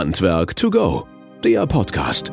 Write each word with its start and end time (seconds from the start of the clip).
Handwerk 0.00 0.56
to 0.56 0.70
go, 0.70 1.06
der 1.44 1.66
Podcast. 1.66 2.32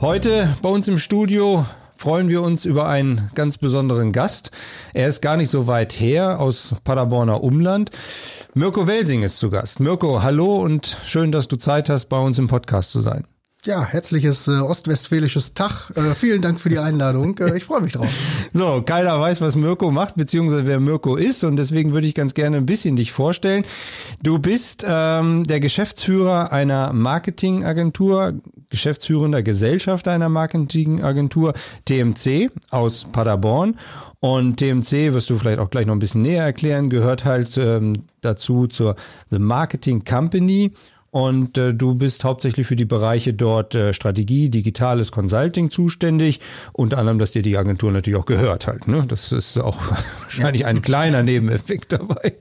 Heute 0.00 0.56
bei 0.62 0.70
uns 0.70 0.88
im 0.88 0.96
Studio 0.96 1.66
freuen 1.94 2.30
wir 2.30 2.40
uns 2.40 2.64
über 2.64 2.88
einen 2.88 3.30
ganz 3.34 3.58
besonderen 3.58 4.12
Gast. 4.12 4.52
Er 4.94 5.08
ist 5.08 5.20
gar 5.20 5.36
nicht 5.36 5.50
so 5.50 5.66
weit 5.66 5.92
her 5.92 6.40
aus 6.40 6.76
Paderborner 6.82 7.42
Umland. 7.42 7.90
Mirko 8.54 8.86
Welsing 8.86 9.22
ist 9.22 9.38
zu 9.38 9.50
Gast. 9.50 9.78
Mirko, 9.78 10.22
hallo 10.22 10.56
und 10.56 10.96
schön, 11.04 11.30
dass 11.30 11.46
du 11.46 11.56
Zeit 11.56 11.90
hast, 11.90 12.06
bei 12.06 12.18
uns 12.18 12.38
im 12.38 12.46
Podcast 12.46 12.90
zu 12.90 13.00
sein. 13.00 13.26
Ja, 13.66 13.84
herzliches 13.84 14.46
äh, 14.46 14.60
ostwestfälisches 14.60 15.54
Tag. 15.54 15.90
Äh, 15.96 16.14
vielen 16.14 16.40
Dank 16.40 16.60
für 16.60 16.68
die 16.68 16.78
Einladung. 16.78 17.36
Äh, 17.38 17.56
ich 17.56 17.64
freue 17.64 17.80
mich 17.80 17.94
drauf. 17.94 18.06
So, 18.52 18.80
keiner 18.80 19.20
weiß, 19.20 19.40
was 19.40 19.54
Mirko 19.56 19.90
macht, 19.90 20.14
beziehungsweise 20.14 20.66
wer 20.66 20.80
Mirko 20.80 21.16
ist. 21.16 21.42
Und 21.44 21.56
deswegen 21.56 21.92
würde 21.92 22.06
ich 22.06 22.14
ganz 22.14 22.32
gerne 22.32 22.56
ein 22.56 22.64
bisschen 22.64 22.94
dich 22.96 23.12
vorstellen. 23.12 23.64
Du 24.22 24.38
bist 24.38 24.86
ähm, 24.88 25.44
der 25.44 25.60
Geschäftsführer 25.60 26.52
einer 26.52 26.92
Marketingagentur, 26.92 28.34
geschäftsführender 28.70 29.42
Gesellschaft 29.42 30.08
einer 30.08 30.28
Marketingagentur, 30.28 31.54
TMC 31.84 32.50
aus 32.70 33.06
Paderborn. 33.10 33.74
Und 34.20 34.56
TMC, 34.56 35.12
wirst 35.12 35.28
du 35.28 35.38
vielleicht 35.38 35.58
auch 35.58 35.70
gleich 35.70 35.86
noch 35.86 35.94
ein 35.94 35.98
bisschen 35.98 36.22
näher 36.22 36.44
erklären, 36.44 36.88
gehört 36.88 37.24
halt 37.24 37.58
ähm, 37.58 38.04
dazu 38.22 38.66
zur 38.66 38.96
The 39.30 39.38
Marketing 39.38 40.04
Company. 40.04 40.72
Und 41.16 41.56
äh, 41.56 41.72
du 41.72 41.94
bist 41.94 42.24
hauptsächlich 42.24 42.66
für 42.66 42.76
die 42.76 42.84
Bereiche 42.84 43.32
dort 43.32 43.74
äh, 43.74 43.94
Strategie, 43.94 44.50
digitales 44.50 45.12
Consulting 45.12 45.70
zuständig. 45.70 46.40
Unter 46.74 46.98
anderem, 46.98 47.18
dass 47.18 47.32
dir 47.32 47.40
die 47.40 47.56
Agentur 47.56 47.90
natürlich 47.90 48.20
auch 48.20 48.26
gehört 48.26 48.66
halt. 48.66 48.86
Ne? 48.86 49.02
Das 49.08 49.32
ist 49.32 49.56
auch 49.56 49.78
wahrscheinlich 50.24 50.60
ja. 50.60 50.66
ein 50.66 50.82
kleiner 50.82 51.22
Nebeneffekt 51.22 51.92
dabei. 51.92 52.34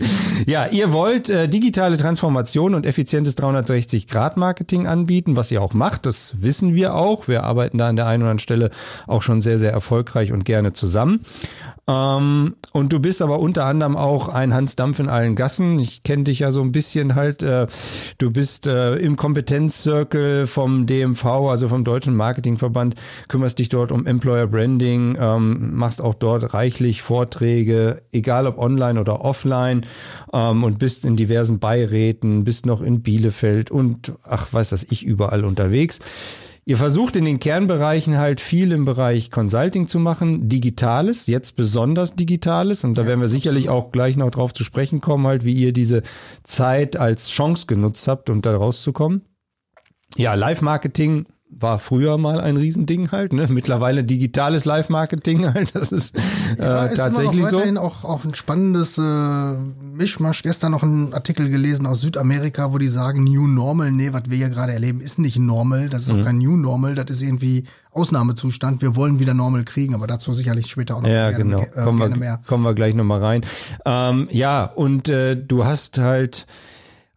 Ja, 0.46 0.66
ihr 0.66 0.92
wollt 0.92 1.30
äh, 1.30 1.48
digitale 1.48 1.96
Transformation 1.96 2.76
und 2.76 2.86
effizientes 2.86 3.38
360-Grad-Marketing 3.38 4.88
anbieten, 4.88 5.38
was 5.38 5.52
ihr 5.52 5.62
auch 5.62 5.74
macht. 5.74 6.06
Das 6.06 6.34
wissen 6.42 6.76
wir 6.76 6.96
auch. 6.96 7.30
Wir 7.30 7.46
arbeiten 7.46 7.78
da 7.78 7.88
an 7.88 7.96
der 7.96 8.08
einen 8.08 8.24
oder 8.24 8.32
anderen 8.32 8.40
Stelle 8.40 8.72
auch 9.08 9.22
schon 9.22 9.42
sehr, 9.42 9.58
sehr 9.58 9.72
erfolgreich 9.72 10.34
und 10.34 10.44
gerne 10.44 10.74
zusammen. 10.74 11.22
Ähm, 11.88 12.56
und 12.74 12.94
du 12.94 13.00
bist 13.00 13.22
aber 13.22 13.40
unter 13.40 13.66
anderem 13.66 13.96
auch 13.96 14.28
ein 14.28 14.54
Hans 14.54 14.76
Dampf 14.76 15.00
in 15.00 15.08
allen 15.08 15.36
Gassen. 15.36 15.78
Ich 15.78 16.02
kenne 16.02 16.24
dich 16.24 16.40
ja 16.40 16.52
so 16.52 16.62
ein 16.62 16.72
bisschen 16.72 17.16
halt. 17.16 17.44
Äh, 17.44 17.68
du 18.18 18.32
bist 18.32 18.66
äh, 18.66 18.96
im 18.96 19.18
Kompetenzzirkel 19.18 20.48
vom 20.48 20.88
DMV, 20.88 21.26
also 21.26 21.68
vom 21.68 21.84
Deutschen 21.84 22.16
Marketingverband, 22.16 22.96
kümmerst 23.28 23.60
dich 23.60 23.70
dort 23.70 23.92
um 23.92 24.08
Employer 24.08 24.48
Branding, 24.48 25.18
ähm, 25.20 25.76
machst 25.76 26.02
auch 26.02 26.16
dort 26.16 26.54
reichlich 26.54 27.04
Vorträge, 27.04 28.02
egal 28.12 28.48
ob 28.48 28.58
online 28.58 29.00
oder 29.00 29.22
offline, 29.22 29.86
ähm, 30.34 30.64
und 30.64 30.80
bist 30.80 31.06
in 31.06 31.16
diversen 31.16 31.60
Beiräten, 31.60 32.44
bist 32.46 32.66
noch 32.66 32.82
in 32.82 33.02
Bielefeld 33.02 33.70
und 33.70 34.14
ach, 34.24 34.52
weiß 34.52 34.70
das 34.72 34.84
ich 34.84 35.06
überall 35.06 35.46
unterwegs. 35.46 36.00
Ihr 36.68 36.78
versucht 36.78 37.16
in 37.16 37.26
den 37.26 37.38
Kernbereichen 37.38 38.18
halt 38.18 38.42
viel 38.42 38.72
im 38.72 38.86
Bereich 38.86 39.30
Consulting 39.30 39.86
zu 39.86 40.00
machen, 40.00 40.50
Digitales, 40.50 41.28
jetzt 41.28 41.56
besonders 41.56 42.16
Digitales. 42.16 42.84
Und 42.84 42.98
da 42.98 43.04
ja, 43.04 43.10
werden 43.10 43.22
wir 43.22 43.28
sicherlich 43.28 43.70
absolut. 43.70 43.86
auch 43.86 43.92
gleich 43.92 44.18
noch 44.18 44.32
drauf 44.32 44.52
zu 44.52 44.64
sprechen 44.64 45.00
kommen, 45.00 45.28
halt, 45.28 45.46
wie 45.46 45.54
ihr 45.54 45.74
diese 45.74 46.02
Zeit 46.42 46.98
als 46.98 47.30
Chance 47.30 47.68
genutzt 47.68 48.08
habt, 48.08 48.32
um 48.32 48.42
da 48.42 48.56
rauszukommen. 48.58 49.22
Ja, 50.18 50.34
Live-Marketing 50.34 51.28
war 51.58 51.80
früher 51.80 52.18
mal 52.18 52.42
ein 52.42 52.58
Riesending 52.58 53.12
halt, 53.12 53.32
ne? 53.32 53.48
Mittlerweile 53.50 54.04
digitales 54.04 54.66
Live-Marketing 54.66 55.54
halt, 55.54 55.74
das 55.74 55.92
ist, 55.92 56.16
äh, 56.58 56.64
ja, 56.64 56.86
ist 56.86 56.98
tatsächlich 56.98 57.40
immer 57.40 57.52
noch 57.52 57.58
weiterhin 57.58 57.76
so. 57.76 57.82
Auch, 57.82 58.04
auch 58.04 58.26
ein 58.26 58.36
spannendes 58.36 58.98
äh, 58.98 59.54
Mischmasch. 59.82 60.44
Gestern 60.44 60.74
noch 60.74 60.84
einen 60.84 61.14
Artikel 61.14 61.50
gelesen 61.50 61.86
aus 61.86 62.02
Südamerika, 62.02 62.74
wo 62.74 62.78
die 62.78 62.90
sagen, 62.90 63.24
New 63.24 63.48
Normal, 63.48 63.92
nee, 63.92 64.12
was 64.12 64.24
wir 64.28 64.38
hier 64.38 64.50
gerade 64.50 64.74
erleben, 64.74 65.00
ist 65.00 65.18
nicht 65.18 65.40
normal, 65.40 65.90
das 65.90 66.04
ist 66.04 66.14
mhm. 66.14 66.20
auch 66.20 66.26
kein 66.26 66.38
New 66.40 66.58
Normal, 66.58 66.96
das 66.96 67.10
ist 67.10 67.22
irgendwie 67.22 67.64
Ausnahmezustand. 67.92 68.82
Wir 68.82 68.96
wollen 68.96 69.20
wieder 69.20 69.34
Normal 69.34 69.64
kriegen, 69.64 69.96
aber 69.96 70.08
dazu 70.08 70.34
sicherlich 70.34 70.68
später 70.68 70.98
auch 70.98 71.02
noch 71.02 71.10
ja, 71.10 71.32
gerne, 71.32 71.44
genau. 71.44 71.62
äh, 71.62 71.84
kommen 71.84 71.98
gerne 71.98 72.16
wir, 72.16 72.20
mehr. 72.20 72.42
Kommen 72.46 72.64
wir 72.64 72.74
gleich 72.74 72.94
nochmal 72.94 73.24
rein. 73.24 73.42
Ähm, 73.86 74.28
ja, 74.32 74.66
und 74.66 75.08
äh, 75.08 75.38
du 75.38 75.64
hast 75.64 76.00
halt 76.00 76.48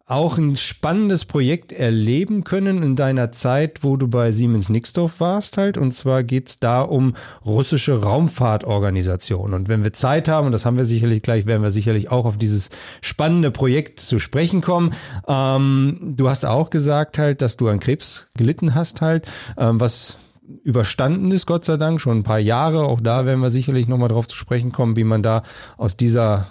auch 0.09 0.39
ein 0.39 0.55
spannendes 0.55 1.25
Projekt 1.25 1.71
erleben 1.71 2.43
können 2.43 2.81
in 2.81 2.95
deiner 2.95 3.31
Zeit, 3.31 3.83
wo 3.83 3.95
du 3.95 4.07
bei 4.07 4.31
Siemens 4.31 4.67
Nixdorf 4.67 5.19
warst 5.19 5.57
halt. 5.57 5.77
Und 5.77 5.91
zwar 5.91 6.23
geht's 6.23 6.59
da 6.59 6.81
um 6.81 7.13
russische 7.45 8.01
Raumfahrtorganisationen. 8.01 9.53
Und 9.53 9.67
wenn 9.67 9.83
wir 9.83 9.93
Zeit 9.93 10.27
haben, 10.27 10.47
und 10.47 10.51
das 10.51 10.65
haben 10.65 10.77
wir 10.77 10.85
sicherlich 10.85 11.21
gleich, 11.21 11.45
werden 11.45 11.61
wir 11.61 11.69
sicherlich 11.69 12.09
auch 12.09 12.25
auf 12.25 12.37
dieses 12.37 12.69
spannende 13.01 13.51
Projekt 13.51 13.99
zu 13.99 14.17
sprechen 14.17 14.61
kommen. 14.61 14.95
Ähm, 15.27 16.15
du 16.17 16.27
hast 16.27 16.43
auch 16.43 16.71
gesagt 16.71 17.19
halt, 17.19 17.43
dass 17.43 17.55
du 17.55 17.67
an 17.67 17.79
Krebs 17.79 18.31
gelitten 18.35 18.73
hast 18.73 19.01
halt, 19.01 19.27
ähm, 19.57 19.79
was 19.79 20.17
überstanden 20.63 21.29
ist, 21.29 21.45
Gott 21.45 21.65
sei 21.65 21.77
Dank, 21.77 22.01
schon 22.01 22.17
ein 22.17 22.23
paar 22.23 22.39
Jahre. 22.39 22.85
Auch 22.85 22.99
da 22.99 23.27
werden 23.27 23.41
wir 23.41 23.51
sicherlich 23.51 23.87
nochmal 23.87 24.09
drauf 24.09 24.27
zu 24.27 24.35
sprechen 24.35 24.71
kommen, 24.71 24.95
wie 24.95 25.03
man 25.03 25.21
da 25.21 25.43
aus 25.77 25.97
dieser 25.97 26.47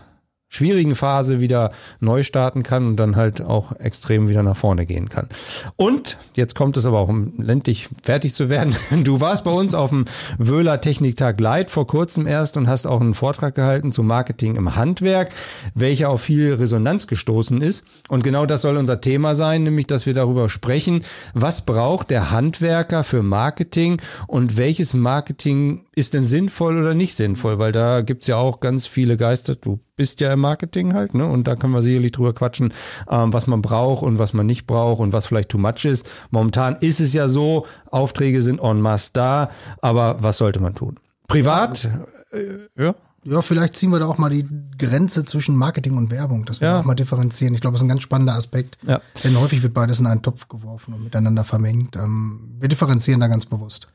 schwierigen 0.49 0.95
Phase 0.95 1.41
wieder 1.41 1.73
neu 2.01 2.23
starten 2.23 2.63
kann 2.63 2.87
und 2.87 2.97
dann 2.97 3.17
halt 3.17 3.43
auch 3.43 3.73
extrem 3.79 4.29
wieder 4.29 4.43
nach 4.43 4.57
vorne 4.57 4.87
gehen 4.87 5.09
kann. 5.09 5.29
Und 5.77 6.17
jetzt 6.35 6.55
kommt 6.55 6.77
es 6.77 6.87
aber 6.87 6.99
auch, 6.99 7.09
um 7.09 7.35
ländlich 7.39 7.89
fertig 8.03 8.35
zu 8.35 8.49
werden. 8.49 8.75
Du 9.09 9.21
warst 9.21 9.45
bei 9.45 9.51
uns 9.51 9.75
auf 9.75 9.91
dem 9.91 10.07
Wöhler 10.39 10.81
Techniktag 10.81 11.41
Light 11.41 11.71
vor 11.71 11.87
kurzem 11.87 12.27
erst 12.27 12.57
und 12.57 12.69
hast 12.69 12.87
auch 12.87 13.01
einen 13.01 13.15
Vortrag 13.15 13.55
gehalten 13.55 13.93
zu 13.93 14.03
Marketing 14.03 14.57
im 14.57 14.77
Handwerk, 14.77 15.31
welcher 15.75 16.11
auf 16.11 16.23
viel 16.23 16.55
Resonanz 16.55 17.07
gestoßen 17.07 17.63
ist. 17.63 17.85
Und 18.09 18.25
genau 18.25 18.45
das 18.45 18.63
soll 18.63 18.77
unser 18.77 19.01
Thema 19.01 19.35
sein, 19.35 19.63
nämlich 19.63 19.87
dass 19.87 20.05
wir 20.05 20.15
darüber 20.15 20.49
sprechen, 20.49 21.05
was 21.33 21.65
braucht 21.65 22.11
der 22.11 22.31
Handwerker 22.31 23.05
für 23.05 23.23
Marketing 23.23 24.01
und 24.27 24.57
welches 24.57 24.95
Marketing 24.95 25.87
ist 25.95 26.15
denn 26.15 26.25
sinnvoll 26.25 26.79
oder 26.79 26.95
nicht 26.95 27.15
sinnvoll, 27.15 27.59
weil 27.59 27.73
da 27.73 28.03
gibt's 28.03 28.27
ja 28.27 28.37
auch 28.37 28.61
ganz 28.61 28.87
viele 28.87 29.17
Geister. 29.17 29.55
Du 29.55 29.81
bist 29.99 30.21
ja 30.21 30.33
im 30.33 30.41
Marketing 30.41 30.95
halt, 30.95 31.13
ne? 31.13 31.27
Und 31.27 31.47
da 31.47 31.57
können 31.57 31.75
wir 31.75 31.83
sicherlich 31.83 32.13
drüber 32.13 32.33
quatschen, 32.33 32.73
ähm, 33.11 33.33
was 33.33 33.47
man 33.47 33.61
braucht 33.61 34.03
und 34.03 34.19
was 34.19 34.33
man 34.33 34.47
nicht 34.47 34.67
braucht 34.67 35.01
und 35.01 35.13
was 35.13 35.27
vielleicht 35.27 35.51
too 35.51 35.59
much 35.59 35.85
ist. 35.85 36.09
Momentan 36.31 36.77
ist 36.81 37.01
es 37.01 37.13
ja 37.13 37.29
so, 37.29 37.67
Aufträge 37.91 38.41
sind 38.41 38.61
en 38.63 38.81
masse 38.81 39.11
da, 39.13 39.51
aber 39.83 40.23
was 40.23 40.39
sollte 40.39 40.61
man 40.61 40.75
tun? 40.75 40.99
Privat, 41.27 41.91
äh, 42.33 42.83
ja. 42.83 42.95
Ja, 43.25 43.43
vielleicht 43.43 43.77
ziehen 43.77 43.91
wir 43.91 43.99
da 43.99 44.07
auch 44.07 44.17
mal 44.17 44.31
die 44.31 44.47
Grenze 44.79 45.25
zwischen 45.25 45.57
Marketing 45.57 45.97
und 45.97 46.11
Werbung, 46.11 46.47
dass 46.47 46.61
wir 46.61 46.69
ja. 46.69 46.81
auch 46.81 46.85
mal 46.85 46.95
differenzieren. 46.95 47.53
Ich 47.53 47.61
glaube, 47.61 47.75
das 47.75 47.81
ist 47.81 47.85
ein 47.85 47.89
ganz 47.89 48.03
spannender 48.03 48.35
Aspekt. 48.35 48.79
Ja. 48.87 49.01
Denn 49.25 49.39
häufig 49.39 49.63
wird 49.63 49.75
beides 49.75 50.01
in 50.01 50.07
einen 50.07 50.23
Topf 50.23 50.49
geworfen 50.49 50.95
und 50.95 51.05
miteinander 51.05 51.45
vermengt. 51.45 51.97
Ähm, 51.97 52.55
wir 52.59 52.69
differenzieren 52.69 53.21
da 53.21 53.27
ganz 53.27 53.45
bewusst 53.45 53.89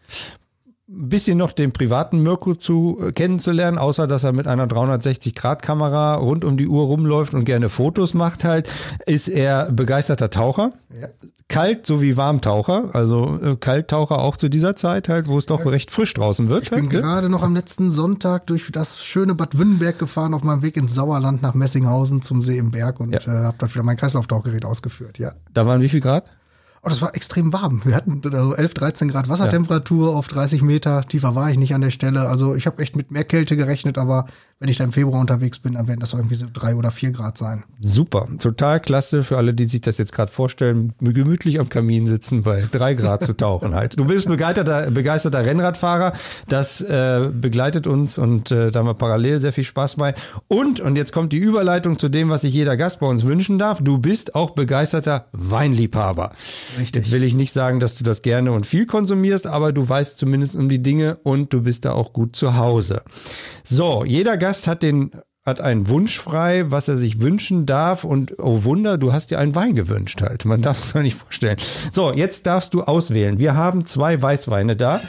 ein 0.96 1.10
bisschen 1.10 1.38
noch 1.38 1.52
den 1.52 1.72
privaten 1.72 2.22
Mirko 2.22 2.56
zu 2.56 3.00
äh, 3.02 3.12
kennenzulernen, 3.12 3.78
außer 3.78 4.08
dass 4.08 4.24
er 4.24 4.32
mit 4.32 4.48
einer 4.48 4.68
360-Grad-Kamera 4.68 6.16
rund 6.16 6.46
um 6.46 6.58
die 6.58 6.68
Uhr 6.68 6.86
rumläuft 6.86 7.34
und 7.34 7.46
gerne 7.46 7.70
Fotos 7.70 8.14
macht 8.14 8.44
halt, 8.44 8.70
ist 9.06 9.28
er 9.28 9.72
begeisterter 9.72 10.30
Taucher. 10.30 10.72
Ja. 11.00 11.08
Kalt 11.48 11.86
sowie 11.86 12.16
Warmtaucher, 12.18 12.90
also 12.94 13.40
äh, 13.44 13.56
Kalttaucher 13.56 14.20
auch 14.20 14.38
zu 14.38 14.50
dieser 14.50 14.76
Zeit 14.76 15.10
halt, 15.10 15.28
wo 15.28 15.38
es 15.38 15.46
doch 15.46 15.66
recht 15.66 15.92
frisch 15.92 16.14
draußen 16.14 16.50
wird. 16.50 16.64
Ich 16.64 16.70
bin 16.70 16.82
halt, 16.82 16.90
gerade 16.90 17.30
noch 17.30 17.44
am 17.44 17.54
letzten 17.54 17.92
Sonntag 17.92 18.48
durch 18.48 18.72
das 18.72 19.04
schöne 19.04 19.36
Bad 19.36 19.58
Wünnenberg 19.58 20.00
gefahren 20.00 20.34
auf 20.34 20.44
meinem 20.44 20.62
Weg 20.62 20.78
ins 20.78 20.96
Sauerland 20.96 21.42
nach 21.42 21.54
Messinghausen 21.54 22.22
zum 22.22 22.42
See 22.42 22.58
im 22.58 22.72
Berg 22.72 23.00
und 23.00 23.14
ja. 23.14 23.20
äh, 23.20 23.44
habe 23.46 23.56
dort 23.58 23.74
wieder 23.74 23.84
mein 23.84 23.98
Kreislauftauchgerät 23.98 24.66
ausgeführt, 24.66 25.20
ja. 25.20 25.34
Da 25.54 25.66
waren 25.66 25.82
wie 25.82 25.90
viel 25.90 26.00
Grad? 26.00 26.26
Oh, 26.86 26.90
das 26.90 27.02
war 27.02 27.16
extrem 27.16 27.54
warm. 27.54 27.82
Wir 27.86 27.96
hatten 27.96 28.22
also 28.26 28.56
11, 28.56 28.74
13 28.74 29.08
Grad 29.08 29.30
Wassertemperatur 29.30 30.12
ja. 30.12 30.16
auf 30.18 30.28
30 30.28 30.62
Meter. 30.64 31.02
Tiefer 31.04 31.34
war 31.34 31.50
ich 31.50 31.58
nicht 31.58 31.74
an 31.74 31.80
der 31.80 31.92
Stelle. 31.92 32.28
Also 32.28 32.56
ich 32.56 32.66
habe 32.66 32.84
echt 32.84 32.98
mit 32.98 33.10
mehr 33.10 33.24
Kälte 33.24 33.56
gerechnet, 33.56 33.98
aber 33.98 34.26
wenn 34.64 34.70
ich 34.70 34.78
da 34.78 34.86
im 34.86 34.94
Februar 34.94 35.20
unterwegs 35.20 35.60
bin, 35.60 35.74
dann 35.74 35.90
werden 35.90 36.00
das 36.00 36.14
irgendwie 36.14 36.36
so 36.36 36.46
drei 36.52 36.76
oder 36.76 36.92
vier 36.92 37.12
Grad 37.12 37.38
sein. 37.38 37.66
Super, 37.82 38.28
total 38.40 38.80
klasse 38.80 39.26
für 39.26 39.36
alle, 39.36 39.54
die 39.54 39.66
sich 39.66 39.82
das 39.82 39.98
jetzt 39.98 40.14
gerade 40.14 40.32
vorstellen, 40.32 40.94
gemütlich 41.02 41.60
am 41.60 41.68
Kamin 41.68 42.08
sitzen, 42.08 42.44
bei 42.44 42.64
drei 42.72 42.94
Grad 42.94 43.24
zu 43.24 43.34
tauchen 43.34 43.76
halt. 43.76 44.00
Du 44.00 44.06
bist 44.06 44.28
begeisterter, 44.30 44.90
begeisterter 44.90 45.46
Rennradfahrer, 45.46 46.14
das 46.48 46.80
äh, 46.80 47.30
begleitet 47.34 47.88
uns 47.88 48.18
und 48.18 48.52
äh, 48.52 48.72
da 48.72 48.80
haben 48.80 48.86
wir 48.86 48.94
parallel 48.94 49.40
sehr 49.40 49.52
viel 49.52 49.66
Spaß 49.66 49.96
bei. 49.96 50.14
Und, 50.48 50.80
und 50.80 50.96
jetzt 50.96 51.12
kommt 51.12 51.34
die 51.34 51.40
Überleitung 51.40 52.00
zu 52.00 52.08
dem, 52.08 52.30
was 52.30 52.42
sich 52.42 52.54
jeder 52.54 52.78
Gast 52.78 53.02
bei 53.02 53.08
uns 53.08 53.26
wünschen 53.26 53.60
darf, 53.60 53.82
du 53.82 53.98
bist 53.98 54.34
auch 54.34 54.52
begeisterter 54.52 55.26
Weinliebhaber. 55.34 56.32
Richtig. 56.80 56.96
Jetzt 56.96 57.12
will 57.12 57.24
ich 57.24 57.34
nicht 57.36 57.54
sagen, 57.54 57.80
dass 57.80 57.96
du 57.96 58.04
das 58.04 58.22
gerne 58.22 58.52
und 58.52 58.66
viel 58.66 58.86
konsumierst, 58.86 59.48
aber 59.48 59.74
du 59.74 59.88
weißt 59.88 60.18
zumindest 60.18 60.56
um 60.56 60.70
die 60.70 60.82
Dinge 60.82 61.18
und 61.24 61.54
du 61.54 61.62
bist 61.62 61.86
da 61.86 61.94
auch 61.94 62.14
gut 62.14 62.36
zu 62.36 62.56
Hause. 62.56 63.04
So, 63.64 64.04
jeder 64.06 64.38
Gast 64.38 64.68
hat 64.68 64.84
den 64.84 65.12
hat 65.46 65.60
einen 65.60 65.90
Wunsch 65.90 66.20
frei, 66.20 66.72
was 66.72 66.88
er 66.88 66.98
sich 66.98 67.20
wünschen 67.20 67.66
darf 67.66 68.06
und 68.06 68.40
oh 68.40 68.64
Wunder, 68.64 68.98
du 68.98 69.12
hast 69.12 69.30
dir 69.30 69.40
einen 69.40 69.56
Wein 69.56 69.76
gewünscht 69.76 70.22
halt. 70.22 70.46
Man 70.46 70.62
darf 70.62 70.78
es 70.78 70.94
gar 70.94 71.04
nicht 71.04 71.18
vorstellen. 71.18 71.58
So, 71.92 72.14
jetzt 72.14 72.46
darfst 72.46 72.74
du 72.74 72.84
auswählen. 72.84 73.40
Wir 73.40 73.54
haben 73.56 73.86
zwei 73.86 74.22
Weißweine 74.22 74.78
da 74.78 75.02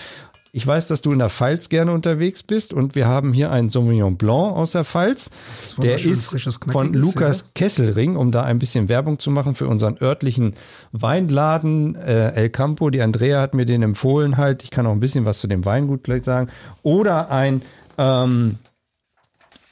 Ich 0.57 0.65
weiß, 0.65 0.87
dass 0.87 1.03
du 1.03 1.11
in 1.11 1.19
der 1.19 1.31
Pfalz 1.31 1.69
gerne 1.69 1.91
unterwegs 1.91 2.45
bist 2.45 2.73
und 2.73 2.95
wir 2.95 3.09
haben 3.09 3.33
hier 3.33 3.51
einen 3.51 3.71
Sauvignon 3.71 4.17
Blanc 4.17 4.55
aus 4.55 4.71
der 4.71 4.85
Pfalz. 4.85 5.31
Der 5.79 5.97
ist 5.97 6.33
von 6.71 6.93
Lukas 6.93 7.41
ja. 7.41 7.47
Kesselring, 7.57 8.15
um 8.15 8.31
da 8.31 8.45
ein 8.45 8.61
bisschen 8.61 8.89
Werbung 8.89 9.19
zu 9.19 9.33
machen 9.33 9.57
für 9.57 9.67
unseren 9.67 10.01
örtlichen 10.01 10.55
Weinladen 10.93 11.97
äh, 11.97 12.35
El 12.35 12.51
Campo. 12.51 12.91
Die 12.91 13.03
Andrea 13.03 13.41
hat 13.41 13.55
mir 13.55 13.67
den 13.67 13.83
empfohlen 13.83 14.37
halt. 14.37 14.63
Ich 14.63 14.71
kann 14.71 14.87
auch 14.87 14.93
ein 14.93 15.01
bisschen 15.01 15.25
was 15.25 15.41
zu 15.41 15.49
dem 15.49 15.65
Weingut 15.65 16.05
gleich 16.05 16.23
sagen. 16.23 16.49
Oder 16.85 17.33
ein, 17.33 17.61
ähm, 17.99 18.59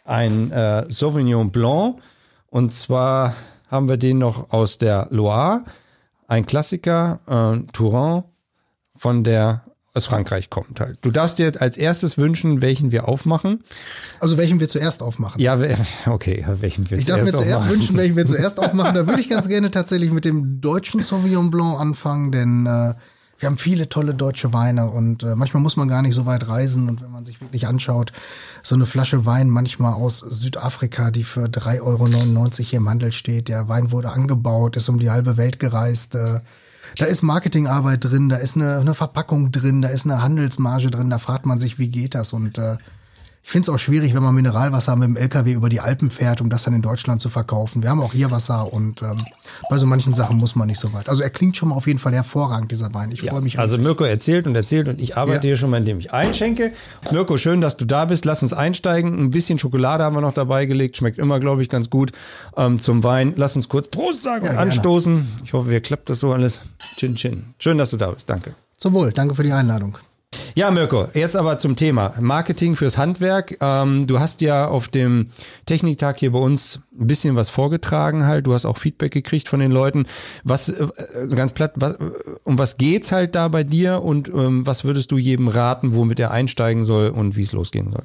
ein 0.04 0.50
äh, 0.50 0.86
Sauvignon 0.88 1.52
Blanc. 1.52 1.98
Und 2.48 2.74
zwar 2.74 3.36
haben 3.70 3.88
wir 3.88 3.98
den 3.98 4.18
noch 4.18 4.52
aus 4.52 4.78
der 4.78 5.06
Loire. 5.10 5.62
Ein 6.26 6.44
Klassiker, 6.44 7.20
äh, 7.28 7.72
Touran 7.72 8.24
von 8.96 9.22
der 9.22 9.62
aus 9.94 10.06
Frankreich 10.06 10.48
kommt 10.48 10.80
halt. 10.80 10.98
Du 11.02 11.10
darfst 11.10 11.38
dir 11.38 11.52
als 11.60 11.76
erstes 11.76 12.16
wünschen, 12.16 12.62
welchen 12.62 12.92
wir 12.92 13.08
aufmachen. 13.08 13.62
Also 14.20 14.38
welchen 14.38 14.58
wir 14.58 14.68
zuerst 14.68 15.02
aufmachen. 15.02 15.40
Ja, 15.40 15.58
okay, 16.06 16.46
welchen 16.60 16.90
wir 16.90 16.98
ich 16.98 17.06
zuerst 17.06 17.22
aufmachen. 17.22 17.26
Ich 17.26 17.32
darf 17.32 17.44
mir 17.50 17.56
zuerst 17.56 17.70
wünschen, 17.70 17.96
welchen 17.96 18.16
wir 18.16 18.26
zuerst 18.26 18.58
aufmachen. 18.58 18.94
Da 18.94 19.06
würde 19.06 19.20
ich 19.20 19.28
ganz 19.28 19.48
gerne 19.48 19.70
tatsächlich 19.70 20.10
mit 20.10 20.24
dem 20.24 20.60
deutschen 20.60 21.02
Sauvignon 21.02 21.50
Blanc 21.50 21.78
anfangen, 21.78 22.32
denn 22.32 22.66
äh, 22.66 22.94
wir 23.42 23.48
haben 23.48 23.58
viele 23.58 23.88
tolle 23.88 24.14
deutsche 24.14 24.52
Weine 24.52 24.88
und 24.88 25.24
äh, 25.24 25.34
manchmal 25.34 25.62
muss 25.62 25.76
man 25.76 25.88
gar 25.88 26.00
nicht 26.00 26.14
so 26.14 26.26
weit 26.26 26.48
reisen. 26.48 26.88
Und 26.88 27.02
wenn 27.02 27.10
man 27.10 27.24
sich 27.24 27.40
wirklich 27.40 27.66
anschaut, 27.66 28.12
so 28.62 28.76
eine 28.76 28.86
Flasche 28.86 29.26
Wein 29.26 29.50
manchmal 29.50 29.94
aus 29.94 30.20
Südafrika, 30.20 31.10
die 31.10 31.24
für 31.24 31.46
3,99 31.46 31.80
Euro 31.82 32.48
hier 32.48 32.76
im 32.78 32.88
Handel 32.88 33.12
steht, 33.12 33.48
der 33.48 33.68
Wein 33.68 33.90
wurde 33.90 34.10
angebaut, 34.10 34.76
ist 34.76 34.88
um 34.88 35.00
die 35.00 35.10
halbe 35.10 35.36
Welt 35.36 35.58
gereist. 35.58 36.14
Äh, 36.14 36.40
da 36.98 37.06
ist 37.06 37.22
Marketingarbeit 37.22 38.04
drin, 38.04 38.28
da 38.28 38.36
ist 38.36 38.56
eine, 38.56 38.78
eine 38.78 38.94
Verpackung 38.94 39.52
drin, 39.52 39.82
da 39.82 39.88
ist 39.88 40.04
eine 40.04 40.22
Handelsmarge 40.22 40.90
drin, 40.90 41.10
da 41.10 41.18
fragt 41.18 41.46
man 41.46 41.58
sich, 41.58 41.78
wie 41.78 41.88
geht 41.88 42.14
das? 42.14 42.32
Und 42.32 42.58
äh, 42.58 42.76
ich 43.44 43.50
finde 43.50 43.70
es 43.70 43.74
auch 43.74 43.78
schwierig, 43.78 44.14
wenn 44.14 44.22
man 44.22 44.34
Mineralwasser 44.34 44.94
mit 44.94 45.08
dem 45.08 45.16
LKW 45.16 45.52
über 45.52 45.68
die 45.68 45.80
Alpen 45.80 46.10
fährt, 46.10 46.40
um 46.40 46.48
das 46.48 46.62
dann 46.62 46.74
in 46.74 46.82
Deutschland 46.82 47.20
zu 47.20 47.28
verkaufen. 47.28 47.82
Wir 47.82 47.90
haben 47.90 48.00
auch 48.00 48.12
hier 48.12 48.30
Wasser 48.30 48.72
und 48.72 49.02
ähm, 49.02 49.16
bei 49.68 49.76
so 49.76 49.84
manchen 49.84 50.14
Sachen 50.14 50.38
muss 50.38 50.54
man 50.54 50.68
nicht 50.68 50.78
so 50.78 50.92
weit. 50.92 51.08
Also 51.08 51.24
er 51.24 51.30
klingt 51.30 51.56
schon 51.56 51.70
mal 51.70 51.74
auf 51.74 51.86
jeden 51.88 51.98
Fall 51.98 52.14
hervorragend, 52.14 52.70
dieser 52.70 52.94
Wein. 52.94 53.10
Ich 53.10 53.22
ja, 53.22 53.32
freue 53.32 53.42
mich. 53.42 53.58
Also 53.58 53.78
Mirko 53.78 54.04
erzählt 54.04 54.46
und 54.46 54.54
erzählt 54.54 54.88
und 54.88 55.00
ich 55.00 55.16
arbeite 55.16 55.48
ja. 55.48 55.50
hier 55.50 55.56
schon 55.56 55.70
mal, 55.70 55.78
indem 55.78 55.98
ich 55.98 56.12
einschenke. 56.12 56.72
Mirko, 57.10 57.36
schön, 57.36 57.60
dass 57.60 57.76
du 57.76 57.84
da 57.84 58.04
bist. 58.04 58.24
Lass 58.24 58.42
uns 58.42 58.52
einsteigen. 58.52 59.18
Ein 59.18 59.30
bisschen 59.30 59.58
Schokolade 59.58 60.04
haben 60.04 60.14
wir 60.14 60.20
noch 60.20 60.34
dabei 60.34 60.66
gelegt. 60.66 60.96
Schmeckt 60.96 61.18
immer, 61.18 61.40
glaube 61.40 61.62
ich, 61.62 61.68
ganz 61.68 61.90
gut 61.90 62.12
ähm, 62.56 62.78
zum 62.78 63.02
Wein. 63.02 63.34
Lass 63.36 63.56
uns 63.56 63.68
kurz 63.68 63.88
Prost 63.88 64.22
sagen 64.22 64.46
ja, 64.46 64.52
und 64.52 64.58
anstoßen. 64.58 65.26
Ich 65.44 65.52
hoffe, 65.52 65.68
wir 65.68 65.80
klappt 65.80 66.08
das 66.10 66.20
so 66.20 66.32
alles. 66.32 66.60
Chin, 66.78 67.16
chin. 67.16 67.44
Schön, 67.58 67.76
dass 67.76 67.90
du 67.90 67.96
da 67.96 68.12
bist. 68.12 68.30
Danke. 68.30 68.54
Zum 68.76 68.94
Wohl. 68.94 69.12
Danke 69.12 69.34
für 69.34 69.42
die 69.42 69.52
Einladung. 69.52 69.98
Ja, 70.54 70.70
Mirko, 70.70 71.08
jetzt 71.14 71.34
aber 71.34 71.58
zum 71.58 71.76
Thema 71.76 72.14
Marketing 72.20 72.76
fürs 72.76 72.98
Handwerk. 72.98 73.56
Ähm, 73.60 74.06
du 74.06 74.20
hast 74.20 74.40
ja 74.42 74.66
auf 74.68 74.88
dem 74.88 75.28
Techniktag 75.66 76.18
hier 76.18 76.32
bei 76.32 76.38
uns 76.38 76.80
ein 76.98 77.06
bisschen 77.06 77.36
was 77.36 77.48
vorgetragen 77.48 78.26
halt. 78.26 78.46
Du 78.46 78.52
hast 78.52 78.66
auch 78.66 78.76
Feedback 78.76 79.12
gekriegt 79.12 79.48
von 79.48 79.60
den 79.60 79.72
Leuten. 79.72 80.06
Was, 80.44 80.68
äh, 80.68 80.88
ganz 81.34 81.52
platt, 81.52 81.72
was, 81.76 81.96
um 82.44 82.58
was 82.58 82.76
geht's 82.76 83.12
halt 83.12 83.34
da 83.34 83.48
bei 83.48 83.64
dir 83.64 84.02
und 84.02 84.28
ähm, 84.28 84.66
was 84.66 84.84
würdest 84.84 85.10
du 85.10 85.18
jedem 85.18 85.48
raten, 85.48 85.94
womit 85.94 86.20
er 86.20 86.30
einsteigen 86.30 86.84
soll 86.84 87.08
und 87.08 87.36
wie 87.36 87.42
es 87.42 87.52
losgehen 87.52 87.90
soll? 87.90 88.04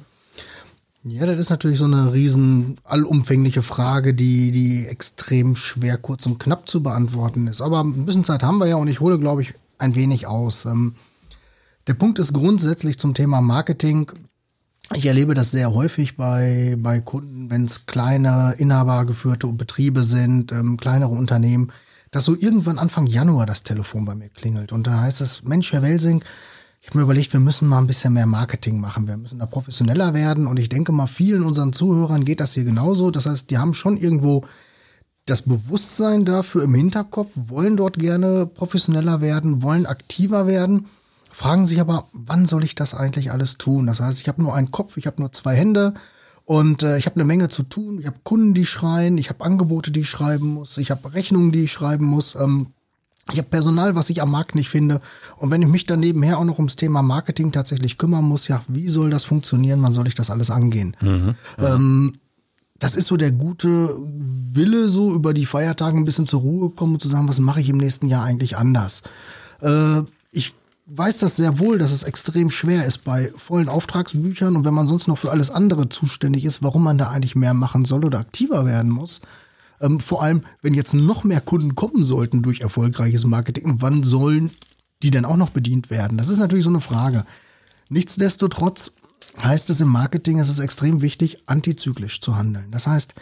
Ja, 1.04 1.26
das 1.26 1.38
ist 1.38 1.50
natürlich 1.50 1.78
so 1.78 1.84
eine 1.84 2.12
riesen 2.12 2.76
allumfängliche 2.84 3.62
Frage, 3.62 4.14
die, 4.14 4.50
die 4.50 4.86
extrem 4.86 5.54
schwer 5.54 5.96
kurz 5.96 6.26
und 6.26 6.38
knapp 6.38 6.68
zu 6.68 6.82
beantworten 6.82 7.46
ist. 7.46 7.60
Aber 7.60 7.82
ein 7.82 8.04
bisschen 8.04 8.24
Zeit 8.24 8.42
haben 8.42 8.58
wir 8.58 8.66
ja 8.66 8.76
und 8.76 8.88
ich 8.88 9.00
hole, 9.00 9.18
glaube 9.18 9.42
ich, 9.42 9.54
ein 9.78 9.94
wenig 9.94 10.26
aus. 10.26 10.64
Ähm, 10.64 10.94
der 11.88 11.94
Punkt 11.94 12.18
ist 12.18 12.34
grundsätzlich 12.34 12.98
zum 12.98 13.14
Thema 13.14 13.40
Marketing. 13.40 14.12
Ich 14.94 15.06
erlebe 15.06 15.32
das 15.32 15.50
sehr 15.50 15.72
häufig 15.72 16.18
bei, 16.18 16.76
bei 16.78 17.00
Kunden, 17.00 17.50
wenn 17.50 17.64
es 17.64 17.86
kleine, 17.86 18.54
inhabergeführte 18.58 19.46
Betriebe 19.48 20.04
sind, 20.04 20.52
ähm, 20.52 20.76
kleinere 20.76 21.12
Unternehmen, 21.12 21.72
dass 22.10 22.26
so 22.26 22.36
irgendwann 22.38 22.78
Anfang 22.78 23.06
Januar 23.06 23.46
das 23.46 23.62
Telefon 23.62 24.04
bei 24.04 24.14
mir 24.14 24.28
klingelt. 24.28 24.72
Und 24.72 24.86
dann 24.86 25.00
heißt 25.00 25.22
es, 25.22 25.44
Mensch, 25.44 25.72
Herr 25.72 25.80
Welsing, 25.80 26.22
ich 26.82 26.88
habe 26.88 26.98
mir 26.98 27.04
überlegt, 27.04 27.32
wir 27.32 27.40
müssen 27.40 27.66
mal 27.66 27.78
ein 27.78 27.86
bisschen 27.86 28.12
mehr 28.12 28.26
Marketing 28.26 28.80
machen. 28.80 29.08
Wir 29.08 29.16
müssen 29.16 29.38
da 29.38 29.46
professioneller 29.46 30.12
werden. 30.12 30.46
Und 30.46 30.58
ich 30.58 30.68
denke 30.68 30.92
mal, 30.92 31.06
vielen 31.06 31.42
unseren 31.42 31.72
Zuhörern 31.72 32.24
geht 32.24 32.40
das 32.40 32.52
hier 32.52 32.64
genauso. 32.64 33.10
Das 33.10 33.24
heißt, 33.24 33.50
die 33.50 33.56
haben 33.56 33.72
schon 33.72 33.96
irgendwo 33.96 34.44
das 35.24 35.40
Bewusstsein 35.42 36.26
dafür 36.26 36.64
im 36.64 36.74
Hinterkopf, 36.74 37.30
wollen 37.34 37.78
dort 37.78 37.98
gerne 37.98 38.46
professioneller 38.46 39.22
werden, 39.22 39.62
wollen 39.62 39.86
aktiver 39.86 40.46
werden 40.46 40.86
fragen 41.38 41.66
sich 41.66 41.80
aber, 41.80 42.08
wann 42.12 42.46
soll 42.46 42.64
ich 42.64 42.74
das 42.74 42.94
eigentlich 42.94 43.30
alles 43.30 43.58
tun? 43.58 43.86
Das 43.86 44.00
heißt, 44.00 44.20
ich 44.20 44.26
habe 44.26 44.42
nur 44.42 44.56
einen 44.56 44.72
Kopf, 44.72 44.96
ich 44.96 45.06
habe 45.06 45.20
nur 45.22 45.30
zwei 45.30 45.54
Hände 45.54 45.94
und 46.44 46.82
äh, 46.82 46.98
ich 46.98 47.06
habe 47.06 47.14
eine 47.14 47.24
Menge 47.24 47.48
zu 47.48 47.62
tun. 47.62 48.00
Ich 48.00 48.06
habe 48.06 48.16
Kunden, 48.24 48.54
die 48.54 48.66
schreien, 48.66 49.18
ich 49.18 49.28
habe 49.28 49.44
Angebote, 49.44 49.92
die 49.92 50.00
ich 50.00 50.10
schreiben 50.10 50.48
muss, 50.48 50.78
ich 50.78 50.90
habe 50.90 51.14
Rechnungen, 51.14 51.52
die 51.52 51.62
ich 51.62 51.70
schreiben 51.70 52.06
muss. 52.06 52.34
Ähm, 52.34 52.68
ich 53.30 53.38
habe 53.38 53.48
Personal, 53.50 53.94
was 53.94 54.10
ich 54.10 54.20
am 54.20 54.32
Markt 54.32 54.56
nicht 54.56 54.68
finde. 54.68 55.00
Und 55.36 55.52
wenn 55.52 55.62
ich 55.62 55.68
mich 55.68 55.86
dann 55.86 56.00
nebenher 56.00 56.40
auch 56.40 56.44
noch 56.44 56.58
ums 56.58 56.74
Thema 56.74 57.02
Marketing 57.02 57.52
tatsächlich 57.52 57.98
kümmern 57.98 58.24
muss, 58.24 58.48
ja, 58.48 58.62
wie 58.66 58.88
soll 58.88 59.08
das 59.08 59.22
funktionieren? 59.22 59.80
Wann 59.82 59.92
soll 59.92 60.08
ich 60.08 60.16
das 60.16 60.30
alles 60.30 60.50
angehen? 60.50 60.96
Mhm, 61.00 61.36
ähm, 61.58 62.14
das 62.80 62.96
ist 62.96 63.06
so 63.06 63.16
der 63.16 63.30
gute 63.30 63.94
Wille, 64.52 64.88
so 64.88 65.14
über 65.14 65.32
die 65.34 65.46
Feiertage 65.46 65.96
ein 65.96 66.04
bisschen 66.04 66.26
zur 66.26 66.40
Ruhe 66.40 66.70
kommen 66.70 66.94
und 66.94 67.00
zu 67.00 67.08
sagen, 67.08 67.28
was 67.28 67.38
mache 67.38 67.60
ich 67.60 67.68
im 67.68 67.78
nächsten 67.78 68.08
Jahr 68.08 68.24
eigentlich 68.24 68.56
anders? 68.56 69.04
Äh, 69.60 70.02
ich 70.32 70.54
weiß 70.90 71.18
das 71.18 71.36
sehr 71.36 71.58
wohl, 71.58 71.78
dass 71.78 71.92
es 71.92 72.02
extrem 72.02 72.50
schwer 72.50 72.86
ist 72.86 73.04
bei 73.04 73.30
vollen 73.36 73.68
Auftragsbüchern 73.68 74.56
und 74.56 74.64
wenn 74.64 74.74
man 74.74 74.86
sonst 74.86 75.06
noch 75.06 75.18
für 75.18 75.30
alles 75.30 75.50
andere 75.50 75.88
zuständig 75.88 76.44
ist, 76.44 76.62
warum 76.62 76.82
man 76.82 76.98
da 76.98 77.10
eigentlich 77.10 77.36
mehr 77.36 77.54
machen 77.54 77.84
soll 77.84 78.04
oder 78.04 78.18
aktiver 78.18 78.64
werden 78.64 78.90
muss. 78.90 79.20
Ähm, 79.80 80.00
vor 80.00 80.22
allem, 80.22 80.42
wenn 80.62 80.74
jetzt 80.74 80.94
noch 80.94 81.24
mehr 81.24 81.40
Kunden 81.40 81.74
kommen 81.74 82.04
sollten 82.04 82.42
durch 82.42 82.62
erfolgreiches 82.62 83.24
Marketing, 83.24 83.76
wann 83.78 84.02
sollen 84.02 84.50
die 85.02 85.10
denn 85.10 85.26
auch 85.26 85.36
noch 85.36 85.50
bedient 85.50 85.90
werden? 85.90 86.16
Das 86.16 86.28
ist 86.28 86.38
natürlich 86.38 86.64
so 86.64 86.70
eine 86.70 86.80
Frage. 86.80 87.24
Nichtsdestotrotz 87.90 88.92
heißt 89.42 89.70
es 89.70 89.80
im 89.80 89.88
Marketing, 89.88 90.40
es 90.40 90.48
ist 90.48 90.58
extrem 90.58 91.02
wichtig, 91.02 91.42
antizyklisch 91.46 92.20
zu 92.20 92.36
handeln. 92.36 92.70
Das 92.70 92.86
heißt, 92.86 93.14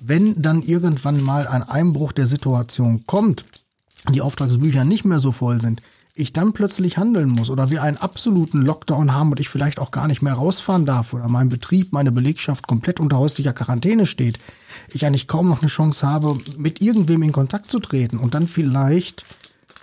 wenn 0.00 0.40
dann 0.40 0.62
irgendwann 0.62 1.22
mal 1.24 1.48
ein 1.48 1.62
Einbruch 1.62 2.12
der 2.12 2.26
Situation 2.26 3.04
kommt, 3.06 3.46
die 4.12 4.20
Auftragsbücher 4.20 4.84
nicht 4.84 5.04
mehr 5.04 5.18
so 5.18 5.32
voll 5.32 5.60
sind, 5.60 5.80
ich 6.18 6.32
dann 6.32 6.54
plötzlich 6.54 6.96
handeln 6.96 7.28
muss 7.28 7.50
oder 7.50 7.68
wir 7.70 7.82
einen 7.82 7.98
absoluten 7.98 8.62
Lockdown 8.62 9.12
haben 9.12 9.30
und 9.30 9.38
ich 9.38 9.50
vielleicht 9.50 9.78
auch 9.78 9.90
gar 9.90 10.06
nicht 10.06 10.22
mehr 10.22 10.32
rausfahren 10.32 10.86
darf 10.86 11.12
oder 11.12 11.28
mein 11.28 11.50
Betrieb, 11.50 11.92
meine 11.92 12.10
Belegschaft 12.10 12.66
komplett 12.66 13.00
unter 13.00 13.18
häuslicher 13.18 13.52
Quarantäne 13.52 14.06
steht, 14.06 14.38
ich 14.94 15.04
eigentlich 15.04 15.28
kaum 15.28 15.48
noch 15.48 15.60
eine 15.60 15.68
Chance 15.68 16.06
habe, 16.08 16.38
mit 16.56 16.80
irgendwem 16.80 17.22
in 17.22 17.32
Kontakt 17.32 17.70
zu 17.70 17.80
treten 17.80 18.16
und 18.16 18.34
dann 18.34 18.48
vielleicht 18.48 19.26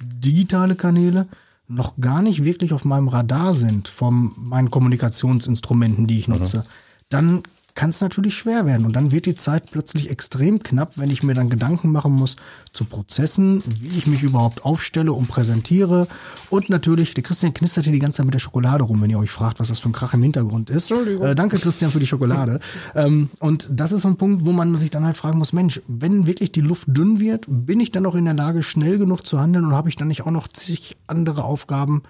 digitale 0.02 0.76
Kanäle 0.76 1.28
noch 1.68 1.98
gar 1.98 2.24
nicht 2.24 2.44
wirklich 2.44 2.74
auf 2.74 2.84
meinem 2.84 3.10
Radar 3.10 3.54
sind 3.54 3.88
von 3.88 4.32
meinen 4.36 4.72
Kommunikationsinstrumenten, 4.72 6.08
die 6.08 6.20
ich 6.20 6.28
nutze, 6.28 6.58
mhm. 6.58 6.64
dann 7.10 7.44
kann 7.76 7.90
es 7.90 8.02
natürlich 8.02 8.36
schwer 8.36 8.66
werden. 8.66 8.86
Und 8.86 8.94
dann 8.94 9.12
wird 9.12 9.26
die 9.26 9.36
Zeit 9.36 9.72
plötzlich 9.72 10.10
extrem 10.10 10.62
knapp, 10.62 10.98
wenn 10.98 11.10
ich 11.10 11.24
mir 11.24 11.34
dann 11.34 11.50
Gedanken 11.50 11.92
machen 11.92 12.12
muss 12.12 12.36
zu 12.72 12.86
Prozessen, 12.86 13.64
wie 13.82 13.98
ich 13.98 14.08
mich 14.08 14.22
überhaupt 14.24 14.64
aufstelle 14.66 15.14
und 15.14 15.28
präsentiere. 15.28 16.08
Und 16.50 16.70
natürlich, 16.70 17.14
der 17.14 17.24
Christian 17.24 17.54
knistert 17.54 17.86
hier 17.86 17.94
die 17.94 18.00
ganze 18.00 18.18
Zeit 18.18 18.26
mit 18.26 18.36
der 18.36 18.40
Schokolade 18.40 18.84
rum, 18.84 19.02
wenn 19.02 19.10
ihr 19.10 19.20
euch 19.20 19.32
fragt, 19.32 19.60
was 19.60 19.70
das 19.70 19.80
für 19.80 19.90
ein 19.90 19.94
Krach 19.94 20.14
im 20.14 20.22
Hintergrund 20.22 20.70
ist. 20.70 20.92
Äh, 20.92 21.36
danke, 21.36 21.58
Christian, 21.58 21.92
für 21.92 22.00
die 22.00 22.08
Schokolade. 22.08 22.60
ähm, 22.96 23.30
und 23.40 23.68
das 23.72 23.92
ist 23.92 24.02
so 24.02 24.08
ein 24.08 24.18
Punkt, 24.18 24.46
wo 24.46 24.52
man 24.52 24.76
sich 24.78 24.92
dann 24.92 25.06
halt 25.06 25.18
fragen 25.18 25.40
muss, 25.40 25.54
Mensch, 25.54 25.82
wenn 25.88 26.28
wirklich 26.28 26.52
die 26.52 26.62
Luft 26.62 26.88
dünn 26.88 27.20
wird, 27.20 27.46
bin 27.48 27.80
ich 27.80 27.92
dann 27.92 28.04
noch 28.04 28.16
in 28.16 28.26
der 28.26 28.36
Lage, 28.36 28.62
schnell 28.62 28.98
genug 29.00 29.26
zu 29.26 29.40
handeln 29.40 29.66
und 29.66 29.74
habe 29.74 29.90
ich 29.90 29.96
dann 29.96 30.08
nicht 30.08 30.22
auch 30.26 30.32
noch 30.32 30.48
zig 30.48 30.96
andere 31.08 31.44
Aufgaben, 31.44 32.04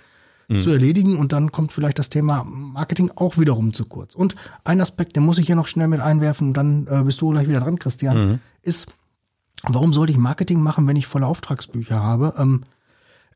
mhm. 0.54 0.60
zu 0.60 0.70
erledigen 0.70 1.18
und 1.18 1.34
dann 1.34 1.52
kommt 1.52 1.74
vielleicht 1.74 2.00
das 2.00 2.10
Thema 2.10 2.44
Marketing 2.46 3.12
auch 3.16 3.38
wiederum 3.38 3.74
zu 3.74 3.86
kurz. 3.86 4.16
Und 4.16 4.36
ein 4.64 4.82
Aspekt, 4.82 5.16
den 5.16 5.24
muss 5.24 5.38
ich 5.38 5.48
hier 5.48 5.56
noch 5.56 5.68
schnell 5.68 5.88
mit 5.88 6.02
einwerfen 6.02 6.50
und 6.50 6.54
dann 6.58 6.88
äh, 6.88 7.04
bist 7.04 7.22
du 7.22 7.32
gleich 7.32 7.48
wieder 7.48 7.60
dran, 7.60 7.80
Christian, 7.80 8.30
mhm. 8.30 8.40
ist, 8.62 8.88
warum 9.68 9.94
sollte 9.94 10.12
ich 10.12 10.18
Marketing 10.18 10.62
machen, 10.62 10.88
wenn 10.88 10.96
ich 10.96 11.08
volle 11.08 11.28
Auftragsbücher 11.28 12.02
habe? 12.02 12.36
Ähm, 12.38 12.64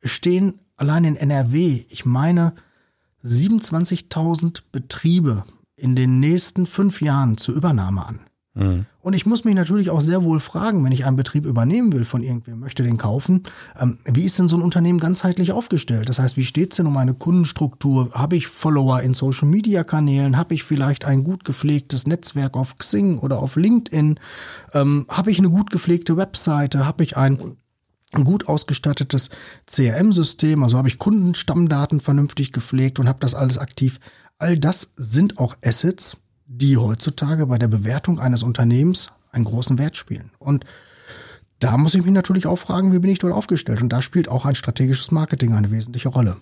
stehen 0.03 0.59
allein 0.75 1.03
in 1.03 1.15
NRW, 1.15 1.85
ich 1.89 2.05
meine, 2.05 2.53
27.000 3.23 4.61
Betriebe 4.71 5.43
in 5.75 5.95
den 5.95 6.19
nächsten 6.19 6.65
fünf 6.65 7.01
Jahren 7.01 7.37
zur 7.37 7.55
Übernahme 7.55 8.05
an. 8.05 8.19
Mhm. 8.53 8.85
Und 9.07 9.13
ich 9.13 9.25
muss 9.25 9.45
mich 9.45 9.55
natürlich 9.55 9.89
auch 9.89 10.01
sehr 10.01 10.25
wohl 10.25 10.41
fragen, 10.41 10.83
wenn 10.83 10.91
ich 10.91 11.05
einen 11.05 11.15
Betrieb 11.15 11.45
übernehmen 11.45 11.93
will 11.93 12.03
von 12.03 12.23
irgendwem, 12.23 12.59
möchte 12.59 12.83
den 12.83 12.97
kaufen, 12.97 13.43
ähm, 13.79 13.99
wie 14.03 14.25
ist 14.25 14.37
denn 14.37 14.49
so 14.49 14.57
ein 14.57 14.61
Unternehmen 14.61 14.99
ganzheitlich 14.99 15.53
aufgestellt? 15.53 16.09
Das 16.09 16.19
heißt, 16.19 16.35
wie 16.35 16.43
steht 16.43 16.71
es 16.71 16.75
denn 16.75 16.87
um 16.87 16.93
meine 16.93 17.13
Kundenstruktur? 17.13 18.11
Habe 18.11 18.35
ich 18.35 18.47
Follower 18.47 18.99
in 18.99 19.13
Social-Media-Kanälen? 19.13 20.35
Habe 20.35 20.55
ich 20.55 20.65
vielleicht 20.65 21.05
ein 21.05 21.23
gut 21.23 21.45
gepflegtes 21.45 22.05
Netzwerk 22.05 22.57
auf 22.57 22.77
Xing 22.77 23.19
oder 23.19 23.39
auf 23.39 23.55
LinkedIn? 23.55 24.19
Ähm, 24.73 25.05
Habe 25.07 25.31
ich 25.31 25.39
eine 25.39 25.51
gut 25.51 25.71
gepflegte 25.71 26.17
Webseite? 26.17 26.85
Habe 26.85 27.05
ich 27.05 27.15
ein 27.15 27.55
ein 28.13 28.25
gut 28.25 28.49
ausgestattetes 28.49 29.29
CRM-System, 29.67 30.63
also 30.63 30.77
habe 30.77 30.89
ich 30.89 30.97
Kundenstammdaten 30.97 32.01
vernünftig 32.01 32.51
gepflegt 32.51 32.99
und 32.99 33.07
habe 33.07 33.19
das 33.21 33.35
alles 33.35 33.57
aktiv. 33.57 33.99
All 34.37 34.57
das 34.57 34.91
sind 34.95 35.39
auch 35.39 35.55
Assets, 35.63 36.26
die 36.47 36.77
heutzutage 36.77 37.45
bei 37.45 37.57
der 37.57 37.67
Bewertung 37.67 38.19
eines 38.19 38.41
Unternehmens 38.41 39.11
einen 39.31 39.45
großen 39.45 39.77
Wert 39.77 39.97
spielen. 39.97 40.31
Und 40.39 40.65
da 41.59 41.77
muss 41.77 41.93
ich 41.93 42.03
mich 42.03 42.13
natürlich 42.13 42.47
auch 42.47 42.57
fragen, 42.57 42.93
wie 42.93 42.99
bin 42.99 43.11
ich 43.11 43.19
dort 43.19 43.33
aufgestellt? 43.33 43.81
Und 43.81 43.89
da 43.89 44.01
spielt 44.01 44.29
auch 44.29 44.45
ein 44.45 44.55
strategisches 44.55 45.11
Marketing 45.11 45.53
eine 45.53 45.71
wesentliche 45.71 46.09
Rolle. 46.09 46.37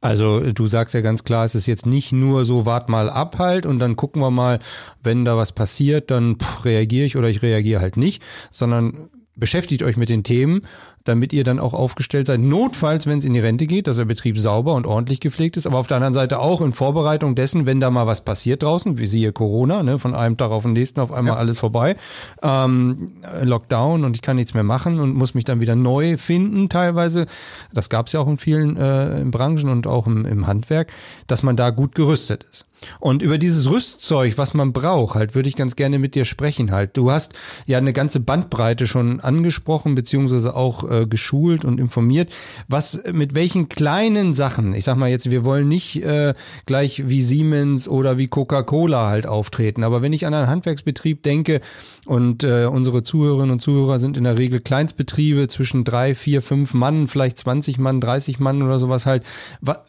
Also 0.00 0.52
du 0.52 0.66
sagst 0.68 0.94
ja 0.94 1.00
ganz 1.00 1.24
klar, 1.24 1.44
es 1.44 1.56
ist 1.56 1.66
jetzt 1.66 1.84
nicht 1.84 2.12
nur 2.12 2.44
so, 2.44 2.64
wart 2.64 2.88
mal 2.88 3.10
ab 3.10 3.38
halt 3.38 3.66
und 3.66 3.80
dann 3.80 3.96
gucken 3.96 4.22
wir 4.22 4.30
mal, 4.30 4.60
wenn 5.02 5.24
da 5.24 5.36
was 5.36 5.50
passiert, 5.52 6.12
dann 6.12 6.36
reagiere 6.64 7.04
ich 7.04 7.16
oder 7.16 7.28
ich 7.28 7.42
reagiere 7.42 7.80
halt 7.80 7.96
nicht, 7.96 8.22
sondern 8.52 9.10
beschäftigt 9.34 9.82
euch 9.82 9.96
mit 9.96 10.08
den 10.08 10.22
Themen, 10.22 10.62
damit 11.08 11.32
ihr 11.32 11.44
dann 11.44 11.58
auch 11.58 11.74
aufgestellt 11.74 12.26
seid. 12.26 12.40
Notfalls, 12.40 13.06
wenn 13.06 13.18
es 13.18 13.24
in 13.24 13.32
die 13.32 13.40
Rente 13.40 13.66
geht, 13.66 13.86
dass 13.86 13.96
der 13.96 14.04
Betrieb 14.04 14.38
sauber 14.38 14.74
und 14.74 14.86
ordentlich 14.86 15.20
gepflegt 15.20 15.56
ist, 15.56 15.66
aber 15.66 15.78
auf 15.78 15.86
der 15.86 15.96
anderen 15.96 16.14
Seite 16.14 16.38
auch 16.38 16.60
in 16.60 16.72
Vorbereitung 16.72 17.34
dessen, 17.34 17.66
wenn 17.66 17.80
da 17.80 17.90
mal 17.90 18.06
was 18.06 18.20
passiert 18.20 18.62
draußen, 18.62 18.98
wie 18.98 19.06
siehe 19.06 19.32
Corona, 19.32 19.82
ne, 19.82 19.98
von 19.98 20.14
einem 20.14 20.36
Tag 20.36 20.50
auf 20.50 20.62
den 20.62 20.74
nächsten 20.74 21.00
auf 21.00 21.10
einmal 21.10 21.34
ja. 21.34 21.38
alles 21.38 21.58
vorbei, 21.58 21.96
ähm, 22.42 23.12
Lockdown 23.42 24.04
und 24.04 24.14
ich 24.14 24.22
kann 24.22 24.36
nichts 24.36 24.54
mehr 24.54 24.64
machen 24.64 25.00
und 25.00 25.14
muss 25.14 25.34
mich 25.34 25.44
dann 25.44 25.60
wieder 25.60 25.74
neu 25.74 26.16
finden 26.18 26.68
teilweise. 26.68 27.26
Das 27.72 27.88
gab 27.88 28.06
es 28.06 28.12
ja 28.12 28.20
auch 28.20 28.28
in 28.28 28.38
vielen 28.38 28.76
äh, 28.76 29.24
Branchen 29.24 29.68
und 29.68 29.86
auch 29.86 30.06
im, 30.06 30.26
im 30.26 30.46
Handwerk, 30.46 30.92
dass 31.26 31.42
man 31.42 31.56
da 31.56 31.70
gut 31.70 31.94
gerüstet 31.94 32.44
ist. 32.50 32.66
Und 33.00 33.22
über 33.22 33.38
dieses 33.38 33.68
Rüstzeug, 33.68 34.38
was 34.38 34.54
man 34.54 34.72
braucht, 34.72 35.14
halt, 35.14 35.34
würde 35.34 35.48
ich 35.48 35.56
ganz 35.56 35.76
gerne 35.76 35.98
mit 35.98 36.14
dir 36.14 36.24
sprechen 36.24 36.70
halt. 36.70 36.96
Du 36.96 37.10
hast 37.10 37.34
ja 37.66 37.78
eine 37.78 37.92
ganze 37.92 38.20
Bandbreite 38.20 38.86
schon 38.86 39.20
angesprochen, 39.20 39.94
beziehungsweise 39.94 40.54
auch 40.54 40.88
äh, 40.88 41.06
geschult 41.06 41.64
und 41.64 41.80
informiert. 41.80 42.30
Was, 42.68 43.02
mit 43.12 43.34
welchen 43.34 43.68
kleinen 43.68 44.34
Sachen, 44.34 44.72
ich 44.74 44.84
sag 44.84 44.96
mal 44.96 45.10
jetzt, 45.10 45.30
wir 45.30 45.44
wollen 45.44 45.68
nicht 45.68 46.02
äh, 46.02 46.34
gleich 46.66 47.08
wie 47.08 47.22
Siemens 47.22 47.88
oder 47.88 48.18
wie 48.18 48.28
Coca-Cola 48.28 49.08
halt 49.08 49.26
auftreten, 49.26 49.84
aber 49.84 50.02
wenn 50.02 50.12
ich 50.12 50.26
an 50.26 50.34
einen 50.34 50.48
Handwerksbetrieb 50.48 51.22
denke 51.22 51.60
und 52.08 52.42
äh, 52.42 52.64
unsere 52.64 53.02
Zuhörerinnen 53.02 53.50
und 53.50 53.58
Zuhörer 53.60 53.98
sind 53.98 54.16
in 54.16 54.24
der 54.24 54.38
Regel 54.38 54.60
Kleinstbetriebe 54.60 55.46
zwischen 55.48 55.84
drei, 55.84 56.14
vier, 56.14 56.40
fünf 56.40 56.72
Mann, 56.72 57.06
vielleicht 57.06 57.38
20 57.38 57.76
Mann, 57.78 58.00
30 58.00 58.38
Mann 58.38 58.62
oder 58.62 58.78
sowas 58.78 59.04
halt, 59.04 59.24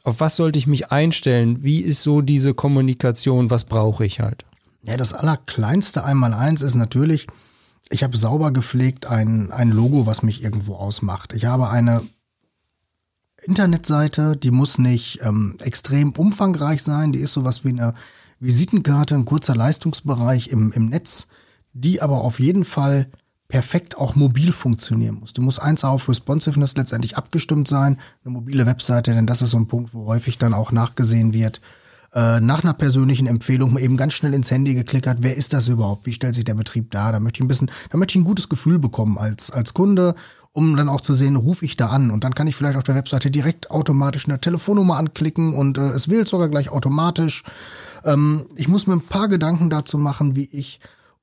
auf 0.04 0.20
was 0.20 0.36
sollte 0.36 0.60
ich 0.60 0.68
mich 0.68 0.92
einstellen? 0.92 1.64
Wie 1.64 1.80
ist 1.80 2.04
so 2.04 2.22
diese 2.22 2.54
Kommunikation? 2.54 3.50
Was 3.50 3.64
brauche 3.64 4.06
ich 4.06 4.20
halt? 4.20 4.44
Ja, 4.84 4.98
das 4.98 5.14
allerkleinste 5.14 6.04
Einmaleins 6.04 6.62
ist 6.62 6.76
natürlich, 6.76 7.28
ich 7.90 8.04
habe 8.04 8.18
sauber 8.18 8.52
gepflegt 8.52 9.06
ein, 9.06 9.54
ein 9.54 9.72
Logo, 9.72 10.06
was 10.06 10.22
mich 10.22 10.44
irgendwo 10.44 10.76
ausmacht. 10.76 11.34
Ich 11.34 11.46
habe 11.46 11.70
eine 11.70 12.02
Internetseite, 13.44 14.36
die 14.36 14.52
muss 14.52 14.78
nicht 14.78 15.20
ähm, 15.24 15.56
extrem 15.64 16.12
umfangreich 16.12 16.84
sein, 16.84 17.14
die 17.14 17.20
ist 17.20 17.32
sowas 17.32 17.64
wie 17.64 17.70
eine 17.70 17.94
Visitenkarte, 18.42 19.16
ein 19.16 19.24
kurzer 19.24 19.56
Leistungsbereich 19.56 20.50
im, 20.50 20.74
im 20.74 20.88
Netz, 20.88 21.30
die 21.82 22.02
aber 22.02 22.22
auf 22.22 22.40
jeden 22.40 22.66
Fall 22.66 23.08
perfekt 23.48 23.98
auch 23.98 24.16
mobil 24.16 24.52
funktionieren 24.52 25.16
muss. 25.16 25.34
Die 25.34 25.42
muss 25.42 25.60
eins 25.60 25.84
auf 25.84 26.08
Responsiveness 26.08 26.78
letztendlich 26.78 27.18
abgestimmt 27.18 27.68
sein, 27.68 27.98
eine 28.24 28.34
mobile 28.34 28.66
Webseite, 28.68 29.14
denn 29.14 29.26
das 29.26 29.42
ist 29.42 29.50
so 29.50 29.58
ein 29.58 29.68
Punkt, 29.68 29.94
wo 29.94 30.06
häufig 30.06 30.38
dann 30.38 30.54
auch 30.54 30.72
nachgesehen 30.72 31.34
wird, 31.34 31.60
äh, 32.14 32.40
nach 32.40 32.64
einer 32.64 32.74
persönlichen 32.74 33.28
Empfehlung 33.28 33.78
eben 33.78 33.98
ganz 33.98 34.14
schnell 34.14 34.36
ins 34.36 34.52
Handy 34.52 34.76
geklickert, 34.76 35.20
wer 35.22 35.36
ist 35.36 35.54
das 35.54 35.68
überhaupt? 35.68 36.06
Wie 36.06 36.14
stellt 36.14 36.36
sich 36.36 36.44
der 36.44 36.54
Betrieb 36.56 36.92
dar? 36.92 37.12
Da 37.12 37.20
möchte 37.20 37.38
ich 37.38 37.44
ein 37.44 37.48
bisschen, 37.48 37.72
da 37.90 37.98
möchte 37.98 38.12
ich 38.12 38.22
ein 38.22 38.28
gutes 38.28 38.50
Gefühl 38.50 38.78
bekommen 38.78 39.18
als, 39.18 39.52
als 39.52 39.74
Kunde, 39.74 40.16
um 40.52 40.76
dann 40.76 40.90
auch 40.90 41.02
zu 41.02 41.14
sehen, 41.14 41.36
rufe 41.36 41.66
ich 41.66 41.76
da 41.76 41.88
an 41.90 42.12
und 42.12 42.24
dann 42.24 42.36
kann 42.36 42.48
ich 42.48 42.56
vielleicht 42.56 42.78
auf 42.78 42.84
der 42.84 42.96
Webseite 42.96 43.32
direkt 43.32 43.70
automatisch 43.72 44.28
eine 44.28 44.42
Telefonnummer 44.42 44.98
anklicken 44.98 45.54
und 45.54 45.78
äh, 45.80 45.90
es 45.90 46.08
wählt 46.08 46.28
sogar 46.28 46.50
gleich 46.50 46.70
automatisch. 46.70 47.44
Ähm, 48.04 48.48
ich 48.56 48.68
muss 48.68 48.88
mir 48.88 48.94
ein 48.94 49.02
paar 49.02 49.28
Gedanken 49.28 49.70
dazu 49.70 49.98
machen, 49.98 50.36
wie 50.36 50.50
ich 50.52 50.80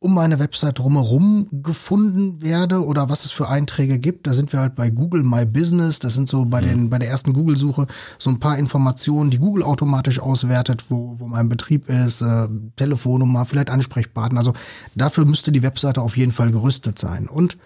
um 0.06 0.14
meine 0.14 0.38
Website 0.38 0.78
drumherum 0.78 1.48
gefunden 1.50 2.40
werde 2.40 2.84
oder 2.86 3.08
was 3.08 3.24
es 3.24 3.32
für 3.32 3.48
Einträge 3.48 3.98
gibt. 3.98 4.28
Da 4.28 4.34
sind 4.34 4.52
wir 4.52 4.60
halt 4.60 4.76
bei 4.76 4.88
Google 4.88 5.24
My 5.24 5.44
Business. 5.44 5.98
Das 5.98 6.14
sind 6.14 6.28
so 6.28 6.44
bei 6.44 6.60
den 6.60 6.84
mhm. 6.84 6.90
bei 6.90 7.00
der 7.00 7.08
ersten 7.08 7.32
Google-Suche 7.32 7.88
so 8.16 8.30
ein 8.30 8.38
paar 8.38 8.56
Informationen, 8.56 9.30
die 9.30 9.38
Google 9.38 9.64
automatisch 9.64 10.20
auswertet, 10.20 10.84
wo, 10.90 11.16
wo 11.18 11.26
mein 11.26 11.48
Betrieb 11.48 11.88
ist, 11.88 12.20
äh, 12.20 12.46
Telefonnummer, 12.76 13.46
vielleicht 13.46 13.68
Ansprechpartner. 13.68 14.38
Also 14.38 14.52
dafür 14.94 15.24
müsste 15.24 15.50
die 15.50 15.64
Webseite 15.64 16.00
auf 16.02 16.16
jeden 16.16 16.30
Fall 16.30 16.52
gerüstet 16.52 17.00
sein. 17.00 17.26
Und 17.26 17.58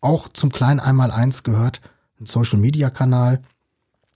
auch 0.00 0.30
zum 0.30 0.50
kleinen 0.50 0.80
Einmaleins 0.80 1.42
gehört 1.42 1.82
ein 2.18 2.24
Social-Media-Kanal 2.24 3.42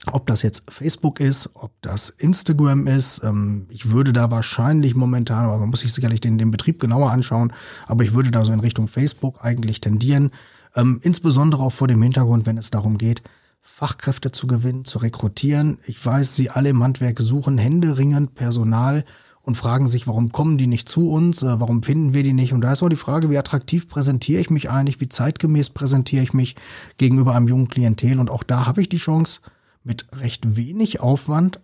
ob 0.06 0.26
das 0.26 0.42
jetzt 0.42 0.70
Facebook 0.70 1.20
ist, 1.20 1.50
ob 1.54 1.72
das 1.82 2.10
Instagram 2.10 2.86
ist, 2.86 3.22
ähm, 3.24 3.66
ich 3.68 3.90
würde 3.90 4.12
da 4.12 4.30
wahrscheinlich 4.30 4.94
momentan, 4.94 5.44
aber 5.44 5.58
man 5.58 5.70
muss 5.70 5.80
sich 5.80 5.92
sicherlich 5.92 6.20
den, 6.20 6.38
den 6.38 6.50
Betrieb 6.50 6.80
genauer 6.80 7.10
anschauen, 7.10 7.52
aber 7.86 8.04
ich 8.04 8.14
würde 8.14 8.30
da 8.30 8.44
so 8.44 8.52
in 8.52 8.60
Richtung 8.60 8.88
Facebook 8.88 9.44
eigentlich 9.44 9.80
tendieren. 9.80 10.30
Ähm, 10.74 11.00
insbesondere 11.02 11.62
auch 11.62 11.72
vor 11.72 11.88
dem 11.88 12.02
Hintergrund, 12.02 12.46
wenn 12.46 12.58
es 12.58 12.70
darum 12.70 12.98
geht, 12.98 13.22
Fachkräfte 13.60 14.32
zu 14.32 14.46
gewinnen, 14.46 14.84
zu 14.84 14.98
rekrutieren. 14.98 15.78
Ich 15.86 16.04
weiß, 16.04 16.34
Sie 16.34 16.50
alle 16.50 16.70
im 16.70 16.82
Handwerk 16.82 17.18
suchen 17.20 17.58
händeringend 17.58 18.34
Personal 18.34 19.04
und 19.42 19.56
fragen 19.56 19.86
sich, 19.86 20.06
warum 20.06 20.30
kommen 20.30 20.58
die 20.58 20.66
nicht 20.66 20.88
zu 20.88 21.10
uns, 21.10 21.42
äh, 21.42 21.60
warum 21.60 21.82
finden 21.82 22.14
wir 22.14 22.22
die 22.22 22.32
nicht? 22.32 22.52
Und 22.52 22.60
da 22.60 22.72
ist 22.72 22.82
auch 22.82 22.88
die 22.88 22.96
Frage, 22.96 23.30
wie 23.30 23.38
attraktiv 23.38 23.88
präsentiere 23.88 24.40
ich 24.40 24.50
mich 24.50 24.70
eigentlich, 24.70 25.00
wie 25.00 25.08
zeitgemäß 25.08 25.70
präsentiere 25.70 26.22
ich 26.22 26.34
mich 26.34 26.54
gegenüber 26.98 27.34
einem 27.34 27.48
jungen 27.48 27.68
Klientel. 27.68 28.20
Und 28.20 28.30
auch 28.30 28.42
da 28.42 28.66
habe 28.66 28.80
ich 28.80 28.88
die 28.88 28.98
Chance, 28.98 29.40
mit 29.88 30.06
recht 30.20 30.54
wenig 30.56 31.00
Aufwand, 31.00 31.60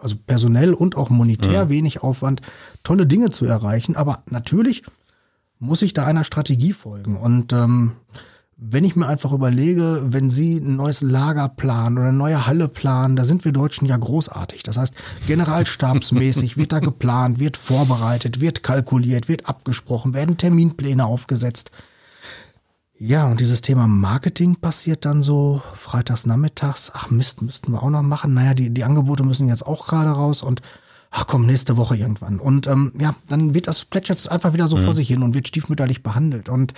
also 0.00 0.16
personell 0.26 0.74
und 0.74 0.96
auch 0.96 1.10
monetär 1.10 1.66
mhm. 1.66 1.68
wenig 1.68 2.02
Aufwand, 2.02 2.40
tolle 2.82 3.06
Dinge 3.06 3.30
zu 3.30 3.44
erreichen. 3.44 3.94
Aber 3.94 4.24
natürlich 4.30 4.82
muss 5.60 5.82
ich 5.82 5.92
da 5.92 6.04
einer 6.04 6.24
Strategie 6.24 6.72
folgen. 6.72 7.16
Und 7.16 7.52
ähm, 7.52 7.92
wenn 8.56 8.84
ich 8.84 8.96
mir 8.96 9.06
einfach 9.06 9.32
überlege, 9.32 10.04
wenn 10.06 10.30
Sie 10.30 10.56
ein 10.56 10.76
neues 10.76 11.02
Lager 11.02 11.48
planen 11.48 11.98
oder 11.98 12.08
eine 12.08 12.16
neue 12.16 12.46
Halle 12.46 12.68
planen, 12.68 13.14
da 13.14 13.24
sind 13.24 13.44
wir 13.44 13.52
Deutschen 13.52 13.86
ja 13.86 13.96
großartig. 13.96 14.62
Das 14.62 14.78
heißt, 14.78 14.94
generalstabsmäßig 15.26 16.56
wird 16.56 16.72
da 16.72 16.78
geplant, 16.78 17.38
wird 17.38 17.56
vorbereitet, 17.56 18.40
wird 18.40 18.62
kalkuliert, 18.62 19.28
wird 19.28 19.48
abgesprochen, 19.48 20.14
werden 20.14 20.38
Terminpläne 20.38 21.04
aufgesetzt. 21.04 21.70
Ja, 23.06 23.26
und 23.26 23.40
dieses 23.40 23.60
Thema 23.60 23.86
Marketing 23.86 24.56
passiert 24.56 25.04
dann 25.04 25.20
so 25.20 25.60
freitags 25.74 26.24
nachmittags. 26.24 26.90
Ach 26.94 27.10
Mist, 27.10 27.42
müssten 27.42 27.72
wir 27.72 27.82
auch 27.82 27.90
noch 27.90 28.00
machen. 28.00 28.32
Naja, 28.32 28.54
die, 28.54 28.70
die 28.70 28.82
Angebote 28.82 29.24
müssen 29.24 29.46
jetzt 29.46 29.66
auch 29.66 29.86
gerade 29.88 30.08
raus 30.08 30.42
und 30.42 30.62
ach 31.10 31.26
komm, 31.26 31.44
nächste 31.44 31.76
Woche 31.76 31.98
irgendwann. 31.98 32.40
Und 32.40 32.66
ähm, 32.66 32.92
ja, 32.98 33.14
dann 33.28 33.52
wird 33.52 33.68
das 33.68 33.84
plätschert 33.84 34.26
einfach 34.30 34.54
wieder 34.54 34.68
so 34.68 34.78
mhm. 34.78 34.84
vor 34.84 34.94
sich 34.94 35.06
hin 35.06 35.22
und 35.22 35.34
wird 35.34 35.46
stiefmütterlich 35.46 36.02
behandelt. 36.02 36.48
Und 36.48 36.72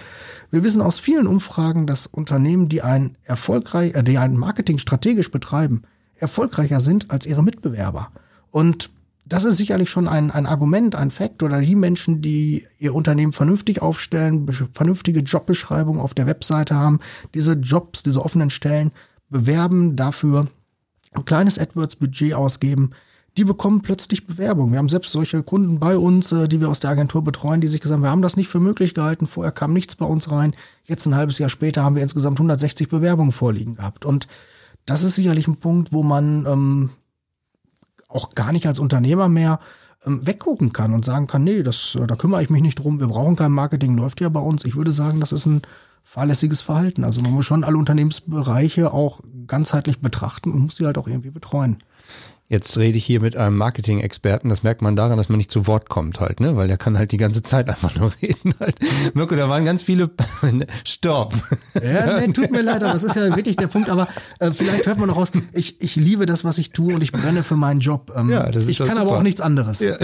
wir 0.51 0.65
wissen 0.65 0.83
aus 0.83 0.99
vielen 0.99 1.29
Umfragen, 1.29 1.87
dass 1.87 2.09
Unternehmen, 2.09 2.69
die 2.69 2.83
ein 2.83 3.17
erfolgreich, 3.23 3.95
äh, 3.95 4.03
die 4.03 4.19
ein 4.19 4.37
Marketing 4.37 4.79
strategisch 4.79 5.31
betreiben, 5.31 5.85
erfolgreicher 6.17 6.81
sind 6.81 7.09
als 7.13 7.27
ihre 7.27 7.45
Mitbewerber. 7.45 8.11
Und 8.51 8.91
das 9.29 9.43
ist 9.43 9.57
sicherlich 9.57 9.91
schon 9.91 10.07
ein, 10.07 10.31
ein 10.31 10.47
Argument, 10.47 10.95
ein 10.95 11.11
Fakt 11.11 11.43
oder 11.43 11.61
die 11.61 11.75
Menschen, 11.75 12.23
die 12.23 12.65
ihr 12.79 12.95
Unternehmen 12.95 13.33
vernünftig 13.33 13.83
aufstellen, 13.83 14.49
vernünftige 14.73 15.21
Jobbeschreibung 15.21 15.99
auf 15.99 16.15
der 16.15 16.27
Webseite 16.27 16.77
haben, 16.77 17.01
diese 17.35 17.55
Jobs, 17.55 18.05
diese 18.05 18.25
offenen 18.25 18.51
Stellen 18.51 18.93
bewerben, 19.29 19.97
dafür 19.97 20.47
ein 21.13 21.25
kleines 21.25 21.59
AdWords-Budget 21.59 22.35
ausgeben, 22.35 22.93
die 23.37 23.45
bekommen 23.45 23.83
plötzlich 23.83 24.27
Bewerbung. 24.27 24.71
Wir 24.71 24.79
haben 24.79 24.89
selbst 24.89 25.13
solche 25.13 25.43
Kunden 25.43 25.81
bei 25.81 25.97
uns, 25.97 26.31
äh, 26.33 26.49
die 26.49 26.61
wir 26.61 26.71
aus 26.71 26.81
der 26.81 26.91
Agentur 26.91 27.23
betreuen, 27.23 27.61
die 27.61 27.67
sich 27.67 27.81
gesagt 27.81 27.97
haben, 27.97 28.05
wir 28.05 28.11
haben 28.11 28.23
das 28.23 28.37
nicht 28.37 28.49
für 28.49 28.61
möglich 28.61 28.95
gehalten, 28.95 29.27
vorher 29.27 29.53
kam 29.53 29.73
nichts 29.73 29.97
bei 29.97 30.07
uns 30.07 30.31
rein, 30.31 30.55
jetzt 30.85 31.05
ein 31.05 31.17
halbes 31.17 31.39
Jahr 31.39 31.51
später 31.51 31.83
haben 31.83 31.97
wir 31.97 32.03
insgesamt 32.03 32.39
160 32.39 32.89
Bewerbungen 32.89 33.33
vorliegen 33.33 33.75
gehabt. 33.77 34.05
Und 34.05 34.29
das 34.87 35.03
ist 35.03 35.17
sicherlich 35.17 35.49
ein 35.49 35.57
Punkt, 35.57 35.93
wo 35.93 36.05
man 36.05 36.47
ähm, 36.47 36.91
auch 38.17 38.35
gar 38.35 38.53
nicht 38.53 38.67
als 38.67 38.79
Unternehmer 38.79 39.29
mehr 39.29 39.61
ähm, 40.05 40.27
weggucken 40.27 40.73
kann 40.73 40.93
und 40.93 41.05
sagen 41.05 41.27
kann, 41.27 41.45
nee, 41.45 41.63
das, 41.63 41.97
äh, 42.01 42.07
da 42.07 42.17
kümmere 42.17 42.43
ich 42.43 42.51
mich 42.51 42.63
nicht 42.63 42.79
drum, 42.79 43.01
wir 43.01 43.09
brauchen 43.09 43.37
kein 43.37 43.53
Marketing, 43.53 43.97
läuft 43.97 44.21
ja 44.21 44.29
bei 44.29 44.41
uns. 44.41 44.65
Ich 44.65 44.77
würde 44.77 44.93
sagen, 44.93 45.21
das 45.21 45.33
ist 45.33 45.47
ein 45.47 45.63
fahrlässiges 46.05 46.63
Verhalten. 46.63 47.05
Also 47.05 47.21
man 47.21 47.33
muss 47.33 47.47
schon 47.47 47.65
alle 47.65 47.77
Unternehmensbereiche 47.77 48.93
auch 48.93 49.21
ganzheitlich 49.47 50.01
betrachten 50.01 50.53
und 50.53 50.61
muss 50.61 50.77
sie 50.77 50.87
halt 50.87 50.99
auch 50.99 51.09
irgendwie 51.09 51.31
betreuen. 51.31 51.79
Jetzt 52.49 52.79
rede 52.79 52.97
ich 52.97 53.05
hier 53.05 53.21
mit 53.21 53.37
einem 53.37 53.57
Marketing-Experten. 53.57 54.49
Das 54.49 54.63
merkt 54.63 54.81
man 54.81 54.95
daran, 54.95 55.17
dass 55.17 55.29
man 55.29 55.39
nicht 55.39 55.51
zu 55.51 55.67
Wort 55.67 55.89
kommt 55.89 56.21
halt, 56.21 56.39
ne? 56.39 56.57
Weil 56.57 56.69
der 56.69 56.77
kann 56.77 56.97
halt 56.97 57.11
die 57.11 57.17
ganze 57.17 57.43
Zeit 57.43 57.69
einfach 57.69 57.97
nur 57.97 58.13
reden 58.23 58.55
halt. 58.61 58.77
Mirko, 59.15 59.35
da 59.35 59.49
waren 59.49 59.65
ganz 59.65 59.83
viele. 59.83 60.11
Stopp. 60.85 61.35
Ja, 61.83 62.21
nee, 62.27 62.33
tut 62.33 62.53
mir 62.53 62.63
leid, 62.63 62.85
aber 62.85 62.93
das 62.93 63.03
ist 63.03 63.17
ja 63.17 63.35
wirklich 63.35 63.57
der 63.57 63.67
Punkt. 63.67 63.91
Aber 63.91 64.07
äh, 64.39 64.53
vielleicht 64.53 64.87
hört 64.87 64.99
man 64.99 65.09
noch 65.09 65.17
raus. 65.17 65.33
Ich, 65.55 65.81
ich 65.83 65.97
liebe 65.97 66.25
das, 66.25 66.45
was 66.45 66.59
ich 66.59 66.71
tue 66.71 66.95
und 66.95 67.03
ich 67.03 67.11
brenne 67.11 67.43
für 67.43 67.57
meinen 67.57 67.81
Job. 67.81 68.13
Ähm, 68.15 68.31
Ja, 68.31 68.49
das 68.49 68.65
ist 68.65 68.71
ich 68.71 68.79
kann 68.79 68.91
aber 68.91 69.07
super. 69.07 69.19
auch 69.19 69.23
nichts 69.23 69.41
anderes. 69.41 69.81
Ja. 69.81 69.97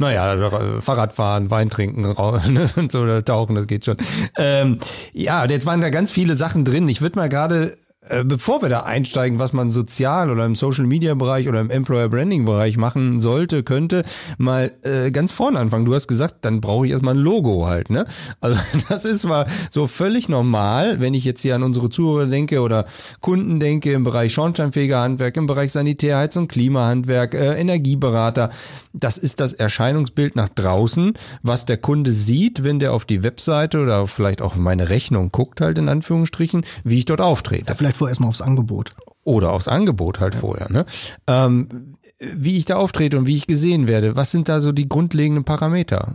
naja, 0.00 0.34
äh, 0.34 0.80
Fahrradfahren, 0.80 1.50
Wein 1.50 1.70
trinken, 1.70 2.02
ne, 2.02 2.68
und 2.74 2.90
so 2.90 3.00
oder 3.02 3.24
tauchen, 3.24 3.54
das 3.54 3.68
geht 3.68 3.84
schon. 3.84 3.96
Ähm, 4.36 4.78
ja, 5.12 5.44
jetzt 5.44 5.64
waren 5.64 5.80
da 5.80 5.90
ganz 5.90 6.10
viele 6.10 6.34
Sachen 6.36 6.64
drin. 6.64 6.88
Ich 6.88 7.00
würde 7.00 7.18
mal 7.18 7.28
gerade, 7.28 7.76
bevor 8.24 8.62
wir 8.62 8.68
da 8.68 8.80
einsteigen, 8.80 9.38
was 9.38 9.52
man 9.52 9.70
sozial 9.70 10.30
oder 10.30 10.44
im 10.46 10.54
Social 10.54 10.86
Media 10.86 11.14
Bereich 11.14 11.48
oder 11.48 11.60
im 11.60 11.70
Employer 11.70 12.08
Branding 12.08 12.44
Bereich 12.44 12.76
machen 12.76 13.20
sollte, 13.20 13.62
könnte, 13.62 14.04
mal 14.38 14.72
äh, 14.82 15.10
ganz 15.10 15.32
vorne 15.32 15.58
anfangen. 15.58 15.84
Du 15.84 15.94
hast 15.94 16.06
gesagt, 16.06 16.36
dann 16.42 16.60
brauche 16.60 16.86
ich 16.86 16.92
erstmal 16.92 17.14
ein 17.14 17.20
Logo 17.20 17.66
halt, 17.66 17.90
ne? 17.90 18.06
Also 18.40 18.58
das 18.88 19.04
ist 19.04 19.22
zwar 19.22 19.46
so 19.70 19.86
völlig 19.86 20.28
normal, 20.28 21.00
wenn 21.00 21.14
ich 21.14 21.24
jetzt 21.24 21.40
hier 21.42 21.54
an 21.54 21.62
unsere 21.62 21.88
Zuhörer 21.90 22.26
denke 22.26 22.60
oder 22.60 22.86
Kunden 23.20 23.60
denke 23.60 23.92
im 23.92 24.04
Bereich 24.04 24.32
Schornsteinfeger 24.32 25.00
Handwerk, 25.00 25.36
im 25.36 25.46
Bereich 25.46 25.72
Sanitär, 25.72 26.18
Heiz- 26.18 26.36
und 26.36 26.48
Klimahandwerk, 26.48 27.34
äh, 27.34 27.54
Energieberater. 27.58 28.50
Das 28.92 29.18
ist 29.18 29.40
das 29.40 29.52
Erscheinungsbild 29.52 30.36
nach 30.36 30.48
draußen, 30.48 31.14
was 31.42 31.66
der 31.66 31.76
Kunde 31.76 32.12
sieht, 32.12 32.64
wenn 32.64 32.78
der 32.78 32.92
auf 32.92 33.04
die 33.04 33.22
Webseite 33.22 33.80
oder 33.80 34.06
vielleicht 34.06 34.42
auch 34.42 34.56
meine 34.56 34.88
Rechnung 34.88 35.30
guckt, 35.32 35.60
halt 35.60 35.78
in 35.78 35.88
Anführungsstrichen, 35.88 36.64
wie 36.84 36.98
ich 36.98 37.04
dort 37.04 37.20
auftrete 37.20 37.66
Ja, 37.68 37.74
vorher 37.96 38.12
erstmal 38.12 38.28
aufs 38.28 38.40
Angebot. 38.40 38.94
oder 39.24 39.52
aufs 39.52 39.68
Angebot 39.68 40.20
halt 40.20 40.34
vorher. 40.34 40.70
Ne? 40.70 40.86
Ähm, 41.26 41.96
wie 42.18 42.56
ich 42.56 42.64
da 42.64 42.76
auftrete 42.76 43.18
und 43.18 43.26
wie 43.26 43.36
ich 43.36 43.46
gesehen 43.46 43.88
werde, 43.88 44.16
was 44.16 44.30
sind 44.30 44.48
da 44.48 44.60
so 44.60 44.72
die 44.72 44.88
grundlegenden 44.88 45.44
Parameter? 45.44 46.12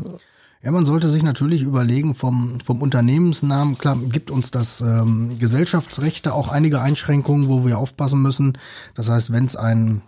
Ja, 0.64 0.72
man 0.72 0.86
sollte 0.86 1.08
sich 1.08 1.24
natürlich 1.24 1.64
überlegen, 1.64 2.14
vom, 2.16 2.60
vom 2.64 2.82
Unternehmensnamen, 2.82 3.78
klar, 3.78 3.98
gibt 4.12 4.30
uns 4.30 4.52
das 4.52 4.82
ähm, 4.82 5.40
Gesellschaftsrechte 5.40 6.34
auch 6.34 6.50
einige 6.50 6.82
Einschränkungen, 6.82 7.50
wo 7.50 7.66
wir 7.66 7.80
aufpassen 7.80 8.22
müssen. 8.22 8.58
Das 8.96 9.10
heißt, 9.10 9.32
wenn 9.32 9.46
es 9.46 9.56
ein 9.56 10.02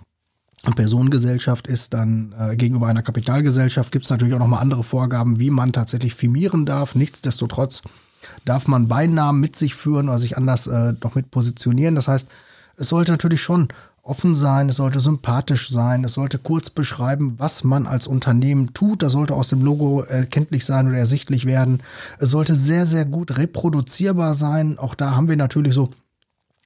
eine 0.66 0.76
Personengesellschaft 0.76 1.68
ist, 1.68 1.94
dann 1.94 2.34
äh, 2.40 2.56
gegenüber 2.56 2.88
einer 2.88 3.02
Kapitalgesellschaft 3.02 3.92
gibt 3.92 4.06
es 4.06 4.12
natürlich 4.12 4.34
auch 4.34 4.40
nochmal 4.40 4.62
andere 4.62 4.84
Vorgaben, 4.84 5.38
wie 5.38 5.50
man 5.50 5.74
tatsächlich 5.74 6.16
firmieren 6.16 6.66
darf. 6.66 6.96
Nichtsdestotrotz 6.96 7.84
darf 8.46 8.68
man 8.68 8.88
Beinamen 8.88 9.40
mit 9.40 9.56
sich 9.56 9.76
führen 9.76 10.10
oder 10.10 10.20
sich 10.20 10.38
anders 10.38 10.68
äh, 10.68 10.94
noch 11.04 11.16
mit 11.16 11.32
positionieren. 11.32 11.96
Das 11.96 12.08
heißt, 12.08 12.28
es 12.78 12.90
sollte 12.90 13.12
natürlich 13.12 13.42
schon 13.42 13.68
offen 14.04 14.36
sein, 14.36 14.68
es 14.68 14.76
sollte 14.76 15.00
sympathisch 15.00 15.70
sein, 15.70 16.04
es 16.04 16.14
sollte 16.14 16.38
kurz 16.38 16.70
beschreiben, 16.70 17.36
was 17.38 17.64
man 17.64 17.88
als 17.88 18.06
Unternehmen 18.06 18.74
tut. 18.74 19.02
Das 19.02 19.14
sollte 19.14 19.34
aus 19.34 19.48
dem 19.48 19.64
Logo 19.64 20.02
erkenntlich 20.02 20.66
sein 20.66 20.88
oder 20.90 20.98
ersichtlich 20.98 21.46
werden. 21.46 21.82
Es 22.20 22.30
sollte 22.30 22.56
sehr, 22.56 22.86
sehr 22.86 23.06
gut 23.06 23.38
reproduzierbar 23.38 24.36
sein. 24.36 24.78
Auch 24.78 24.94
da 24.94 25.16
haben 25.16 25.30
wir 25.30 25.38
natürlich 25.38 25.74
so 25.74 25.90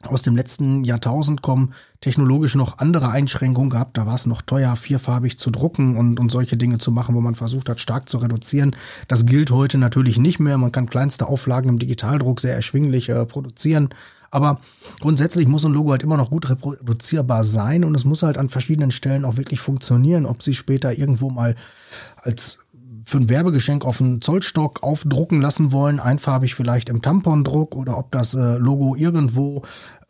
aus 0.04 0.22
dem 0.22 0.36
letzten 0.36 0.84
Jahrtausend 0.84 1.42
kommen 1.42 1.74
technologisch 2.02 2.54
noch 2.54 2.78
andere 2.78 3.10
Einschränkungen 3.10 3.72
gehabt. 3.72 3.98
Da 3.98 4.06
war 4.06 4.14
es 4.14 4.28
noch 4.28 4.44
teuer, 4.44 4.76
vierfarbig 4.76 5.40
zu 5.40 5.50
drucken 5.50 5.98
und, 5.98 6.20
und 6.20 6.32
solche 6.32 6.56
Dinge 6.56 6.78
zu 6.78 6.92
machen, 6.92 7.16
wo 7.16 7.22
man 7.22 7.34
versucht 7.34 7.68
hat, 7.68 7.80
stark 7.80 8.08
zu 8.08 8.20
reduzieren. 8.20 8.76
Das 9.08 9.26
gilt 9.26 9.50
heute 9.50 9.80
natürlich 9.80 10.20
nicht 10.20 10.40
mehr. 10.40 10.58
Man 10.60 10.72
kann 10.72 10.90
kleinste 10.90 11.28
Auflagen 11.28 11.70
im 11.70 11.80
Digitaldruck 11.80 12.40
sehr 12.40 12.54
erschwinglich 12.54 13.10
äh, 13.10 13.26
produzieren. 13.26 13.90
Aber 14.30 14.60
grundsätzlich 15.00 15.48
muss 15.48 15.66
ein 15.66 15.74
Logo 15.74 15.92
halt 15.92 16.04
immer 16.04 16.18
noch 16.18 16.30
gut 16.30 16.50
reproduzierbar 16.50 17.44
sein 17.44 17.84
und 17.84 17.96
es 17.96 18.06
muss 18.06 18.24
halt 18.24 18.38
an 18.38 18.50
verschiedenen 18.50 18.92
Stellen 18.92 19.26
auch 19.26 19.38
wirklich 19.38 19.62
funktionieren. 19.62 20.26
Ob 20.26 20.44
sie 20.44 20.54
später 20.54 20.98
irgendwo 20.98 21.30
mal 21.30 21.56
als 22.18 22.60
für 23.08 23.18
ein 23.18 23.30
Werbegeschenk 23.30 23.86
auf 23.86 24.02
einen 24.02 24.22
Zollstock 24.22 24.84
aufdrucken 24.84 25.42
lassen 25.42 25.72
wollen, 25.72 26.02
einfarbig 26.02 26.56
vielleicht 26.56 26.90
im 26.90 27.02
Tampondruck 27.02 27.76
oder 27.76 27.98
ob 27.98 28.12
das 28.12 28.34
äh, 28.34 28.58
Logo 28.58 28.96
irgendwo 28.96 29.64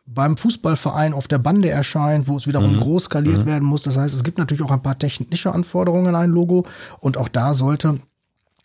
beim 0.07 0.35
Fußballverein 0.35 1.13
auf 1.13 1.27
der 1.27 1.37
Bande 1.37 1.69
erscheint, 1.69 2.27
wo 2.27 2.37
es 2.37 2.47
wiederum 2.47 2.77
groß 2.77 3.05
skaliert 3.05 3.45
werden 3.45 3.65
muss. 3.67 3.83
Das 3.83 3.97
heißt, 3.97 4.15
es 4.15 4.23
gibt 4.23 4.37
natürlich 4.37 4.63
auch 4.63 4.71
ein 4.71 4.81
paar 4.81 4.97
technische 4.97 5.53
Anforderungen 5.53 6.07
an 6.07 6.15
ein 6.15 6.29
Logo 6.31 6.65
und 6.99 7.17
auch 7.17 7.27
da 7.27 7.53
sollte 7.53 7.99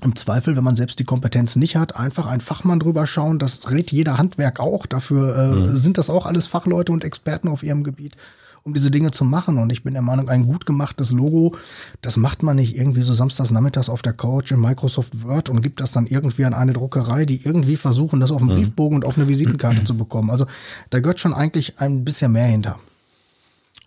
im 0.00 0.16
Zweifel, 0.16 0.56
wenn 0.56 0.64
man 0.64 0.76
selbst 0.76 0.98
die 0.98 1.04
Kompetenz 1.04 1.56
nicht 1.56 1.76
hat, 1.76 1.96
einfach 1.96 2.26
ein 2.26 2.40
Fachmann 2.40 2.80
drüber 2.80 3.06
schauen. 3.06 3.38
Das 3.38 3.70
rät 3.70 3.92
jeder 3.92 4.18
Handwerk 4.18 4.60
auch. 4.60 4.86
Dafür 4.86 5.36
äh, 5.36 5.68
sind 5.76 5.98
das 5.98 6.10
auch 6.10 6.26
alles 6.26 6.46
Fachleute 6.46 6.92
und 6.92 7.04
Experten 7.04 7.48
auf 7.48 7.62
ihrem 7.62 7.84
Gebiet, 7.84 8.16
um 8.64 8.74
diese 8.74 8.90
Dinge 8.90 9.10
zu 9.10 9.24
machen. 9.24 9.58
Und 9.58 9.72
ich 9.72 9.82
bin 9.82 9.94
der 9.94 10.02
Meinung, 10.02 10.28
ein 10.28 10.46
gut 10.46 10.66
gemachtes 10.66 11.12
Logo, 11.12 11.56
das 12.00 12.16
macht 12.16 12.42
man 12.42 12.56
nicht 12.56 12.76
irgendwie 12.76 13.02
so 13.02 13.12
samstags 13.12 13.50
nachmittags 13.50 13.88
auf 13.88 14.02
der 14.02 14.12
Couch 14.12 14.52
in 14.52 14.60
Microsoft 14.60 15.22
Word 15.24 15.48
und 15.48 15.62
gibt 15.62 15.80
das 15.80 15.92
dann 15.92 16.06
irgendwie 16.06 16.44
an 16.44 16.54
eine 16.54 16.72
Druckerei, 16.72 17.24
die 17.24 17.44
irgendwie 17.44 17.76
versuchen, 17.76 18.20
das 18.20 18.30
auf 18.30 18.40
einen 18.40 18.50
Briefbogen 18.50 18.96
und 18.96 19.04
auf 19.04 19.16
eine 19.16 19.28
Visitenkarte 19.28 19.84
zu 19.84 19.96
bekommen. 19.96 20.30
Also 20.30 20.46
da 20.90 21.00
gehört 21.00 21.20
schon 21.20 21.34
eigentlich 21.34 21.78
ein 21.78 22.04
bisschen 22.04 22.32
mehr 22.32 22.46
hinter. 22.46 22.78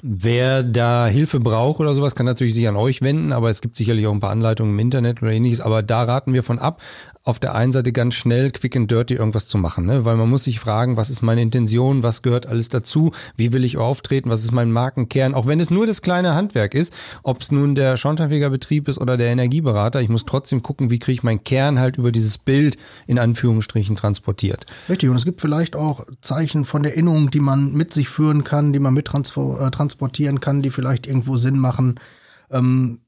Wer 0.08 0.62
da 0.62 1.08
Hilfe 1.08 1.40
braucht 1.40 1.80
oder 1.80 1.96
sowas, 1.96 2.14
kann 2.14 2.28
natürlich 2.28 2.54
sich 2.54 2.68
an 2.68 2.76
euch 2.76 3.02
wenden, 3.02 3.34
aber 3.34 3.50
es 3.50 3.62
gibt 3.62 3.76
sicherlich 3.76 4.06
auch 4.06 4.14
ein 4.14 4.20
paar 4.20 4.30
Anleitungen 4.30 4.74
im 4.74 4.80
Internet 4.80 5.24
oder 5.24 5.32
ähnliches. 5.32 5.62
Aber 5.62 5.82
da 5.82 6.04
raten 6.04 6.32
wir 6.32 6.44
von 6.44 6.60
ab, 6.60 6.80
auf 7.26 7.40
der 7.40 7.56
einen 7.56 7.72
Seite 7.72 7.92
ganz 7.92 8.14
schnell, 8.14 8.52
quick 8.52 8.76
and 8.76 8.90
dirty 8.90 9.16
irgendwas 9.16 9.48
zu 9.48 9.58
machen, 9.58 9.88
ne? 9.88 10.06
weil 10.06 10.16
man 10.16 10.30
muss 10.30 10.44
sich 10.44 10.60
fragen, 10.60 10.96
was 10.96 11.10
ist 11.10 11.24
meine 11.24 11.42
Intention, 11.42 12.04
was 12.04 12.22
gehört 12.22 12.46
alles 12.46 12.70
dazu, 12.70 13.14
wie 13.36 13.52
will 13.52 13.66
ich 13.66 13.78
auftreten, 13.78 14.30
was 14.30 14.44
ist 14.44 14.52
mein 14.52 14.72
Markenkern, 14.72 15.34
auch 15.34 15.48
wenn 15.48 15.60
es 15.60 15.72
nur 15.72 15.88
das 15.88 16.04
kleine 16.04 16.36
Handwerk 16.36 16.76
ist, 16.76 16.94
ob 17.24 17.42
es 17.42 17.52
nun 17.52 17.74
der 17.74 17.98
Schornsteinfegerbetrieb 17.98 18.88
ist 18.88 19.00
oder 19.00 19.18
der 19.18 19.30
Energieberater, 19.30 20.02
ich 20.02 20.10
muss 20.10 20.26
trotzdem 20.26 20.62
gucken, 20.62 20.92
wie 20.92 21.00
kriege 21.00 21.14
ich 21.14 21.24
meinen 21.24 21.44
Kern 21.44 21.80
halt 21.80 21.98
über 21.98 22.12
dieses 22.12 22.38
Bild 22.38 22.78
in 23.08 23.18
Anführungsstrichen 23.18 23.96
transportiert. 23.96 24.68
Richtig, 24.88 25.10
und 25.10 25.16
es 25.16 25.26
gibt 25.26 25.42
vielleicht 25.42 25.76
auch 25.76 26.06
Zeichen 26.22 26.64
von 26.64 26.86
Erinnerung, 26.86 27.32
die 27.32 27.40
man 27.40 27.74
mit 27.74 27.92
sich 27.92 28.08
führen 28.08 28.44
kann, 28.44 28.72
die 28.72 28.80
man 28.80 28.94
mit 28.94 29.08
transfer- 29.08 29.72
transportieren 29.96 30.40
kann, 30.40 30.62
die 30.62 30.72
vielleicht 30.72 31.08
irgendwo 31.08 31.38
Sinn 31.38 31.58
machen. 31.58 32.00
Ähm, 32.52 33.00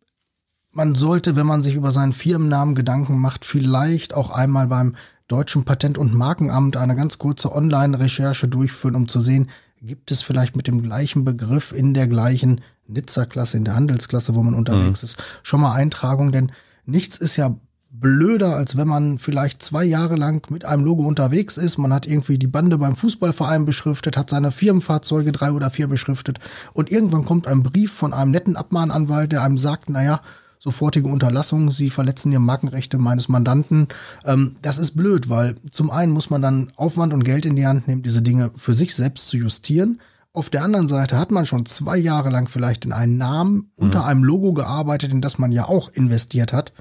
man 0.72 0.96
sollte, 0.96 1.36
wenn 1.36 1.48
man 1.48 1.62
sich 1.62 1.76
über 1.76 1.92
seinen 1.92 2.14
Firmennamen 2.14 2.76
Gedanken 2.76 3.20
macht, 3.20 3.46
vielleicht 3.46 4.14
auch 4.14 4.32
einmal 4.32 4.68
beim 4.68 4.96
Deutschen 5.28 5.66
Patent- 5.66 5.98
und 5.98 6.14
Markenamt 6.14 6.78
eine 6.78 6.96
ganz 6.96 7.18
kurze 7.18 7.54
Online-Recherche 7.54 8.48
durchführen, 8.48 8.96
um 8.96 9.08
zu 9.08 9.20
sehen, 9.20 9.50
gibt 9.82 10.12
es 10.12 10.22
vielleicht 10.22 10.56
mit 10.56 10.68
dem 10.68 10.82
gleichen 10.82 11.26
Begriff 11.26 11.72
in 11.72 11.94
der 11.94 12.08
gleichen 12.08 12.62
Nizza-Klasse, 12.88 13.58
in 13.58 13.66
der 13.66 13.76
Handelsklasse, 13.76 14.36
wo 14.36 14.44
man 14.44 14.54
unterwegs 14.54 15.04
ist, 15.04 15.18
schon 15.44 15.62
mal 15.62 15.74
Eintragung, 15.74 16.32
denn 16.32 16.52
nichts 16.86 17.18
ist 17.18 17.36
ja 17.36 17.56
blöder, 18.00 18.56
als 18.56 18.78
wenn 18.78 18.88
man 18.88 19.18
vielleicht 19.18 19.62
zwei 19.62 19.84
Jahre 19.84 20.16
lang 20.16 20.50
mit 20.52 20.66
einem 20.66 20.84
Logo 20.84 21.04
unterwegs 21.04 21.58
ist. 21.58 21.78
Man 21.78 21.94
hat 21.94 22.06
irgendwie 22.06 22.38
die 22.38 22.48
Bande 22.48 22.78
beim 22.78 22.96
Fußballverein 22.96 23.66
beschriftet, 23.66 24.18
hat 24.18 24.30
seine 24.30 24.52
Firmenfahrzeuge 24.52 25.32
drei 25.32 25.52
oder 25.52 25.70
vier 25.70 25.88
beschriftet 25.88 26.40
und 26.74 26.92
irgendwann 26.92 27.26
kommt 27.26 27.48
ein 27.48 27.64
Brief 27.64 27.92
von 27.92 28.14
einem 28.14 28.32
netten 28.32 28.56
Abmahnanwalt, 28.56 29.32
der 29.32 29.44
einem 29.44 29.58
sagt, 29.58 29.90
naja, 29.90 30.22
sofortige 30.60 31.08
Unterlassung, 31.08 31.72
Sie 31.72 31.90
verletzen 31.90 32.32
die 32.32 32.40
Markenrechte 32.40 32.98
meines 32.98 33.30
Mandanten. 33.30 33.88
Ähm, 34.26 34.58
das 34.62 34.78
ist 34.78 34.96
blöd, 34.96 35.30
weil 35.30 35.56
zum 35.72 35.92
einen 35.92 36.12
muss 36.12 36.30
man 36.30 36.42
dann 36.42 36.72
Aufwand 36.76 37.14
und 37.14 37.24
Geld 37.24 37.46
in 37.46 37.56
die 37.56 37.68
Hand 37.68 37.88
nehmen, 37.88 38.04
diese 38.04 38.22
Dinge 38.22 38.52
für 38.58 38.74
sich 38.74 38.96
selbst 38.96 39.30
zu 39.30 39.38
justieren. 39.38 40.02
Auf 40.34 40.50
der 40.50 40.64
anderen 40.64 40.88
Seite 40.88 41.18
hat 41.18 41.32
man 41.32 41.46
schon 41.46 41.66
zwei 41.66 41.98
Jahre 41.98 42.30
lang 42.30 42.48
vielleicht 42.48 42.86
in 42.86 42.94
einen 42.94 43.18
Namen 43.18 43.72
unter 43.76 44.06
einem 44.06 44.24
Logo 44.24 44.54
gearbeitet, 44.54 45.12
in 45.12 45.22
das 45.22 45.40
man 45.40 45.52
ja 45.52 45.68
auch 45.68 45.92
investiert 45.94 46.54
hat 46.54 46.74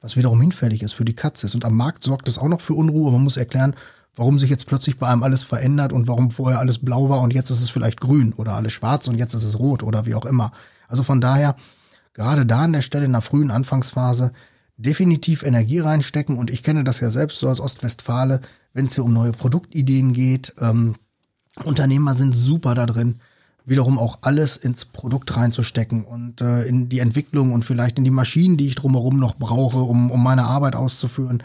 was 0.00 0.16
wiederum 0.16 0.40
hinfällig 0.40 0.82
ist 0.82 0.92
für 0.92 1.04
die 1.04 1.14
Katze 1.14 1.46
ist. 1.46 1.54
Und 1.54 1.64
am 1.64 1.76
Markt 1.76 2.04
sorgt 2.04 2.28
es 2.28 2.38
auch 2.38 2.48
noch 2.48 2.60
für 2.60 2.74
Unruhe. 2.74 3.10
Man 3.12 3.24
muss 3.24 3.36
erklären, 3.36 3.74
warum 4.14 4.38
sich 4.38 4.50
jetzt 4.50 4.66
plötzlich 4.66 4.98
bei 4.98 5.08
einem 5.08 5.22
alles 5.22 5.44
verändert 5.44 5.92
und 5.92 6.08
warum 6.08 6.30
vorher 6.30 6.58
alles 6.58 6.78
blau 6.78 7.08
war 7.08 7.20
und 7.20 7.32
jetzt 7.32 7.50
ist 7.50 7.62
es 7.62 7.70
vielleicht 7.70 8.00
grün 8.00 8.32
oder 8.32 8.54
alles 8.54 8.72
schwarz 8.72 9.06
und 9.08 9.16
jetzt 9.16 9.34
ist 9.34 9.44
es 9.44 9.58
rot 9.58 9.82
oder 9.82 10.06
wie 10.06 10.14
auch 10.14 10.26
immer. 10.26 10.52
Also 10.88 11.02
von 11.02 11.20
daher, 11.20 11.56
gerade 12.14 12.44
da 12.44 12.62
an 12.62 12.72
der 12.72 12.82
Stelle 12.82 13.04
in 13.04 13.12
der 13.12 13.20
frühen 13.20 13.50
Anfangsphase, 13.50 14.32
definitiv 14.76 15.42
Energie 15.42 15.80
reinstecken. 15.80 16.38
Und 16.38 16.50
ich 16.50 16.62
kenne 16.62 16.84
das 16.84 17.00
ja 17.00 17.10
selbst 17.10 17.38
so 17.38 17.48
als 17.48 17.60
Ostwestfale, 17.60 18.40
wenn 18.72 18.86
es 18.86 18.94
hier 18.94 19.04
um 19.04 19.12
neue 19.12 19.32
Produktideen 19.32 20.12
geht. 20.12 20.54
Ähm, 20.60 20.96
Unternehmer 21.64 22.14
sind 22.14 22.34
super 22.34 22.74
da 22.74 22.86
drin 22.86 23.20
wiederum 23.68 23.98
auch 23.98 24.18
alles 24.22 24.56
ins 24.56 24.84
Produkt 24.84 25.36
reinzustecken 25.36 26.04
und 26.04 26.40
äh, 26.40 26.64
in 26.64 26.88
die 26.88 27.00
Entwicklung 27.00 27.52
und 27.52 27.64
vielleicht 27.64 27.98
in 27.98 28.04
die 28.04 28.10
Maschinen, 28.10 28.56
die 28.56 28.68
ich 28.68 28.74
drumherum 28.74 29.18
noch 29.18 29.36
brauche, 29.36 29.78
um, 29.78 30.10
um 30.10 30.22
meine 30.22 30.44
Arbeit 30.44 30.74
auszuführen. 30.74 31.42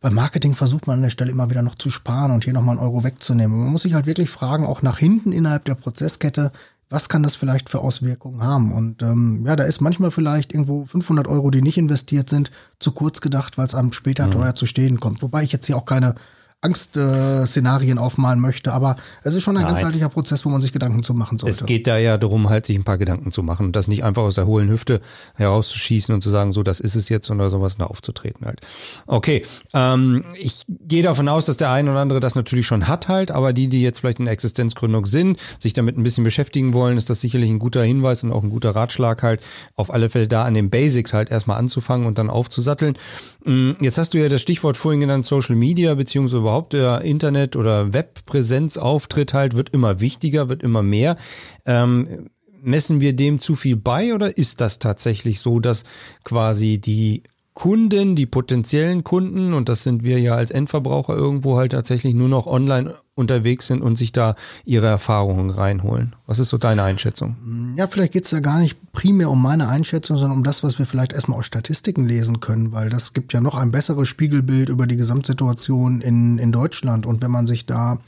Beim 0.00 0.14
Marketing 0.14 0.54
versucht 0.54 0.86
man 0.86 0.96
an 0.96 1.02
der 1.02 1.10
Stelle 1.10 1.30
immer 1.30 1.50
wieder 1.50 1.62
noch 1.62 1.76
zu 1.76 1.90
sparen 1.90 2.32
und 2.32 2.44
hier 2.44 2.52
nochmal 2.52 2.76
einen 2.76 2.84
Euro 2.84 3.04
wegzunehmen. 3.04 3.56
Man 3.56 3.70
muss 3.70 3.82
sich 3.82 3.94
halt 3.94 4.06
wirklich 4.06 4.30
fragen, 4.30 4.66
auch 4.66 4.82
nach 4.82 4.98
hinten 4.98 5.32
innerhalb 5.32 5.64
der 5.64 5.76
Prozesskette, 5.76 6.50
was 6.90 7.08
kann 7.08 7.22
das 7.22 7.36
vielleicht 7.36 7.70
für 7.70 7.80
Auswirkungen 7.80 8.42
haben? 8.42 8.72
Und 8.72 9.02
ähm, 9.02 9.44
ja, 9.46 9.56
da 9.56 9.64
ist 9.64 9.80
manchmal 9.80 10.10
vielleicht 10.10 10.52
irgendwo 10.52 10.84
500 10.84 11.26
Euro, 11.26 11.50
die 11.50 11.62
nicht 11.62 11.78
investiert 11.78 12.28
sind, 12.28 12.50
zu 12.80 12.92
kurz 12.92 13.20
gedacht, 13.20 13.56
weil 13.56 13.66
es 13.66 13.74
einem 13.74 13.92
später 13.92 14.30
teuer 14.30 14.54
zu 14.54 14.66
stehen 14.66 15.00
kommt. 15.00 15.22
Wobei 15.22 15.42
ich 15.42 15.52
jetzt 15.52 15.66
hier 15.66 15.76
auch 15.76 15.86
keine 15.86 16.16
Angstszenarien 16.62 17.98
aufmalen 17.98 18.38
möchte, 18.40 18.72
aber 18.72 18.96
es 19.24 19.34
ist 19.34 19.42
schon 19.42 19.56
ein 19.56 19.64
Nein. 19.64 19.74
ganzheitlicher 19.74 20.08
Prozess, 20.08 20.44
wo 20.44 20.48
man 20.48 20.60
sich 20.60 20.72
Gedanken 20.72 21.02
zu 21.02 21.12
machen 21.12 21.36
sollte. 21.36 21.56
Es 21.56 21.66
geht 21.66 21.88
da 21.88 21.98
ja 21.98 22.18
darum, 22.18 22.48
halt 22.48 22.66
sich 22.66 22.76
ein 22.76 22.84
paar 22.84 22.98
Gedanken 22.98 23.32
zu 23.32 23.42
machen 23.42 23.66
und 23.66 23.76
das 23.76 23.88
nicht 23.88 24.04
einfach 24.04 24.22
aus 24.22 24.36
der 24.36 24.46
hohlen 24.46 24.70
Hüfte 24.70 25.00
herauszuschießen 25.34 26.14
und 26.14 26.22
zu 26.22 26.30
sagen, 26.30 26.52
so, 26.52 26.62
das 26.62 26.78
ist 26.78 26.94
es 26.94 27.08
jetzt 27.08 27.30
oder 27.30 27.50
sowas 27.50 27.76
da 27.76 27.86
aufzutreten 27.86 28.46
halt. 28.46 28.60
Okay, 29.06 29.42
ähm, 29.74 30.24
ich 30.38 30.64
gehe 30.68 31.02
davon 31.02 31.28
aus, 31.28 31.46
dass 31.46 31.56
der 31.56 31.70
ein 31.70 31.88
oder 31.88 31.98
andere 31.98 32.20
das 32.20 32.36
natürlich 32.36 32.66
schon 32.66 32.86
hat 32.86 33.08
halt, 33.08 33.32
aber 33.32 33.52
die, 33.52 33.68
die 33.68 33.82
jetzt 33.82 33.98
vielleicht 33.98 34.20
in 34.20 34.26
der 34.26 34.32
Existenzgründung 34.32 35.06
sind, 35.06 35.40
sich 35.58 35.72
damit 35.72 35.98
ein 35.98 36.04
bisschen 36.04 36.22
beschäftigen 36.22 36.74
wollen, 36.74 36.96
ist 36.96 37.10
das 37.10 37.20
sicherlich 37.20 37.50
ein 37.50 37.58
guter 37.58 37.82
Hinweis 37.82 38.22
und 38.22 38.30
auch 38.30 38.44
ein 38.44 38.50
guter 38.50 38.76
Ratschlag 38.76 39.24
halt, 39.24 39.40
auf 39.74 39.92
alle 39.92 40.10
Fälle 40.10 40.28
da 40.28 40.44
an 40.44 40.54
den 40.54 40.70
Basics 40.70 41.12
halt 41.12 41.30
erstmal 41.30 41.58
anzufangen 41.58 42.06
und 42.06 42.18
dann 42.18 42.30
aufzusatteln. 42.30 42.96
Mm, 43.44 43.72
Jetzt 43.80 43.98
hast 43.98 44.14
du 44.14 44.18
ja 44.18 44.28
das 44.28 44.40
Stichwort 44.40 44.76
vorhin 44.76 45.00
genannt, 45.00 45.24
Social 45.24 45.56
Media, 45.56 45.94
beziehungsweise 45.94 46.44
überhaupt 46.52 46.74
der 46.74 47.00
Internet- 47.00 47.56
oder 47.56 47.94
Webpräsenzauftritt 47.94 49.32
halt 49.32 49.56
wird 49.56 49.70
immer 49.70 50.00
wichtiger, 50.00 50.50
wird 50.50 50.62
immer 50.62 50.82
mehr. 50.82 51.16
Ähm, 51.64 52.28
messen 52.60 53.00
wir 53.00 53.14
dem 53.14 53.38
zu 53.38 53.56
viel 53.56 53.76
bei 53.76 54.14
oder 54.14 54.36
ist 54.36 54.60
das 54.60 54.78
tatsächlich 54.78 55.40
so, 55.40 55.60
dass 55.60 55.84
quasi 56.24 56.78
die 56.78 57.22
Kunden, 57.54 58.16
die 58.16 58.24
potenziellen 58.24 59.04
Kunden, 59.04 59.52
und 59.52 59.68
das 59.68 59.82
sind 59.82 60.02
wir 60.02 60.18
ja 60.18 60.34
als 60.34 60.50
Endverbraucher 60.50 61.14
irgendwo 61.14 61.58
halt 61.58 61.72
tatsächlich 61.72 62.14
nur 62.14 62.28
noch 62.28 62.46
online 62.46 62.94
unterwegs 63.14 63.66
sind 63.66 63.82
und 63.82 63.96
sich 63.96 64.10
da 64.10 64.36
ihre 64.64 64.86
Erfahrungen 64.86 65.50
reinholen. 65.50 66.16
Was 66.26 66.38
ist 66.38 66.48
so 66.48 66.56
deine 66.56 66.82
Einschätzung? 66.82 67.74
Ja, 67.76 67.86
vielleicht 67.86 68.12
geht's 68.12 68.30
ja 68.30 68.40
gar 68.40 68.58
nicht 68.58 68.92
primär 68.92 69.28
um 69.28 69.42
meine 69.42 69.68
Einschätzung, 69.68 70.16
sondern 70.16 70.38
um 70.38 70.44
das, 70.44 70.62
was 70.64 70.78
wir 70.78 70.86
vielleicht 70.86 71.12
erstmal 71.12 71.38
aus 71.38 71.46
Statistiken 71.46 72.06
lesen 72.08 72.40
können, 72.40 72.72
weil 72.72 72.88
das 72.88 73.12
gibt 73.12 73.34
ja 73.34 73.40
noch 73.42 73.54
ein 73.54 73.70
besseres 73.70 74.08
Spiegelbild 74.08 74.70
über 74.70 74.86
die 74.86 74.96
Gesamtsituation 74.96 76.00
in, 76.00 76.38
in 76.38 76.52
Deutschland. 76.52 77.04
Und 77.04 77.20
wenn 77.20 77.30
man 77.30 77.46
sich 77.46 77.66
da 77.66 77.98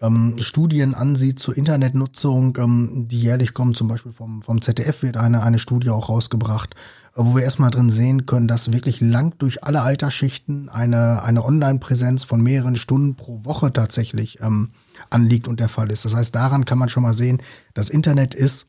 ähm, 0.00 0.36
Studien 0.40 0.94
ansieht 0.94 1.38
zur 1.38 1.56
Internetnutzung, 1.56 2.56
ähm, 2.58 3.06
die 3.08 3.20
jährlich 3.20 3.54
kommen, 3.54 3.74
zum 3.74 3.88
Beispiel 3.88 4.12
vom, 4.12 4.42
vom 4.42 4.60
ZDF 4.60 5.02
wird 5.02 5.16
eine, 5.16 5.42
eine 5.42 5.58
Studie 5.58 5.90
auch 5.90 6.08
rausgebracht, 6.08 6.74
äh, 6.74 6.76
wo 7.16 7.36
wir 7.36 7.42
erstmal 7.42 7.70
drin 7.70 7.90
sehen 7.90 8.26
können, 8.26 8.48
dass 8.48 8.72
wirklich 8.72 9.00
lang 9.00 9.36
durch 9.38 9.64
alle 9.64 9.82
Altersschichten 9.82 10.68
eine, 10.68 11.22
eine 11.22 11.44
Online-Präsenz 11.44 12.24
von 12.24 12.42
mehreren 12.42 12.76
Stunden 12.76 13.16
pro 13.16 13.44
Woche 13.44 13.72
tatsächlich 13.72 14.40
ähm, 14.40 14.70
anliegt 15.10 15.48
und 15.48 15.60
der 15.60 15.68
Fall 15.68 15.90
ist. 15.90 16.04
Das 16.04 16.14
heißt, 16.14 16.34
daran 16.34 16.64
kann 16.64 16.78
man 16.78 16.88
schon 16.88 17.02
mal 17.02 17.14
sehen, 17.14 17.42
das 17.74 17.88
Internet 17.88 18.34
ist 18.34 18.66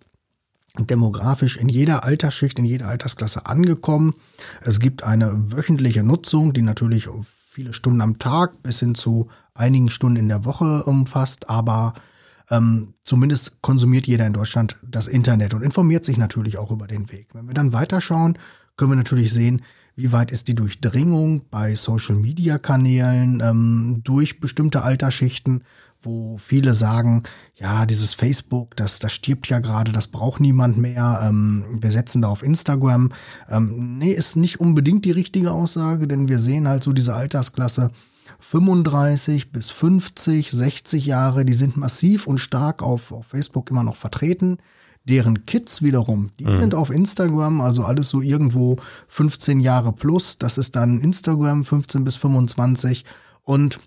demografisch 0.77 1.57
in 1.57 1.67
jeder 1.67 2.03
Altersschicht, 2.03 2.59
in 2.59 2.65
jeder 2.65 2.87
Altersklasse 2.87 3.45
angekommen. 3.45 4.13
Es 4.61 4.79
gibt 4.79 5.03
eine 5.03 5.51
wöchentliche 5.51 6.03
Nutzung, 6.03 6.53
die 6.53 6.61
natürlich 6.61 7.07
viele 7.23 7.73
Stunden 7.73 8.01
am 8.01 8.19
Tag 8.19 8.61
bis 8.61 8.79
hin 8.79 8.95
zu 8.95 9.27
einigen 9.59 9.89
Stunden 9.89 10.17
in 10.17 10.29
der 10.29 10.45
Woche 10.45 10.83
umfasst, 10.83 11.49
aber 11.49 11.93
ähm, 12.49 12.93
zumindest 13.03 13.61
konsumiert 13.61 14.07
jeder 14.07 14.25
in 14.25 14.33
Deutschland 14.33 14.77
das 14.81 15.07
Internet 15.07 15.53
und 15.53 15.61
informiert 15.61 16.05
sich 16.05 16.17
natürlich 16.17 16.57
auch 16.57 16.71
über 16.71 16.87
den 16.87 17.11
Weg. 17.11 17.27
Wenn 17.33 17.47
wir 17.47 17.53
dann 17.53 17.73
weiterschauen, 17.73 18.37
können 18.77 18.91
wir 18.91 18.95
natürlich 18.95 19.31
sehen, 19.31 19.61
wie 19.95 20.13
weit 20.13 20.31
ist 20.31 20.47
die 20.47 20.55
Durchdringung 20.55 21.41
bei 21.51 21.75
Social-Media-Kanälen 21.75 23.41
ähm, 23.41 23.99
durch 24.03 24.39
bestimmte 24.39 24.81
Altersschichten, 24.81 25.63
wo 26.01 26.37
viele 26.37 26.73
sagen, 26.73 27.23
ja, 27.55 27.85
dieses 27.85 28.13
Facebook, 28.13 28.77
das, 28.77 28.99
das 28.99 29.11
stirbt 29.11 29.47
ja 29.47 29.59
gerade, 29.59 29.91
das 29.91 30.07
braucht 30.07 30.39
niemand 30.39 30.77
mehr, 30.77 31.19
ähm, 31.21 31.65
wir 31.81 31.91
setzen 31.91 32.21
da 32.21 32.29
auf 32.29 32.43
Instagram. 32.43 33.11
Ähm, 33.49 33.97
nee, 33.97 34.13
ist 34.13 34.37
nicht 34.37 34.61
unbedingt 34.61 35.03
die 35.03 35.11
richtige 35.11 35.51
Aussage, 35.51 36.07
denn 36.07 36.29
wir 36.29 36.39
sehen 36.39 36.69
halt 36.69 36.83
so 36.83 36.93
diese 36.93 37.13
Altersklasse 37.13 37.91
35 38.39 39.51
bis 39.51 39.69
50, 39.71 40.49
60 40.49 41.05
Jahre, 41.05 41.45
die 41.45 41.53
sind 41.53 41.77
massiv 41.77 42.27
und 42.27 42.39
stark 42.39 42.81
auf, 42.81 43.11
auf 43.11 43.27
Facebook 43.27 43.69
immer 43.69 43.83
noch 43.83 43.95
vertreten. 43.95 44.57
Deren 45.05 45.45
Kids 45.45 45.81
wiederum, 45.81 46.29
die 46.39 46.45
sind 46.45 46.75
auf 46.75 46.91
Instagram, 46.91 47.61
also 47.61 47.83
alles 47.83 48.09
so 48.09 48.21
irgendwo 48.21 48.77
15 49.07 49.59
Jahre 49.59 49.91
plus. 49.91 50.37
Das 50.37 50.57
ist 50.57 50.75
dann 50.75 50.99
Instagram 50.99 51.65
15 51.65 52.03
bis 52.03 52.17
25. 52.17 53.05
Und 53.43 53.79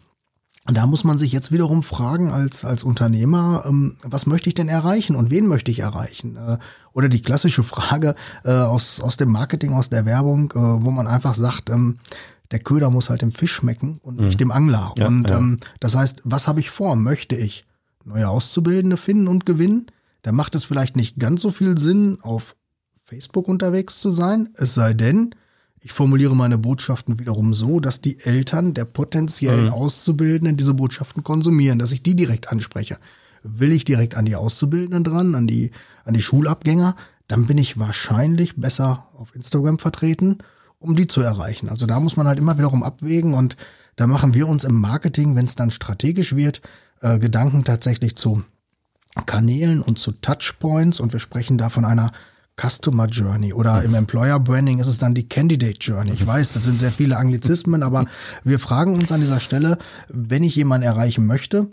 da 0.67 0.87
muss 0.87 1.03
man 1.03 1.19
sich 1.19 1.33
jetzt 1.33 1.51
wiederum 1.51 1.83
fragen 1.83 2.31
als, 2.31 2.65
als 2.65 2.85
Unternehmer, 2.85 3.65
ähm, 3.67 3.97
was 4.05 4.27
möchte 4.27 4.49
ich 4.49 4.55
denn 4.55 4.69
erreichen 4.69 5.17
und 5.17 5.31
wen 5.31 5.49
möchte 5.49 5.73
ich 5.73 5.81
erreichen? 5.81 6.37
Äh, 6.37 6.59
oder 6.93 7.09
die 7.09 7.23
klassische 7.23 7.65
Frage 7.65 8.15
äh, 8.45 8.53
aus, 8.53 9.01
aus 9.01 9.17
dem 9.17 9.33
Marketing, 9.33 9.73
aus 9.73 9.91
der 9.91 10.07
Werbung, 10.07 10.53
äh, 10.53 10.85
wo 10.85 10.93
man 10.93 11.09
einfach 11.09 11.35
sagt, 11.35 11.69
ähm, 11.69 11.99
der 12.53 12.61
Köder 12.61 12.91
muss 12.91 13.11
halt 13.11 13.23
dem 13.23 13.33
Fisch 13.33 13.53
schmecken 13.53 13.99
und 14.03 14.21
nicht 14.21 14.39
dem 14.39 14.53
Angler. 14.53 14.93
Ja, 14.97 15.09
und 15.09 15.29
ja. 15.29 15.39
Ähm, 15.39 15.59
das 15.81 15.97
heißt, 15.97 16.23
was 16.25 16.47
habe 16.47 16.61
ich 16.61 16.71
vor? 16.71 16.95
Möchte 16.97 17.35
ich 17.35 17.65
neue 18.05 18.29
Auszubildende 18.29 18.97
finden 18.97 19.27
und 19.27 19.47
gewinnen? 19.47 19.87
Da 20.23 20.33
macht 20.33 20.55
es 20.55 20.65
vielleicht 20.65 20.95
nicht 20.95 21.19
ganz 21.19 21.41
so 21.43 21.51
viel 21.51 21.79
Sinn, 21.79 22.19
auf 22.23 22.55
Facebook 23.03 23.49
unterwegs 23.49 24.01
zu 24.01 24.11
sein, 24.11 24.51
es 24.55 24.75
sei 24.75 24.95
denn, 24.95 25.35
ich 25.81 25.93
formuliere 25.93 26.37
meine 26.37 26.59
Botschaften 26.59 27.19
wiederum 27.19 27.55
so, 27.55 27.81
dass 27.81 28.01
die 28.01 28.21
Eltern 28.21 28.73
der 28.73 28.85
potenziellen 28.85 29.69
Auszubildenden 29.69 30.57
diese 30.57 30.75
Botschaften 30.75 31.25
konsumieren, 31.25 31.79
dass 31.79 31.91
ich 31.91 32.03
die 32.05 32.15
direkt 32.15 32.53
anspreche. 32.53 32.99
Will 33.43 33.73
ich 33.73 33.85
direkt 33.85 34.17
an 34.17 34.25
die 34.25 34.37
Auszubildenden 34.37 35.03
dran, 35.03 35.35
an 35.35 35.49
die, 35.49 35.73
an 36.05 36.15
die 36.15 36.23
Schulabgänger, 36.23 36.95
dann 37.27 37.47
bin 37.47 37.59
ich 37.59 37.79
wahrscheinlich 37.79 38.57
besser 38.57 39.09
auf 39.15 39.35
Instagram 39.35 39.81
vertreten, 39.81 40.39
um 40.83 40.97
die 40.97 41.07
zu 41.07 41.21
erreichen. 41.21 41.69
Also 41.69 41.87
da 41.87 42.01
muss 42.01 42.17
man 42.17 42.27
halt 42.27 42.39
immer 42.39 42.59
wiederum 42.59 42.83
abwägen 42.83 43.35
und 43.35 43.57
da 43.97 44.07
machen 44.07 44.35
wir 44.35 44.49
uns 44.49 44.65
im 44.65 44.81
Marketing, 44.81 45.37
wenn 45.37 45.45
es 45.45 45.55
dann 45.55 45.71
strategisch 45.71 46.35
wird, 46.35 46.63
äh, 47.01 47.19
Gedanken 47.19 47.65
tatsächlich 47.65 48.17
zu 48.17 48.43
Kanälen 49.27 49.83
und 49.83 49.99
zu 49.99 50.13
Touchpoints 50.13 51.01
und 51.01 51.13
wir 51.13 51.21
sprechen 51.21 51.59
da 51.59 51.69
von 51.69 51.85
einer 51.85 52.13
Customer 52.61 53.07
Journey 53.07 53.53
oder 53.53 53.83
im 53.83 53.95
Employer 53.95 54.39
Branding 54.39 54.79
ist 54.79 54.87
es 54.87 54.99
dann 54.99 55.15
die 55.15 55.29
Candidate 55.29 55.79
Journey. 55.81 56.13
Ich 56.13 56.27
weiß, 56.27 56.53
das 56.53 56.65
sind 56.65 56.79
sehr 56.79 56.93
viele 56.93 57.17
Anglizismen, 57.17 57.83
aber 57.83 58.07
wir 58.45 58.59
fragen 58.59 58.95
uns 58.95 59.11
an 59.11 59.21
dieser 59.21 59.41
Stelle, 59.41 59.79
wenn 60.09 60.45
ich 60.45 60.57
jemanden 60.57 60.87
erreichen 60.87 61.27
möchte, 61.27 61.69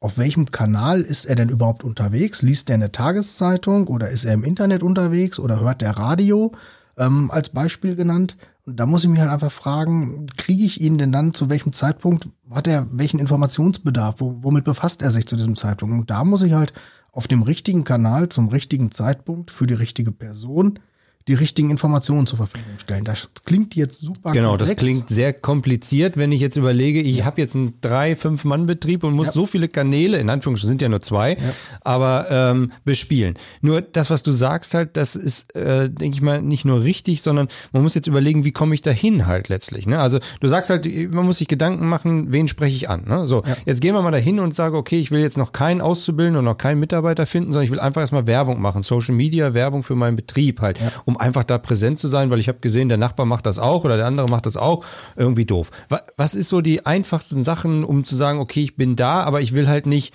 auf 0.00 0.16
welchem 0.16 0.50
Kanal 0.50 1.02
ist 1.02 1.26
er 1.26 1.36
denn 1.36 1.50
überhaupt 1.50 1.84
unterwegs? 1.84 2.42
Liest 2.42 2.70
er 2.70 2.74
eine 2.74 2.90
Tageszeitung 2.90 3.86
oder 3.86 4.08
ist 4.08 4.24
er 4.24 4.32
im 4.32 4.44
Internet 4.44 4.82
unterwegs 4.82 5.38
oder 5.38 5.60
hört 5.60 5.82
er 5.82 5.98
Radio? 5.98 6.52
Ähm, 7.00 7.30
als 7.30 7.48
Beispiel 7.48 7.96
genannt. 7.96 8.36
Und 8.66 8.76
da 8.76 8.86
muss 8.86 9.02
ich 9.02 9.10
mich 9.10 9.18
halt 9.20 9.30
einfach 9.30 9.50
fragen, 9.50 10.26
kriege 10.36 10.62
ich 10.62 10.80
ihn 10.80 10.98
denn 10.98 11.10
dann 11.10 11.34
zu 11.34 11.48
welchem 11.48 11.72
Zeitpunkt, 11.72 12.28
hat 12.50 12.66
er 12.66 12.86
welchen 12.92 13.18
Informationsbedarf, 13.18 14.16
wo, 14.18 14.38
womit 14.42 14.64
befasst 14.64 15.02
er 15.02 15.10
sich 15.10 15.26
zu 15.26 15.34
diesem 15.34 15.56
Zeitpunkt? 15.56 15.94
Und 15.94 16.10
da 16.10 16.24
muss 16.24 16.42
ich 16.42 16.52
halt 16.52 16.72
auf 17.10 17.26
dem 17.26 17.42
richtigen 17.42 17.84
Kanal 17.84 18.28
zum 18.28 18.48
richtigen 18.48 18.90
Zeitpunkt 18.90 19.50
für 19.50 19.66
die 19.66 19.74
richtige 19.74 20.12
Person 20.12 20.78
die 21.30 21.34
richtigen 21.36 21.70
Informationen 21.70 22.26
zur 22.26 22.38
Verfügung 22.38 22.78
stellen. 22.78 23.04
Das 23.04 23.28
klingt 23.46 23.74
jetzt 23.76 24.00
super 24.00 24.32
Genau, 24.32 24.56
das 24.56 24.68
komplex. 24.70 24.82
klingt 24.82 25.08
sehr 25.08 25.32
kompliziert, 25.32 26.16
wenn 26.16 26.32
ich 26.32 26.40
jetzt 26.40 26.56
überlege, 26.56 27.00
ich 27.00 27.24
habe 27.24 27.40
jetzt 27.40 27.54
einen 27.54 27.74
drei, 27.80 28.16
fünf 28.16 28.44
Mann 28.44 28.66
Betrieb 28.66 29.04
und 29.04 29.14
muss 29.14 29.28
Ja. 29.28 29.32
so 29.32 29.46
viele 29.46 29.68
Kanäle, 29.68 30.18
in 30.18 30.28
Anführungsstrichen 30.28 30.70
sind 30.70 30.82
ja 30.82 30.88
nur 30.88 31.00
zwei, 31.00 31.36
aber 31.82 32.26
ähm, 32.30 32.72
bespielen. 32.84 33.34
Nur 33.60 33.80
das, 33.80 34.10
was 34.10 34.22
du 34.22 34.32
sagst 34.32 34.74
halt, 34.74 34.96
das 34.96 35.16
ist, 35.16 35.54
äh, 35.54 35.88
denke 35.88 36.16
ich 36.16 36.22
mal, 36.22 36.42
nicht 36.42 36.64
nur 36.64 36.82
richtig, 36.82 37.22
sondern 37.22 37.48
man 37.72 37.82
muss 37.82 37.94
jetzt 37.94 38.06
überlegen, 38.06 38.44
wie 38.44 38.52
komme 38.52 38.74
ich 38.74 38.82
dahin 38.82 39.26
halt 39.26 39.48
letztlich. 39.48 39.86
Ne? 39.86 39.98
Also 40.00 40.18
du 40.40 40.48
sagst 40.48 40.70
halt, 40.70 40.84
man 41.12 41.24
muss 41.24 41.38
sich 41.38 41.48
Gedanken 41.48 41.86
machen, 41.88 42.32
wen 42.32 42.48
spreche 42.48 42.74
ich 42.76 42.90
an. 42.90 43.04
Ne? 43.06 43.26
So, 43.26 43.42
jetzt 43.66 43.80
gehen 43.80 43.94
wir 43.94 44.02
mal 44.02 44.10
dahin 44.10 44.40
und 44.40 44.54
sage, 44.54 44.76
okay, 44.76 44.98
ich 44.98 45.10
will 45.10 45.20
jetzt 45.20 45.36
noch 45.36 45.52
keinen 45.52 45.80
Auszubildenden 45.80 46.40
und 46.40 46.44
noch 46.44 46.58
keinen 46.58 46.80
Mitarbeiter 46.80 47.24
finden, 47.26 47.52
sondern 47.52 47.64
ich 47.64 47.70
will 47.70 47.80
einfach 47.80 48.00
erstmal 48.00 48.26
Werbung 48.26 48.60
machen, 48.60 48.82
Social 48.82 49.14
Media, 49.14 49.54
Werbung 49.54 49.82
für 49.82 49.94
meinen 49.94 50.16
Betrieb 50.16 50.60
halt, 50.60 50.78
um 51.04 51.16
einfach 51.20 51.44
da 51.44 51.58
präsent 51.58 51.98
zu 51.98 52.08
sein, 52.08 52.30
weil 52.30 52.38
ich 52.40 52.48
habe 52.48 52.58
gesehen, 52.60 52.88
der 52.88 52.98
Nachbar 52.98 53.26
macht 53.26 53.46
das 53.46 53.58
auch 53.58 53.84
oder 53.84 53.96
der 53.96 54.06
andere 54.06 54.26
macht 54.28 54.46
das 54.46 54.56
auch. 54.56 54.84
Irgendwie 55.16 55.44
doof. 55.46 55.70
Wa- 55.88 56.00
Was 56.16 56.34
ist 56.34 56.48
so 56.48 56.60
die 56.60 56.86
einfachsten 56.86 57.44
Sachen, 57.44 57.84
um 57.84 58.04
zu 58.04 58.16
sagen, 58.16 58.38
okay, 58.40 58.62
ich 58.64 58.76
bin 58.76 58.96
da, 58.96 59.22
aber 59.22 59.40
ich 59.40 59.54
will 59.54 59.68
halt 59.68 59.86
nicht, 59.86 60.12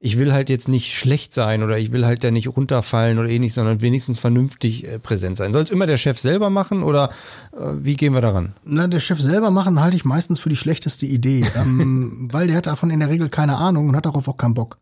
ich 0.00 0.18
will 0.18 0.34
halt 0.34 0.50
jetzt 0.50 0.68
nicht 0.68 0.92
schlecht 0.92 1.32
sein 1.32 1.62
oder 1.62 1.78
ich 1.78 1.90
will 1.90 2.04
halt 2.04 2.22
da 2.24 2.30
nicht 2.30 2.48
runterfallen 2.54 3.18
oder 3.18 3.28
ähnlich, 3.30 3.54
sondern 3.54 3.80
wenigstens 3.80 4.18
vernünftig 4.18 4.86
äh, 4.86 4.98
präsent 4.98 5.38
sein. 5.38 5.54
Soll 5.54 5.62
es 5.62 5.70
immer 5.70 5.86
der 5.86 5.96
Chef 5.96 6.18
selber 6.18 6.50
machen 6.50 6.82
oder 6.82 7.08
äh, 7.52 7.60
wie 7.80 7.96
gehen 7.96 8.12
wir 8.12 8.20
daran? 8.20 8.52
Na, 8.64 8.86
der 8.86 9.00
Chef 9.00 9.18
selber 9.20 9.50
machen 9.50 9.80
halte 9.80 9.96
ich 9.96 10.04
meistens 10.04 10.40
für 10.40 10.50
die 10.50 10.56
schlechteste 10.56 11.06
Idee, 11.06 11.44
ähm, 11.56 12.28
weil 12.32 12.48
der 12.48 12.56
hat 12.56 12.66
davon 12.66 12.90
in 12.90 13.00
der 13.00 13.08
Regel 13.08 13.30
keine 13.30 13.56
Ahnung 13.56 13.88
und 13.88 13.96
hat 13.96 14.04
darauf 14.04 14.28
auch 14.28 14.36
keinen 14.36 14.52
Bock. 14.54 14.76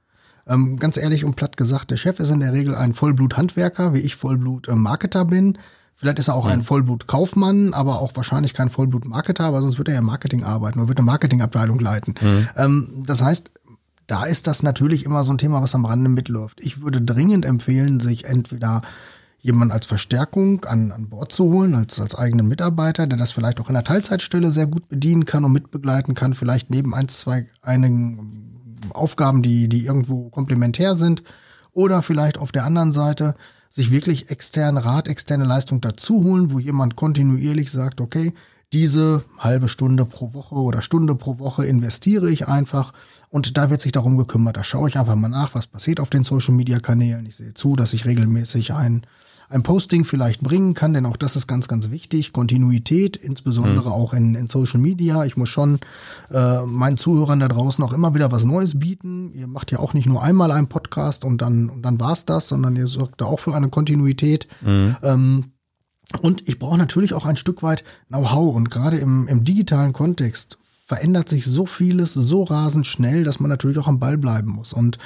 Ähm, 0.47 0.77
ganz 0.79 0.97
ehrlich 0.97 1.25
und 1.25 1.37
platt 1.37 1.57
gesagt, 1.57 1.91
der 1.91 1.97
Chef 1.97 2.21
ist 2.21 2.31
in 2.31 2.41
der 2.41 2.53
Regel 2.53 2.75
ein 2.75 2.95
Vollblut-Handwerker, 2.95 3.95
wie 3.95 4.01
ich 4.01 4.17
Vollblut-Marketer 4.17 5.25
bin. 5.25 5.59
Vielleicht 5.95 6.19
ist 6.19 6.29
er 6.29 6.35
auch 6.35 6.47
ein 6.47 6.65
Vollblut-Kaufmann, 6.65 7.75
aber 7.75 8.01
auch 8.01 8.17
wahrscheinlich 8.17 8.55
kein 8.55 8.71
Vollblut-Marketer, 8.71 9.53
weil 9.53 9.63
sonst 9.63 9.79
wird 9.79 9.89
er 9.89 9.95
ja 9.95 10.01
Marketing 10.01 10.43
arbeiten 10.43 10.81
oder 10.81 10.89
wird 10.89 10.99
eine 10.99 11.07
Marketingabteilung 11.07 11.79
leiten. 11.79 12.15
Ähm, 12.57 13.05
das 13.07 13.23
heißt, 13.23 13.53
da 14.09 14.25
ist 14.25 14.49
das 14.49 14.63
natürlich 14.65 15.05
immer 15.05 15.23
so 15.23 15.33
ein 15.33 15.39
Thema, 15.39 15.63
was 15.63 15.75
am 15.75 15.85
Rande 15.85 16.11
mitläuft. 16.11 16.61
Ich 16.61 16.83
würde 16.83 17.01
dringend 17.01 17.45
empfehlen, 17.45 18.01
sich 18.01 18.25
entweder 18.25 18.83
jemanden 19.39 19.73
als 19.73 19.87
Verstärkung 19.87 20.65
an, 20.65 20.93
an 20.93 21.09
Bord 21.09 21.33
zu 21.33 21.45
holen, 21.53 21.75
als, 21.75 22.01
als 22.01 22.15
eigenen 22.15 22.49
Mitarbeiter, 22.49 23.07
der 23.07 23.19
das 23.19 23.33
vielleicht 23.33 23.61
auch 23.61 23.69
in 23.69 23.75
der 23.75 23.85
Teilzeitstelle 23.85 24.51
sehr 24.51 24.67
gut 24.67 24.89
bedienen 24.89 25.25
kann 25.25 25.45
und 25.45 25.53
mitbegleiten 25.53 26.15
kann, 26.15 26.35
vielleicht 26.35 26.71
neben 26.71 26.95
eins, 26.95 27.21
zwei 27.21 27.47
einigen 27.61 28.52
Aufgaben, 28.91 29.43
die, 29.43 29.69
die 29.69 29.85
irgendwo 29.85 30.29
komplementär 30.31 30.95
sind. 30.95 31.23
Oder 31.73 32.03
vielleicht 32.03 32.39
auf 32.39 32.53
der 32.53 32.65
anderen 32.65 32.93
Seite 32.93 33.35
sich 33.71 33.91
wirklich 33.91 34.31
externe 34.31 34.85
Rat, 34.85 35.09
externe 35.09 35.45
Leistung 35.45 35.81
dazu 35.81 36.23
holen, 36.23 36.53
wo 36.53 36.59
jemand 36.59 36.97
kontinuierlich 36.97 37.71
sagt, 37.71 38.01
okay, 38.01 38.35
diese 38.73 39.25
halbe 39.39 39.69
Stunde 39.69 40.05
pro 40.05 40.35
Woche 40.35 40.55
oder 40.55 40.83
Stunde 40.83 41.15
pro 41.15 41.39
Woche 41.39 41.65
investiere 41.67 42.31
ich 42.31 42.49
einfach 42.49 42.93
und 43.29 43.57
da 43.57 43.71
wird 43.71 43.81
sich 43.81 43.93
darum 43.93 44.19
gekümmert. 44.19 44.57
Da 44.57 44.65
schaue 44.65 44.89
ich 44.89 44.99
einfach 44.99 45.15
mal 45.15 45.29
nach, 45.29 45.55
was 45.55 45.67
passiert 45.67 46.01
auf 46.01 46.11
den 46.11 46.25
Social 46.25 46.55
Media 46.55 46.81
Kanälen. 46.81 47.27
Ich 47.27 47.37
sehe 47.37 47.55
zu, 47.55 47.77
dass 47.77 47.93
ich 47.93 48.05
regelmäßig 48.05 48.75
ein 48.75 49.07
ein 49.53 49.63
Posting 49.63 50.05
vielleicht 50.05 50.41
bringen 50.41 50.75
kann, 50.75 50.95
denn 50.95 51.07
auch 51.07 51.17
das 51.17 51.37
ist 51.37 51.47
ganz, 51.47 51.69
ganz 51.69 51.91
wichtig. 51.91 52.33
Kontinuität, 52.33 53.17
insbesondere 53.17 53.91
mhm. 53.91 53.95
auch 53.95 54.15
in, 54.15 54.35
in 54.35 54.49
Social 54.49 54.81
Media. 54.81 55.25
Ich 55.25 55.37
muss 55.37 55.51
schon 55.51 55.79
äh, 56.31 56.65
meinen 56.65 56.97
Zuhörern 56.97 57.39
da 57.39 57.49
draußen 57.49 57.85
auch 57.85 57.93
immer 57.93 58.15
wieder 58.15 58.33
was 58.33 58.45
Neues 58.45 58.79
bieten. 58.79 59.33
Ihr 59.35 59.47
macht 59.47 59.71
ja 59.71 59.79
auch 59.79 59.93
nicht 59.93 60.07
nur 60.07 60.23
einmal 60.23 60.51
einen 60.51 60.69
Podcast 60.69 61.25
und 61.25 61.43
dann, 61.43 61.69
und 61.69 61.83
dann 61.83 62.01
war's 62.01 62.25
das, 62.25 62.49
sondern 62.49 62.77
ihr 62.77 62.87
sorgt 62.87 63.21
da 63.21 63.27
auch 63.27 63.41
für 63.41 63.55
eine 63.55 63.69
Kontinuität. 63.69 64.49
Mhm. 64.63 64.97
Ähm, 65.03 65.45
und 66.21 66.49
ich 66.49 66.59
brauche 66.59 66.79
natürlich 66.79 67.15
auch 67.15 67.27
ein 67.27 67.37
Stück 67.37 67.63
weit 67.63 67.85
Know-how 68.09 68.55
und 68.55 68.71
gerade 68.71 68.99
im, 68.99 69.29
im 69.29 69.45
digitalen 69.45 69.93
Kontext 69.93 70.59
verändert 70.85 71.29
sich 71.29 71.47
so 71.47 71.67
vieles 71.67 72.13
so 72.13 72.43
rasend 72.43 72.87
schnell, 72.87 73.25
dass 73.25 73.41
man 73.41 73.49
natürlich 73.49 73.79
auch 73.79 73.89
am 73.89 74.01
Ball 74.01 74.19
bleiben 74.19 74.51
muss. 74.51 74.73
Und 74.73 74.99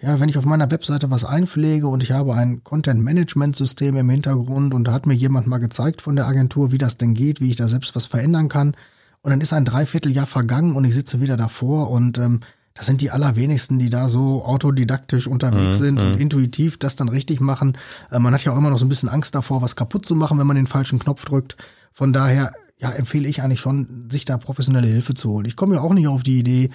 ja, 0.00 0.20
wenn 0.20 0.28
ich 0.28 0.36
auf 0.36 0.44
meiner 0.44 0.70
Webseite 0.70 1.10
was 1.10 1.24
einpflege 1.24 1.88
und 1.88 2.02
ich 2.02 2.12
habe 2.12 2.34
ein 2.34 2.62
Content-Management-System 2.62 3.96
im 3.96 4.10
Hintergrund 4.10 4.74
und 4.74 4.84
da 4.84 4.92
hat 4.92 5.06
mir 5.06 5.14
jemand 5.14 5.46
mal 5.46 5.58
gezeigt 5.58 6.02
von 6.02 6.14
der 6.14 6.26
Agentur, 6.26 6.72
wie 6.72 6.78
das 6.78 6.98
denn 6.98 7.14
geht, 7.14 7.40
wie 7.40 7.50
ich 7.50 7.56
da 7.56 7.68
selbst 7.68 7.96
was 7.96 8.06
verändern 8.06 8.48
kann. 8.48 8.76
Und 9.22 9.30
dann 9.30 9.40
ist 9.40 9.54
ein 9.54 9.64
Dreivierteljahr 9.64 10.26
vergangen 10.26 10.76
und 10.76 10.84
ich 10.84 10.94
sitze 10.94 11.22
wieder 11.22 11.38
davor 11.38 11.90
und 11.90 12.18
ähm, 12.18 12.40
das 12.74 12.86
sind 12.86 13.00
die 13.00 13.10
allerwenigsten, 13.10 13.78
die 13.78 13.88
da 13.88 14.08
so 14.08 14.44
autodidaktisch 14.44 15.26
unterwegs 15.28 15.78
mhm, 15.78 15.84
sind 15.84 16.00
und 16.00 16.14
mhm. 16.16 16.20
intuitiv 16.20 16.76
das 16.76 16.96
dann 16.96 17.08
richtig 17.08 17.40
machen. 17.40 17.78
Äh, 18.10 18.18
man 18.18 18.34
hat 18.34 18.44
ja 18.44 18.52
auch 18.52 18.58
immer 18.58 18.70
noch 18.70 18.78
so 18.78 18.84
ein 18.84 18.88
bisschen 18.88 19.08
Angst 19.08 19.34
davor, 19.34 19.62
was 19.62 19.76
kaputt 19.76 20.04
zu 20.04 20.14
machen, 20.16 20.38
wenn 20.38 20.46
man 20.46 20.56
den 20.56 20.66
falschen 20.66 20.98
Knopf 20.98 21.24
drückt. 21.24 21.56
Von 21.92 22.12
daher 22.12 22.52
ja, 22.84 22.90
empfehle 22.90 23.26
ich 23.28 23.40
eigentlich 23.40 23.60
schon, 23.60 24.08
sich 24.10 24.26
da 24.26 24.36
professionelle 24.36 24.86
Hilfe 24.86 25.14
zu 25.14 25.30
holen. 25.30 25.46
Ich 25.46 25.56
komme 25.56 25.76
ja 25.76 25.80
auch 25.80 25.94
nicht 25.94 26.06
auf 26.06 26.22
die 26.22 26.38
Idee, 26.38 26.68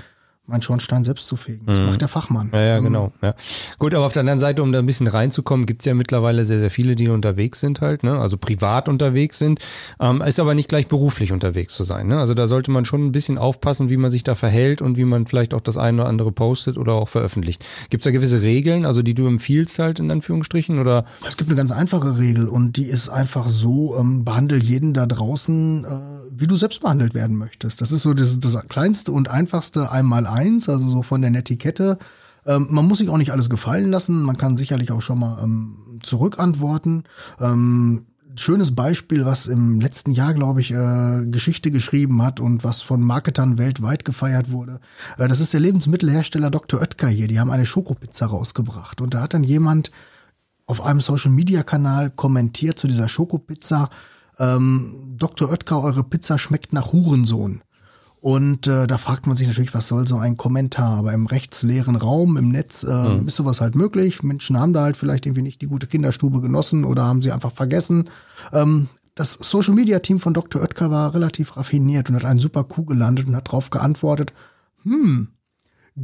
meinen 0.49 0.61
Schornstein 0.61 1.03
selbst 1.03 1.27
zu 1.27 1.35
fegen. 1.35 1.65
Das 1.65 1.79
mhm. 1.79 1.85
macht 1.87 2.01
der 2.01 2.07
Fachmann. 2.07 2.49
Ja, 2.51 2.61
ja 2.61 2.77
ähm, 2.77 2.85
genau. 2.85 3.11
Ja. 3.21 3.35
Gut, 3.77 3.93
aber 3.93 4.05
auf 4.05 4.13
der 4.13 4.21
anderen 4.21 4.39
Seite, 4.39 4.63
um 4.63 4.71
da 4.71 4.79
ein 4.79 4.85
bisschen 4.85 5.07
reinzukommen, 5.07 5.65
gibt's 5.65 5.85
ja 5.85 5.93
mittlerweile 5.93 6.45
sehr, 6.45 6.59
sehr 6.59 6.71
viele, 6.71 6.95
die 6.95 7.07
unterwegs 7.09 7.59
sind 7.59 7.81
halt, 7.81 8.03
ne? 8.03 8.19
also 8.19 8.37
privat 8.37 8.89
unterwegs 8.89 9.37
sind, 9.37 9.59
ähm, 9.99 10.21
ist 10.21 10.39
aber 10.39 10.55
nicht 10.55 10.69
gleich 10.69 10.87
beruflich 10.87 11.31
unterwegs 11.31 11.75
zu 11.75 11.83
sein. 11.83 12.07
Ne? 12.07 12.19
Also 12.19 12.33
da 12.33 12.47
sollte 12.47 12.71
man 12.71 12.85
schon 12.85 13.05
ein 13.05 13.11
bisschen 13.11 13.37
aufpassen, 13.37 13.89
wie 13.89 13.97
man 13.97 14.11
sich 14.11 14.23
da 14.23 14.35
verhält 14.35 14.81
und 14.81 14.97
wie 14.97 15.05
man 15.05 15.27
vielleicht 15.27 15.53
auch 15.53 15.61
das 15.61 15.77
eine 15.77 16.01
oder 16.01 16.09
andere 16.09 16.31
postet 16.31 16.77
oder 16.77 16.93
auch 16.93 17.07
veröffentlicht. 17.07 17.63
Gibt's 17.89 18.05
da 18.05 18.11
gewisse 18.11 18.41
Regeln, 18.41 18.85
also 18.85 19.01
die 19.03 19.13
du 19.13 19.27
empfiehlst 19.27 19.77
halt 19.79 19.99
in 19.99 20.09
Anführungsstrichen? 20.09 20.79
oder? 20.79 21.05
Es 21.27 21.37
gibt 21.37 21.49
eine 21.49 21.57
ganz 21.57 21.71
einfache 21.71 22.17
Regel 22.17 22.47
und 22.47 22.77
die 22.77 22.85
ist 22.85 23.09
einfach 23.09 23.49
so, 23.49 23.95
ähm, 23.97 24.25
behandle 24.25 24.57
jeden 24.57 24.93
da 24.93 25.05
draußen, 25.05 25.85
äh, 25.85 25.89
wie 26.31 26.47
du 26.47 26.57
selbst 26.57 26.81
behandelt 26.81 27.13
werden 27.13 27.37
möchtest. 27.37 27.81
Das 27.81 27.91
ist 27.91 28.01
so 28.01 28.13
das, 28.13 28.39
das 28.39 28.57
kleinste 28.67 29.11
und 29.11 29.29
einfachste 29.29 29.91
einmal 29.91 30.25
eins, 30.39 30.69
also 30.69 30.87
so 30.89 31.03
von 31.03 31.21
der 31.21 31.31
Netiquette. 31.31 31.97
Ähm, 32.45 32.67
man 32.69 32.87
muss 32.87 32.99
sich 32.99 33.09
auch 33.09 33.17
nicht 33.17 33.31
alles 33.31 33.49
gefallen 33.49 33.91
lassen. 33.91 34.23
Man 34.23 34.37
kann 34.37 34.57
sicherlich 34.57 34.91
auch 34.91 35.01
schon 35.01 35.19
mal 35.19 35.43
ähm, 35.43 35.99
zurückantworten. 36.01 37.03
Ähm, 37.39 38.05
schönes 38.35 38.73
Beispiel, 38.73 39.25
was 39.25 39.47
im 39.47 39.81
letzten 39.81 40.11
Jahr, 40.11 40.33
glaube 40.33 40.61
ich, 40.61 40.71
äh, 40.71 41.25
Geschichte 41.27 41.71
geschrieben 41.71 42.21
hat 42.21 42.39
und 42.39 42.63
was 42.63 42.81
von 42.81 43.01
Marketern 43.01 43.57
weltweit 43.57 44.05
gefeiert 44.05 44.51
wurde. 44.51 44.79
Äh, 45.17 45.27
das 45.27 45.41
ist 45.41 45.53
der 45.53 45.59
Lebensmittelhersteller 45.59 46.49
Dr. 46.49 46.79
Oetker 46.79 47.09
hier. 47.09 47.27
Die 47.27 47.39
haben 47.39 47.51
eine 47.51 47.65
Schokopizza 47.65 48.27
rausgebracht. 48.27 49.01
Und 49.01 49.13
da 49.13 49.21
hat 49.21 49.33
dann 49.33 49.43
jemand 49.43 49.91
auf 50.65 50.81
einem 50.81 51.01
Social-Media-Kanal 51.01 52.11
kommentiert 52.11 52.79
zu 52.79 52.87
dieser 52.87 53.09
Schokopizza, 53.09 53.89
ähm, 54.39 55.15
Dr. 55.17 55.49
Oetker, 55.49 55.83
eure 55.83 56.03
Pizza 56.03 56.39
schmeckt 56.39 56.71
nach 56.73 56.93
Hurensohn. 56.93 57.61
Und 58.21 58.67
äh, 58.67 58.85
da 58.85 58.97
fragt 58.97 59.27
man 59.27 59.37
sich 59.37 59.47
natürlich, 59.47 59.73
was 59.73 59.87
soll 59.87 60.05
so 60.07 60.17
ein 60.17 60.35
Kommentar? 60.35 60.97
Aber 60.97 61.13
im 61.13 61.25
rechtsleeren 61.25 61.95
Raum, 61.95 62.35
im 62.35 62.49
Netz, 62.49 62.83
äh, 62.83 63.13
mhm. 63.13 63.27
ist 63.27 63.37
sowas 63.37 63.61
halt 63.61 63.75
möglich. 63.75 64.23
Menschen 64.23 64.59
haben 64.59 64.73
da 64.73 64.83
halt 64.83 64.97
vielleicht 64.97 65.25
irgendwie 65.25 65.41
nicht 65.41 65.61
die 65.61 65.67
gute 65.67 65.87
Kinderstube 65.87 66.41
genossen 66.41 66.83
oder 66.83 67.05
haben 67.05 67.21
sie 67.21 67.31
einfach 67.31 67.51
vergessen. 67.51 68.09
Ähm, 68.51 68.89
das 69.15 69.33
Social 69.33 69.73
Media 69.73 69.99
Team 69.99 70.19
von 70.19 70.33
Dr. 70.33 70.61
Oetker 70.61 70.91
war 70.91 71.13
relativ 71.13 71.55
raffiniert 71.55 72.09
und 72.09 72.15
hat 72.15 72.25
einen 72.25 72.39
super 72.39 72.65
Coup 72.65 72.85
gelandet 72.85 73.27
und 73.27 73.35
hat 73.35 73.47
darauf 73.47 73.69
geantwortet, 73.69 74.33
hm, 74.83 75.29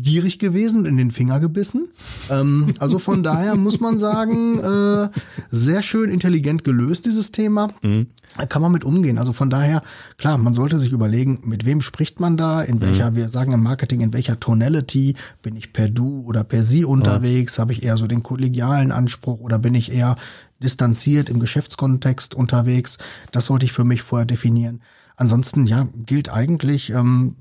gierig 0.02 0.40
gewesen 0.40 0.80
und 0.80 0.86
in 0.86 0.98
den 0.98 1.12
Finger 1.12 1.40
gebissen. 1.40 1.88
Ähm, 2.30 2.74
also 2.80 3.00
von 3.00 3.24
daher 3.24 3.56
muss 3.56 3.80
man 3.80 3.98
sagen, 3.98 4.60
äh, 4.60 5.10
sehr 5.52 5.82
schön 5.82 6.10
intelligent 6.10 6.64
gelöst, 6.64 7.06
dieses 7.06 7.32
Thema. 7.32 7.70
Mhm. 7.82 8.08
Kann 8.50 8.62
man 8.62 8.72
mit 8.72 8.84
umgehen. 8.84 9.18
Also 9.18 9.32
von 9.34 9.50
daher, 9.50 9.82
klar, 10.18 10.38
man 10.38 10.54
sollte 10.54 10.78
sich 10.78 10.92
überlegen, 10.92 11.42
mit 11.46 11.66
wem 11.66 11.82
spricht 11.82 12.20
man 12.20 12.36
da, 12.36 12.62
in 12.62 12.82
welcher, 12.82 13.12
mhm. 13.12 13.16
wir 13.16 13.30
sagen 13.30 13.54
im 13.54 13.64
Marketing, 13.64 14.02
in 14.02 14.14
welcher 14.14 14.40
Tonality, 14.40 15.16
bin 15.42 15.56
ich 15.56 15.72
per 15.72 15.88
Du 15.88 16.24
oder 16.26 16.44
per 16.44 16.64
Sie 16.64 16.84
unterwegs, 16.84 17.58
mhm. 17.58 17.62
habe 17.62 17.74
ich 17.74 17.84
eher 17.84 17.98
so 17.98 18.08
den 18.08 18.24
kollegialen 18.24 18.92
Anspruch 18.92 19.40
oder 19.40 19.60
bin 19.60 19.74
ich 19.74 19.92
eher 19.92 20.16
distanziert 20.62 21.30
im 21.30 21.40
Geschäftskontext 21.40 22.36
unterwegs. 22.36 22.98
Das 23.32 23.46
sollte 23.46 23.66
ich 23.66 23.74
für 23.74 23.86
mich 23.86 24.02
vorher 24.02 24.26
definieren. 24.26 24.82
Ansonsten, 25.16 25.66
ja, 25.66 25.88
gilt 26.06 26.30
eigentlich, 26.30 26.90
ähm, 26.90 27.38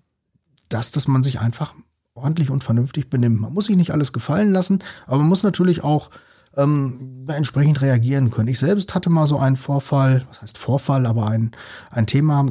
das, 0.68 0.90
dass 0.90 1.08
man 1.08 1.22
sich 1.22 1.40
einfach 1.40 1.74
ordentlich 2.14 2.50
und 2.50 2.62
vernünftig 2.62 3.10
benimmt. 3.10 3.40
Man 3.40 3.52
muss 3.52 3.66
sich 3.66 3.76
nicht 3.76 3.90
alles 3.90 4.12
gefallen 4.12 4.52
lassen, 4.52 4.82
aber 5.06 5.18
man 5.18 5.28
muss 5.28 5.42
natürlich 5.42 5.82
auch 5.82 6.10
ähm, 6.56 7.26
entsprechend 7.28 7.80
reagieren 7.80 8.30
können. 8.30 8.48
Ich 8.48 8.60
selbst 8.60 8.94
hatte 8.94 9.10
mal 9.10 9.26
so 9.26 9.38
einen 9.38 9.56
Vorfall, 9.56 10.24
was 10.28 10.40
heißt 10.40 10.58
Vorfall, 10.58 11.06
aber 11.06 11.26
ein, 11.26 11.50
ein 11.90 12.06
Thema, 12.06 12.46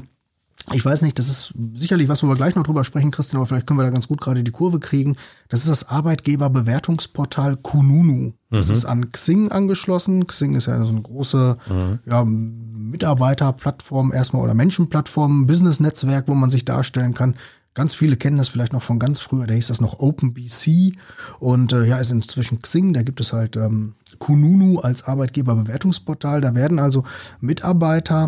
ich 0.72 0.84
weiß 0.84 1.02
nicht, 1.02 1.18
das 1.18 1.30
ist 1.30 1.54
sicherlich 1.76 2.10
was, 2.10 2.24
wo 2.24 2.28
wir 2.28 2.36
gleich 2.36 2.56
noch 2.56 2.64
drüber 2.64 2.84
sprechen, 2.84 3.12
Christian, 3.12 3.38
aber 3.38 3.48
vielleicht 3.48 3.68
können 3.68 3.80
wir 3.80 3.84
da 3.84 3.90
ganz 3.90 4.08
gut 4.10 4.20
gerade 4.20 4.44
die 4.44 4.52
Kurve 4.52 4.80
kriegen. 4.80 5.16
Das 5.48 5.62
ist 5.62 5.70
das 5.70 5.90
Arbeitgeberbewertungsportal 5.90 7.58
Kununu. 7.58 8.34
Das 8.50 8.68
mhm. 8.68 8.74
ist 8.74 8.86
an 8.86 9.12
Xing 9.12 9.52
angeschlossen. 9.52 10.28
Xing 10.28 10.56
ist 10.56 10.68
ja 10.68 10.82
so 10.82 10.90
eine 10.90 11.02
große 11.02 11.58
mhm. 11.70 12.00
ja, 12.06 12.24
Mitarbeiterplattform 12.26 14.14
erstmal 14.14 14.44
oder 14.44 14.54
Menschenplattform, 14.54 15.48
Business-Netzwerk, 15.48 16.28
wo 16.28 16.34
man 16.34 16.50
sich 16.50 16.66
darstellen 16.66 17.14
kann. 17.14 17.36
Ganz 17.74 17.96
viele 17.96 18.18
kennen 18.18 18.38
das 18.38 18.50
vielleicht 18.50 18.74
noch 18.74 18.84
von 18.84 19.00
ganz 19.00 19.20
früher, 19.20 19.48
da 19.48 19.56
hieß 19.56 19.68
das 19.68 19.82
noch 19.82 20.00
OpenBC 20.00 20.96
und 21.40 21.74
äh, 21.74 21.86
ja, 21.86 21.98
ist 21.98 22.12
inzwischen 22.12 22.62
Xing, 22.62 22.94
da 22.94 23.02
gibt 23.02 23.20
es 23.20 23.34
halt 23.34 23.56
ähm, 23.56 23.96
Kununu 24.20 24.80
als 24.80 25.04
Arbeitgeberbewertungsportal. 25.04 26.42
Da 26.42 26.56
werden 26.56 26.80
also 26.80 27.04
Mitarbeiter 27.42 28.28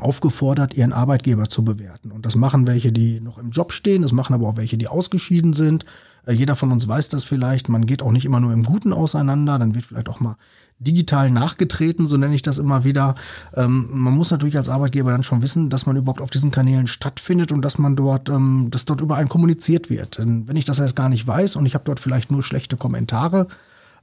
aufgefordert, 0.00 0.74
ihren 0.74 0.92
Arbeitgeber 0.92 1.48
zu 1.48 1.64
bewerten. 1.64 2.12
Und 2.12 2.24
das 2.24 2.34
machen 2.34 2.66
welche, 2.66 2.92
die 2.92 3.20
noch 3.20 3.38
im 3.38 3.50
Job 3.50 3.72
stehen, 3.72 4.02
das 4.02 4.12
machen 4.12 4.34
aber 4.34 4.48
auch 4.48 4.56
welche, 4.56 4.78
die 4.78 4.88
ausgeschieden 4.88 5.52
sind. 5.52 5.84
Äh, 6.26 6.32
jeder 6.32 6.56
von 6.56 6.72
uns 6.72 6.86
weiß 6.88 7.08
das 7.10 7.24
vielleicht. 7.24 7.68
Man 7.68 7.86
geht 7.86 8.02
auch 8.02 8.12
nicht 8.12 8.24
immer 8.24 8.40
nur 8.40 8.52
im 8.52 8.62
Guten 8.62 8.92
auseinander, 8.92 9.58
dann 9.58 9.74
wird 9.74 9.86
vielleicht 9.86 10.08
auch 10.08 10.20
mal 10.20 10.36
digital 10.82 11.30
nachgetreten, 11.30 12.06
so 12.06 12.16
nenne 12.16 12.34
ich 12.34 12.42
das 12.42 12.58
immer 12.58 12.84
wieder. 12.84 13.14
Ähm, 13.54 13.88
man 13.90 14.14
muss 14.14 14.30
natürlich 14.30 14.56
als 14.56 14.68
Arbeitgeber 14.68 15.10
dann 15.10 15.22
schon 15.22 15.42
wissen, 15.42 15.70
dass 15.70 15.86
man 15.86 15.96
überhaupt 15.96 16.20
auf 16.20 16.30
diesen 16.30 16.50
Kanälen 16.50 16.86
stattfindet 16.86 17.52
und 17.52 17.62
dass 17.62 17.78
man 17.78 17.96
dort, 17.96 18.28
ähm, 18.28 18.68
dass 18.70 18.84
dort 18.84 19.00
über 19.00 19.16
einen 19.16 19.28
kommuniziert 19.28 19.90
wird. 19.90 20.18
Denn 20.18 20.48
wenn 20.48 20.56
ich 20.56 20.64
das 20.64 20.78
erst 20.78 20.96
gar 20.96 21.08
nicht 21.08 21.26
weiß 21.26 21.56
und 21.56 21.66
ich 21.66 21.74
habe 21.74 21.84
dort 21.84 22.00
vielleicht 22.00 22.30
nur 22.30 22.42
schlechte 22.42 22.76
Kommentare, 22.76 23.48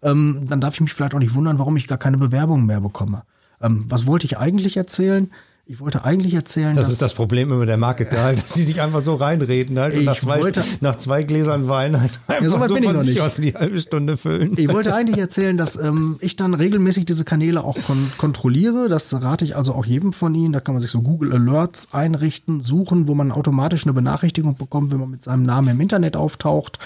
ähm, 0.01 0.47
dann 0.47 0.61
darf 0.61 0.75
ich 0.75 0.81
mich 0.81 0.93
vielleicht 0.93 1.13
auch 1.13 1.19
nicht 1.19 1.35
wundern, 1.35 1.59
warum 1.59 1.77
ich 1.77 1.87
gar 1.87 1.97
keine 1.97 2.17
Bewerbungen 2.17 2.65
mehr 2.65 2.81
bekomme. 2.81 3.23
Ähm, 3.61 3.85
was 3.87 4.05
wollte 4.05 4.25
ich 4.25 4.37
eigentlich 4.37 4.77
erzählen? 4.77 5.29
Ich 5.71 5.79
wollte 5.79 6.03
eigentlich 6.03 6.33
erzählen, 6.33 6.75
das 6.75 6.85
dass, 6.85 6.93
ist 6.93 7.01
das 7.03 7.13
Problem 7.13 7.51
immer 7.51 7.67
der 7.67 7.77
Marketer, 7.77 8.23
halt, 8.23 8.39
dass 8.41 8.53
die 8.53 8.63
sich 8.63 8.81
einfach 8.81 9.01
so 9.01 9.13
reinreden 9.13 9.77
halt 9.77 9.95
und 9.95 10.03
nach 10.03 10.17
zwei, 10.17 10.41
wollte, 10.41 10.63
nach 10.81 10.97
zwei 10.97 11.21
Gläsern 11.21 11.67
Wein 11.67 12.01
halt 12.01 12.19
einfach 12.25 12.43
ja, 12.43 12.67
so, 12.67 12.75
so 12.75 12.81
von 12.81 13.01
sich 13.01 13.21
aus 13.21 13.35
die 13.35 13.53
halbe 13.53 13.79
Stunde 13.79 14.17
füllen. 14.17 14.53
Ich 14.57 14.67
wollte 14.67 14.95
eigentlich 14.95 15.19
erzählen, 15.19 15.57
dass 15.57 15.75
ähm, 15.75 16.17
ich 16.21 16.35
dann 16.35 16.55
regelmäßig 16.55 17.05
diese 17.05 17.23
Kanäle 17.23 17.63
auch 17.63 17.77
kon 17.85 18.11
kontrolliere. 18.17 18.89
Das 18.89 19.13
rate 19.21 19.45
ich 19.45 19.55
also 19.55 19.73
auch 19.75 19.85
jedem 19.85 20.11
von 20.11 20.33
Ihnen. 20.33 20.53
Da 20.53 20.59
kann 20.59 20.73
man 20.73 20.81
sich 20.81 20.89
so 20.89 21.03
Google 21.03 21.33
Alerts 21.33 21.93
einrichten, 21.93 22.61
suchen, 22.61 23.07
wo 23.07 23.13
man 23.13 23.31
automatisch 23.31 23.83
eine 23.83 23.93
Benachrichtigung 23.93 24.55
bekommt, 24.55 24.91
wenn 24.91 24.99
man 24.99 25.11
mit 25.11 25.21
seinem 25.21 25.43
Namen 25.43 25.67
im 25.67 25.79
Internet 25.79 26.17
auftaucht. 26.17 26.79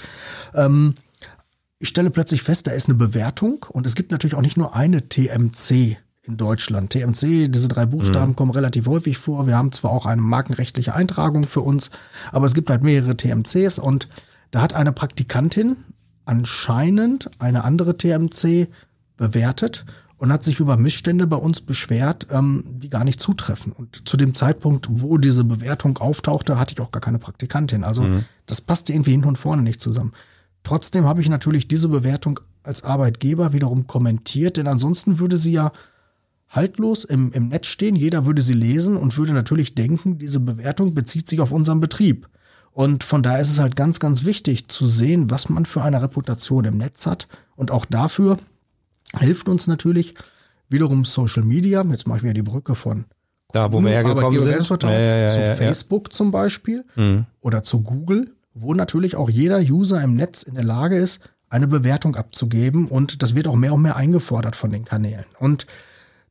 Ähm, 0.53 0.95
ich 1.79 1.87
stelle 1.87 2.09
plötzlich 2.09 2.41
fest, 2.43 2.67
da 2.67 2.71
ist 2.71 2.89
eine 2.89 2.97
Bewertung 2.97 3.65
und 3.69 3.87
es 3.87 3.95
gibt 3.95 4.11
natürlich 4.11 4.35
auch 4.35 4.41
nicht 4.41 4.57
nur 4.57 4.75
eine 4.75 5.07
TMC 5.07 6.02
in 6.23 6.37
Deutschland. 6.37 6.91
TMC, 6.91 7.49
diese 7.49 7.67
drei 7.67 7.85
Buchstaben 7.85 8.31
mhm. 8.31 8.35
kommen 8.35 8.51
relativ 8.51 8.87
häufig 8.87 9.17
vor. 9.17 9.45
Wir 9.45 9.57
haben 9.57 9.71
zwar 9.71 9.91
auch 9.91 10.05
eine 10.05 10.21
markenrechtliche 10.21 10.95
Eintragung 10.95 11.45
für 11.45 11.61
uns, 11.61 11.91
aber 12.31 12.45
es 12.45 12.53
gibt 12.53 12.69
halt 12.69 12.81
mehrere 12.81 13.17
TMCs 13.17 13.77
und 13.77 14.07
da 14.51 14.61
hat 14.61 14.73
eine 14.73 14.93
Praktikantin 14.93 15.77
anscheinend 16.25 17.29
eine 17.39 17.65
andere 17.65 17.97
TMC 17.97 18.69
bewertet 19.17 19.85
und 20.17 20.31
hat 20.31 20.43
sich 20.43 20.61
über 20.61 20.77
Missstände 20.77 21.27
bei 21.27 21.35
uns 21.35 21.59
beschwert, 21.59 22.27
ähm, 22.31 22.63
die 22.65 22.89
gar 22.89 23.03
nicht 23.03 23.19
zutreffen. 23.19 23.73
Und 23.73 24.07
zu 24.07 24.15
dem 24.15 24.33
Zeitpunkt, 24.33 24.87
wo 24.89 25.17
diese 25.17 25.43
Bewertung 25.43 25.97
auftauchte, 25.97 26.57
hatte 26.57 26.73
ich 26.73 26.79
auch 26.79 26.91
gar 26.91 27.01
keine 27.01 27.19
Praktikantin. 27.19 27.83
Also 27.83 28.03
mhm. 28.03 28.23
das 28.45 28.61
passte 28.61 28.93
irgendwie 28.93 29.11
hinten 29.11 29.27
und 29.27 29.37
vorne 29.37 29.63
nicht 29.63 29.81
zusammen. 29.81 30.13
Trotzdem 30.63 31.03
habe 31.03 31.19
ich 31.19 31.27
natürlich 31.27 31.67
diese 31.67 31.89
Bewertung 31.89 32.39
als 32.63 32.85
Arbeitgeber 32.85 33.51
wiederum 33.51 33.85
kommentiert, 33.85 34.55
denn 34.55 34.67
ansonsten 34.67 35.19
würde 35.19 35.37
sie 35.37 35.51
ja 35.51 35.73
haltlos 36.53 37.03
im, 37.03 37.31
im 37.33 37.49
Netz 37.49 37.67
stehen, 37.67 37.95
jeder 37.95 38.25
würde 38.25 38.41
sie 38.41 38.53
lesen 38.53 38.95
und 38.95 39.17
würde 39.17 39.33
natürlich 39.33 39.75
denken, 39.75 40.19
diese 40.19 40.39
Bewertung 40.39 40.93
bezieht 40.93 41.27
sich 41.27 41.41
auf 41.41 41.51
unseren 41.51 41.81
Betrieb. 41.81 42.29
Und 42.71 43.03
von 43.03 43.21
daher 43.21 43.41
ist 43.41 43.51
es 43.51 43.59
halt 43.59 43.75
ganz, 43.75 43.99
ganz 43.99 44.23
wichtig 44.23 44.67
zu 44.67 44.87
sehen, 44.87 45.29
was 45.29 45.49
man 45.49 45.65
für 45.65 45.81
eine 45.81 46.01
Reputation 46.01 46.65
im 46.65 46.77
Netz 46.77 47.05
hat. 47.05 47.27
Und 47.55 47.71
auch 47.71 47.85
dafür 47.85 48.37
hilft 49.19 49.49
uns 49.49 49.67
natürlich 49.67 50.13
wiederum 50.69 51.05
Social 51.05 51.43
Media. 51.43 51.83
Jetzt 51.89 52.07
mache 52.07 52.19
ich 52.19 52.23
wieder 52.23 52.33
die 52.33 52.41
Brücke 52.41 52.75
von 52.75 53.05
da, 53.51 53.71
wo 53.71 53.81
wir 53.81 53.91
hergekommen 53.91 54.41
sind. 54.41 54.83
Ja, 54.83 54.91
ja, 54.91 55.17
ja, 55.17 55.29
zu 55.29 55.55
Facebook 55.55 56.13
zum 56.13 56.31
Beispiel 56.31 56.85
mhm. 56.95 57.25
oder 57.41 57.63
zu 57.63 57.81
Google, 57.81 58.31
wo 58.55 58.73
natürlich 58.73 59.15
auch 59.15 59.29
jeder 59.29 59.59
User 59.59 60.01
im 60.01 60.15
Netz 60.15 60.41
in 60.43 60.55
der 60.55 60.63
Lage 60.63 60.97
ist, 60.97 61.21
eine 61.49 61.67
Bewertung 61.67 62.15
abzugeben. 62.15 62.87
Und 62.87 63.21
das 63.21 63.35
wird 63.35 63.47
auch 63.47 63.55
mehr 63.55 63.73
und 63.73 63.83
mehr 63.83 63.95
eingefordert 63.95 64.55
von 64.55 64.71
den 64.71 64.85
Kanälen. 64.85 65.25
Und 65.37 65.67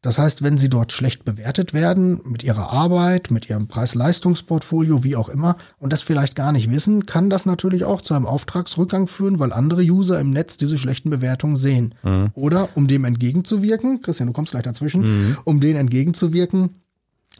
das 0.02 0.18
heißt, 0.18 0.42
wenn 0.42 0.58
sie 0.58 0.68
dort 0.68 0.90
schlecht 0.90 1.24
bewertet 1.24 1.72
werden 1.72 2.20
mit 2.24 2.42
ihrer 2.42 2.70
Arbeit, 2.70 3.30
mit 3.30 3.48
ihrem 3.48 3.68
Preis-Leistungsportfolio, 3.68 5.04
wie 5.04 5.14
auch 5.14 5.28
immer, 5.28 5.54
und 5.78 5.92
das 5.92 6.02
vielleicht 6.02 6.34
gar 6.34 6.50
nicht 6.50 6.72
wissen, 6.72 7.06
kann 7.06 7.30
das 7.30 7.46
natürlich 7.46 7.84
auch 7.84 8.00
zu 8.00 8.14
einem 8.14 8.26
Auftragsrückgang 8.26 9.06
führen, 9.06 9.38
weil 9.38 9.52
andere 9.52 9.82
User 9.82 10.18
im 10.18 10.30
Netz 10.30 10.56
diese 10.56 10.76
schlechten 10.76 11.08
Bewertungen 11.08 11.54
sehen. 11.54 11.94
Mhm. 12.02 12.30
Oder 12.34 12.70
um 12.74 12.88
dem 12.88 13.04
entgegenzuwirken, 13.04 14.00
Christian, 14.00 14.26
du 14.26 14.32
kommst 14.32 14.50
gleich 14.50 14.64
dazwischen, 14.64 15.02
mhm. 15.02 15.38
um 15.44 15.60
denen 15.60 15.78
entgegenzuwirken, 15.78 16.82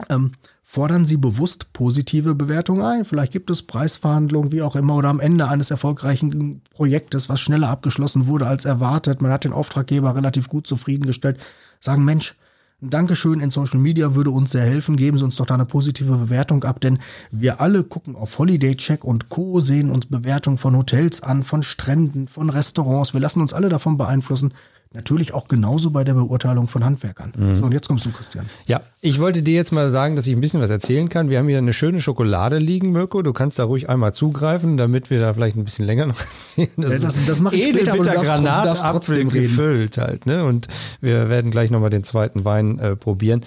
ähm, 0.09 0.31
fordern 0.63 1.05
Sie 1.05 1.17
bewusst 1.17 1.73
positive 1.73 2.33
Bewertungen 2.33 2.81
ein. 2.81 3.03
Vielleicht 3.03 3.33
gibt 3.33 3.49
es 3.49 3.63
Preisverhandlungen, 3.63 4.53
wie 4.53 4.61
auch 4.61 4.77
immer, 4.77 4.95
oder 4.95 5.09
am 5.09 5.19
Ende 5.19 5.49
eines 5.49 5.69
erfolgreichen 5.69 6.61
Projektes, 6.73 7.27
was 7.27 7.41
schneller 7.41 7.69
abgeschlossen 7.69 8.25
wurde 8.25 8.47
als 8.47 8.63
erwartet. 8.63 9.21
Man 9.21 9.31
hat 9.31 9.43
den 9.43 9.53
Auftraggeber 9.53 10.15
relativ 10.15 10.47
gut 10.47 10.65
zufriedengestellt. 10.65 11.37
Sagen, 11.81 12.05
Mensch, 12.05 12.35
ein 12.83 12.89
Dankeschön 12.89 13.39
in 13.39 13.49
Social 13.49 13.79
Media 13.79 14.13
würde 14.13 14.29
uns 14.29 14.51
sehr 14.51 14.65
helfen. 14.65 14.97
Geben 14.97 15.17
Sie 15.17 15.23
uns 15.23 15.37
doch 15.37 15.45
da 15.45 15.53
eine 15.53 15.65
positive 15.65 16.17
Bewertung 16.17 16.65
ab, 16.65 16.81
denn 16.81 16.99
wir 17.31 17.61
alle 17.61 17.83
gucken 17.83 18.15
auf 18.15 18.37
Holiday 18.37 18.75
Check 18.75 19.05
und 19.05 19.29
Co., 19.29 19.61
sehen 19.61 19.89
uns 19.89 20.07
Bewertungen 20.07 20.57
von 20.57 20.75
Hotels 20.75 21.23
an, 21.23 21.43
von 21.43 21.63
Stränden, 21.63 22.27
von 22.27 22.49
Restaurants. 22.49 23.13
Wir 23.13 23.21
lassen 23.21 23.41
uns 23.41 23.53
alle 23.53 23.69
davon 23.69 23.97
beeinflussen. 23.97 24.53
Natürlich 24.93 25.33
auch 25.33 25.47
genauso 25.47 25.89
bei 25.89 26.03
der 26.03 26.13
Beurteilung 26.13 26.67
von 26.67 26.85
Handwerkern. 26.85 27.33
Mhm. 27.35 27.55
So, 27.55 27.63
und 27.65 27.71
jetzt 27.71 27.87
kommst 27.87 28.05
du, 28.05 28.11
Christian. 28.11 28.45
Ja, 28.67 28.81
ich 29.01 29.19
wollte 29.19 29.41
dir 29.41 29.55
jetzt 29.55 29.71
mal 29.71 29.89
sagen, 29.89 30.15
dass 30.15 30.27
ich 30.27 30.35
ein 30.35 30.41
bisschen 30.41 30.61
was 30.61 30.69
erzählen 30.69 31.09
kann. 31.09 31.31
Wir 31.31 31.39
haben 31.39 31.47
hier 31.47 31.57
eine 31.57 31.73
schöne 31.73 31.99
Schokolade 31.99 32.59
liegen, 32.59 32.91
Mirko. 32.91 33.23
Du 33.23 33.33
kannst 33.33 33.57
da 33.57 33.63
ruhig 33.63 33.89
einmal 33.89 34.13
zugreifen, 34.13 34.77
damit 34.77 35.09
wir 35.09 35.19
da 35.19 35.33
vielleicht 35.33 35.57
ein 35.57 35.63
bisschen 35.63 35.85
länger 35.85 36.05
noch 36.07 36.19
erzählen. 36.19 36.69
Das, 36.77 36.93
ja, 36.93 36.99
das, 36.99 37.25
das 37.25 37.39
mache 37.39 37.55
ich 37.55 37.69
später, 37.69 37.93
aber 37.93 38.03
du 38.03 38.09
darfst, 38.09 38.23
Granatapfel 38.23 39.25
gefüllt 39.25 39.97
halt. 39.97 40.27
Ne? 40.27 40.45
Und 40.45 40.67
wir 41.01 41.27
werden 41.27 41.49
gleich 41.49 41.71
nochmal 41.71 41.89
den 41.89 42.03
zweiten 42.03 42.45
Wein 42.45 42.77
äh, 42.77 42.95
probieren. 42.95 43.41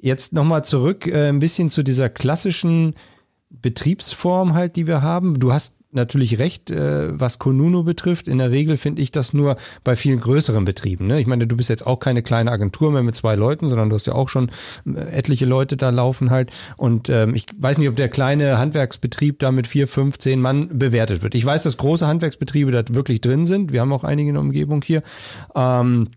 Jetzt 0.00 0.32
nochmal 0.32 0.64
zurück 0.64 1.06
äh, 1.06 1.28
ein 1.28 1.38
bisschen 1.38 1.68
zu 1.68 1.82
dieser 1.82 2.08
klassischen 2.08 2.94
Betriebsform 3.50 4.54
halt, 4.54 4.76
die 4.76 4.86
wir 4.86 5.02
haben. 5.02 5.38
Du 5.38 5.52
hast 5.52 5.74
natürlich 5.92 6.38
recht, 6.38 6.70
äh, 6.70 7.18
was 7.18 7.38
Konuno 7.38 7.82
betrifft. 7.82 8.28
In 8.28 8.38
der 8.38 8.50
Regel 8.50 8.76
finde 8.76 9.02
ich 9.02 9.12
das 9.12 9.32
nur 9.32 9.56
bei 9.84 9.96
vielen 9.96 10.20
größeren 10.20 10.64
Betrieben. 10.64 11.06
Ne? 11.06 11.20
Ich 11.20 11.26
meine, 11.26 11.46
du 11.46 11.56
bist 11.56 11.68
jetzt 11.68 11.86
auch 11.86 11.98
keine 11.98 12.22
kleine 12.22 12.50
Agentur 12.50 12.90
mehr 12.90 13.02
mit 13.02 13.14
zwei 13.14 13.34
Leuten, 13.34 13.68
sondern 13.68 13.90
du 13.90 13.94
hast 13.94 14.06
ja 14.06 14.14
auch 14.14 14.28
schon 14.28 14.50
äh, 14.86 15.00
etliche 15.12 15.46
Leute 15.46 15.76
da 15.76 15.90
laufen 15.90 16.30
halt. 16.30 16.50
Und 16.76 17.08
ähm, 17.08 17.34
ich 17.34 17.46
weiß 17.56 17.78
nicht, 17.78 17.88
ob 17.88 17.96
der 17.96 18.08
kleine 18.08 18.58
Handwerksbetrieb 18.58 19.38
da 19.38 19.52
mit 19.52 19.66
vier, 19.66 19.88
fünf, 19.88 20.18
zehn 20.18 20.40
Mann 20.40 20.78
bewertet 20.78 21.22
wird. 21.22 21.34
Ich 21.34 21.44
weiß, 21.44 21.62
dass 21.62 21.76
große 21.76 22.06
Handwerksbetriebe 22.06 22.70
da 22.70 22.82
wirklich 22.94 23.20
drin 23.20 23.46
sind. 23.46 23.72
Wir 23.72 23.80
haben 23.80 23.92
auch 23.92 24.04
einige 24.04 24.30
in 24.30 24.34
der 24.34 24.42
Umgebung 24.42 24.82
hier. 24.82 25.02
Ähm, 25.54 26.08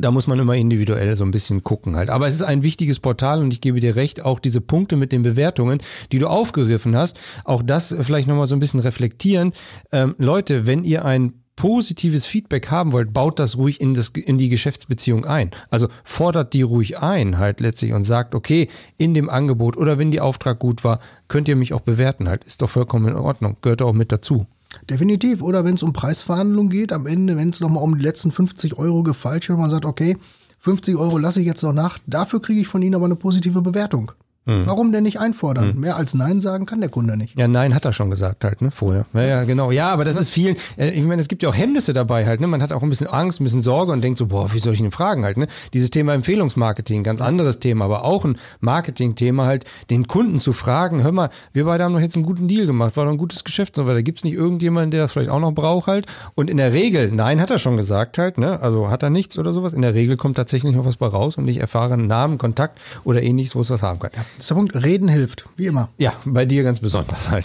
da 0.00 0.10
muss 0.10 0.26
man 0.26 0.38
immer 0.38 0.54
individuell 0.54 1.16
so 1.16 1.24
ein 1.24 1.30
bisschen 1.30 1.64
gucken 1.64 1.96
halt. 1.96 2.10
Aber 2.10 2.26
es 2.26 2.34
ist 2.34 2.42
ein 2.42 2.62
wichtiges 2.62 3.00
Portal 3.00 3.40
und 3.40 3.52
ich 3.52 3.60
gebe 3.60 3.80
dir 3.80 3.96
recht, 3.96 4.24
auch 4.24 4.40
diese 4.40 4.60
Punkte 4.60 4.96
mit 4.96 5.12
den 5.12 5.22
Bewertungen, 5.22 5.80
die 6.12 6.18
du 6.18 6.28
aufgegriffen 6.28 6.96
hast, 6.96 7.18
auch 7.44 7.62
das 7.62 7.94
vielleicht 8.00 8.28
nochmal 8.28 8.46
so 8.46 8.56
ein 8.56 8.60
bisschen 8.60 8.80
reflektieren. 8.80 9.52
Ähm, 9.92 10.14
Leute, 10.18 10.66
wenn 10.66 10.84
ihr 10.84 11.04
ein 11.04 11.34
positives 11.58 12.24
Feedback 12.24 12.70
haben 12.70 12.92
wollt, 12.92 13.12
baut 13.12 13.40
das 13.40 13.56
ruhig 13.56 13.80
in, 13.80 13.92
das, 13.92 14.10
in 14.10 14.38
die 14.38 14.48
Geschäftsbeziehung 14.48 15.24
ein. 15.24 15.50
Also 15.70 15.88
fordert 16.04 16.52
die 16.52 16.62
ruhig 16.62 17.00
ein 17.00 17.38
halt 17.38 17.58
letztlich 17.58 17.94
und 17.94 18.04
sagt, 18.04 18.36
okay, 18.36 18.68
in 18.96 19.12
dem 19.12 19.28
Angebot 19.28 19.76
oder 19.76 19.98
wenn 19.98 20.12
die 20.12 20.20
Auftrag 20.20 20.60
gut 20.60 20.84
war, 20.84 21.00
könnt 21.26 21.48
ihr 21.48 21.56
mich 21.56 21.74
auch 21.74 21.80
bewerten 21.80 22.28
halt. 22.28 22.44
Ist 22.44 22.62
doch 22.62 22.70
vollkommen 22.70 23.08
in 23.08 23.16
Ordnung. 23.16 23.56
Gehört 23.60 23.82
auch 23.82 23.92
mit 23.92 24.12
dazu. 24.12 24.46
Definitiv. 24.88 25.42
Oder 25.42 25.64
wenn 25.64 25.74
es 25.74 25.82
um 25.82 25.92
Preisverhandlungen 25.92 26.70
geht, 26.70 26.92
am 26.92 27.06
Ende, 27.06 27.36
wenn 27.36 27.50
es 27.50 27.60
nochmal 27.60 27.82
um 27.82 27.96
die 27.96 28.04
letzten 28.04 28.32
50 28.32 28.78
Euro 28.78 29.02
gefalscht 29.02 29.48
wird, 29.48 29.58
man 29.58 29.70
sagt, 29.70 29.84
okay, 29.84 30.16
50 30.60 30.96
Euro 30.96 31.18
lasse 31.18 31.40
ich 31.40 31.46
jetzt 31.46 31.62
noch 31.62 31.72
nach, 31.72 31.98
dafür 32.06 32.40
kriege 32.40 32.60
ich 32.60 32.68
von 32.68 32.82
Ihnen 32.82 32.94
aber 32.94 33.04
eine 33.04 33.16
positive 33.16 33.62
Bewertung. 33.62 34.12
Mhm. 34.48 34.66
Warum 34.66 34.92
denn 34.92 35.02
nicht 35.04 35.20
einfordern? 35.20 35.74
Mhm. 35.74 35.80
Mehr 35.82 35.96
als 35.96 36.14
Nein 36.14 36.40
sagen 36.40 36.64
kann 36.64 36.80
der 36.80 36.88
Kunde 36.88 37.16
nicht. 37.16 37.38
Ja, 37.38 37.46
Nein 37.46 37.74
hat 37.74 37.84
er 37.84 37.92
schon 37.92 38.10
gesagt 38.10 38.44
halt, 38.44 38.62
ne, 38.62 38.70
vorher. 38.70 39.04
Ja, 39.12 39.22
ja, 39.22 39.44
genau. 39.44 39.70
Ja, 39.70 39.90
aber 39.90 40.04
das 40.04 40.18
ist 40.18 40.30
vielen, 40.30 40.56
äh, 40.78 40.90
ich 40.90 41.04
meine, 41.04 41.20
es 41.20 41.28
gibt 41.28 41.42
ja 41.42 41.50
auch 41.50 41.54
Hemmnisse 41.54 41.92
dabei 41.92 42.26
halt, 42.26 42.40
ne. 42.40 42.46
Man 42.46 42.62
hat 42.62 42.72
auch 42.72 42.82
ein 42.82 42.88
bisschen 42.88 43.08
Angst, 43.08 43.40
ein 43.40 43.44
bisschen 43.44 43.60
Sorge 43.60 43.92
und 43.92 44.02
denkt 44.02 44.18
so, 44.18 44.26
boah, 44.26 44.52
wie 44.54 44.58
soll 44.58 44.72
ich 44.72 44.80
ihn 44.80 44.90
fragen 44.90 45.24
halt, 45.24 45.36
ne. 45.36 45.48
Dieses 45.74 45.90
Thema 45.90 46.14
Empfehlungsmarketing, 46.14 47.02
ganz 47.04 47.20
anderes 47.20 47.60
Thema, 47.60 47.84
aber 47.84 48.04
auch 48.04 48.24
ein 48.24 48.38
Marketing-Thema 48.60 49.44
halt, 49.44 49.64
den 49.90 50.06
Kunden 50.08 50.40
zu 50.40 50.54
fragen, 50.54 51.02
hör 51.02 51.12
mal, 51.12 51.28
wir 51.52 51.66
beide 51.66 51.84
haben 51.84 51.92
doch 51.92 52.00
jetzt 52.00 52.16
einen 52.16 52.24
guten 52.24 52.48
Deal 52.48 52.64
gemacht, 52.64 52.96
war 52.96 53.04
doch 53.04 53.12
ein 53.12 53.18
gutes 53.18 53.44
Geschäft 53.44 53.74
so 53.74 53.86
weiter. 53.86 54.02
Gibt 54.02 54.18
es 54.18 54.24
nicht 54.24 54.34
irgendjemanden, 54.34 54.90
der 54.92 55.02
das 55.02 55.12
vielleicht 55.12 55.30
auch 55.30 55.40
noch 55.40 55.52
braucht 55.52 55.88
halt? 55.88 56.06
Und 56.34 56.48
in 56.48 56.56
der 56.56 56.72
Regel, 56.72 57.12
Nein 57.12 57.40
hat 57.40 57.50
er 57.50 57.58
schon 57.58 57.76
gesagt 57.76 58.16
halt, 58.16 58.38
ne. 58.38 58.60
Also 58.62 58.88
hat 58.88 59.02
er 59.02 59.10
nichts 59.10 59.38
oder 59.38 59.52
sowas. 59.52 59.74
In 59.74 59.82
der 59.82 59.92
Regel 59.94 60.16
kommt 60.16 60.36
tatsächlich 60.36 60.74
noch 60.74 60.86
was 60.86 60.96
bei 60.96 61.06
raus 61.06 61.36
und 61.36 61.46
ich 61.48 61.58
erfahre 61.58 61.94
einen 61.94 62.06
Namen, 62.06 62.38
Kontakt 62.38 62.80
oder 63.04 63.22
ähnliches, 63.22 63.54
wo 63.54 63.60
es 63.60 63.70
was 63.70 63.82
haben 63.82 63.98
kann. 63.98 64.10
Das 64.38 64.44
ist 64.44 64.50
der 64.50 64.54
Punkt. 64.54 64.84
Reden 64.84 65.08
hilft, 65.08 65.48
wie 65.56 65.66
immer. 65.66 65.88
Ja, 65.98 66.12
bei 66.24 66.44
dir 66.44 66.62
ganz 66.62 66.78
besonders 66.78 67.28
halt. 67.28 67.44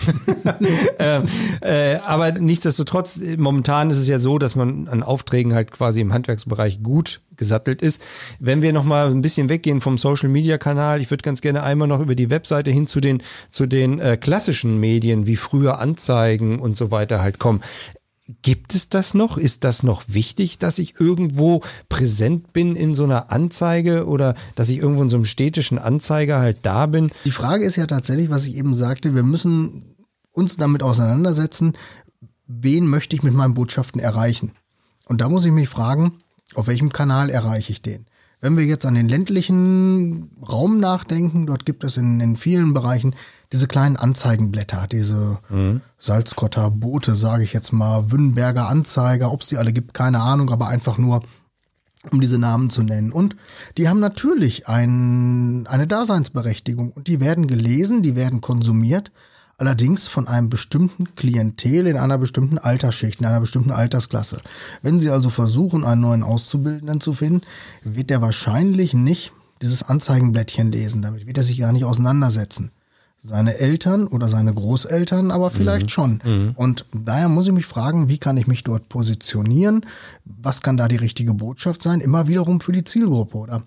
ähm, 1.00 1.24
äh, 1.62 1.96
aber 2.06 2.34
nichtsdestotrotz, 2.34 3.20
momentan 3.38 3.90
ist 3.90 3.98
es 3.98 4.08
ja 4.08 4.20
so, 4.20 4.38
dass 4.38 4.56
man 4.56 4.88
an 4.88 5.02
Aufträgen 5.02 5.56
halt 5.56 5.72
quasi 5.72 6.02
im 6.02 6.14
Handwerksbereich 6.14 6.84
gut 6.84 7.22
gesattelt 7.36 7.82
ist. 7.82 8.00
Wenn 8.40 8.62
wir 8.62 8.74
noch 8.74 8.84
mal 8.84 9.10
ein 9.10 9.24
bisschen 9.24 9.50
weggehen 9.50 9.82
vom 9.82 9.98
Social 9.98 10.30
Media 10.30 10.60
Kanal, 10.60 11.02
ich 11.02 11.10
würde 11.10 11.24
ganz 11.24 11.42
gerne 11.42 11.64
einmal 11.64 11.88
noch 11.88 12.00
über 12.00 12.14
die 12.14 12.30
Webseite 12.30 12.70
hin 12.70 12.86
zu 12.86 13.02
den 13.02 13.24
zu 13.50 13.66
den 13.66 14.00
äh, 14.00 14.16
klassischen 14.16 14.80
Medien 14.80 15.26
wie 15.26 15.36
früher 15.36 15.80
Anzeigen 15.80 16.60
und 16.60 16.78
so 16.78 16.92
weiter 16.92 17.24
halt 17.24 17.40
kommen. 17.40 17.62
Gibt 18.42 18.76
es 18.76 18.90
das 18.90 19.14
noch? 19.14 19.38
Ist 19.38 19.64
das 19.64 19.84
noch 19.84 20.04
wichtig, 20.08 20.60
dass 20.60 20.80
ich 20.80 21.00
irgendwo 21.00 21.62
präsent 21.90 22.54
bin 22.54 22.76
in 22.76 22.96
so 22.96 23.04
einer 23.04 23.32
Anzeige 23.32 24.08
oder 24.08 24.36
dass 24.56 24.70
ich 24.70 24.78
irgendwo 24.78 25.04
in 25.04 25.10
so 25.10 25.18
einem 25.18 25.26
städtischen 25.26 25.78
Anzeiger 25.78 26.40
halt 26.40 26.60
da 26.64 26.86
bin? 26.86 27.12
Die 27.26 27.32
Frage 27.32 27.66
ist 27.66 27.76
ja 27.76 27.86
tatsächlich, 27.86 28.30
was 28.30 28.48
ich 28.48 28.56
eben 28.56 28.76
sagte, 28.76 29.16
wir 29.16 29.24
müssen 29.24 29.96
uns 30.32 30.58
damit 30.58 30.84
auseinandersetzen, 30.84 31.74
wen 32.48 32.88
möchte 32.88 33.16
ich 33.16 33.24
mit 33.24 33.34
meinen 33.34 33.54
Botschaften 33.54 34.02
erreichen? 34.02 34.52
Und 35.06 35.22
da 35.22 35.30
muss 35.30 35.46
ich 35.46 35.52
mich 35.52 35.70
fragen, 35.70 36.20
auf 36.56 36.68
welchem 36.68 36.92
Kanal 36.92 37.30
erreiche 37.30 37.72
ich 37.72 37.82
den? 37.82 38.06
Wenn 38.42 38.58
wir 38.58 38.66
jetzt 38.66 38.86
an 38.86 38.96
den 38.96 39.08
ländlichen 39.08 40.32
Raum 40.42 40.80
nachdenken, 40.80 41.46
dort 41.46 41.66
gibt 41.66 41.84
es 41.84 41.98
in, 41.98 42.20
in 42.20 42.36
vielen 42.36 42.74
Bereichen 42.74 43.16
diese 43.54 43.68
kleinen 43.68 43.96
Anzeigenblätter, 43.98 44.88
diese 44.92 45.38
mhm. 45.50 45.82
Salzkotter 46.00 46.72
Boote, 46.72 47.14
sage 47.14 47.44
ich 47.44 47.54
jetzt 47.54 47.72
mal, 47.72 48.12
Wünnberger 48.12 48.68
Anzeiger, 48.68 49.32
ob 49.32 49.42
es 49.42 49.48
die 49.48 49.58
alle 49.58 49.72
gibt, 49.72 49.94
keine 49.94 50.22
Ahnung, 50.22 50.50
aber 50.50 50.68
einfach 50.68 50.98
nur, 50.98 51.22
um 52.12 52.20
diese 52.20 52.40
Namen 52.40 52.72
zu 52.72 52.82
nennen. 52.82 53.12
Und 53.12 53.36
die 53.78 53.88
haben 53.88 54.00
natürlich 54.00 54.68
ein, 54.68 55.68
eine 55.68 55.86
Daseinsberechtigung 55.86 56.92
und 56.92 57.08
die 57.08 57.20
werden 57.20 57.46
gelesen, 57.46 58.02
die 58.02 58.16
werden 58.16 58.42
konsumiert, 58.42 59.12
allerdings 59.58 60.08
von 60.08 60.28
einem 60.28 60.50
bestimmten 60.50 61.14
Klientel 61.14 61.86
in 61.86 61.98
einer 61.98 62.18
bestimmten 62.18 62.58
Altersschicht, 62.58 63.20
in 63.20 63.28
einer 63.28 63.40
bestimmten 63.40 63.72
Altersklasse. 63.72 64.42
Wenn 64.82 64.98
Sie 64.98 65.12
also 65.12 65.30
versuchen, 65.30 65.86
einen 65.86 66.02
neuen 66.02 66.24
Auszubildenden 66.24 67.02
zu 67.02 67.14
finden, 67.14 67.44
wird 67.84 68.10
der 68.10 68.24
wahrscheinlich 68.24 68.96
nicht 68.96 69.32
dieses 69.62 69.84
Anzeigenblättchen 69.84 70.72
lesen, 70.72 71.04
damit 71.04 71.28
wird 71.28 71.38
er 71.38 71.44
sich 71.44 71.60
gar 71.60 71.72
nicht 71.72 71.86
auseinandersetzen 71.86 72.72
seine 73.26 73.58
Eltern 73.58 74.06
oder 74.08 74.28
seine 74.28 74.54
Großeltern, 74.54 75.32
aber 75.32 75.50
vielleicht 75.50 75.86
mhm. 75.86 75.90
schon. 75.90 76.22
Mhm. 76.26 76.52
Und 76.56 76.86
daher 76.92 77.30
muss 77.30 77.48
ich 77.48 77.54
mich 77.54 77.66
fragen, 77.66 78.10
wie 78.10 78.18
kann 78.18 78.36
ich 78.36 78.48
mich 78.48 78.66
dort 78.66 78.90
positionieren? 78.90 79.86
Was 80.26 80.62
kann 80.62 80.76
da 80.76 80.90
die 80.90 80.98
richtige 80.98 81.34
Botschaft 81.34 81.82
sein? 81.82 82.02
Immer 82.02 82.28
wiederum 82.28 82.60
für 82.60 82.74
die 82.74 82.84
Zielgruppe 82.84 83.38
oder 83.38 83.64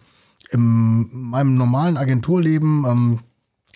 in 0.50 1.08
meinem 1.10 1.54
normalen 1.54 1.96
Agenturleben 1.96 2.84
ähm, 2.86 3.18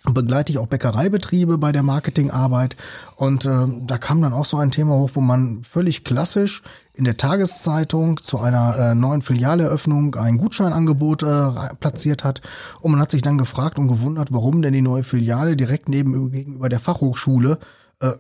begleite 0.05 0.53
ich 0.53 0.59
auch 0.59 0.67
Bäckereibetriebe 0.67 1.59
bei 1.59 1.73
der 1.73 1.83
Marketingarbeit. 1.83 2.77
Und 3.17 3.45
äh, 3.45 3.67
da 3.87 3.99
kam 3.99 4.23
dann 4.23 4.33
auch 4.33 4.45
so 4.45 4.57
ein 4.57 4.71
Thema 4.71 4.95
hoch, 4.95 5.11
wo 5.15 5.21
man 5.21 5.63
völlig 5.63 6.05
klassisch 6.05 6.63
in 6.95 7.05
der 7.05 7.17
Tageszeitung 7.17 8.19
zu 8.23 8.39
einer 8.39 8.77
äh, 8.77 8.95
neuen 8.95 9.23
Filialeröffnung 9.23 10.15
ein 10.17 10.39
Gutscheinangebot 10.39 11.23
äh, 11.23 11.75
platziert 11.79 12.25
hat. 12.25 12.41
Und 12.81 12.93
man 12.93 13.01
hat 13.01 13.11
sich 13.11 13.23
dann 13.23 13.39
gefragt 13.39 13.79
und 13.79 13.89
gewundert, 13.89 14.33
warum 14.33 14.63
denn 14.63 14.73
die 14.73 14.83
neue 14.83 15.05
Filiale 15.05 15.57
direkt 15.57 15.89
neben 15.89 16.31
gegenüber 16.31 16.69
der 16.69 16.81
Fachhochschule 16.81 17.59
äh, 18.01 18.13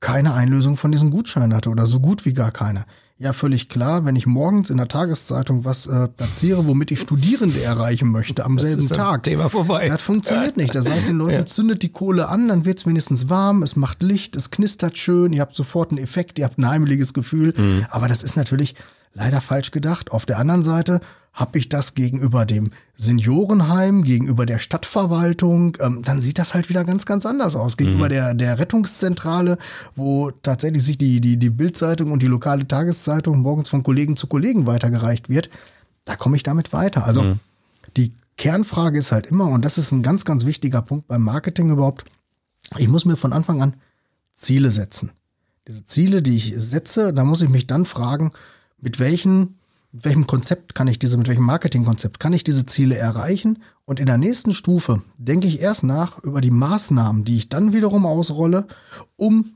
keine 0.00 0.34
Einlösung 0.34 0.76
von 0.76 0.92
diesen 0.92 1.10
Gutscheinen 1.10 1.54
hatte 1.54 1.70
oder 1.70 1.86
so 1.86 2.00
gut 2.00 2.24
wie 2.24 2.34
gar 2.34 2.50
keine. 2.50 2.84
Ja, 3.18 3.32
völlig 3.32 3.70
klar, 3.70 4.04
wenn 4.04 4.14
ich 4.14 4.26
morgens 4.26 4.68
in 4.68 4.76
der 4.76 4.88
Tageszeitung 4.88 5.64
was 5.64 5.86
äh, 5.86 6.06
platziere, 6.06 6.66
womit 6.66 6.90
ich 6.90 7.00
Studierende 7.00 7.62
erreichen 7.62 8.10
möchte 8.10 8.44
am 8.44 8.56
das 8.56 8.66
selben 8.66 8.88
Tag. 8.88 9.22
Thema 9.22 9.48
vorbei. 9.48 9.88
Das 9.88 10.02
funktioniert 10.02 10.58
nicht. 10.58 10.74
Da 10.74 10.82
sage 10.82 10.98
ich 10.98 11.06
den 11.06 11.16
Leuten, 11.16 11.32
ja. 11.32 11.46
zündet 11.46 11.82
die 11.82 11.88
Kohle 11.88 12.28
an, 12.28 12.48
dann 12.48 12.66
wird's 12.66 12.84
wenigstens 12.84 13.30
warm, 13.30 13.62
es 13.62 13.74
macht 13.74 14.02
Licht, 14.02 14.36
es 14.36 14.50
knistert 14.50 14.98
schön, 14.98 15.32
ihr 15.32 15.40
habt 15.40 15.54
sofort 15.54 15.92
einen 15.92 16.02
Effekt, 16.02 16.38
ihr 16.38 16.44
habt 16.44 16.58
ein 16.58 16.68
heimeliges 16.68 17.14
Gefühl. 17.14 17.54
Mhm. 17.56 17.86
Aber 17.88 18.06
das 18.06 18.22
ist 18.22 18.36
natürlich 18.36 18.74
leider 19.14 19.40
falsch 19.40 19.70
gedacht. 19.70 20.12
Auf 20.12 20.26
der 20.26 20.38
anderen 20.38 20.62
Seite 20.62 21.00
habe 21.36 21.58
ich 21.58 21.68
das 21.68 21.94
gegenüber 21.94 22.46
dem 22.46 22.70
Seniorenheim, 22.96 24.04
gegenüber 24.04 24.46
der 24.46 24.58
Stadtverwaltung, 24.58 25.76
ähm, 25.80 26.00
dann 26.02 26.22
sieht 26.22 26.38
das 26.38 26.54
halt 26.54 26.70
wieder 26.70 26.82
ganz, 26.82 27.04
ganz 27.04 27.26
anders 27.26 27.54
aus. 27.54 27.76
Gegenüber 27.76 28.06
mhm. 28.06 28.10
der, 28.10 28.34
der 28.34 28.58
Rettungszentrale, 28.58 29.58
wo 29.94 30.30
tatsächlich 30.30 30.82
sich 30.82 30.96
die, 30.96 31.20
die, 31.20 31.36
die 31.36 31.50
Bildzeitung 31.50 32.10
und 32.10 32.22
die 32.22 32.26
lokale 32.26 32.66
Tageszeitung 32.66 33.40
morgens 33.40 33.68
von 33.68 33.82
Kollegen 33.82 34.16
zu 34.16 34.28
Kollegen 34.28 34.66
weitergereicht 34.66 35.28
wird, 35.28 35.50
da 36.06 36.16
komme 36.16 36.36
ich 36.36 36.42
damit 36.42 36.72
weiter. 36.72 37.04
Also 37.04 37.22
mhm. 37.22 37.40
die 37.98 38.12
Kernfrage 38.38 38.98
ist 38.98 39.12
halt 39.12 39.26
immer, 39.26 39.48
und 39.48 39.62
das 39.62 39.76
ist 39.76 39.92
ein 39.92 40.02
ganz, 40.02 40.24
ganz 40.24 40.46
wichtiger 40.46 40.80
Punkt 40.80 41.06
beim 41.06 41.22
Marketing 41.22 41.70
überhaupt, 41.70 42.06
ich 42.78 42.88
muss 42.88 43.04
mir 43.04 43.16
von 43.16 43.34
Anfang 43.34 43.60
an 43.60 43.74
Ziele 44.32 44.70
setzen. 44.70 45.12
Diese 45.68 45.84
Ziele, 45.84 46.22
die 46.22 46.36
ich 46.36 46.54
setze, 46.56 47.12
da 47.12 47.24
muss 47.24 47.42
ich 47.42 47.50
mich 47.50 47.66
dann 47.66 47.84
fragen, 47.84 48.30
mit 48.80 48.98
welchen, 49.00 49.58
mit 49.92 50.04
welchem 50.04 50.26
Konzept 50.26 50.74
kann 50.74 50.88
ich 50.88 50.98
diese, 50.98 51.16
mit 51.16 51.28
welchem 51.28 51.44
Marketingkonzept 51.44 52.20
kann 52.20 52.32
ich 52.32 52.44
diese 52.44 52.66
Ziele 52.66 52.96
erreichen? 52.96 53.62
Und 53.84 54.00
in 54.00 54.06
der 54.06 54.18
nächsten 54.18 54.52
Stufe 54.52 55.02
denke 55.16 55.46
ich 55.46 55.60
erst 55.60 55.84
nach 55.84 56.22
über 56.22 56.40
die 56.40 56.50
Maßnahmen, 56.50 57.24
die 57.24 57.36
ich 57.36 57.48
dann 57.48 57.72
wiederum 57.72 58.04
ausrolle, 58.04 58.66
um 59.16 59.55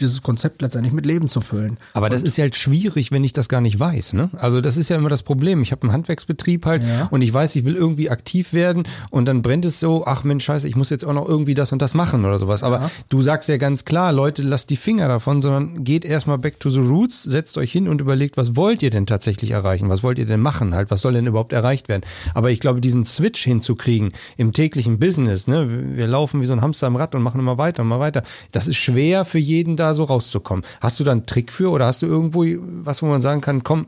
dieses 0.00 0.22
Konzept 0.22 0.62
letztendlich 0.62 0.92
mit 0.92 1.06
Leben 1.06 1.28
zu 1.28 1.40
füllen. 1.40 1.78
Aber 1.94 2.06
und 2.06 2.12
das 2.12 2.22
ist 2.22 2.36
ja 2.36 2.42
halt 2.42 2.56
schwierig, 2.56 3.10
wenn 3.12 3.24
ich 3.24 3.32
das 3.32 3.48
gar 3.48 3.60
nicht 3.60 3.78
weiß. 3.78 4.14
Ne? 4.14 4.30
Also 4.36 4.60
das 4.60 4.76
ist 4.76 4.88
ja 4.88 4.96
immer 4.96 5.08
das 5.08 5.22
Problem. 5.22 5.62
Ich 5.62 5.72
habe 5.72 5.82
einen 5.82 5.92
Handwerksbetrieb 5.92 6.66
halt 6.66 6.82
ja. 6.82 7.08
und 7.10 7.22
ich 7.22 7.32
weiß, 7.32 7.56
ich 7.56 7.64
will 7.64 7.74
irgendwie 7.74 8.10
aktiv 8.10 8.52
werden 8.52 8.84
und 9.10 9.26
dann 9.26 9.42
brennt 9.42 9.64
es 9.64 9.80
so, 9.80 10.04
ach 10.06 10.24
Mensch, 10.24 10.44
scheiße, 10.44 10.68
ich 10.68 10.76
muss 10.76 10.90
jetzt 10.90 11.04
auch 11.04 11.12
noch 11.12 11.28
irgendwie 11.28 11.54
das 11.54 11.72
und 11.72 11.82
das 11.82 11.94
machen 11.94 12.24
oder 12.24 12.38
sowas. 12.38 12.62
Aber 12.62 12.80
ja. 12.80 12.90
du 13.08 13.20
sagst 13.22 13.48
ja 13.48 13.56
ganz 13.56 13.84
klar, 13.84 14.12
Leute, 14.12 14.42
lasst 14.42 14.70
die 14.70 14.76
Finger 14.76 15.08
davon, 15.08 15.42
sondern 15.42 15.84
geht 15.84 16.04
erstmal 16.04 16.38
back 16.38 16.58
to 16.60 16.70
the 16.70 16.80
roots, 16.80 17.22
setzt 17.22 17.58
euch 17.58 17.72
hin 17.72 17.88
und 17.88 18.00
überlegt, 18.00 18.36
was 18.36 18.56
wollt 18.56 18.82
ihr 18.82 18.90
denn 18.90 19.06
tatsächlich 19.06 19.50
erreichen? 19.50 19.88
Was 19.88 20.02
wollt 20.02 20.18
ihr 20.18 20.26
denn 20.26 20.40
machen? 20.40 20.74
Halt, 20.74 20.90
was 20.90 21.02
soll 21.02 21.12
denn 21.12 21.26
überhaupt 21.26 21.52
erreicht 21.52 21.88
werden? 21.88 22.02
Aber 22.34 22.50
ich 22.50 22.60
glaube, 22.60 22.80
diesen 22.80 23.04
Switch 23.04 23.42
hinzukriegen 23.44 24.12
im 24.36 24.52
täglichen 24.52 24.98
Business, 24.98 25.46
ne, 25.46 25.96
wir 25.96 26.06
laufen 26.06 26.40
wie 26.40 26.46
so 26.46 26.52
ein 26.52 26.62
Hamster 26.62 26.86
im 26.86 26.96
Rad 26.96 27.14
und 27.14 27.22
machen 27.22 27.40
immer 27.40 27.58
weiter 27.58 27.82
und 27.82 27.88
immer 27.88 28.00
weiter. 28.00 28.22
Das 28.52 28.68
ist 28.68 28.76
schwer 28.76 29.24
für 29.24 29.38
jeden 29.38 29.76
da 29.76 29.89
so 29.94 30.04
rauszukommen. 30.04 30.64
Hast 30.80 31.00
du 31.00 31.04
da 31.04 31.12
einen 31.12 31.26
Trick 31.26 31.52
für 31.52 31.70
oder 31.70 31.86
hast 31.86 32.02
du 32.02 32.06
irgendwo 32.06 32.44
was, 32.84 33.02
wo 33.02 33.06
man 33.06 33.20
sagen 33.20 33.40
kann, 33.40 33.62
komm, 33.62 33.86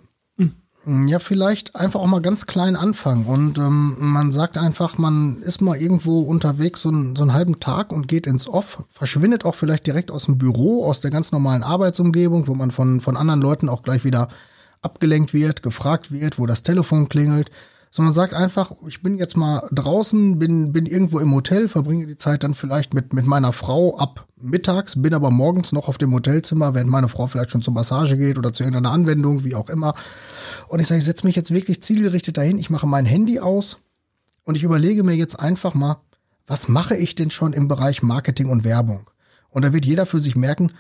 ja, 0.84 1.20
vielleicht 1.20 1.76
einfach 1.76 2.00
auch 2.00 2.06
mal 2.08 2.20
ganz 2.20 2.46
klein 2.46 2.74
anfangen. 2.74 3.26
Und 3.26 3.58
ähm, 3.58 3.94
man 4.00 4.32
sagt 4.32 4.58
einfach, 4.58 4.98
man 4.98 5.40
ist 5.42 5.60
mal 5.60 5.76
irgendwo 5.76 6.20
unterwegs 6.22 6.82
so, 6.82 6.90
ein, 6.90 7.14
so 7.14 7.22
einen 7.22 7.34
halben 7.34 7.60
Tag 7.60 7.92
und 7.92 8.08
geht 8.08 8.26
ins 8.26 8.48
Off, 8.48 8.82
verschwindet 8.90 9.44
auch 9.44 9.54
vielleicht 9.54 9.86
direkt 9.86 10.10
aus 10.10 10.24
dem 10.24 10.38
Büro, 10.38 10.84
aus 10.84 11.00
der 11.00 11.12
ganz 11.12 11.30
normalen 11.30 11.62
Arbeitsumgebung, 11.62 12.48
wo 12.48 12.54
man 12.54 12.72
von, 12.72 13.00
von 13.00 13.16
anderen 13.16 13.40
Leuten 13.40 13.68
auch 13.68 13.82
gleich 13.82 14.04
wieder 14.04 14.26
abgelenkt 14.80 15.32
wird, 15.32 15.62
gefragt 15.62 16.10
wird, 16.10 16.40
wo 16.40 16.46
das 16.46 16.64
Telefon 16.64 17.08
klingelt 17.08 17.50
sondern 17.92 18.14
sagt 18.14 18.32
einfach, 18.32 18.72
ich 18.88 19.02
bin 19.02 19.18
jetzt 19.18 19.36
mal 19.36 19.68
draußen, 19.70 20.38
bin, 20.38 20.72
bin 20.72 20.86
irgendwo 20.86 21.18
im 21.18 21.34
Hotel, 21.34 21.68
verbringe 21.68 22.06
die 22.06 22.16
Zeit 22.16 22.42
dann 22.42 22.54
vielleicht 22.54 22.94
mit, 22.94 23.12
mit 23.12 23.26
meiner 23.26 23.52
Frau 23.52 23.98
ab 23.98 24.26
mittags, 24.40 25.00
bin 25.00 25.12
aber 25.12 25.30
morgens 25.30 25.72
noch 25.72 25.88
auf 25.88 25.98
dem 25.98 26.14
Hotelzimmer, 26.14 26.72
während 26.72 26.90
meine 26.90 27.08
Frau 27.08 27.26
vielleicht 27.26 27.50
schon 27.50 27.60
zur 27.60 27.74
Massage 27.74 28.16
geht 28.16 28.38
oder 28.38 28.50
zu 28.54 28.62
irgendeiner 28.62 28.92
Anwendung, 28.92 29.44
wie 29.44 29.54
auch 29.54 29.68
immer. 29.68 29.94
Und 30.68 30.80
ich 30.80 30.86
sage, 30.86 31.00
ich 31.00 31.04
setze 31.04 31.26
mich 31.26 31.36
jetzt 31.36 31.52
wirklich 31.52 31.82
zielgerichtet 31.82 32.38
dahin, 32.38 32.58
ich 32.58 32.70
mache 32.70 32.86
mein 32.86 33.04
Handy 33.04 33.40
aus 33.40 33.78
und 34.44 34.56
ich 34.56 34.62
überlege 34.62 35.04
mir 35.04 35.14
jetzt 35.14 35.38
einfach 35.38 35.74
mal, 35.74 36.00
was 36.46 36.68
mache 36.68 36.96
ich 36.96 37.14
denn 37.14 37.30
schon 37.30 37.52
im 37.52 37.68
Bereich 37.68 38.02
Marketing 38.02 38.48
und 38.48 38.64
Werbung? 38.64 39.10
Und 39.50 39.66
da 39.66 39.74
wird 39.74 39.84
jeder 39.84 40.06
für 40.06 40.18
sich 40.18 40.34
merken, 40.34 40.72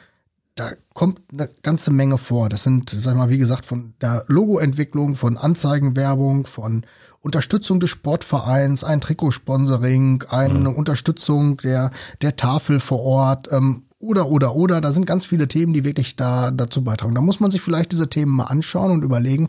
da 0.54 0.72
kommt 0.92 1.20
eine 1.32 1.48
ganze 1.62 1.90
Menge 1.90 2.18
vor. 2.18 2.48
Das 2.48 2.62
sind, 2.62 2.90
sag 2.90 3.16
mal, 3.16 3.30
wie 3.30 3.38
gesagt, 3.38 3.64
von 3.64 3.94
der 4.00 4.24
Logoentwicklung, 4.28 5.16
von 5.16 5.38
Anzeigenwerbung, 5.38 6.46
von 6.46 6.84
Unterstützung 7.20 7.80
des 7.80 7.90
Sportvereins, 7.90 8.84
ein 8.84 9.00
Trikotsponsoring, 9.00 10.24
eine 10.28 10.70
mhm. 10.70 10.76
Unterstützung 10.76 11.56
der, 11.58 11.90
der 12.20 12.36
Tafel 12.36 12.80
vor 12.80 13.02
Ort, 13.02 13.48
ähm, 13.50 13.84
oder, 13.98 14.28
oder, 14.28 14.56
oder. 14.56 14.80
Da 14.80 14.92
sind 14.92 15.06
ganz 15.06 15.24
viele 15.24 15.48
Themen, 15.48 15.72
die 15.72 15.84
wirklich 15.84 16.16
da 16.16 16.50
dazu 16.50 16.82
beitragen. 16.82 17.14
Da 17.14 17.20
muss 17.20 17.40
man 17.40 17.50
sich 17.50 17.60
vielleicht 17.60 17.92
diese 17.92 18.10
Themen 18.10 18.32
mal 18.32 18.44
anschauen 18.44 18.90
und 18.90 19.04
überlegen, 19.04 19.48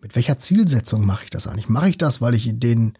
mit 0.00 0.16
welcher 0.16 0.38
Zielsetzung 0.38 1.04
mache 1.04 1.24
ich 1.24 1.30
das 1.30 1.46
eigentlich? 1.46 1.68
Mache 1.68 1.90
ich 1.90 1.98
das, 1.98 2.20
weil 2.20 2.34
ich 2.34 2.50
den 2.58 2.94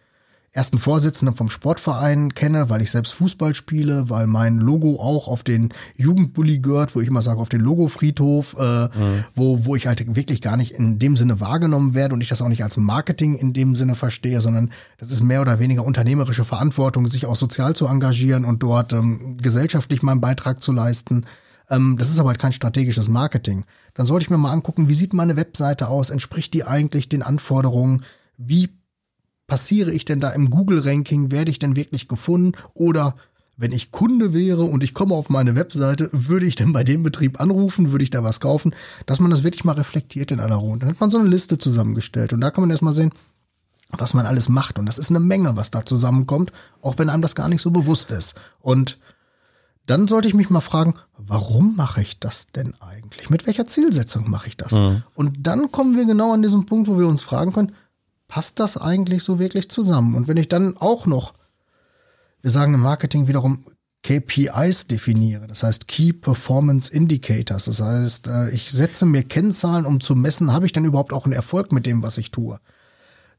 ersten 0.56 0.78
Vorsitzenden 0.78 1.36
vom 1.36 1.50
Sportverein 1.50 2.32
kenne, 2.32 2.70
weil 2.70 2.80
ich 2.80 2.90
selbst 2.90 3.12
Fußball 3.12 3.54
spiele, 3.54 4.08
weil 4.08 4.26
mein 4.26 4.56
Logo 4.56 4.98
auch 4.98 5.28
auf 5.28 5.42
den 5.42 5.68
Jugendbully 5.96 6.60
gehört, 6.60 6.96
wo 6.96 7.00
ich 7.00 7.08
immer 7.08 7.20
sage, 7.20 7.40
auf 7.40 7.50
den 7.50 7.60
Logofriedhof, 7.60 8.56
äh, 8.58 8.84
mhm. 8.86 9.24
wo, 9.34 9.66
wo 9.66 9.76
ich 9.76 9.86
halt 9.86 10.16
wirklich 10.16 10.40
gar 10.40 10.56
nicht 10.56 10.72
in 10.72 10.98
dem 10.98 11.14
Sinne 11.14 11.40
wahrgenommen 11.40 11.94
werde 11.94 12.14
und 12.14 12.22
ich 12.22 12.30
das 12.30 12.40
auch 12.40 12.48
nicht 12.48 12.64
als 12.64 12.78
Marketing 12.78 13.36
in 13.36 13.52
dem 13.52 13.76
Sinne 13.76 13.94
verstehe, 13.94 14.40
sondern 14.40 14.70
das 14.96 15.10
ist 15.10 15.22
mehr 15.22 15.42
oder 15.42 15.58
weniger 15.58 15.84
unternehmerische 15.84 16.46
Verantwortung, 16.46 17.06
sich 17.06 17.26
auch 17.26 17.36
sozial 17.36 17.76
zu 17.76 17.86
engagieren 17.86 18.46
und 18.46 18.62
dort 18.62 18.94
ähm, 18.94 19.36
gesellschaftlich 19.36 20.02
meinen 20.02 20.22
Beitrag 20.22 20.62
zu 20.62 20.72
leisten. 20.72 21.26
Ähm, 21.68 21.96
das 21.98 22.08
ist 22.08 22.18
aber 22.18 22.30
halt 22.30 22.38
kein 22.38 22.52
strategisches 22.52 23.10
Marketing. 23.10 23.66
Dann 23.92 24.06
sollte 24.06 24.24
ich 24.24 24.30
mir 24.30 24.38
mal 24.38 24.52
angucken, 24.52 24.88
wie 24.88 24.94
sieht 24.94 25.12
meine 25.12 25.36
Webseite 25.36 25.88
aus? 25.88 26.08
Entspricht 26.08 26.54
die 26.54 26.64
eigentlich 26.64 27.10
den 27.10 27.22
Anforderungen? 27.22 28.04
Wie 28.38 28.70
passiere 29.46 29.92
ich 29.92 30.04
denn 30.04 30.20
da 30.20 30.30
im 30.30 30.50
Google-Ranking? 30.50 31.30
Werde 31.30 31.50
ich 31.50 31.58
denn 31.58 31.76
wirklich 31.76 32.08
gefunden? 32.08 32.52
Oder 32.74 33.16
wenn 33.56 33.72
ich 33.72 33.90
Kunde 33.90 34.32
wäre 34.32 34.64
und 34.64 34.84
ich 34.84 34.92
komme 34.92 35.14
auf 35.14 35.30
meine 35.30 35.54
Webseite, 35.54 36.10
würde 36.12 36.46
ich 36.46 36.56
denn 36.56 36.72
bei 36.72 36.84
dem 36.84 37.02
Betrieb 37.02 37.40
anrufen? 37.40 37.90
Würde 37.90 38.04
ich 38.04 38.10
da 38.10 38.22
was 38.22 38.40
kaufen? 38.40 38.74
Dass 39.06 39.20
man 39.20 39.30
das 39.30 39.44
wirklich 39.44 39.64
mal 39.64 39.72
reflektiert 39.72 40.30
in 40.30 40.40
aller 40.40 40.56
Ruhe. 40.56 40.78
Dann 40.78 40.90
hat 40.90 41.00
man 41.00 41.10
so 41.10 41.18
eine 41.18 41.28
Liste 41.28 41.56
zusammengestellt 41.56 42.32
und 42.32 42.40
da 42.40 42.50
kann 42.50 42.62
man 42.62 42.70
erstmal 42.70 42.92
sehen, 42.92 43.12
was 43.90 44.14
man 44.14 44.26
alles 44.26 44.48
macht. 44.48 44.78
Und 44.78 44.86
das 44.86 44.98
ist 44.98 45.10
eine 45.10 45.20
Menge, 45.20 45.56
was 45.56 45.70
da 45.70 45.86
zusammenkommt, 45.86 46.52
auch 46.82 46.98
wenn 46.98 47.08
einem 47.08 47.22
das 47.22 47.34
gar 47.34 47.48
nicht 47.48 47.62
so 47.62 47.70
bewusst 47.70 48.10
ist. 48.10 48.34
Und 48.60 48.98
dann 49.86 50.08
sollte 50.08 50.28
ich 50.28 50.34
mich 50.34 50.50
mal 50.50 50.60
fragen, 50.60 50.94
warum 51.16 51.76
mache 51.76 52.02
ich 52.02 52.18
das 52.18 52.48
denn 52.48 52.74
eigentlich? 52.80 53.30
Mit 53.30 53.46
welcher 53.46 53.66
Zielsetzung 53.66 54.28
mache 54.28 54.48
ich 54.48 54.56
das? 54.56 54.72
Mhm. 54.72 55.04
Und 55.14 55.46
dann 55.46 55.70
kommen 55.70 55.96
wir 55.96 56.04
genau 56.04 56.32
an 56.32 56.42
diesen 56.42 56.66
Punkt, 56.66 56.88
wo 56.88 56.98
wir 56.98 57.06
uns 57.06 57.22
fragen 57.22 57.52
können, 57.52 57.72
passt 58.28 58.60
das 58.60 58.76
eigentlich 58.76 59.22
so 59.22 59.38
wirklich 59.38 59.70
zusammen? 59.70 60.14
Und 60.14 60.28
wenn 60.28 60.36
ich 60.36 60.48
dann 60.48 60.76
auch 60.76 61.06
noch, 61.06 61.34
wir 62.42 62.50
sagen 62.50 62.74
im 62.74 62.80
Marketing 62.80 63.28
wiederum 63.28 63.64
KPIs 64.02 64.86
definiere, 64.86 65.46
das 65.46 65.62
heißt 65.62 65.88
Key 65.88 66.12
Performance 66.12 66.92
Indicators, 66.92 67.64
das 67.64 67.80
heißt, 67.80 68.28
äh, 68.28 68.50
ich 68.50 68.70
setze 68.70 69.06
mir 69.06 69.24
Kennzahlen, 69.24 69.86
um 69.86 70.00
zu 70.00 70.14
messen, 70.14 70.52
habe 70.52 70.66
ich 70.66 70.72
denn 70.72 70.84
überhaupt 70.84 71.12
auch 71.12 71.24
einen 71.24 71.32
Erfolg 71.32 71.72
mit 71.72 71.86
dem, 71.86 72.02
was 72.02 72.18
ich 72.18 72.30
tue? 72.30 72.60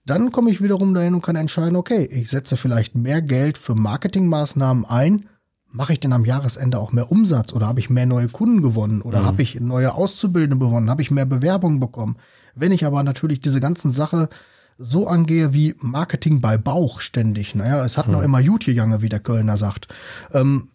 Dann 0.05 0.31
komme 0.31 0.51
ich 0.51 0.61
wiederum 0.61 0.93
dahin 0.93 1.13
und 1.13 1.21
kann 1.21 1.35
entscheiden, 1.35 1.75
okay, 1.75 2.05
ich 2.05 2.29
setze 2.29 2.55
vielleicht 2.55 2.95
mehr 2.95 3.21
Geld 3.21 3.57
für 3.57 3.75
Marketingmaßnahmen 3.75 4.85
ein, 4.85 5.25
mache 5.69 5.93
ich 5.93 5.99
denn 5.99 6.13
am 6.13 6.25
Jahresende 6.25 6.79
auch 6.79 6.91
mehr 6.91 7.11
Umsatz 7.11 7.53
oder 7.53 7.67
habe 7.67 7.79
ich 7.79 7.89
mehr 7.89 8.05
neue 8.05 8.29
Kunden 8.29 8.61
gewonnen 8.61 9.01
oder 9.01 9.21
mhm. 9.21 9.25
habe 9.25 9.41
ich 9.41 9.59
neue 9.59 9.93
Auszubildende 9.93 10.57
gewonnen, 10.65 10.89
habe 10.89 11.01
ich 11.01 11.11
mehr 11.11 11.25
Bewerbungen 11.25 11.79
bekommen? 11.79 12.15
Wenn 12.55 12.71
ich 12.71 12.85
aber 12.85 13.03
natürlich 13.03 13.41
diese 13.41 13.59
ganzen 13.59 13.91
Sache 13.91 14.29
so 14.77 15.07
angehe 15.07 15.53
wie 15.53 15.75
Marketing 15.79 16.41
bei 16.41 16.57
Bauch 16.57 17.01
ständig. 17.01 17.55
Naja, 17.55 17.83
es 17.83 17.97
hat 17.97 18.05
hm. 18.05 18.13
noch 18.13 18.21
immer 18.21 18.39
Jut 18.39 18.65
gegangen, 18.65 19.01
wie 19.01 19.09
der 19.09 19.19
Kölner 19.19 19.57
sagt. 19.57 19.87
Ähm, 20.33 20.69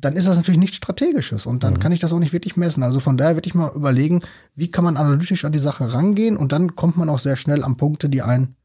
dann 0.00 0.14
ist 0.14 0.26
das 0.26 0.36
natürlich 0.36 0.60
nichts 0.60 0.76
Strategisches 0.76 1.46
und 1.46 1.62
dann 1.62 1.74
mhm. 1.74 1.78
kann 1.78 1.92
ich 1.92 2.00
das 2.00 2.12
auch 2.12 2.18
nicht 2.18 2.32
wirklich 2.32 2.56
messen. 2.56 2.82
Also 2.82 3.00
von 3.00 3.16
daher 3.16 3.36
würde 3.36 3.46
ich 3.46 3.54
mal 3.54 3.72
überlegen, 3.74 4.22
wie 4.54 4.70
kann 4.70 4.84
man 4.84 4.96
analytisch 4.96 5.44
an 5.44 5.52
die 5.52 5.58
Sache 5.58 5.92
rangehen 5.92 6.36
und 6.36 6.52
dann 6.52 6.74
kommt 6.74 6.96
man 6.96 7.08
auch 7.08 7.18
sehr 7.18 7.36
schnell 7.36 7.62
an 7.62 7.76
Punkte, 7.76 8.08
die 8.08 8.22
einen 8.22 8.56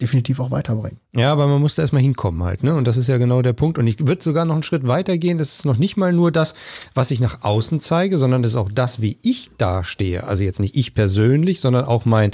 definitiv 0.00 0.40
auch 0.40 0.50
weiterbringen. 0.50 0.98
Ja, 1.12 1.32
aber 1.32 1.46
man 1.46 1.60
muss 1.60 1.74
da 1.74 1.82
erstmal 1.82 2.02
hinkommen 2.02 2.42
halt, 2.42 2.62
ne? 2.62 2.74
Und 2.74 2.86
das 2.86 2.96
ist 2.96 3.08
ja 3.08 3.18
genau 3.18 3.42
der 3.42 3.52
Punkt. 3.52 3.78
Und 3.78 3.86
ich 3.86 4.06
würde 4.06 4.22
sogar 4.22 4.44
noch 4.44 4.54
einen 4.54 4.62
Schritt 4.62 4.86
weiter 4.86 5.18
gehen. 5.18 5.38
Das 5.38 5.54
ist 5.54 5.64
noch 5.64 5.76
nicht 5.76 5.96
mal 5.96 6.12
nur 6.12 6.32
das, 6.32 6.54
was 6.94 7.10
ich 7.10 7.20
nach 7.20 7.42
außen 7.42 7.80
zeige, 7.80 8.18
sondern 8.18 8.42
das 8.42 8.52
ist 8.52 8.56
auch 8.56 8.70
das, 8.72 9.00
wie 9.00 9.18
ich 9.22 9.50
dastehe. 9.58 10.24
Also 10.24 10.44
jetzt 10.44 10.60
nicht 10.60 10.76
ich 10.76 10.94
persönlich, 10.94 11.60
sondern 11.60 11.84
auch 11.84 12.04
mein, 12.04 12.30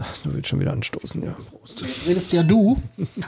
ach, 0.00 0.18
du 0.24 0.34
willst 0.34 0.48
schon 0.48 0.60
wieder 0.60 0.72
anstoßen, 0.72 1.22
ja. 1.22 1.36
Prost. 1.50 1.80
Jetzt 1.82 2.08
redest 2.08 2.32
ja 2.32 2.42
du. 2.42 2.76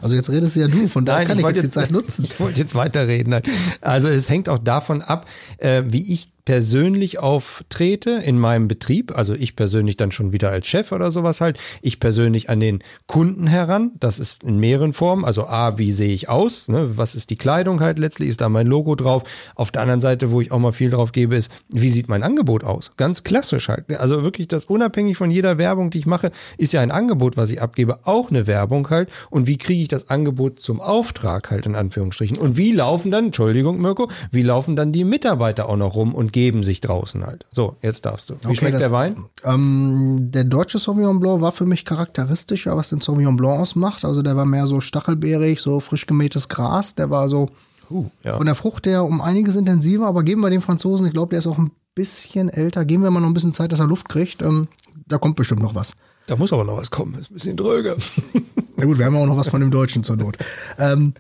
Also 0.01 0.15
jetzt 0.15 0.31
redest 0.31 0.57
ja 0.57 0.69
du, 0.69 0.89
von 0.89 1.05
daher 1.05 1.27
kann 1.27 1.39
ich, 1.39 1.45
wollte 1.45 1.61
jetzt 1.61 1.75
die 1.75 1.81
Zeit 1.81 1.91
nutzen. 1.91 2.25
Ich 2.35 2.41
wollte 2.41 2.61
jetzt 2.61 2.75
weiterreden. 2.75 3.35
halt. 3.35 3.49
Also 3.81 4.09
es 4.09 4.29
hängt 4.29 4.49
auch 4.49 4.59
davon 4.59 5.03
ab, 5.03 5.27
äh, 5.59 5.83
wie 5.87 6.13
ich 6.13 6.34
persönlich 6.45 7.19
auftrete 7.19 8.11
in 8.11 8.39
meinem 8.39 8.69
Betrieb. 8.69 9.17
Also 9.17 9.35
ich 9.35 9.57
persönlich 9.57 9.97
dann 9.97 10.13
schon 10.13 10.33
wieder 10.33 10.51
als 10.51 10.67
Chef 10.67 10.93
oder 10.93 11.11
sowas 11.11 11.41
halt. 11.41 11.59
Ich 11.81 12.01
persönlich 12.01 12.51
an 12.51 12.61
den 12.61 12.81
Kunden 13.07 13.47
heran. 13.47 13.93
Das 13.99 14.19
ist 14.19 14.45
in 14.45 14.59
mehreren 14.59 14.93
Formen. 14.93 15.25
Also 15.25 15.47
A, 15.47 15.79
wie 15.79 15.93
sehe 15.93 16.13
ich 16.13 16.29
aus? 16.29 16.69
Ne? 16.69 16.97
Was 16.97 17.15
ist 17.15 17.31
die 17.31 17.37
Kleidung 17.37 17.81
halt 17.81 17.99
letztlich? 17.99 18.29
Ist 18.29 18.41
da 18.41 18.49
mein 18.49 18.67
Logo 18.67 18.95
drauf? 18.95 19.23
Auf 19.55 19.71
der 19.71 19.83
anderen 19.83 20.03
Seite, 20.03 20.31
wo 20.31 20.41
ich 20.41 20.53
auch 20.53 20.59
mal 20.59 20.73
viel 20.73 20.91
drauf 20.91 21.13
gebe, 21.13 21.35
ist, 21.37 21.51
wie 21.71 21.89
sieht 21.89 22.09
mein 22.09 22.23
Angebot 22.23 22.63
aus? 22.63 22.93
Ganz 22.97 23.23
klassisch 23.23 23.69
halt. 23.69 23.91
Also 23.99 24.23
wirklich 24.23 24.49
das 24.49 24.67
unabhängig 24.67 25.17
von 25.17 25.31
jeder 25.31 25.57
Werbung, 25.57 25.91
die 25.91 25.99
ich 25.99 26.07
mache, 26.07 26.31
ist 26.59 26.73
ja 26.73 26.83
ein 26.83 26.91
Angebot, 26.91 27.37
was 27.37 27.51
ich 27.51 27.63
abgebe, 27.63 28.01
auch 28.07 28.31
eine 28.31 28.47
Werbung 28.47 28.89
halt. 28.91 29.09
Und 29.31 29.47
wie 29.47 29.57
kriege 29.57 29.81
ich 29.81 29.89
das 29.89 30.11
Angebot 30.11 30.61
zum 30.61 30.81
Auftrag 30.81 31.51
halt 31.51 31.65
in 31.65 31.75
Anführungsstrichen? 31.75 32.37
Und 32.37 32.59
wie 32.59 32.73
laufen 32.73 33.11
dann, 33.11 33.27
Entschuldigung 33.27 33.81
Mirko, 33.81 34.11
wie 34.31 34.43
laufen 34.43 34.77
dann 34.77 34.93
die 34.93 35.05
Mitarbeiter 35.05 35.69
auch 35.69 35.77
noch 35.77 35.95
rum 35.95 36.15
und 36.15 36.34
geben 36.35 36.65
sich 36.65 36.81
draußen 36.81 37.25
halt? 37.25 37.47
So, 37.53 37.77
jetzt 37.81 38.05
darfst 38.05 38.29
du. 38.29 38.35
Wie 38.43 38.47
Okay, 38.49 38.57
schmeckt 38.57 38.75
das- 38.75 38.83
der 38.83 38.91
Wein? 38.91 39.25
Ähm, 39.45 40.17
der 40.33 40.43
deutsche 40.45 40.79
Sauvignon 40.79 41.21
Blanc 41.21 41.41
war 41.41 41.53
für 41.53 41.65
mich 41.65 41.85
charakteristischer, 41.85 42.77
was 42.77 42.89
den 42.91 43.01
Sauvignon 43.01 43.37
Blanc 43.37 43.61
ausmacht. 43.61 44.05
Also 44.05 44.21
der 44.23 44.37
war 44.37 44.45
mehr 44.45 44.67
so 44.67 44.81
stachelbeerig, 44.81 45.61
so 45.61 45.79
frisch 45.81 46.07
gemähtes 46.07 46.49
Gras. 46.49 46.97
Der 46.97 47.09
war 47.11 47.29
so 47.29 47.49
Uh, 47.91 48.07
ja. 48.25 48.37
von 48.39 48.47
der 48.47 48.55
Frucht 48.55 48.87
her 48.87 49.05
um 49.05 49.21
einiges 49.21 49.55
intensiver, 49.57 50.07
aber 50.07 50.23
geben 50.25 50.41
wir 50.41 50.49
dem 50.51 50.63
Franzosen, 50.63 51.07
ich 51.07 51.13
glaube, 51.13 51.31
der 51.31 51.39
ist 51.41 51.47
auch 51.47 51.59
ein 51.59 51.71
bisschen 51.95 52.49
älter. 52.49 52.85
Geben 52.85 53.03
wir 53.05 53.11
mal 53.11 53.21
noch 53.21 53.29
ein 53.29 53.35
bisschen 53.35 53.53
Zeit, 53.53 53.71
dass 53.73 53.79
er 53.81 53.87
Luft 53.87 54.09
kriegt. 54.09 54.43
Ähm, 54.43 54.69
da 55.07 55.19
kommt 55.19 55.37
bestimmt 55.37 55.63
noch 55.63 55.75
was. 55.75 55.95
Da 56.27 56.35
muss 56.37 56.53
aber 56.53 56.65
noch 56.65 56.77
was 56.79 56.91
kommen. 56.91 57.15
Ist 57.15 57.31
ein 57.31 57.35
bisschen 57.35 57.57
dröge. 57.57 57.97
Na 58.77 58.87
gut, 58.87 58.99
wir 58.99 59.05
haben 59.05 59.17
auch 59.17 59.27
noch 59.27 59.37
was 59.37 59.49
von 59.49 59.61
dem 59.61 59.71
Deutschen 59.71 60.03
zur 60.03 60.17
Not. 60.17 60.39
Ähm, 60.79 61.13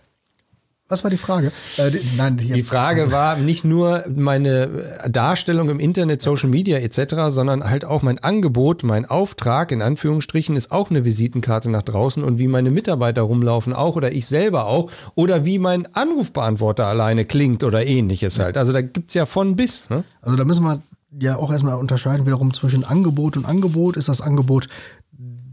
was 0.89 1.03
war 1.03 1.11
die 1.11 1.17
Frage? 1.17 1.51
Äh, 1.79 1.91
die, 1.91 2.01
nein, 2.17 2.37
Die 2.37 2.63
Frage 2.63 3.11
war 3.11 3.37
nicht 3.37 3.65
nur 3.65 4.05
meine 4.15 5.01
Darstellung 5.09 5.71
im 5.71 5.81
Internet, 5.81 6.21
Social 6.21 6.51
Media 6.51 6.79
etc., 6.79 7.15
sondern 7.29 7.65
halt 7.65 7.87
auch 7.87 8.03
mein 8.03 8.19
Angebot, 8.19 8.83
mein 8.83 9.07
Auftrag 9.07 9.73
in 9.73 9.81
Anführungsstrichen 9.81 10.57
ist 10.57 10.71
auch 10.71 10.91
eine 10.91 11.05
Visitenkarte 11.07 11.71
nach 11.71 11.83
draußen 11.83 12.23
und 12.23 12.39
wie 12.39 12.49
meine 12.49 12.71
Mitarbeiter 12.71 13.23
rumlaufen 13.23 13.73
auch 13.73 13.97
oder 13.97 14.13
ich 14.13 14.27
selber 14.27 14.67
auch 14.67 14.91
oder 15.15 15.47
wie 15.47 15.59
mein 15.59 15.93
Anrufbeantworter 15.95 16.87
alleine 16.87 17.25
klingt 17.25 17.65
oder 17.65 17.87
ähnliches 17.87 18.39
halt. 18.39 18.59
Also 18.59 18.75
da 18.75 18.83
gibt's 18.83 19.15
ja 19.15 19.25
von 19.25 19.57
bis. 19.57 19.89
Ne? 19.89 20.05
Also 20.21 20.37
da 20.37 20.45
müssen 20.45 20.65
wir 20.65 20.83
ja 21.19 21.37
auch 21.37 21.51
erstmal 21.51 21.79
unterscheiden 21.79 22.27
wiederum 22.27 22.53
zwischen 22.53 22.85
Angebot 22.85 23.37
und 23.37 23.47
Angebot. 23.47 23.97
Ist 23.97 24.09
das 24.09 24.21
Angebot 24.21 24.69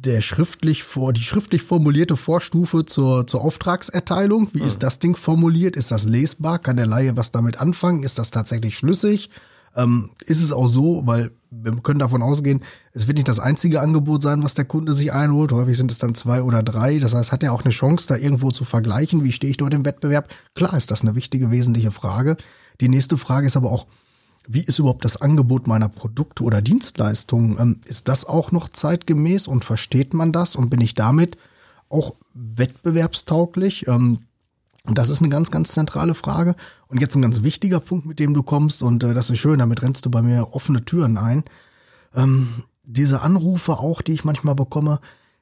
der 0.04 0.22
schriftlich 0.22 0.84
vor, 0.84 1.14
die 1.14 1.24
schriftlich 1.24 1.62
formulierte 1.62 2.18
Vorstufe 2.18 2.86
zur, 2.86 3.28
zur 3.28 3.42
Auftragserteilung? 3.42 4.50
Wie 4.54 4.62
ist 4.62 4.82
das 4.82 5.00
Ding 5.00 5.16
formuliert? 5.16 5.76
Ist 5.76 5.92
das 5.92 6.06
lesbar? 6.06 6.60
Kann 6.60 6.78
der 6.78 6.88
Laie 6.88 7.16
was 7.18 7.32
damit 7.32 7.58
anfangen? 7.58 8.04
Ist 8.04 8.18
das 8.18 8.32
tatsächlich 8.32 8.78
schlüssig? 8.78 9.30
Ähm, 9.76 10.10
ist 10.26 10.42
es 10.42 10.52
auch 10.52 10.68
so, 10.68 11.04
weil 11.06 11.32
wir 11.50 11.74
können 11.78 12.00
davon 12.00 12.22
ausgehen, 12.22 12.62
es 12.94 13.08
wird 13.08 13.18
nicht 13.18 13.28
das 13.28 13.40
einzige 13.40 13.80
Angebot 13.80 14.22
sein, 14.22 14.44
was 14.44 14.54
der 14.54 14.66
Kunde 14.66 14.94
sich 14.94 15.14
einholt. 15.14 15.52
Häufig 15.52 15.78
sind 15.78 15.92
es 15.92 15.98
dann 15.98 16.16
zwei 16.16 16.42
oder 16.42 16.64
drei. 16.64 17.00
Das 17.00 17.14
heißt, 17.14 17.32
hat 17.32 17.44
er 17.44 17.54
auch 17.54 17.64
eine 17.64 17.72
Chance, 17.72 18.08
da 18.08 18.18
irgendwo 18.18 18.52
zu 18.52 18.66
vergleichen? 18.66 19.24
Wie 19.24 19.32
stehe 19.32 19.52
ich 19.52 19.58
dort 19.58 19.74
im 19.74 19.86
Wettbewerb? 19.86 20.30
Klar 20.56 20.76
ist 20.76 20.92
das 20.92 21.04
eine 21.04 21.16
wichtige, 21.16 21.52
wesentliche 21.52 21.92
Frage. 21.92 22.38
Die 22.82 22.90
nächste 22.90 23.18
Frage 23.18 23.48
ist 23.48 23.56
aber 23.56 23.72
auch, 23.72 23.86
wie 24.48 24.64
ist 24.64 24.80
überhaupt 24.80 25.06
das 25.06 25.22
Angebot 25.22 25.68
meiner 25.68 25.90
Produkte 25.90 26.44
oder 26.44 26.62
Dienstleistungen? 26.62 27.58
Ähm, 27.60 27.82
ist 27.86 28.08
das 28.08 28.26
auch 28.26 28.52
noch 28.52 28.70
zeitgemäß 28.70 29.48
und 29.48 29.66
versteht 29.66 30.14
man 30.14 30.32
das? 30.32 30.56
Und 30.56 30.70
bin 30.70 30.82
ich 30.82 30.96
damit 30.96 31.38
auch 31.90 32.16
wettbewerbstauglich? 32.34 33.88
Ähm, 33.88 34.20
und 34.86 34.98
das 34.98 35.10
ist 35.10 35.22
eine 35.22 35.30
ganz, 35.30 35.52
ganz 35.52 35.74
zentrale 35.74 36.16
Frage. 36.16 36.56
Und 36.88 37.00
jetzt 37.00 37.16
ein 37.16 37.22
ganz 37.22 37.44
wichtiger 37.44 37.80
Punkt, 37.80 38.06
mit 38.06 38.20
dem 38.20 38.34
du 38.34 38.42
kommst. 38.42 38.82
Und 38.82 39.04
äh, 39.04 39.14
das 39.14 39.30
ist 39.30 39.40
schön, 39.40 39.60
damit 39.60 39.82
rennst 39.82 40.06
du 40.06 40.10
bei 40.10 40.22
mir 40.22 40.54
offene 40.54 40.84
Türen 40.84 41.18
ein. 41.18 41.44
Ähm, 42.16 42.64
diese 42.84 43.22
Anrufe 43.22 43.74
auch, 43.74 44.02
die 44.02 44.14
ich 44.14 44.24
manchmal 44.24 44.56
bekomme. 44.56 45.00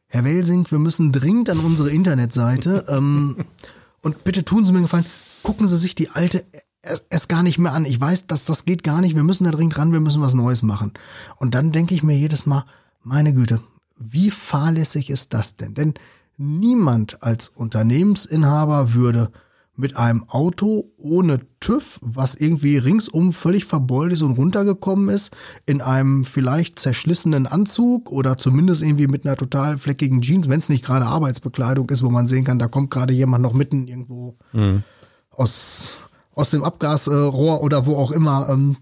Herr 0.07 0.25
Welsing, 0.25 0.69
wir 0.69 0.79
müssen 0.79 1.11
dringend 1.11 1.49
an 1.49 1.59
unsere 1.59 1.89
Internetseite. 1.89 2.85
Und 4.01 4.23
bitte 4.23 4.43
tun 4.43 4.65
Sie 4.65 4.71
mir 4.71 4.79
einen 4.79 4.85
Gefallen, 4.85 5.05
gucken 5.43 5.67
Sie 5.67 5.77
sich 5.77 5.93
die 5.93 6.09
alte 6.09 6.45
erst, 6.81 7.05
erst 7.09 7.29
gar 7.29 7.43
nicht 7.43 7.59
mehr 7.59 7.73
an. 7.73 7.85
Ich 7.85 7.99
weiß, 7.99 8.27
dass 8.27 8.45
das 8.45 8.65
geht 8.65 8.83
gar 8.83 9.01
nicht. 9.01 9.15
Wir 9.15 9.23
müssen 9.23 9.45
da 9.45 9.51
dringend 9.51 9.77
ran, 9.77 9.93
wir 9.93 9.99
müssen 9.99 10.21
was 10.21 10.33
Neues 10.33 10.61
machen. 10.61 10.93
Und 11.37 11.55
dann 11.55 11.71
denke 11.71 11.93
ich 11.93 12.03
mir 12.03 12.17
jedes 12.17 12.45
Mal, 12.45 12.65
meine 13.03 13.33
Güte, 13.33 13.61
wie 13.97 14.31
fahrlässig 14.31 15.09
ist 15.09 15.33
das 15.33 15.57
denn? 15.57 15.73
Denn 15.73 15.93
niemand 16.37 17.21
als 17.21 17.47
Unternehmensinhaber 17.49 18.93
würde 18.93 19.31
mit 19.75 19.95
einem 19.95 20.27
Auto 20.27 20.91
ohne 20.97 21.39
TÜV, 21.61 21.99
was 22.01 22.35
irgendwie 22.35 22.77
ringsum 22.77 23.31
völlig 23.31 23.63
verbeult 23.63 24.11
ist 24.11 24.21
und 24.21 24.37
runtergekommen 24.37 25.07
ist, 25.07 25.33
in 25.65 25.79
einem 25.79 26.25
vielleicht 26.25 26.79
zerschlissenen 26.79 27.47
Anzug 27.47 28.11
oder 28.11 28.35
zumindest 28.35 28.81
irgendwie 28.81 29.07
mit 29.07 29.25
einer 29.25 29.37
total 29.37 29.77
fleckigen 29.77 30.21
Jeans, 30.21 30.49
wenn 30.49 30.59
es 30.59 30.67
nicht 30.67 30.83
gerade 30.83 31.05
Arbeitsbekleidung 31.05 31.89
ist, 31.89 32.03
wo 32.03 32.09
man 32.09 32.25
sehen 32.25 32.43
kann, 32.43 32.59
da 32.59 32.67
kommt 32.67 32.91
gerade 32.91 33.13
jemand 33.13 33.41
noch 33.41 33.53
mitten 33.53 33.87
irgendwo 33.87 34.37
aus, 35.31 35.97
aus 36.39 36.51
dem 36.51 36.63
Abgasrohr 36.63 37.61
oder 37.61 37.85
wo 37.85 37.97
auch 37.97 38.11
immer 38.11 38.47
ähm, 38.49 38.77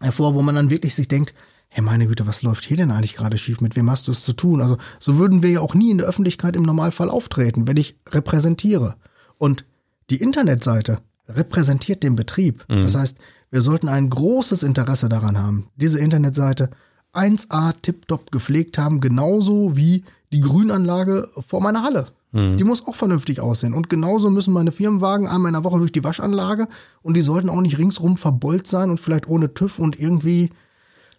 hervor, 0.00 0.34
wo 0.34 0.42
man 0.42 0.54
dann 0.54 0.70
wirklich 0.70 0.94
sich 0.94 1.08
denkt, 1.08 1.34
hey 1.68 1.82
meine 1.82 2.06
Güte, 2.06 2.26
was 2.26 2.42
läuft 2.42 2.64
hier 2.64 2.78
denn 2.78 2.90
eigentlich 2.90 3.14
gerade 3.14 3.36
schief? 3.36 3.60
Mit 3.60 3.76
wem 3.76 3.90
hast 3.90 4.08
du 4.08 4.12
es 4.12 4.22
zu 4.22 4.32
tun? 4.32 4.62
Also 4.62 4.78
so 4.98 5.18
würden 5.18 5.42
wir 5.42 5.50
ja 5.50 5.60
auch 5.60 5.74
nie 5.74 5.90
in 5.90 5.98
der 5.98 6.06
Öffentlichkeit 6.06 6.56
im 6.56 6.62
Normalfall 6.62 7.10
auftreten, 7.10 7.66
wenn 7.66 7.76
ich 7.76 7.96
repräsentiere. 8.08 8.96
Und 9.36 9.66
die 10.08 10.16
Internetseite 10.16 11.00
repräsentiert 11.28 12.02
den 12.02 12.16
Betrieb. 12.16 12.64
Das 12.68 12.94
heißt, 12.94 13.18
wir 13.50 13.60
sollten 13.60 13.88
ein 13.88 14.08
großes 14.08 14.62
Interesse 14.62 15.08
daran 15.08 15.38
haben, 15.38 15.68
diese 15.76 15.98
Internetseite 15.98 16.70
1A 17.12 17.74
tiptop 17.82 18.30
gepflegt 18.30 18.78
haben, 18.78 19.00
genauso 19.00 19.76
wie 19.76 20.04
die 20.32 20.40
Grünanlage 20.40 21.28
vor 21.46 21.60
meiner 21.60 21.82
Halle. 21.82 22.06
Die 22.36 22.64
muss 22.64 22.86
auch 22.86 22.94
vernünftig 22.94 23.40
aussehen. 23.40 23.74
Und 23.74 23.88
genauso 23.88 24.30
müssen 24.30 24.52
meine 24.52 24.72
Firmenwagen 24.72 25.26
einmal 25.26 25.50
in 25.50 25.54
der 25.54 25.64
Woche 25.64 25.78
durch 25.78 25.92
die 25.92 26.04
Waschanlage 26.04 26.68
und 27.02 27.16
die 27.16 27.22
sollten 27.22 27.48
auch 27.48 27.60
nicht 27.60 27.78
ringsrum 27.78 28.16
verbeult 28.16 28.66
sein 28.66 28.90
und 28.90 29.00
vielleicht 29.00 29.28
ohne 29.28 29.54
TÜV 29.54 29.78
und 29.78 29.98
irgendwie 29.98 30.50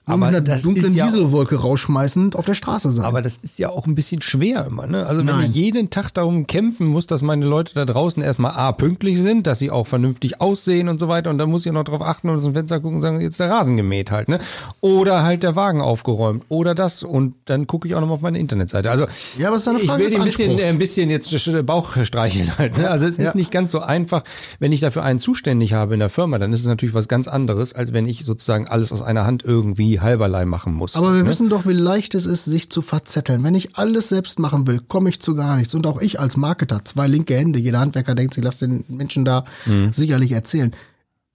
Aber 0.08 0.18
mit 0.18 0.28
einer 0.30 0.41
das 0.41 0.62
dunklen 0.64 0.86
ist 0.88 0.95
ja- 0.95 1.05
Dieselwolke 1.05 1.58
rausschmeißend 1.58 2.36
auf 2.36 2.45
der 2.45 2.55
Straße 2.55 2.91
sein. 2.91 3.05
Aber 3.05 3.22
das 3.22 3.38
ist 3.38 3.60
ja 3.60 3.70
auch 3.70 3.86
ein 3.88 3.93
bisschen 3.93 4.22
schwer 4.22 4.66
immer. 4.66 4.88
Ne? 4.88 5.05
Also 5.05 5.20
wenn 5.20 5.26
Nein. 5.28 5.45
ich 5.49 5.55
jeden 5.55 5.89
Tag 5.89 6.12
darum 6.14 6.47
kämpfen 6.47 6.88
muss, 6.88 7.08
dass 7.08 7.22
meine 7.22 7.45
Leute 7.45 7.74
da 7.76 7.86
draußen 7.86 8.24
erstmal 8.24 8.51
A, 8.53 8.72
pünktlich 8.72 9.22
sind, 9.22 9.47
dass 9.47 9.60
sie 9.60 9.70
auch 9.70 9.86
vernünftig 9.86 10.39
aussehen 10.41 10.88
und 10.89 10.97
so 10.97 11.08
weiter. 11.10 11.30
Und 11.30 11.38
dann 11.38 11.49
muss 11.49 11.66
ich 11.66 11.72
noch 11.72 11.84
drauf 11.84 12.01
achten 12.01 12.30
und 12.30 12.38
aus 12.38 12.43
dem 12.45 12.53
Fenster 12.53 12.80
gucken 12.80 12.95
und 12.97 13.01
sagen, 13.01 13.20
jetzt 13.22 13.39
der 13.39 13.49
Rasen 13.49 13.76
gemäht 13.78 14.10
halt. 14.12 14.30
Ne? 14.30 14.39
Oder 14.82 15.24
halt 15.24 15.43
der 15.43 15.55
Wagen 15.55 15.82
aufgeräumt. 15.82 16.43
Oder 16.49 16.74
das. 16.74 17.03
Und 17.03 17.36
dann 17.45 17.68
gucke 17.68 17.88
ich 17.88 17.95
auch 17.95 17.99
noch 17.99 18.08
mal 18.08 18.14
auf 18.16 18.22
meine 18.22 18.39
Internetseite. 18.39 18.89
Also 18.89 19.05
Ja, 19.38 19.49
aber 19.49 19.58
ist 19.58 19.68
eine 19.68 19.80
ich 19.80 19.88
Frage 19.88 19.99
will 20.03 20.05
des 20.10 20.14
dir 20.16 20.22
ein 20.22 20.26
bisschen, 20.26 20.60
ein 20.70 20.78
bisschen 20.78 21.10
jetzt 21.10 21.66
Bauch 21.66 21.95
streicheln 22.03 22.58
halt. 22.58 22.78
Ne? 22.78 22.89
Also 22.89 23.05
es 23.05 23.18
ist 23.18 23.26
Ja. 23.26 23.32
nicht 23.36 23.51
ganz 23.51 23.72
so 23.72 23.80
einfach, 23.82 24.24
wenn 24.60 24.72
ich 24.72 24.80
dafür 24.80 25.03
einen 25.03 25.20
zuständig 25.20 25.74
habe 25.74 25.95
in 25.95 25.99
der 25.99 26.10
Firma, 26.10 26.39
dann 26.39 26.53
ist 26.53 26.62
es 26.62 26.66
natürlich 26.68 26.95
was 26.95 27.08
ganz 27.10 27.28
anderes, 27.28 27.74
als 27.74 27.91
wenn 27.91 28.08
ich 28.08 28.24
sozusagen 28.24 28.68
alles 28.68 28.91
aus 28.93 29.01
einer 29.01 29.26
Hand 29.26 29.43
irgendwie 29.43 29.97
halberlei 30.02 30.45
machen 30.45 30.74
muss. 30.74 30.95
Aber 30.95 31.14
wir 31.14 31.24
ne? 31.24 31.30
wissen 31.30 31.50
doch, 31.50 31.66
wie 31.66 31.74
leicht 31.74 32.16
es 32.16 32.26
ist, 32.26 32.45
sich 32.45 32.70
zu 32.70 32.82
verzetteln. 32.82 33.43
Wenn 33.43 33.56
ich 33.56 33.76
alles 33.76 34.10
selbst 34.10 34.39
machen 34.39 34.68
will, 34.68 34.80
komme 34.80 35.10
ich 35.10 35.22
zu 35.22 35.36
gar 35.36 35.56
nichts. 35.58 35.74
Und 35.74 35.86
auch 35.88 36.02
ich 36.02 36.20
als 36.20 36.38
Marketer, 36.38 36.84
zwei 36.86 37.08
linke 37.08 37.36
Hände, 37.36 37.60
jeder 37.60 37.80
Handwerker 37.80 38.16
denkt 38.16 38.34
sich, 38.34 38.43
lass 38.43 38.60
den 38.60 38.84
Menschen 38.88 39.26
da 39.26 39.43
Mhm. 39.66 39.91
sicherlich 39.93 40.32
erzählen. 40.32 40.74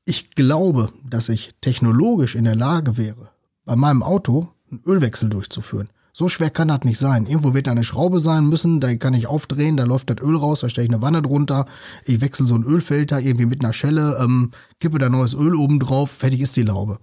Ich 0.04 0.30
glaube, 0.30 0.92
dass 1.08 1.28
ich 1.28 1.52
technologisch 1.60 2.34
in 2.34 2.44
der 2.44 2.56
Lage 2.56 2.96
wäre, 2.96 3.30
bei 3.64 3.76
meinem 3.76 4.02
Auto 4.02 4.48
einen 4.70 4.80
Ölwechsel 4.86 5.28
durchzuführen. 5.28 5.88
So 6.14 6.28
schwer 6.28 6.50
kann 6.50 6.68
das 6.68 6.80
nicht 6.82 6.98
sein. 6.98 7.24
Irgendwo 7.24 7.54
wird 7.54 7.66
da 7.66 7.70
eine 7.70 7.84
Schraube 7.84 8.20
sein 8.20 8.46
müssen, 8.48 8.80
da 8.80 8.94
kann 8.96 9.14
ich 9.14 9.28
aufdrehen, 9.28 9.78
da 9.78 9.84
läuft 9.84 10.10
das 10.10 10.18
Öl 10.20 10.36
raus, 10.36 10.60
da 10.60 10.68
stelle 10.68 10.86
ich 10.86 10.92
eine 10.92 11.00
Wanne 11.00 11.22
drunter, 11.22 11.64
ich 12.04 12.20
wechsle 12.20 12.46
so 12.46 12.54
einen 12.54 12.64
Ölfilter 12.64 13.18
irgendwie 13.20 13.46
mit 13.46 13.64
einer 13.64 13.72
Schelle, 13.72 14.18
ähm, 14.20 14.50
kippe 14.78 14.98
da 14.98 15.08
neues 15.08 15.32
Öl 15.32 15.54
oben 15.54 15.80
drauf, 15.80 16.10
fertig 16.10 16.40
ist 16.42 16.56
die 16.56 16.64
Laube. 16.64 16.98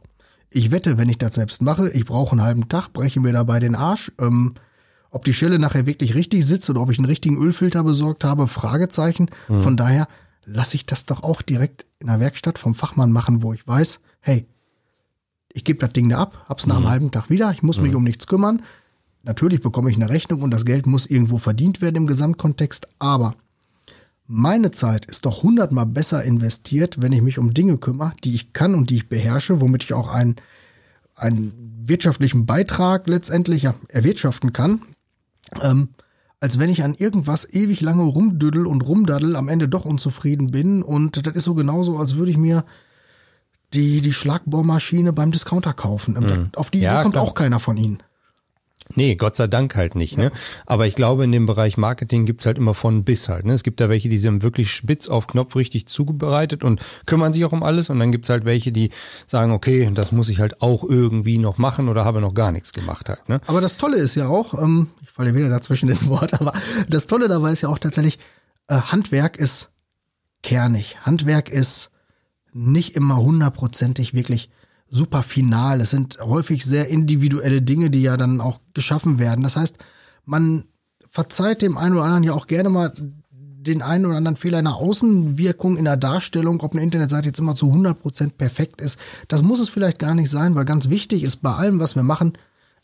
Ich 0.52 0.72
wette, 0.72 0.98
wenn 0.98 1.10
ich 1.10 1.18
das 1.18 1.36
selbst 1.36 1.62
mache, 1.62 1.90
ich 1.92 2.06
brauche 2.06 2.32
einen 2.32 2.42
halben 2.42 2.70
Tag, 2.70 2.92
breche 2.92 3.20
mir 3.20 3.34
dabei 3.34 3.60
den 3.60 3.76
Arsch. 3.76 4.12
Ähm, 4.20 4.56
ob 5.12 5.26
die 5.26 5.34
Schelle 5.34 5.60
nachher 5.60 5.86
wirklich 5.86 6.14
richtig 6.16 6.46
sitzt 6.46 6.70
oder 6.70 6.82
ob 6.82 6.92
ich 6.92 7.00
einen 7.00 7.06
richtigen 7.06 7.38
Ölfilter 7.38 7.84
besorgt 7.84 8.24
habe, 8.24 8.48
Fragezeichen. 8.48 9.30
Von 9.48 9.76
daher 9.76 10.08
lasse 10.46 10.76
ich 10.76 10.86
das 10.86 11.06
doch 11.06 11.24
auch 11.24 11.42
direkt 11.42 11.86
in 12.00 12.08
der 12.08 12.20
Werkstatt 12.20 12.60
vom 12.60 12.76
Fachmann 12.76 13.12
machen, 13.12 13.42
wo 13.42 13.54
ich 13.54 13.68
weiß, 13.68 14.02
hey, 14.22 14.46
ich 15.52 15.64
gebe 15.64 15.80
das 15.80 15.94
Ding 15.94 16.10
da 16.10 16.20
ab, 16.20 16.46
hab's 16.48 16.68
nach 16.68 16.78
einem 16.78 16.90
halben 16.90 17.12
Tag 17.12 17.30
wieder, 17.30 17.52
ich 17.52 17.64
muss 17.64 17.82
mich 17.82 17.96
um 17.96 18.04
nichts 18.04 18.28
kümmern. 18.28 18.62
Natürlich 19.24 19.62
bekomme 19.62 19.90
ich 19.90 19.96
eine 19.96 20.10
Rechnung 20.10 20.42
und 20.42 20.52
das 20.52 20.66
Geld 20.66 20.86
muss 20.86 21.06
irgendwo 21.06 21.40
verdient 21.40 21.82
werden 21.82 21.98
im 21.98 22.08
Gesamtkontext, 22.08 22.88
aber 23.00 23.36
meine 24.32 24.70
Zeit 24.70 25.08
ist 25.08 25.26
doch 25.26 25.42
hundertmal 25.42 25.88
besser 25.88 26.24
investiert, 26.24 27.02
wenn 27.02 27.12
ich 27.12 27.24
mich 27.24 27.40
um 27.40 27.56
Dinge 27.56 27.80
kümmere, 27.80 28.14
die 28.24 28.36
ich 28.36 28.54
kann 28.54 28.76
und 28.76 28.92
die 28.92 28.98
ich 28.98 29.10
beherrsche, 29.10 29.60
womit 29.60 29.84
ich 29.84 29.94
auch 29.94 30.08
einen, 30.10 30.36
einen 31.16 31.82
wirtschaftlichen 31.84 32.46
Beitrag 32.46 33.08
letztendlich 33.08 33.64
ja, 33.64 33.74
erwirtschaften 33.88 34.54
kann, 34.54 34.84
ähm, 35.60 35.90
als 36.40 36.60
wenn 36.60 36.70
ich 36.70 36.84
an 36.84 36.94
irgendwas 36.94 37.52
ewig 37.52 37.82
lange 37.82 38.04
rumdüdel 38.04 38.68
und 38.68 38.82
rumdaddel, 38.82 39.36
am 39.36 39.48
Ende 39.48 39.68
doch 39.68 39.86
unzufrieden 39.86 40.52
bin. 40.52 40.84
Und 40.84 41.26
das 41.26 41.36
ist 41.36 41.46
so 41.46 41.56
genauso, 41.56 41.98
als 41.98 42.16
würde 42.16 42.30
ich 42.30 42.38
mir 42.38 42.66
die, 43.74 44.02
die 44.02 44.14
Schlagbohrmaschine 44.14 45.12
beim 45.12 45.32
Discounter 45.32 45.74
kaufen. 45.74 46.14
Mhm. 46.14 46.50
Auf 46.56 46.70
die 46.70 46.78
Idee 46.78 46.86
ja, 46.86 47.02
kommt 47.02 47.16
klar. 47.16 47.24
auch 47.24 47.34
keiner 47.34 47.60
von 47.60 47.78
Ihnen. 47.78 47.98
Nee, 48.96 49.16
Gott 49.16 49.36
sei 49.36 49.46
Dank 49.46 49.76
halt 49.76 49.94
nicht. 49.96 50.18
Ne? 50.18 50.24
Ja. 50.24 50.30
Ne? 50.30 50.36
Aber 50.66 50.88
ich 50.88 50.96
glaube, 50.96 51.24
in 51.24 51.32
dem 51.32 51.46
Bereich 51.46 51.78
Marketing 51.78 52.26
gibt's 52.26 52.46
halt 52.46 52.58
immer 52.58 52.74
von 52.74 53.04
bis 53.04 53.30
halt. 53.30 53.46
Ne? 53.46 53.54
Es 53.54 53.64
gibt 53.64 53.80
da 53.80 53.88
welche, 53.88 54.10
die 54.10 54.18
sind 54.18 54.42
wirklich 54.42 54.72
spitz 54.72 55.08
auf 55.08 55.28
Knopf 55.28 55.56
richtig 55.56 55.88
zubereitet 55.88 56.64
und 56.64 56.82
kümmern 57.06 57.32
sich 57.32 57.46
auch 57.46 57.52
um 57.52 57.62
alles. 57.62 57.90
Und 57.90 58.00
dann 58.00 58.12
gibt's 58.12 58.30
halt 58.30 58.46
welche, 58.46 58.72
die 58.72 58.90
sagen, 59.28 59.52
okay, 59.52 59.92
das 59.94 60.12
muss 60.12 60.30
ich 60.30 60.40
halt 60.40 60.62
auch 60.62 60.84
irgendwie 60.84 61.38
noch 61.38 61.60
machen 61.60 61.88
oder 61.88 62.04
habe 62.04 62.20
noch 62.20 62.34
gar 62.34 62.52
nichts 62.52 62.74
gemacht 62.74 63.10
halt. 63.10 63.30
Ne? 63.30 63.42
Aber 63.46 63.62
das 63.62 63.78
Tolle 63.78 63.98
ist 63.98 64.16
ja 64.16 64.28
auch, 64.28 64.56
ähm, 64.56 64.90
ich 65.04 65.10
falle 65.12 65.36
wieder 65.36 65.50
dazwischen 65.50 65.90
ins 65.90 66.08
Wort, 66.08 66.42
aber 66.42 66.54
das 66.90 67.06
Tolle 67.06 67.28
dabei 67.28 67.52
ist 67.52 67.62
ja 67.62 67.70
auch 67.70 67.80
tatsächlich, 67.80 68.18
äh, 68.68 68.76
Handwerk 68.76 69.38
ist 69.38 69.70
kernig. 70.42 70.98
Handwerk 71.06 71.50
ist 71.50 71.92
nicht 72.54 72.96
immer 72.96 73.18
hundertprozentig 73.18 74.16
wirklich 74.16 74.50
super 74.90 75.24
final. 75.24 75.82
Es 75.82 75.92
sind 75.92 76.20
häufig 76.22 76.66
sehr 76.66 76.88
individuelle 76.88 77.62
Dinge, 77.62 77.90
die 77.90 78.02
ja 78.02 78.18
dann 78.18 78.42
auch 78.42 78.60
geschaffen 78.74 79.20
werden. 79.20 79.44
Das 79.44 79.56
heißt, 79.56 79.78
man 80.26 80.66
verzeiht 81.10 81.62
dem 81.62 81.78
einen 81.78 81.96
oder 81.96 82.06
anderen 82.06 82.24
ja 82.24 82.34
auch 82.34 82.48
gerne 82.48 82.70
mal 82.70 82.94
den 83.62 83.82
einen 83.82 84.06
oder 84.06 84.18
anderen 84.18 84.38
Fehler 84.38 84.60
in 84.60 84.66
der 84.66 84.76
Außenwirkung, 84.76 85.78
in 85.78 85.86
der 85.86 85.98
Darstellung, 85.98 86.62
ob 86.62 86.74
eine 86.74 86.82
Internetseite 86.82 87.28
jetzt 87.28 87.40
immer 87.40 87.56
zu 87.56 87.72
100% 87.72 88.32
perfekt 88.38 88.82
ist. 88.82 89.00
Das 89.28 89.44
muss 89.44 89.60
es 89.60 89.70
vielleicht 89.70 90.00
gar 90.00 90.16
nicht 90.16 90.30
sein, 90.30 90.56
weil 90.56 90.66
ganz 90.66 90.90
wichtig 90.90 91.24
ist 91.24 91.38
bei 91.38 91.54
allem, 91.54 91.80
was 91.80 91.96
wir 91.96 92.04
machen, 92.04 92.34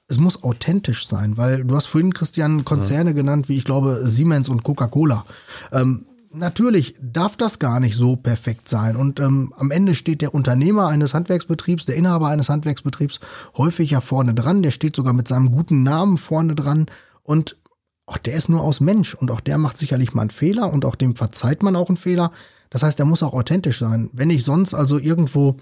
es 0.08 0.20
muss 0.20 0.44
authentisch 0.44 1.08
sein, 1.08 1.38
weil 1.38 1.64
du 1.64 1.76
hast 1.76 1.88
vorhin, 1.88 2.14
Christian, 2.14 2.64
Konzerne 2.66 3.12
ja. 3.12 3.16
genannt, 3.16 3.50
wie 3.50 3.58
ich 3.58 3.64
glaube, 3.64 4.02
Siemens 4.04 4.50
und 4.50 4.64
Coca-Cola. 4.64 5.26
Ähm, 5.72 6.06
natürlich 6.36 6.96
darf 7.02 7.36
das 7.36 7.60
gar 7.60 7.80
nicht 7.80 7.96
so 7.96 8.16
perfekt 8.16 8.70
sein. 8.70 8.96
Und 8.96 9.20
ähm, 9.20 9.54
am 9.58 9.72
Ende 9.72 9.96
steht 9.96 10.22
der 10.22 10.34
Unternehmer 10.34 10.88
eines 10.88 11.14
Handwerksbetriebs, 11.14 11.86
der 11.86 11.96
Inhaber 11.96 12.28
eines 12.28 12.50
Handwerksbetriebs 12.50 13.20
häufig 13.58 13.92
ja 13.92 14.02
vorne 14.02 14.34
dran. 14.34 14.62
Der 14.62 14.72
steht 14.72 14.96
sogar 14.96 15.14
mit 15.14 15.28
seinem 15.28 15.52
guten 15.52 15.84
Namen 15.84 16.18
vorne 16.18 16.56
dran. 16.56 16.88
Und 17.24 17.58
auch 18.06 18.18
der 18.18 18.36
ist 18.36 18.50
nur 18.50 18.62
aus 18.62 18.80
Mensch. 18.80 19.16
Und 19.16 19.32
auch 19.32 19.42
der 19.42 19.58
macht 19.58 19.78
sicherlich 19.78 20.14
mal 20.14 20.22
einen 20.22 20.30
Fehler. 20.30 20.72
Und 20.72 20.86
auch 20.86 20.96
dem 20.96 21.16
verzeiht 21.16 21.64
man 21.64 21.76
auch 21.76 21.90
einen 21.90 21.98
Fehler. 21.98 22.32
Das 22.70 22.84
heißt, 22.84 23.00
er 23.00 23.06
muss 23.06 23.24
auch 23.24 23.34
authentisch 23.34 23.80
sein. 23.80 24.10
Wenn 24.14 24.30
ich 24.30 24.44
sonst 24.44 24.74
also 24.74 25.00
irgendwo 25.00 25.58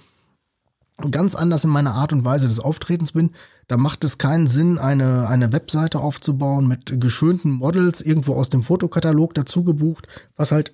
ganz 1.09 1.35
anders 1.35 1.63
in 1.63 1.69
meiner 1.69 1.93
Art 1.93 2.13
und 2.13 2.23
Weise 2.23 2.47
des 2.47 2.59
Auftretens 2.59 3.13
bin, 3.13 3.31
da 3.67 3.77
macht 3.77 4.03
es 4.03 4.17
keinen 4.17 4.47
Sinn, 4.47 4.77
eine, 4.77 5.27
eine 5.27 5.51
Webseite 5.51 5.99
aufzubauen 5.99 6.67
mit 6.67 6.99
geschönten 6.99 7.51
Models 7.51 8.01
irgendwo 8.01 8.35
aus 8.35 8.49
dem 8.49 8.63
Fotokatalog 8.63 9.33
dazu 9.33 9.63
gebucht, 9.63 10.07
was 10.35 10.51
halt 10.51 10.73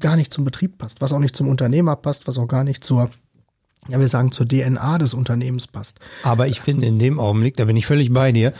gar 0.00 0.16
nicht 0.16 0.32
zum 0.32 0.44
Betrieb 0.44 0.78
passt, 0.78 1.00
was 1.00 1.12
auch 1.12 1.18
nicht 1.18 1.36
zum 1.36 1.48
Unternehmer 1.48 1.96
passt, 1.96 2.26
was 2.26 2.38
auch 2.38 2.48
gar 2.48 2.64
nicht 2.64 2.84
zur 2.84 3.10
ja, 3.88 3.98
wir 3.98 4.08
sagen 4.08 4.32
zur 4.32 4.46
DNA 4.46 4.98
des 4.98 5.14
Unternehmens 5.14 5.66
passt. 5.66 5.98
Aber 6.22 6.46
ich 6.46 6.60
finde 6.60 6.86
in 6.86 6.98
dem 6.98 7.18
Augenblick, 7.18 7.56
da 7.56 7.64
bin 7.64 7.76
ich 7.76 7.86
völlig 7.86 8.12
bei 8.12 8.32
dir, 8.32 8.52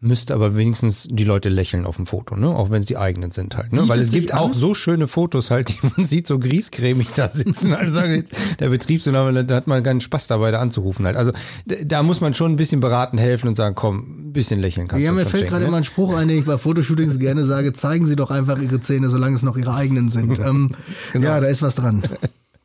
müsste 0.00 0.34
aber 0.34 0.56
wenigstens 0.56 1.08
die 1.10 1.24
Leute 1.24 1.48
lächeln 1.48 1.86
auf 1.86 1.96
dem 1.96 2.06
Foto, 2.06 2.36
ne? 2.36 2.48
Auch 2.48 2.70
wenn 2.70 2.80
es 2.80 2.86
die 2.86 2.98
eigenen 2.98 3.30
sind 3.30 3.56
halt, 3.56 3.72
ne? 3.72 3.88
Weil 3.88 4.00
es 4.00 4.10
gibt 4.10 4.34
auch 4.34 4.52
so 4.52 4.74
schöne 4.74 5.08
Fotos 5.08 5.50
halt, 5.50 5.70
die 5.70 5.78
man 5.96 6.06
sieht 6.06 6.26
so 6.26 6.38
griescremig 6.38 7.12
da 7.12 7.28
sitzen. 7.28 7.74
Also 7.74 7.94
sagen 7.94 8.24
der 8.60 8.68
Betriebsinhaber, 8.68 9.42
da 9.42 9.54
hat 9.54 9.66
man 9.66 9.82
keinen 9.82 10.00
Spaß 10.00 10.26
dabei, 10.26 10.50
da 10.50 10.60
anzurufen 10.60 11.06
halt. 11.06 11.16
Also 11.16 11.32
da 11.64 12.02
muss 12.02 12.20
man 12.20 12.34
schon 12.34 12.52
ein 12.52 12.56
bisschen 12.56 12.80
beraten, 12.80 13.16
helfen 13.16 13.48
und 13.48 13.56
sagen, 13.56 13.74
komm, 13.74 14.28
ein 14.28 14.32
bisschen 14.32 14.60
lächeln 14.60 14.86
kannst 14.86 15.02
ja, 15.02 15.12
du 15.12 15.18
Ja, 15.18 15.24
mir 15.24 15.28
fällt 15.28 15.48
gerade 15.48 15.62
ne? 15.62 15.68
immer 15.68 15.78
ein 15.78 15.84
Spruch 15.84 16.14
ein, 16.14 16.28
den 16.28 16.38
ich 16.38 16.44
bei 16.44 16.58
Fotoshootings 16.58 17.18
gerne 17.18 17.44
sage, 17.44 17.72
zeigen 17.72 18.04
Sie 18.04 18.16
doch 18.16 18.30
einfach 18.30 18.58
Ihre 18.58 18.80
Zähne, 18.80 19.08
solange 19.08 19.36
es 19.36 19.42
noch 19.42 19.56
Ihre 19.56 19.74
eigenen 19.74 20.08
sind. 20.10 20.38
ähm, 20.44 20.70
genau. 21.12 21.26
Ja, 21.26 21.40
da 21.40 21.46
ist 21.46 21.62
was 21.62 21.76
dran. 21.76 22.02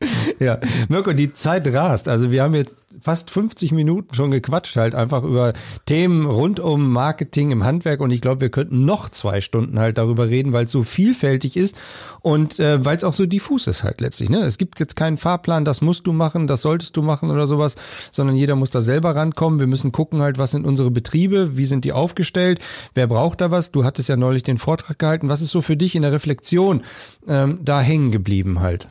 Ja, 0.38 0.58
Mirko, 0.88 1.12
die 1.12 1.32
Zeit 1.32 1.72
rast. 1.72 2.08
Also 2.08 2.30
wir 2.30 2.42
haben 2.42 2.54
jetzt 2.54 2.76
fast 3.00 3.30
50 3.30 3.72
Minuten 3.72 4.14
schon 4.14 4.30
gequatscht, 4.30 4.76
halt 4.76 4.94
einfach 4.94 5.24
über 5.24 5.52
Themen 5.86 6.26
rund 6.26 6.60
um 6.60 6.90
Marketing 6.90 7.50
im 7.50 7.64
Handwerk 7.64 8.00
und 8.00 8.10
ich 8.10 8.20
glaube, 8.20 8.40
wir 8.40 8.50
könnten 8.50 8.84
noch 8.84 9.08
zwei 9.08 9.40
Stunden 9.40 9.78
halt 9.78 9.98
darüber 9.98 10.28
reden, 10.28 10.52
weil 10.52 10.66
es 10.66 10.72
so 10.72 10.82
vielfältig 10.82 11.56
ist 11.56 11.80
und 12.20 12.58
äh, 12.60 12.84
weil 12.84 12.96
es 12.96 13.04
auch 13.04 13.14
so 13.14 13.26
diffus 13.26 13.66
ist 13.66 13.84
halt 13.84 14.00
letztlich. 14.00 14.30
Ne? 14.30 14.38
Es 14.38 14.58
gibt 14.58 14.78
jetzt 14.80 14.96
keinen 14.96 15.16
Fahrplan, 15.16 15.64
das 15.64 15.80
musst 15.80 16.06
du 16.06 16.12
machen, 16.12 16.46
das 16.46 16.62
solltest 16.62 16.96
du 16.96 17.02
machen 17.02 17.30
oder 17.30 17.46
sowas, 17.46 17.76
sondern 18.10 18.36
jeder 18.36 18.56
muss 18.56 18.70
da 18.70 18.82
selber 18.82 19.16
rankommen. 19.16 19.60
Wir 19.60 19.66
müssen 19.66 19.92
gucken 19.92 20.20
halt, 20.20 20.38
was 20.38 20.50
sind 20.50 20.66
unsere 20.66 20.90
Betriebe, 20.90 21.56
wie 21.56 21.66
sind 21.66 21.84
die 21.84 21.92
aufgestellt, 21.92 22.60
wer 22.94 23.06
braucht 23.06 23.40
da 23.40 23.50
was. 23.50 23.70
Du 23.70 23.84
hattest 23.84 24.08
ja 24.08 24.16
neulich 24.16 24.42
den 24.42 24.58
Vortrag 24.58 24.98
gehalten. 24.98 25.28
Was 25.28 25.40
ist 25.40 25.50
so 25.50 25.62
für 25.62 25.76
dich 25.76 25.94
in 25.94 26.02
der 26.02 26.12
Reflexion 26.12 26.82
ähm, 27.26 27.58
da 27.62 27.80
hängen 27.80 28.10
geblieben 28.10 28.60
halt? 28.60 28.88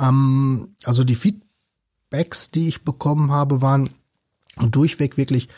Ähm, 0.00 0.74
also 0.84 1.04
die 1.04 1.14
Feedbacks, 1.14 2.50
die 2.50 2.68
ich 2.68 2.82
bekommen 2.82 3.30
habe, 3.30 3.60
waren 3.60 3.90
durchweg 4.56 5.16
wirklich 5.16 5.48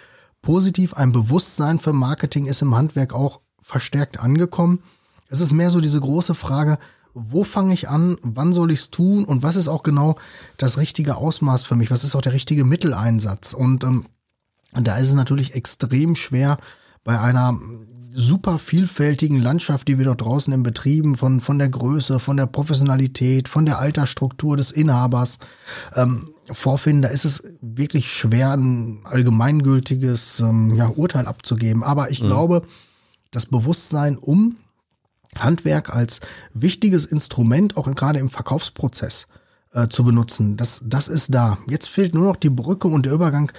positiv. 0.42 0.94
Ein 0.94 1.12
Bewusstsein 1.12 1.78
für 1.78 1.92
Marketing 1.92 2.46
ist 2.46 2.62
im 2.62 2.74
Handwerk 2.74 3.14
auch 3.14 3.40
verstärkt 3.60 4.20
angekommen. 4.20 4.82
Es 5.28 5.40
ist 5.40 5.52
mehr 5.52 5.70
so 5.70 5.80
diese 5.80 6.00
große 6.00 6.34
Frage, 6.34 6.78
wo 7.14 7.44
fange 7.44 7.74
ich 7.74 7.88
an, 7.88 8.16
wann 8.22 8.52
soll 8.52 8.70
ich 8.72 8.80
es 8.80 8.90
tun 8.90 9.24
und 9.24 9.42
was 9.42 9.56
ist 9.56 9.68
auch 9.68 9.82
genau 9.82 10.16
das 10.56 10.78
richtige 10.78 11.16
Ausmaß 11.16 11.64
für 11.64 11.76
mich, 11.76 11.90
was 11.90 12.04
ist 12.04 12.14
auch 12.14 12.22
der 12.22 12.32
richtige 12.32 12.64
Mitteleinsatz. 12.64 13.54
Und 13.54 13.84
ähm, 13.84 14.06
da 14.72 14.96
ist 14.96 15.08
es 15.08 15.14
natürlich 15.14 15.54
extrem 15.54 16.14
schwer, 16.14 16.58
bei 17.04 17.20
einer 17.20 17.58
super 18.14 18.58
vielfältigen 18.58 19.40
Landschaft, 19.40 19.88
die 19.88 19.98
wir 19.98 20.04
dort 20.04 20.20
draußen 20.20 20.52
in 20.52 20.62
Betrieben, 20.62 21.14
von, 21.14 21.40
von 21.40 21.58
der 21.58 21.68
Größe, 21.68 22.18
von 22.18 22.36
der 22.36 22.46
Professionalität, 22.46 23.48
von 23.48 23.66
der 23.66 23.78
Altersstruktur 23.78 24.56
des 24.56 24.70
Inhabers 24.70 25.38
ähm, 25.94 26.28
vorfinden, 26.50 27.02
da 27.02 27.08
ist 27.08 27.24
es 27.24 27.44
wirklich 27.60 28.10
schwer, 28.12 28.52
ein 28.52 29.00
allgemeingültiges 29.04 30.40
ähm, 30.40 30.74
ja, 30.74 30.88
Urteil 30.88 31.26
abzugeben. 31.26 31.82
Aber 31.82 32.10
ich 32.10 32.22
mhm. 32.22 32.26
glaube, 32.26 32.62
das 33.30 33.46
Bewusstsein 33.46 34.16
um 34.18 34.56
Handwerk 35.38 35.94
als 35.94 36.20
wichtiges 36.52 37.06
Instrument, 37.06 37.76
auch 37.76 37.92
gerade 37.94 38.18
im 38.18 38.28
Verkaufsprozess, 38.28 39.26
äh, 39.72 39.88
zu 39.88 40.04
benutzen. 40.04 40.56
Das, 40.56 40.84
das 40.86 41.08
ist 41.08 41.34
da. 41.34 41.58
Jetzt 41.66 41.88
fehlt 41.88 42.14
nur 42.14 42.24
noch 42.24 42.36
die 42.36 42.50
Brücke 42.50 42.88
und 42.88 43.06
der 43.06 43.12
Übergang 43.14 43.50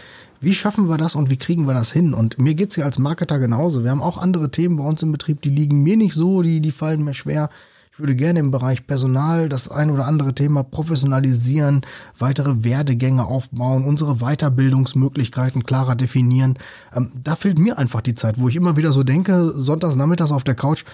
wie 0.43 0.53
schaffen 0.53 0.89
wir 0.89 0.97
das 0.97 1.15
und 1.15 1.29
wie 1.29 1.37
kriegen 1.37 1.67
wir 1.67 1.73
das 1.73 1.91
hin? 1.91 2.13
Und 2.13 2.37
mir 2.37 2.53
geht's 2.53 2.75
ja 2.75 2.85
als 2.85 2.99
Marketer 2.99 3.39
genauso. 3.39 3.83
Wir 3.83 3.91
haben 3.91 4.01
auch 4.01 4.17
andere 4.17 4.51
Themen 4.51 4.77
bei 4.77 4.83
uns 4.83 5.01
im 5.01 5.11
Betrieb, 5.11 5.41
die 5.41 5.49
liegen 5.49 5.83
mir 5.83 5.97
nicht 5.97 6.13
so, 6.13 6.41
die, 6.41 6.59
die 6.59 6.71
fallen 6.71 7.03
mir 7.03 7.13
schwer. 7.13 7.49
Ich 7.93 7.99
würde 7.99 8.15
gerne 8.15 8.39
im 8.39 8.49
Bereich 8.49 8.87
Personal 8.87 9.49
das 9.49 9.69
ein 9.69 9.91
oder 9.91 10.07
andere 10.07 10.33
Thema 10.33 10.63
professionalisieren, 10.63 11.85
weitere 12.17 12.63
Werdegänge 12.63 13.23
aufbauen, 13.23 13.85
unsere 13.85 14.15
Weiterbildungsmöglichkeiten 14.15 15.63
klarer 15.63 15.95
definieren. 15.95 16.57
Ähm, 16.93 17.11
da 17.23 17.35
fehlt 17.35 17.59
mir 17.59 17.77
einfach 17.77 18.01
die 18.01 18.15
Zeit, 18.15 18.39
wo 18.39 18.49
ich 18.49 18.55
immer 18.55 18.77
wieder 18.77 18.91
so 18.91 19.03
denke, 19.03 19.53
sonntags 19.55 19.95
nachmittags 19.95 20.31
auf 20.31 20.43
der 20.43 20.55
Couch, 20.55 20.85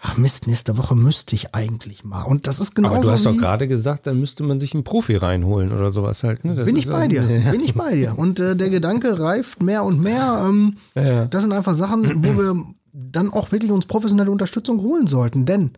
ach 0.00 0.16
Mist, 0.16 0.46
nächste 0.46 0.78
Woche 0.78 0.94
müsste 0.94 1.34
ich 1.34 1.54
eigentlich 1.54 2.04
mal. 2.04 2.22
Und 2.22 2.46
das 2.46 2.60
ist 2.60 2.74
genau. 2.74 2.90
Aber 2.90 3.00
du 3.00 3.10
hast 3.10 3.26
doch 3.26 3.36
gerade 3.36 3.66
gesagt, 3.68 4.06
dann 4.06 4.20
müsste 4.20 4.44
man 4.44 4.60
sich 4.60 4.74
einen 4.74 4.84
Profi 4.84 5.16
reinholen 5.16 5.72
oder 5.72 5.92
sowas 5.92 6.22
halt. 6.22 6.44
Ne? 6.44 6.64
bin 6.64 6.76
ich 6.76 6.88
bei 6.88 7.08
dir, 7.08 7.28
ja. 7.28 7.50
bin 7.50 7.60
ich 7.60 7.74
bei 7.74 7.94
dir. 7.94 8.16
Und 8.16 8.38
äh, 8.40 8.56
der 8.56 8.70
Gedanke 8.70 9.18
reift 9.18 9.62
mehr 9.62 9.84
und 9.84 10.00
mehr. 10.00 10.46
Ähm, 10.48 10.76
ja. 10.94 11.26
Das 11.26 11.42
sind 11.42 11.52
einfach 11.52 11.74
Sachen, 11.74 12.24
wo 12.24 12.38
wir 12.38 12.64
dann 12.92 13.30
auch 13.30 13.52
wirklich 13.52 13.70
uns 13.70 13.86
professionelle 13.86 14.30
Unterstützung 14.30 14.80
holen 14.82 15.06
sollten. 15.06 15.46
Denn 15.46 15.72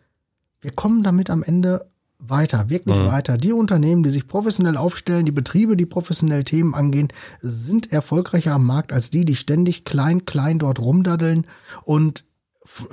wir 0.60 0.72
kommen 0.72 1.02
damit 1.02 1.30
am 1.30 1.42
Ende 1.42 1.90
weiter, 2.18 2.68
wirklich 2.68 2.96
mhm. 2.96 3.06
weiter. 3.06 3.38
Die 3.38 3.52
Unternehmen, 3.52 4.02
die 4.02 4.10
sich 4.10 4.28
professionell 4.28 4.76
aufstellen, 4.76 5.24
die 5.24 5.32
Betriebe, 5.32 5.76
die 5.76 5.86
professionell 5.86 6.44
Themen 6.44 6.74
angehen, 6.74 7.08
sind 7.40 7.90
erfolgreicher 7.92 8.52
am 8.52 8.66
Markt 8.66 8.92
als 8.92 9.08
die, 9.08 9.24
die 9.24 9.36
ständig 9.36 9.86
klein, 9.86 10.26
klein 10.26 10.58
dort 10.58 10.78
rumdaddeln 10.78 11.46
und 11.84 12.24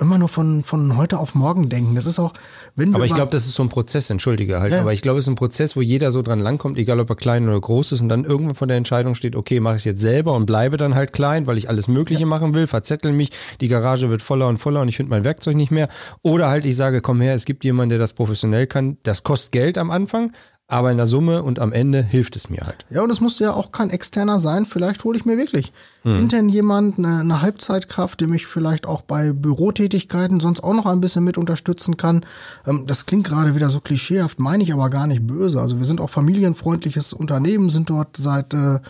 immer 0.00 0.18
nur 0.18 0.28
von, 0.28 0.62
von 0.62 0.96
heute 0.96 1.18
auf 1.18 1.34
morgen 1.34 1.68
denken. 1.68 1.94
Das 1.94 2.06
ist 2.06 2.18
auch, 2.18 2.32
wenn 2.76 2.94
Aber 2.94 3.04
ich 3.04 3.14
glaube, 3.14 3.30
das 3.30 3.46
ist 3.46 3.54
so 3.54 3.62
ein 3.62 3.68
Prozess, 3.68 4.10
entschuldige 4.10 4.60
halt. 4.60 4.72
Ja. 4.72 4.80
Aber 4.80 4.92
ich 4.92 5.02
glaube, 5.02 5.18
es 5.18 5.24
ist 5.24 5.28
ein 5.28 5.34
Prozess, 5.34 5.76
wo 5.76 5.80
jeder 5.80 6.10
so 6.10 6.22
dran 6.22 6.40
langkommt, 6.40 6.78
egal 6.78 7.00
ob 7.00 7.10
er 7.10 7.16
klein 7.16 7.48
oder 7.48 7.60
groß 7.60 7.92
ist 7.92 8.00
und 8.00 8.08
dann 8.08 8.24
irgendwann 8.24 8.54
von 8.54 8.68
der 8.68 8.76
Entscheidung 8.76 9.14
steht, 9.14 9.36
okay, 9.36 9.60
mache 9.60 9.76
ich 9.76 9.80
es 9.80 9.84
jetzt 9.84 10.00
selber 10.00 10.34
und 10.34 10.46
bleibe 10.46 10.76
dann 10.76 10.94
halt 10.94 11.12
klein, 11.12 11.46
weil 11.46 11.58
ich 11.58 11.68
alles 11.68 11.88
Mögliche 11.88 12.22
ja. 12.22 12.26
machen 12.26 12.54
will, 12.54 12.66
verzettel 12.66 13.12
mich, 13.12 13.30
die 13.60 13.68
Garage 13.68 14.10
wird 14.10 14.22
voller 14.22 14.48
und 14.48 14.58
voller 14.58 14.80
und 14.80 14.88
ich 14.88 14.96
finde 14.96 15.10
mein 15.10 15.24
Werkzeug 15.24 15.56
nicht 15.56 15.70
mehr. 15.70 15.88
Oder 16.22 16.48
halt 16.48 16.64
ich 16.64 16.76
sage, 16.76 17.00
komm 17.00 17.20
her, 17.20 17.34
es 17.34 17.44
gibt 17.44 17.64
jemanden, 17.64 17.90
der 17.90 17.98
das 17.98 18.12
professionell 18.12 18.66
kann. 18.66 18.98
Das 19.02 19.22
kostet 19.22 19.52
Geld 19.52 19.78
am 19.78 19.90
Anfang, 19.90 20.32
aber 20.70 20.90
in 20.90 20.98
der 20.98 21.06
Summe 21.06 21.42
und 21.42 21.60
am 21.60 21.72
Ende 21.72 22.02
hilft 22.02 22.36
es 22.36 22.50
mir 22.50 22.60
halt. 22.60 22.84
Ja, 22.90 23.02
und 23.02 23.10
es 23.10 23.22
muss 23.22 23.38
ja 23.38 23.54
auch 23.54 23.72
kein 23.72 23.88
externer 23.88 24.38
sein. 24.38 24.66
Vielleicht 24.66 25.02
hole 25.02 25.16
ich 25.16 25.24
mir 25.24 25.38
wirklich 25.38 25.72
hm. 26.02 26.18
intern 26.18 26.50
jemand, 26.50 26.98
eine, 26.98 27.20
eine 27.20 27.40
Halbzeitkraft, 27.40 28.20
der 28.20 28.28
mich 28.28 28.46
vielleicht 28.46 28.86
auch 28.86 29.00
bei 29.00 29.32
Bürotätigkeiten 29.32 30.40
sonst 30.40 30.60
auch 30.60 30.74
noch 30.74 30.84
ein 30.84 31.00
bisschen 31.00 31.24
mit 31.24 31.38
unterstützen 31.38 31.96
kann. 31.96 32.26
Ähm, 32.66 32.84
das 32.86 33.06
klingt 33.06 33.26
gerade 33.26 33.54
wieder 33.54 33.70
so 33.70 33.80
klischeehaft, 33.80 34.38
meine 34.38 34.62
ich 34.62 34.74
aber 34.74 34.90
gar 34.90 35.06
nicht 35.06 35.26
böse. 35.26 35.58
Also 35.58 35.78
wir 35.78 35.86
sind 35.86 36.02
auch 36.02 36.10
familienfreundliches 36.10 37.14
Unternehmen, 37.14 37.70
sind 37.70 37.88
dort 37.88 38.18
seit 38.18 38.52
äh, 38.52 38.80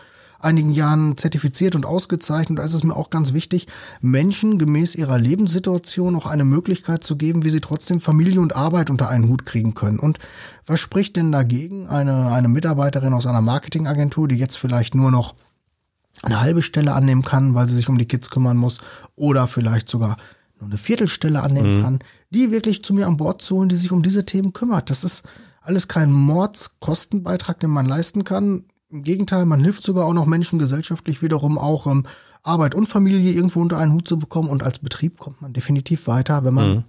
einigen 0.41 0.70
Jahren 0.70 1.16
zertifiziert 1.16 1.74
und 1.74 1.84
ausgezeichnet. 1.84 2.59
Da 2.59 2.62
ist 2.62 2.74
es 2.74 2.84
mir 2.84 2.97
auch 2.97 3.11
ganz 3.11 3.32
wichtig, 3.32 3.66
Menschen 4.01 4.59
gemäß 4.59 4.95
ihrer 4.95 5.18
Lebenssituation 5.18 6.14
auch 6.14 6.26
eine 6.26 6.45
Möglichkeit 6.45 7.03
zu 7.03 7.16
geben, 7.16 7.45
wie 7.45 7.51
sie 7.51 7.61
trotzdem 7.61 8.01
Familie 8.01 8.41
und 8.41 8.55
Arbeit 8.55 8.91
unter 8.91 9.09
einen 9.09 9.28
Hut 9.28 9.45
kriegen 9.47 9.74
können. 9.74 9.99
Und 9.99 10.18
was 10.66 10.80
spricht 10.80 11.16
denn 11.16 11.32
dagegen, 11.32 11.89
eine, 11.89 12.30
eine 12.30 12.49
Mitarbeiterin 12.49 13.14
aus 13.14 13.26
einer 13.26 13.43
Marketingagentur, 13.43 14.28
die 14.28 14.36
jetzt 14.36 14.59
vielleicht 14.59 14.95
nur 14.95 15.11
noch 15.11 15.34
eine 16.22 16.41
halbe 16.41 16.62
Stelle 16.62 16.95
annehmen 16.95 17.22
kann, 17.22 17.55
weil 17.55 17.66
sie 17.66 17.76
sich 17.76 17.89
um 17.89 17.99
die 17.99 18.07
Kids 18.07 18.30
kümmern 18.30 18.57
muss, 18.57 18.80
oder 19.16 19.47
vielleicht 19.47 19.89
sogar 19.89 20.16
nur 20.61 20.70
eine 20.70 20.78
Viertelstelle 20.78 21.43
annehmen 21.43 21.78
mhm. 21.78 21.82
kann, 21.82 21.99
die 22.30 22.51
wirklich 22.51 22.84
zu 22.84 22.95
mir 22.95 23.07
an 23.07 23.16
Bord 23.16 23.43
zu 23.43 23.57
holen, 23.57 23.68
die 23.68 23.76
sich 23.76 23.93
um 23.93 24.03
diese 24.03 24.26
Themen 24.26 24.53
kümmert. 24.53 24.91
Das 24.91 25.05
ist 25.05 25.24
alles 25.62 25.89
kein 25.89 26.12
Mordskostenbeitrag, 26.12 27.61
den 27.61 27.70
man 27.70 27.86
leisten 27.86 28.24
kann. 28.24 28.64
Im 28.91 29.03
Gegenteil, 29.03 29.45
man 29.45 29.62
hilft 29.62 29.82
sogar 29.82 30.07
auch 30.07 30.14
noch 30.14 30.24
Menschen 30.24 30.59
gesellschaftlich 30.59 31.20
wiederum 31.20 31.59
auch 31.59 31.86
ähm, 31.86 32.07
Arbeit 32.43 32.74
und 32.74 32.86
Familie 32.86 33.32
irgendwo 33.32 33.61
unter 33.61 33.76
einen 33.76 33.93
Hut 33.93 34.09
zu 34.09 34.18
bekommen. 34.18 34.49
Und 34.49 34.62
als 34.62 34.78
Betrieb 34.78 35.18
kommt 35.18 35.43
man 35.43 35.53
definitiv 35.53 36.07
weiter, 36.07 36.43
wenn 36.45 36.55
man 36.55 36.68
mhm. 36.70 36.84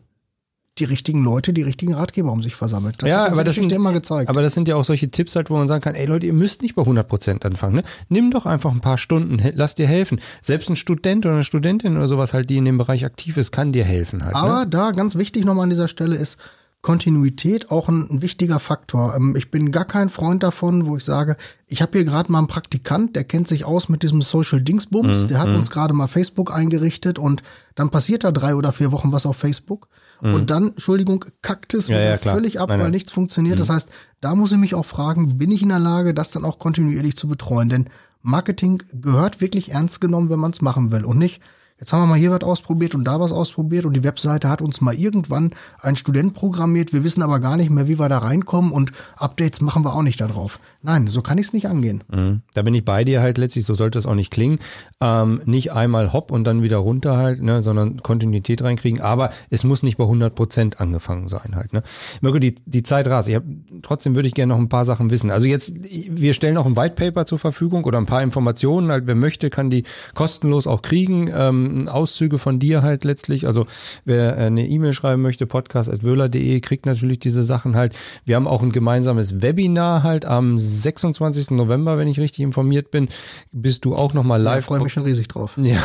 die 0.78 0.86
richtigen 0.86 1.26
Leute, 1.26 1.52
die 1.52 1.62
richtigen 1.62 1.94
Ratgeber 1.94 2.32
um 2.32 2.42
sich 2.42 2.56
versammelt. 2.56 3.02
Das 3.02 3.10
ja, 3.10 3.24
hat 3.24 3.34
aber 3.34 3.44
das 3.44 3.56
sind, 3.56 3.74
immer 3.74 3.92
gezeigt. 3.92 4.30
Aber 4.30 4.42
das 4.42 4.54
sind 4.54 4.70
ja 4.70 4.78
auch 4.78 4.86
solche 4.86 5.12
Tipps 5.12 5.36
halt, 5.36 5.50
wo 5.50 5.58
man 5.58 5.68
sagen 5.68 5.82
kann, 5.82 5.94
ey 5.94 6.06
Leute, 6.06 6.26
ihr 6.26 6.34
müsst 6.34 6.62
nicht 6.62 6.76
bei 6.76 6.84
100 6.84 7.06
Prozent 7.06 7.46
anfangen. 7.46 7.76
Ne? 7.76 7.84
Nimm 8.08 8.32
doch 8.32 8.46
einfach 8.46 8.72
ein 8.72 8.80
paar 8.80 8.98
Stunden, 8.98 9.38
lass 9.54 9.76
dir 9.76 9.88
helfen. 9.88 10.22
Selbst 10.42 10.70
ein 10.70 10.78
Student 10.78 11.26
oder 11.26 11.36
eine 11.36 11.44
Studentin 11.44 11.98
oder 11.98 12.08
sowas 12.08 12.34
halt, 12.34 12.50
die 12.50 12.56
in 12.56 12.66
dem 12.66 12.78
Bereich 12.78 13.04
aktiv 13.04 13.36
ist, 13.36 13.52
kann 13.52 13.74
dir 13.74 13.84
helfen 13.84 14.24
halt. 14.24 14.36
Aber 14.36 14.60
ne? 14.60 14.68
da 14.68 14.92
ganz 14.92 15.16
wichtig 15.16 15.44
nochmal 15.44 15.64
an 15.64 15.70
dieser 15.70 15.90
Stelle 15.90 16.16
ist, 16.16 16.40
Kontinuität 16.82 17.72
auch 17.72 17.90
ein, 17.90 18.10
ein 18.10 18.22
wichtiger 18.22 18.58
Faktor. 18.58 19.14
Ähm, 19.14 19.36
ich 19.36 19.52
bin 19.52 19.72
gar 19.72 19.84
kein 19.84 20.10
Freund 20.10 20.44
davon, 20.44 20.86
wo 20.86 20.96
ich 20.96 21.04
sage, 21.04 21.36
ich 21.68 21.82
habe 21.82 21.98
hier 21.98 22.06
gerade 22.06 22.32
mal 22.32 22.38
einen 22.38 22.48
Praktikant, 22.48 23.18
der 23.18 23.26
kennt 23.26 23.50
sich 23.50 23.66
aus 23.66 23.90
mit 23.90 24.02
diesem 24.02 24.22
Social 24.22 24.62
Dingsbums, 24.62 25.24
mhm. 25.24 25.28
der 25.28 25.40
hat 25.40 25.50
mhm. 25.50 25.56
uns 25.56 25.72
gerade 25.72 25.94
mal 25.94 26.08
Facebook 26.08 26.54
eingerichtet 26.54 27.20
und 27.20 27.44
dann 27.76 27.90
passiert 27.90 28.24
da 28.24 28.32
drei 28.32 28.56
oder 28.56 28.72
vier 28.72 28.94
Wochen 28.94 29.12
was 29.12 29.26
auf 29.26 29.36
Facebook 29.36 29.90
mhm. 30.22 30.34
und 30.34 30.50
dann, 30.50 30.70
Entschuldigung, 30.70 31.26
kackt 31.42 31.74
es 31.74 31.90
wieder 31.90 32.12
ja, 32.12 32.18
völlig 32.18 32.62
ab, 32.62 32.70
nein, 32.70 32.80
weil 32.80 32.92
nichts 32.92 33.12
funktioniert. 33.12 33.56
Mhm. 33.56 33.60
Das 33.60 33.70
heißt, 33.70 33.90
da 34.22 34.34
muss 34.34 34.54
ich 34.54 34.58
mich 34.58 34.74
auch 34.74 34.86
fragen, 34.86 35.38
bin 35.38 35.52
ich 35.52 35.62
in 35.62 35.70
der 35.70 35.80
Lage, 35.80 36.14
das 36.14 36.32
dann 36.32 36.46
auch 36.46 36.60
kontinuierlich 36.60 37.18
zu 37.18 37.28
betreuen? 37.28 37.68
Denn 37.68 37.90
Marketing 38.22 38.82
gehört 38.94 39.42
wirklich 39.42 39.72
ernst 39.72 40.00
genommen, 40.00 40.30
wenn 40.30 40.40
man 40.40 40.52
es 40.52 40.62
machen 40.62 40.92
will 40.94 41.04
und 41.04 41.18
nicht 41.18 41.42
Jetzt 41.80 41.94
haben 41.94 42.02
wir 42.02 42.08
mal 42.08 42.20
hier 42.20 42.32
was 42.32 42.44
ausprobiert 42.44 42.94
und 42.94 43.06
da 43.06 43.22
was 43.22 43.32
ausprobiert 43.32 43.86
und 43.86 43.94
die 43.94 44.04
Webseite 44.04 44.50
hat 44.50 44.62
uns 44.62 44.82
mal 44.82 44.94
irgendwann 44.94 45.52
ein 45.82 45.96
Student 45.96 46.34
programmiert. 46.34 46.92
Wir 46.92 47.06
wissen 47.06 47.24
aber 47.24 47.40
gar 47.40 47.56
nicht 47.56 47.70
mehr, 47.70 47.88
wie 47.88 47.98
wir 47.98 48.10
da 48.10 48.18
reinkommen 48.18 48.72
und 48.72 48.92
Updates 49.16 49.62
machen 49.62 49.86
wir 49.86 49.94
auch 49.94 50.02
nicht 50.02 50.20
darauf. 50.20 50.60
Nein, 50.82 51.08
so 51.08 51.22
kann 51.22 51.38
ich 51.38 51.48
es 51.48 51.54
nicht 51.54 51.68
angehen. 51.68 52.06
Mhm. 52.10 52.42
Da 52.54 52.62
bin 52.62 52.74
ich 52.74 52.86
bei 52.86 53.04
dir 53.04 53.20
halt 53.20 53.38
letztlich, 53.38 53.66
so 53.66 53.74
sollte 53.74 54.00
es 54.00 54.06
auch 54.06 54.16
nicht 54.16 54.32
klingen. 54.32 54.60
Ähm, 55.02 55.42
nicht 55.44 55.74
einmal 55.74 56.14
hopp 56.14 56.32
und 56.32 56.46
dann 56.46 56.64
wieder 56.64 56.78
runter 56.78 57.18
halt, 57.18 57.42
ne, 57.42 57.62
sondern 57.62 58.02
Kontinuität 58.02 58.62
reinkriegen. 58.62 59.02
Aber 59.02 59.32
es 59.50 59.66
muss 59.66 59.84
nicht 59.84 59.98
bei 59.98 60.06
100 60.06 60.34
Prozent 60.34 60.80
angefangen 60.80 61.28
sein 61.28 61.58
halt. 61.58 61.74
Ne. 61.74 61.84
Mirko, 62.22 62.40
die, 62.40 62.56
die 62.66 62.84
Zeit 62.84 63.08
rast. 63.08 63.28
Ich 63.28 63.36
hab, 63.36 63.44
trotzdem 63.82 64.16
würde 64.16 64.30
ich 64.30 64.34
gerne 64.34 64.54
noch 64.54 64.60
ein 64.60 64.70
paar 64.70 64.86
Sachen 64.86 65.12
wissen. 65.12 65.32
Also 65.32 65.48
jetzt, 65.48 65.74
wir 65.76 66.34
stellen 66.34 66.56
auch 66.56 66.66
ein 66.66 66.78
White 66.78 66.96
Paper 66.96 67.26
zur 67.26 67.40
Verfügung 67.40 67.84
oder 67.84 67.98
ein 67.98 68.06
paar 68.06 68.24
Informationen. 68.24 68.90
Halt, 68.90 69.06
wer 69.06 69.16
möchte, 69.16 69.50
kann 69.50 69.70
die 69.70 69.84
kostenlos 70.14 70.66
auch 70.66 70.82
kriegen. 70.82 71.30
Ähm, 71.34 71.90
Auszüge 71.90 72.38
von 72.38 72.58
dir 72.58 72.84
halt 72.84 73.04
letztlich. 73.04 73.48
Also 73.48 73.66
wer 74.06 74.38
äh, 74.38 74.46
eine 74.46 74.66
E-Mail 74.66 74.94
schreiben 74.94 75.22
möchte, 75.24 75.46
podcast.wöhler.de, 75.46 76.62
kriegt 76.62 76.86
natürlich 76.86 77.20
diese 77.20 77.44
Sachen 77.44 77.76
halt. 77.76 77.94
Wir 78.24 78.38
haben 78.38 78.48
auch 78.48 78.64
ein 78.64 78.72
gemeinsames 78.72 79.42
Webinar 79.42 80.04
halt 80.04 80.24
am 80.24 80.58
26. 80.70 81.52
November, 81.52 81.98
wenn 81.98 82.08
ich 82.08 82.20
richtig 82.20 82.42
informiert 82.42 82.92
bin, 82.92 83.10
bist 83.52 83.86
du 83.86 83.96
auch 83.96 84.14
nochmal 84.14 84.42
live. 84.42 84.64
Ja, 84.64 84.68
freue 84.68 84.82
mich 84.82 84.94
schon 84.94 85.04
riesig 85.04 85.28
drauf. 85.28 85.58
Ja, 85.58 85.82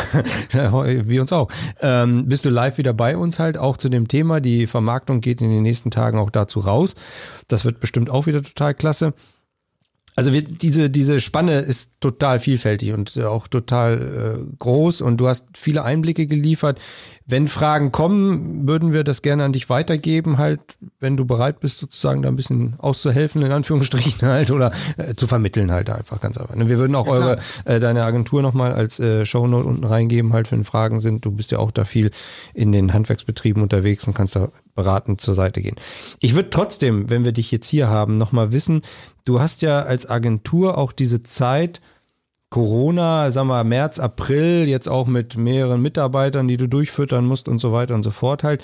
wir 1.06 1.20
uns 1.20 1.32
auch. 1.32 1.48
Ähm, 1.80 2.28
bist 2.28 2.44
du 2.44 2.50
live 2.50 2.78
wieder 2.78 2.92
bei 2.92 3.16
uns 3.16 3.38
halt, 3.38 3.58
auch 3.58 3.76
zu 3.76 3.88
dem 3.88 4.08
Thema. 4.08 4.40
Die 4.40 4.66
Vermarktung 4.66 5.20
geht 5.20 5.40
in 5.40 5.50
den 5.50 5.62
nächsten 5.62 5.90
Tagen 5.90 6.18
auch 6.18 6.30
dazu 6.30 6.60
raus. 6.60 6.94
Das 7.48 7.64
wird 7.64 7.80
bestimmt 7.80 8.10
auch 8.10 8.26
wieder 8.26 8.42
total 8.42 8.74
klasse. 8.74 9.14
Also 10.16 10.32
wir, 10.32 10.42
diese, 10.42 10.90
diese 10.90 11.18
Spanne 11.18 11.58
ist 11.60 12.00
total 12.00 12.38
vielfältig 12.38 12.92
und 12.92 13.18
auch 13.18 13.48
total 13.48 14.46
äh, 14.48 14.56
groß 14.58 15.00
und 15.00 15.16
du 15.16 15.26
hast 15.26 15.46
viele 15.56 15.82
Einblicke 15.82 16.26
geliefert. 16.26 16.80
Wenn 17.26 17.48
Fragen 17.48 17.90
kommen, 17.90 18.68
würden 18.68 18.92
wir 18.92 19.02
das 19.02 19.22
gerne 19.22 19.44
an 19.44 19.54
dich 19.54 19.70
weitergeben, 19.70 20.36
halt, 20.36 20.60
wenn 21.00 21.16
du 21.16 21.24
bereit 21.24 21.58
bist, 21.60 21.78
sozusagen 21.78 22.20
da 22.20 22.28
ein 22.28 22.36
bisschen 22.36 22.74
auszuhelfen, 22.78 23.40
in 23.40 23.50
Anführungsstrichen 23.50 24.28
halt, 24.28 24.50
oder 24.50 24.72
äh, 24.98 25.14
zu 25.14 25.26
vermitteln 25.26 25.72
halt 25.72 25.88
einfach 25.88 26.20
ganz 26.20 26.36
einfach. 26.36 26.54
Wir 26.54 26.78
würden 26.78 26.94
auch 26.94 27.06
ja, 27.06 27.12
eure, 27.12 27.38
äh, 27.64 27.80
deine 27.80 28.04
Agentur 28.04 28.42
nochmal 28.42 28.72
als 28.72 29.00
äh, 29.00 29.24
Shownote 29.24 29.66
unten 29.66 29.84
reingeben, 29.84 30.34
halt, 30.34 30.52
wenn 30.52 30.64
Fragen 30.64 30.98
sind. 30.98 31.24
Du 31.24 31.30
bist 31.30 31.50
ja 31.50 31.58
auch 31.58 31.70
da 31.70 31.86
viel 31.86 32.10
in 32.52 32.72
den 32.72 32.92
Handwerksbetrieben 32.92 33.62
unterwegs 33.62 34.06
und 34.06 34.12
kannst 34.12 34.36
da 34.36 34.48
beratend 34.74 35.20
zur 35.20 35.34
Seite 35.34 35.62
gehen. 35.62 35.76
Ich 36.20 36.34
würde 36.34 36.50
trotzdem, 36.50 37.08
wenn 37.08 37.24
wir 37.24 37.32
dich 37.32 37.50
jetzt 37.50 37.68
hier 37.68 37.88
haben, 37.88 38.18
nochmal 38.18 38.52
wissen, 38.52 38.82
du 39.24 39.40
hast 39.40 39.62
ja 39.62 39.82
als 39.82 40.08
Agentur 40.08 40.76
auch 40.76 40.92
diese 40.92 41.22
Zeit, 41.22 41.80
Corona, 42.54 43.32
sagen 43.32 43.48
wir 43.48 43.64
März, 43.64 43.98
April, 43.98 44.68
jetzt 44.68 44.88
auch 44.88 45.08
mit 45.08 45.36
mehreren 45.36 45.82
Mitarbeitern, 45.82 46.46
die 46.46 46.56
du 46.56 46.68
durchfüttern 46.68 47.26
musst 47.26 47.48
und 47.48 47.58
so 47.58 47.72
weiter 47.72 47.96
und 47.96 48.04
so 48.04 48.12
fort 48.12 48.44
halt. 48.44 48.62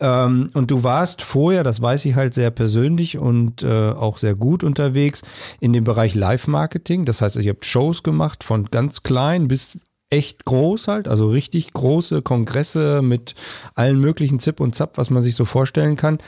Ähm, 0.00 0.48
und 0.52 0.72
du 0.72 0.82
warst 0.82 1.22
vorher, 1.22 1.62
das 1.62 1.80
weiß 1.80 2.06
ich 2.06 2.16
halt 2.16 2.34
sehr 2.34 2.50
persönlich 2.50 3.18
und 3.18 3.62
äh, 3.62 3.90
auch 3.90 4.18
sehr 4.18 4.34
gut 4.34 4.64
unterwegs 4.64 5.22
in 5.60 5.72
dem 5.72 5.84
Bereich 5.84 6.16
Live-Marketing. 6.16 7.04
Das 7.04 7.22
heißt, 7.22 7.36
ihr 7.36 7.52
habt 7.52 7.64
Shows 7.64 8.02
gemacht 8.02 8.42
von 8.42 8.64
ganz 8.64 9.04
klein 9.04 9.46
bis 9.46 9.78
echt 10.10 10.44
groß 10.44 10.88
halt, 10.88 11.06
also 11.06 11.28
richtig 11.28 11.72
große 11.72 12.22
Kongresse 12.22 13.00
mit 13.00 13.36
allen 13.76 14.00
möglichen 14.00 14.40
Zip 14.40 14.58
und 14.58 14.74
Zap, 14.74 14.98
was 14.98 15.08
man 15.08 15.22
sich 15.22 15.36
so 15.36 15.44
vorstellen 15.44 15.94
kann. 15.94 16.18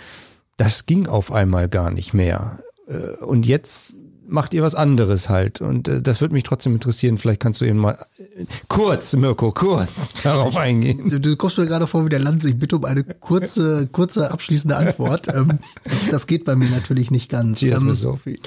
Das 0.56 0.86
ging 0.86 1.08
auf 1.08 1.32
einmal 1.32 1.68
gar 1.68 1.90
nicht 1.90 2.14
mehr. 2.14 2.60
Äh, 2.86 3.24
und 3.24 3.44
jetzt 3.44 3.96
macht 4.32 4.54
ihr 4.54 4.62
was 4.62 4.74
anderes 4.74 5.28
halt. 5.28 5.60
Und 5.60 5.88
äh, 5.88 6.02
das 6.02 6.20
würde 6.20 6.34
mich 6.34 6.42
trotzdem 6.42 6.74
interessieren. 6.74 7.18
Vielleicht 7.18 7.40
kannst 7.40 7.60
du 7.60 7.64
eben 7.64 7.78
mal 7.78 7.98
äh, 8.18 8.46
kurz, 8.68 9.14
Mirko, 9.14 9.52
kurz 9.52 10.14
darauf 10.22 10.56
eingehen. 10.56 11.08
Du, 11.08 11.20
du 11.20 11.36
kommst 11.36 11.58
mir 11.58 11.66
gerade 11.66 11.86
vor 11.86 12.04
wie 12.04 12.08
der 12.08 12.18
Lanz. 12.18 12.44
Ich 12.44 12.58
bitte 12.58 12.76
um 12.76 12.84
eine 12.84 13.04
kurze, 13.04 13.88
kurze 13.88 14.30
abschließende 14.30 14.76
Antwort. 14.76 15.28
ähm, 15.28 15.58
das, 15.84 16.08
das, 16.10 16.26
geht 16.26 16.44
bei 16.44 16.56
mir 16.56 16.70
natürlich 16.70 17.10
nicht 17.10 17.30
ganz. 17.30 17.58
Cheers, 17.58 17.82
ähm, 17.82 17.92
Sophie. 17.92 18.40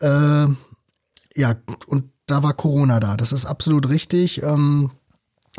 Äh, 0.00 0.46
ja, 1.34 1.56
und 1.86 2.04
da 2.26 2.42
war 2.42 2.54
Corona 2.54 3.00
da. 3.00 3.16
Das 3.16 3.32
ist 3.32 3.46
absolut 3.46 3.88
richtig. 3.88 4.42
Ähm, 4.42 4.90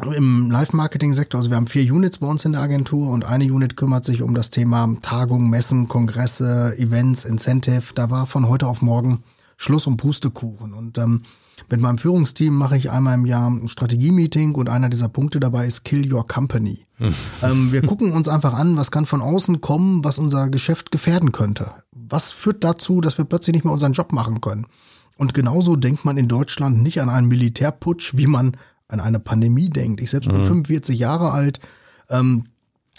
im 0.05 0.49
Live-Marketing-Sektor, 0.49 1.39
also 1.39 1.49
wir 1.49 1.57
haben 1.57 1.67
vier 1.67 1.93
Units 1.93 2.19
bei 2.19 2.27
uns 2.27 2.45
in 2.45 2.53
der 2.53 2.61
Agentur 2.61 3.09
und 3.09 3.25
eine 3.25 3.45
Unit 3.45 3.75
kümmert 3.75 4.05
sich 4.05 4.21
um 4.21 4.33
das 4.33 4.49
Thema 4.49 4.95
Tagung, 5.01 5.49
Messen, 5.49 5.87
Kongresse, 5.87 6.75
Events, 6.77 7.25
Incentive. 7.25 7.93
Da 7.95 8.09
war 8.09 8.25
von 8.25 8.47
heute 8.47 8.67
auf 8.67 8.81
morgen 8.81 9.23
Schluss 9.57 9.87
um 9.87 9.97
Pustekuchen. 9.97 10.73
Und 10.73 10.97
ähm, 10.97 11.23
mit 11.69 11.81
meinem 11.81 11.97
Führungsteam 11.97 12.55
mache 12.55 12.77
ich 12.77 12.89
einmal 12.89 13.15
im 13.15 13.25
Jahr 13.25 13.49
ein 13.49 13.67
Strategie-Meeting 13.67 14.55
und 14.55 14.69
einer 14.69 14.89
dieser 14.89 15.09
Punkte 15.09 15.39
dabei 15.39 15.67
ist 15.67 15.83
Kill 15.83 16.11
Your 16.11 16.25
Company. 16.27 16.85
Hm. 16.95 17.13
ähm, 17.43 17.71
wir 17.71 17.81
gucken 17.81 18.13
uns 18.13 18.27
einfach 18.27 18.53
an, 18.53 18.77
was 18.77 18.91
kann 18.91 19.05
von 19.05 19.21
außen 19.21 19.61
kommen, 19.61 20.03
was 20.03 20.19
unser 20.19 20.49
Geschäft 20.49 20.91
gefährden 20.91 21.31
könnte. 21.31 21.71
Was 21.91 22.31
führt 22.31 22.63
dazu, 22.63 23.01
dass 23.01 23.17
wir 23.17 23.25
plötzlich 23.25 23.53
nicht 23.53 23.65
mehr 23.65 23.73
unseren 23.73 23.93
Job 23.93 24.13
machen 24.13 24.41
können? 24.41 24.65
Und 25.17 25.33
genauso 25.33 25.75
denkt 25.75 26.05
man 26.05 26.15
in 26.15 26.29
Deutschland 26.29 26.81
nicht 26.81 27.01
an 27.01 27.09
einen 27.09 27.27
Militärputsch, 27.27 28.15
wie 28.15 28.27
man 28.27 28.55
an 28.89 28.99
eine 28.99 29.19
Pandemie 29.19 29.69
denkt. 29.69 30.01
Ich 30.01 30.09
selbst 30.09 30.29
bin 30.29 30.43
45 30.43 30.97
mhm. 30.97 31.01
Jahre 31.01 31.31
alt. 31.31 31.59
Ähm, 32.09 32.45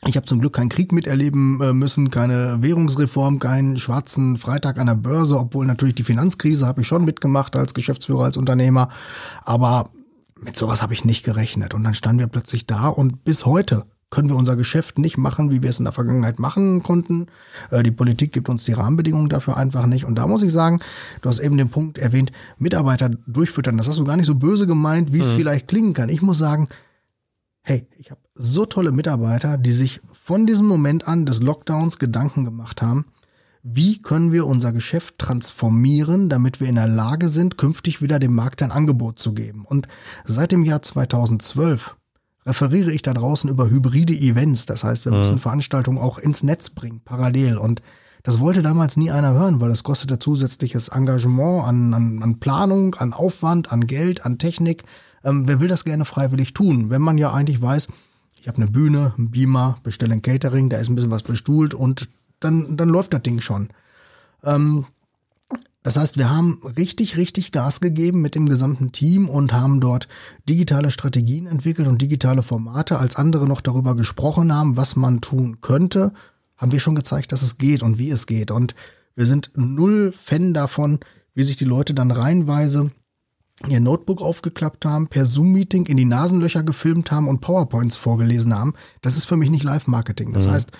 ich 0.06 0.16
habe 0.16 0.24
zum 0.24 0.40
Glück 0.40 0.54
keinen 0.54 0.70
Krieg 0.70 0.92
miterleben 0.92 1.60
äh, 1.60 1.74
müssen, 1.74 2.10
keine 2.10 2.62
Währungsreform, 2.62 3.38
keinen 3.38 3.76
schwarzen 3.76 4.38
Freitag 4.38 4.78
an 4.78 4.86
der 4.86 4.94
Börse, 4.94 5.38
obwohl 5.38 5.66
natürlich 5.66 5.94
die 5.94 6.04
Finanzkrise 6.04 6.66
habe 6.66 6.80
ich 6.80 6.86
schon 6.86 7.04
mitgemacht 7.04 7.54
als 7.54 7.74
Geschäftsführer, 7.74 8.24
als 8.24 8.38
Unternehmer. 8.38 8.88
Aber 9.44 9.90
mit 10.40 10.56
sowas 10.56 10.80
habe 10.80 10.94
ich 10.94 11.04
nicht 11.04 11.22
gerechnet. 11.22 11.74
Und 11.74 11.84
dann 11.84 11.92
standen 11.92 12.20
wir 12.20 12.28
plötzlich 12.28 12.66
da 12.66 12.88
und 12.88 13.24
bis 13.24 13.44
heute 13.44 13.84
können 14.10 14.28
wir 14.28 14.36
unser 14.36 14.56
Geschäft 14.56 14.98
nicht 14.98 15.16
machen, 15.16 15.50
wie 15.50 15.62
wir 15.62 15.70
es 15.70 15.78
in 15.78 15.84
der 15.84 15.92
Vergangenheit 15.92 16.38
machen 16.38 16.82
konnten. 16.82 17.26
Äh, 17.70 17.82
die 17.82 17.92
Politik 17.92 18.32
gibt 18.32 18.48
uns 18.48 18.64
die 18.64 18.72
Rahmenbedingungen 18.72 19.28
dafür 19.28 19.56
einfach 19.56 19.86
nicht. 19.86 20.04
Und 20.04 20.16
da 20.16 20.26
muss 20.26 20.42
ich 20.42 20.52
sagen, 20.52 20.80
du 21.22 21.28
hast 21.28 21.38
eben 21.38 21.56
den 21.56 21.70
Punkt 21.70 21.96
erwähnt, 21.98 22.32
Mitarbeiter 22.58 23.10
durchfüttern. 23.26 23.76
Das 23.76 23.88
hast 23.88 23.98
du 23.98 24.04
gar 24.04 24.16
nicht 24.16 24.26
so 24.26 24.34
böse 24.34 24.66
gemeint, 24.66 25.12
wie 25.12 25.20
es 25.20 25.32
mhm. 25.32 25.36
vielleicht 25.36 25.68
klingen 25.68 25.94
kann. 25.94 26.08
Ich 26.08 26.22
muss 26.22 26.38
sagen, 26.38 26.68
hey, 27.62 27.86
ich 27.96 28.10
habe 28.10 28.20
so 28.34 28.66
tolle 28.66 28.90
Mitarbeiter, 28.90 29.56
die 29.56 29.72
sich 29.72 30.00
von 30.12 30.46
diesem 30.46 30.66
Moment 30.66 31.06
an 31.06 31.24
des 31.24 31.40
Lockdowns 31.40 31.98
Gedanken 31.98 32.44
gemacht 32.44 32.82
haben, 32.82 33.06
wie 33.62 34.00
können 34.00 34.32
wir 34.32 34.46
unser 34.46 34.72
Geschäft 34.72 35.18
transformieren, 35.18 36.28
damit 36.28 36.60
wir 36.60 36.68
in 36.68 36.76
der 36.76 36.88
Lage 36.88 37.28
sind, 37.28 37.58
künftig 37.58 38.00
wieder 38.00 38.18
dem 38.18 38.34
Markt 38.34 38.62
ein 38.62 38.72
Angebot 38.72 39.18
zu 39.18 39.34
geben. 39.34 39.66
Und 39.66 39.86
seit 40.24 40.50
dem 40.50 40.64
Jahr 40.64 40.80
2012 40.80 41.94
referiere 42.46 42.92
ich 42.92 43.02
da 43.02 43.14
draußen 43.14 43.50
über 43.50 43.70
hybride 43.70 44.14
Events. 44.14 44.66
Das 44.66 44.84
heißt, 44.84 45.04
wir 45.04 45.12
mhm. 45.12 45.18
müssen 45.18 45.38
Veranstaltungen 45.38 45.98
auch 45.98 46.18
ins 46.18 46.42
Netz 46.42 46.70
bringen, 46.70 47.00
parallel. 47.04 47.58
Und 47.58 47.82
das 48.22 48.40
wollte 48.40 48.62
damals 48.62 48.96
nie 48.96 49.10
einer 49.10 49.32
hören, 49.32 49.60
weil 49.60 49.70
das 49.70 49.82
kostete 49.82 50.18
zusätzliches 50.18 50.88
Engagement 50.88 51.64
an, 51.64 51.94
an, 51.94 52.22
an 52.22 52.40
Planung, 52.40 52.94
an 52.96 53.12
Aufwand, 53.12 53.72
an 53.72 53.86
Geld, 53.86 54.24
an 54.24 54.38
Technik. 54.38 54.84
Ähm, 55.24 55.46
wer 55.46 55.60
will 55.60 55.68
das 55.68 55.84
gerne 55.84 56.04
freiwillig 56.04 56.54
tun, 56.54 56.90
wenn 56.90 57.02
man 57.02 57.18
ja 57.18 57.32
eigentlich 57.32 57.60
weiß, 57.60 57.88
ich 58.40 58.48
habe 58.48 58.56
eine 58.56 58.70
Bühne, 58.70 59.12
einen 59.18 59.30
Beamer, 59.30 59.78
bestelle 59.82 60.14
ein 60.14 60.22
Catering, 60.22 60.70
da 60.70 60.78
ist 60.78 60.88
ein 60.88 60.94
bisschen 60.94 61.10
was 61.10 61.22
bestuhlt 61.22 61.74
und 61.74 62.08
dann, 62.40 62.78
dann 62.78 62.88
läuft 62.88 63.12
das 63.12 63.22
Ding 63.22 63.40
schon. 63.40 63.68
Ähm, 64.42 64.86
das 65.82 65.96
heißt, 65.96 66.18
wir 66.18 66.28
haben 66.28 66.60
richtig, 66.76 67.16
richtig 67.16 67.52
Gas 67.52 67.80
gegeben 67.80 68.20
mit 68.20 68.34
dem 68.34 68.46
gesamten 68.46 68.92
Team 68.92 69.28
und 69.28 69.52
haben 69.54 69.80
dort 69.80 70.08
digitale 70.48 70.90
Strategien 70.90 71.46
entwickelt 71.46 71.88
und 71.88 72.02
digitale 72.02 72.42
Formate. 72.42 72.98
Als 72.98 73.16
andere 73.16 73.46
noch 73.46 73.62
darüber 73.62 73.96
gesprochen 73.96 74.54
haben, 74.54 74.76
was 74.76 74.94
man 74.94 75.22
tun 75.22 75.62
könnte, 75.62 76.12
haben 76.58 76.72
wir 76.72 76.80
schon 76.80 76.94
gezeigt, 76.94 77.32
dass 77.32 77.40
es 77.42 77.56
geht 77.56 77.82
und 77.82 77.98
wie 77.98 78.10
es 78.10 78.26
geht. 78.26 78.50
Und 78.50 78.74
wir 79.14 79.24
sind 79.24 79.52
null 79.54 80.12
Fan 80.12 80.52
davon, 80.52 81.00
wie 81.34 81.44
sich 81.44 81.56
die 81.56 81.64
Leute 81.64 81.94
dann 81.94 82.10
reihenweise 82.10 82.90
ihr 83.68 83.80
Notebook 83.80 84.22
aufgeklappt 84.22 84.84
haben, 84.84 85.08
per 85.08 85.26
Zoom-Meeting 85.26 85.86
in 85.86 85.96
die 85.96 86.04
Nasenlöcher 86.04 86.62
gefilmt 86.62 87.10
haben 87.10 87.28
und 87.28 87.40
PowerPoints 87.40 87.96
vorgelesen 87.96 88.54
haben. 88.54 88.74
Das 89.02 89.16
ist 89.16 89.26
für 89.26 89.36
mich 89.36 89.50
nicht 89.50 89.64
Live-Marketing. 89.64 90.32
Das 90.32 90.46
mhm. 90.46 90.52
heißt, 90.52 90.72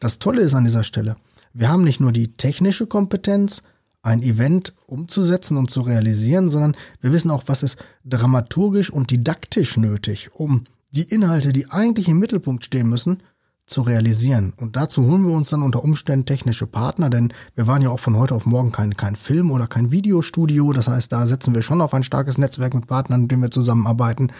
das 0.00 0.18
Tolle 0.18 0.42
ist 0.42 0.54
an 0.54 0.64
dieser 0.64 0.84
Stelle, 0.84 1.16
wir 1.52 1.68
haben 1.68 1.84
nicht 1.84 2.00
nur 2.00 2.12
die 2.12 2.34
technische 2.34 2.86
Kompetenz, 2.86 3.62
ein 4.06 4.22
Event 4.22 4.72
umzusetzen 4.86 5.56
und 5.56 5.70
zu 5.70 5.80
realisieren, 5.80 6.48
sondern 6.48 6.76
wir 7.00 7.12
wissen 7.12 7.30
auch, 7.30 7.42
was 7.46 7.64
ist 7.64 7.84
dramaturgisch 8.04 8.90
und 8.90 9.10
didaktisch 9.10 9.76
nötig, 9.76 10.30
um 10.32 10.64
die 10.92 11.02
Inhalte, 11.02 11.52
die 11.52 11.70
eigentlich 11.70 12.08
im 12.08 12.20
Mittelpunkt 12.20 12.64
stehen 12.64 12.88
müssen, 12.88 13.22
zu 13.66 13.82
realisieren. 13.82 14.52
Und 14.58 14.76
dazu 14.76 15.04
holen 15.04 15.26
wir 15.26 15.34
uns 15.34 15.50
dann 15.50 15.64
unter 15.64 15.82
Umständen 15.82 16.24
technische 16.24 16.68
Partner, 16.68 17.10
denn 17.10 17.32
wir 17.56 17.66
waren 17.66 17.82
ja 17.82 17.90
auch 17.90 17.98
von 17.98 18.16
heute 18.16 18.36
auf 18.36 18.46
morgen 18.46 18.70
kein, 18.70 18.96
kein 18.96 19.16
Film 19.16 19.50
oder 19.50 19.66
kein 19.66 19.90
Videostudio. 19.90 20.72
Das 20.72 20.86
heißt, 20.86 21.10
da 21.10 21.26
setzen 21.26 21.52
wir 21.52 21.62
schon 21.62 21.80
auf 21.80 21.92
ein 21.92 22.04
starkes 22.04 22.38
Netzwerk 22.38 22.74
mit 22.74 22.86
Partnern, 22.86 23.22
mit 23.22 23.32
denen 23.32 23.42
wir 23.42 23.50
zusammenarbeiten 23.50 24.30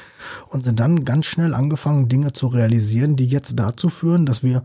und 0.51 0.63
sind 0.63 0.79
dann 0.79 1.05
ganz 1.05 1.27
schnell 1.27 1.55
angefangen, 1.55 2.09
Dinge 2.09 2.35
zu 2.35 2.47
realisieren, 2.47 3.17
die 3.17 3.27
jetzt 3.27 3.59
dazu 3.59 3.89
führen, 3.89 4.27
dass 4.27 4.45
wir 4.45 4.63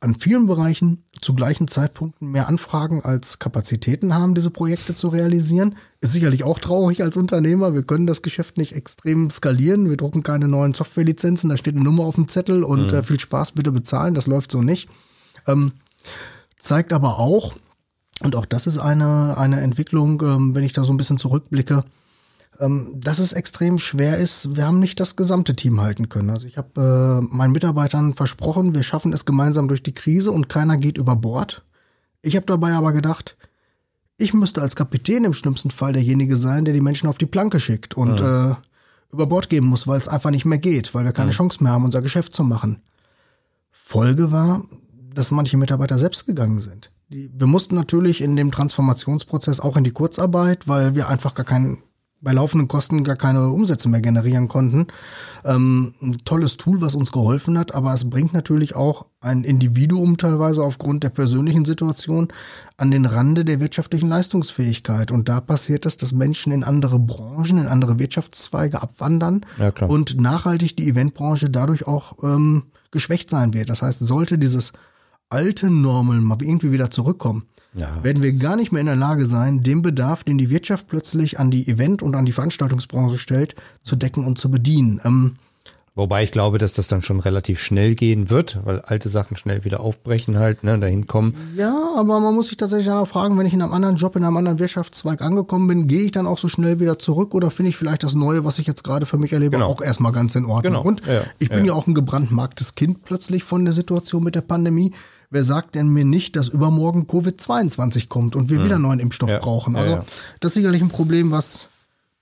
an 0.00 0.14
vielen 0.14 0.46
Bereichen 0.46 1.04
zu 1.20 1.34
gleichen 1.34 1.68
Zeitpunkten 1.68 2.30
mehr 2.30 2.48
Anfragen 2.48 3.04
als 3.04 3.38
Kapazitäten 3.38 4.14
haben, 4.14 4.34
diese 4.34 4.50
Projekte 4.50 4.94
zu 4.94 5.08
realisieren. 5.08 5.76
Ist 6.00 6.14
sicherlich 6.14 6.42
auch 6.42 6.58
traurig 6.58 7.02
als 7.02 7.18
Unternehmer. 7.18 7.74
Wir 7.74 7.82
können 7.82 8.06
das 8.06 8.22
Geschäft 8.22 8.56
nicht 8.56 8.74
extrem 8.74 9.28
skalieren. 9.28 9.90
Wir 9.90 9.98
drucken 9.98 10.22
keine 10.22 10.48
neuen 10.48 10.72
Softwarelizenzen. 10.72 11.50
Da 11.50 11.58
steht 11.58 11.74
eine 11.74 11.84
Nummer 11.84 12.04
auf 12.04 12.14
dem 12.14 12.28
Zettel 12.28 12.64
und 12.64 12.92
mhm. 12.92 12.98
äh, 12.98 13.02
viel 13.02 13.20
Spaß 13.20 13.52
bitte 13.52 13.72
bezahlen. 13.72 14.14
Das 14.14 14.26
läuft 14.26 14.50
so 14.50 14.62
nicht. 14.62 14.88
Ähm, 15.46 15.72
zeigt 16.56 16.94
aber 16.94 17.18
auch, 17.18 17.54
und 18.22 18.36
auch 18.36 18.46
das 18.46 18.66
ist 18.66 18.78
eine, 18.78 19.36
eine 19.36 19.60
Entwicklung, 19.60 20.22
ähm, 20.22 20.54
wenn 20.54 20.64
ich 20.64 20.72
da 20.72 20.84
so 20.84 20.94
ein 20.94 20.98
bisschen 20.98 21.18
zurückblicke, 21.18 21.84
ähm, 22.60 22.92
dass 22.94 23.18
es 23.18 23.32
extrem 23.32 23.78
schwer 23.78 24.18
ist. 24.18 24.54
Wir 24.54 24.66
haben 24.66 24.78
nicht 24.78 25.00
das 25.00 25.16
gesamte 25.16 25.56
Team 25.56 25.80
halten 25.80 26.08
können. 26.08 26.30
Also 26.30 26.46
ich 26.46 26.56
habe 26.58 27.20
äh, 27.22 27.34
meinen 27.34 27.52
Mitarbeitern 27.52 28.14
versprochen, 28.14 28.74
wir 28.74 28.82
schaffen 28.82 29.12
es 29.12 29.24
gemeinsam 29.24 29.66
durch 29.66 29.82
die 29.82 29.94
Krise 29.94 30.30
und 30.30 30.48
keiner 30.48 30.76
geht 30.76 30.98
über 30.98 31.16
Bord. 31.16 31.64
Ich 32.22 32.36
habe 32.36 32.46
dabei 32.46 32.72
aber 32.72 32.92
gedacht, 32.92 33.36
ich 34.18 34.34
müsste 34.34 34.60
als 34.60 34.76
Kapitän 34.76 35.24
im 35.24 35.32
schlimmsten 35.32 35.70
Fall 35.70 35.94
derjenige 35.94 36.36
sein, 36.36 36.66
der 36.66 36.74
die 36.74 36.82
Menschen 36.82 37.08
auf 37.08 37.16
die 37.16 37.26
Planke 37.26 37.58
schickt 37.58 37.94
und 37.94 38.20
ja. 38.20 38.50
äh, 38.50 38.54
über 39.10 39.26
Bord 39.26 39.48
geben 39.48 39.66
muss, 39.66 39.86
weil 39.86 39.98
es 39.98 40.08
einfach 40.08 40.30
nicht 40.30 40.44
mehr 40.44 40.58
geht, 40.58 40.94
weil 40.94 41.04
wir 41.04 41.12
keine 41.12 41.30
ja. 41.30 41.36
Chance 41.36 41.64
mehr 41.64 41.72
haben, 41.72 41.84
unser 41.84 42.02
Geschäft 42.02 42.34
zu 42.34 42.44
machen. 42.44 42.82
Folge 43.72 44.30
war, 44.30 44.64
dass 45.14 45.30
manche 45.30 45.56
Mitarbeiter 45.56 45.98
selbst 45.98 46.26
gegangen 46.26 46.58
sind. 46.58 46.92
Die, 47.08 47.30
wir 47.34 47.46
mussten 47.46 47.74
natürlich 47.74 48.20
in 48.20 48.36
dem 48.36 48.52
Transformationsprozess 48.52 49.60
auch 49.60 49.76
in 49.76 49.84
die 49.84 49.90
Kurzarbeit, 49.90 50.68
weil 50.68 50.94
wir 50.94 51.08
einfach 51.08 51.34
gar 51.34 51.46
keinen 51.46 51.82
bei 52.22 52.32
laufenden 52.32 52.68
Kosten 52.68 53.02
gar 53.02 53.16
keine 53.16 53.48
Umsätze 53.48 53.88
mehr 53.88 54.00
generieren 54.00 54.48
konnten. 54.48 54.88
Ähm, 55.44 55.94
ein 56.02 56.18
tolles 56.24 56.58
Tool, 56.58 56.80
was 56.80 56.94
uns 56.94 57.12
geholfen 57.12 57.58
hat, 57.58 57.74
aber 57.74 57.94
es 57.94 58.08
bringt 58.08 58.34
natürlich 58.34 58.76
auch 58.76 59.06
ein 59.20 59.44
Individuum 59.44 60.18
teilweise 60.18 60.62
aufgrund 60.62 61.02
der 61.02 61.10
persönlichen 61.10 61.64
Situation 61.64 62.28
an 62.76 62.90
den 62.90 63.06
Rande 63.06 63.44
der 63.44 63.60
wirtschaftlichen 63.60 64.08
Leistungsfähigkeit. 64.08 65.10
Und 65.10 65.28
da 65.28 65.40
passiert 65.40 65.86
es, 65.86 65.96
dass 65.96 66.12
Menschen 66.12 66.52
in 66.52 66.64
andere 66.64 66.98
Branchen, 66.98 67.58
in 67.58 67.68
andere 67.68 67.98
Wirtschaftszweige 67.98 68.82
abwandern 68.82 69.46
ja, 69.58 69.72
und 69.86 70.20
nachhaltig 70.20 70.76
die 70.76 70.88
Eventbranche 70.88 71.48
dadurch 71.48 71.86
auch 71.86 72.22
ähm, 72.22 72.64
geschwächt 72.90 73.30
sein 73.30 73.54
wird. 73.54 73.70
Das 73.70 73.82
heißt, 73.82 74.00
sollte 74.00 74.36
dieses 74.38 74.72
alte 75.30 75.70
Normal 75.70 76.20
mal 76.20 76.38
irgendwie 76.42 76.72
wieder 76.72 76.90
zurückkommen, 76.90 77.44
ja. 77.74 78.02
werden 78.02 78.22
wir 78.22 78.32
gar 78.32 78.56
nicht 78.56 78.72
mehr 78.72 78.80
in 78.80 78.86
der 78.86 78.96
Lage 78.96 79.26
sein, 79.26 79.62
den 79.62 79.82
Bedarf, 79.82 80.24
den 80.24 80.38
die 80.38 80.50
Wirtschaft 80.50 80.88
plötzlich 80.88 81.38
an 81.38 81.50
die 81.50 81.68
Event- 81.68 82.02
und 82.02 82.14
an 82.14 82.24
die 82.24 82.32
Veranstaltungsbranche 82.32 83.18
stellt, 83.18 83.54
zu 83.82 83.96
decken 83.96 84.26
und 84.26 84.38
zu 84.38 84.50
bedienen. 84.50 85.00
Ähm, 85.04 85.36
Wobei 85.96 86.22
ich 86.22 86.30
glaube, 86.30 86.58
dass 86.58 86.72
das 86.72 86.86
dann 86.86 87.02
schon 87.02 87.18
relativ 87.18 87.60
schnell 87.60 87.96
gehen 87.96 88.30
wird, 88.30 88.60
weil 88.64 88.80
alte 88.80 89.08
Sachen 89.08 89.36
schnell 89.36 89.64
wieder 89.64 89.80
aufbrechen 89.80 90.38
halt, 90.38 90.62
ne, 90.62 90.78
dahin 90.78 91.08
kommen. 91.08 91.34
Ja, 91.56 91.76
aber 91.96 92.20
man 92.20 92.32
muss 92.34 92.46
sich 92.46 92.56
tatsächlich 92.56 92.90
auch 92.90 93.08
fragen, 93.08 93.36
wenn 93.36 93.44
ich 93.44 93.52
in 93.52 93.60
einem 93.60 93.72
anderen 93.72 93.96
Job, 93.96 94.14
in 94.14 94.24
einem 94.24 94.36
anderen 94.36 94.60
Wirtschaftszweig 94.60 95.20
angekommen 95.20 95.66
bin, 95.66 95.88
gehe 95.88 96.02
ich 96.02 96.12
dann 96.12 96.28
auch 96.28 96.38
so 96.38 96.48
schnell 96.48 96.78
wieder 96.78 97.00
zurück 97.00 97.34
oder 97.34 97.50
finde 97.50 97.70
ich 97.70 97.76
vielleicht 97.76 98.04
das 98.04 98.14
Neue, 98.14 98.44
was 98.44 98.60
ich 98.60 98.68
jetzt 98.68 98.84
gerade 98.84 99.04
für 99.04 99.18
mich 99.18 99.32
erlebe, 99.32 99.56
genau. 99.56 99.66
auch 99.66 99.82
erstmal 99.82 100.12
ganz 100.12 100.36
in 100.36 100.44
Ordnung. 100.44 100.74
Genau. 100.74 100.82
Und 100.82 101.02
ja, 101.06 101.22
ich 101.40 101.50
bin 101.50 101.60
ja. 101.60 101.66
ja 101.66 101.72
auch 101.74 101.88
ein 101.88 101.94
gebrandmarktes 101.94 102.76
Kind 102.76 103.04
plötzlich 103.04 103.42
von 103.42 103.64
der 103.64 103.74
Situation 103.74 104.22
mit 104.22 104.36
der 104.36 104.42
Pandemie 104.42 104.92
wer 105.30 105.42
sagt 105.42 105.74
denn 105.74 105.88
mir 105.88 106.04
nicht, 106.04 106.36
dass 106.36 106.48
übermorgen 106.48 107.06
Covid-22 107.06 108.08
kommt 108.08 108.36
und 108.36 108.50
wir 108.50 108.58
hm. 108.58 108.64
wieder 108.64 108.78
neuen 108.78 109.00
Impfstoff 109.00 109.30
ja. 109.30 109.38
brauchen? 109.38 109.76
Also, 109.76 109.92
ja, 109.92 110.04
das 110.40 110.50
ist 110.50 110.54
sicherlich 110.54 110.82
ein 110.82 110.90
Problem, 110.90 111.30
was 111.30 111.69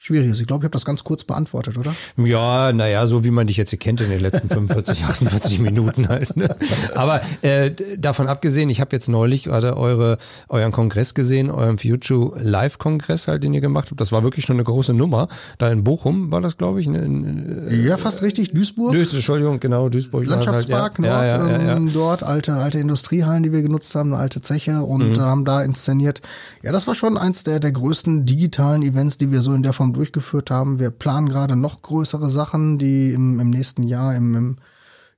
schwierig 0.09 0.31
ist. 0.31 0.41
Ich 0.41 0.47
glaube, 0.47 0.63
ich 0.63 0.65
habe 0.65 0.73
das 0.73 0.85
ganz 0.85 1.05
kurz 1.05 1.25
beantwortet, 1.25 1.79
oder? 1.79 1.95
Ja, 2.17 2.73
naja, 2.73 3.07
so 3.07 3.25
wie 3.25 3.31
man 3.31 3.47
dich 3.47 3.57
jetzt 3.57 3.71
hier 3.71 3.79
kennt 3.79 4.01
in 4.01 4.09
den 4.09 4.21
letzten 4.21 4.49
45, 4.49 5.05
48 5.05 5.59
Minuten 5.61 6.09
halt. 6.09 6.37
Ne? 6.37 6.49
Aber 6.95 7.21
äh, 7.43 7.71
davon 7.99 8.27
abgesehen, 8.27 8.71
ich 8.71 8.81
habe 8.81 8.97
jetzt 8.97 9.09
neulich 9.09 9.45
gerade 9.45 9.77
eure, 9.77 10.19
euren 10.49 10.73
Kongress 10.73 11.15
gesehen, 11.15 11.51
euren 11.51 11.79
Future 11.79 12.41
Live-Kongress 12.43 13.29
halt, 13.29 13.45
den 13.45 13.53
ihr 13.55 13.61
gemacht 13.61 13.91
habt. 13.91 14.01
Das 14.01 14.11
war 14.11 14.23
wirklich 14.23 14.45
schon 14.47 14.57
eine 14.57 14.65
große 14.65 14.95
Nummer. 14.95 15.29
Da 15.59 15.71
in 15.71 15.85
Bochum 15.85 16.33
war 16.33 16.41
das, 16.41 16.57
glaube 16.57 16.81
ich. 16.81 16.89
Ne? 16.89 16.99
In, 16.99 17.69
äh, 17.69 17.75
ja, 17.75 17.97
fast 17.99 18.23
richtig. 18.23 18.53
Duisburg. 18.53 18.93
Duis, 18.93 19.13
Entschuldigung, 19.13 19.61
genau, 19.61 19.89
Duisburg. 19.89 20.27
Landschaftspark 20.27 20.99
halt, 20.99 21.07
ja. 21.07 21.39
Nord, 21.39 21.51
ja, 21.51 21.63
ja, 21.67 21.77
ähm, 21.77 21.93
dort 21.93 22.23
alte, 22.23 22.55
alte 22.55 22.79
Industriehallen, 22.79 23.43
die 23.43 23.53
wir 23.53 23.63
genutzt 23.63 23.95
haben, 23.95 24.15
eine 24.15 24.23
alte 24.23 24.41
Zeche 24.41 24.83
und 24.83 25.17
mhm. 25.17 25.21
haben 25.21 25.45
da 25.45 25.63
inszeniert. 25.63 26.23
Ja, 26.63 26.73
das 26.73 26.87
war 26.87 26.95
schon 26.95 27.19
eins 27.19 27.45
der, 27.45 27.61
der 27.61 27.73
größten 27.73 28.25
digitalen 28.25 28.83
Events, 28.83 29.19
die 29.19 29.31
wir 29.31 29.43
so 29.43 29.53
in 29.53 29.63
der 29.63 29.73
Form 29.73 29.93
durchgeführt 29.99 30.51
haben. 30.51 30.79
Wir 30.79 30.91
planen 30.91 31.29
gerade 31.29 31.57
noch 31.57 31.83
größere 31.83 32.31
Sachen, 32.31 32.79
die 32.79 33.13
im, 33.13 33.41
im 33.41 33.51
nächsten 33.51 33.83
Jahr, 33.83 34.15
im, 34.15 34.35
im, 34.35 34.57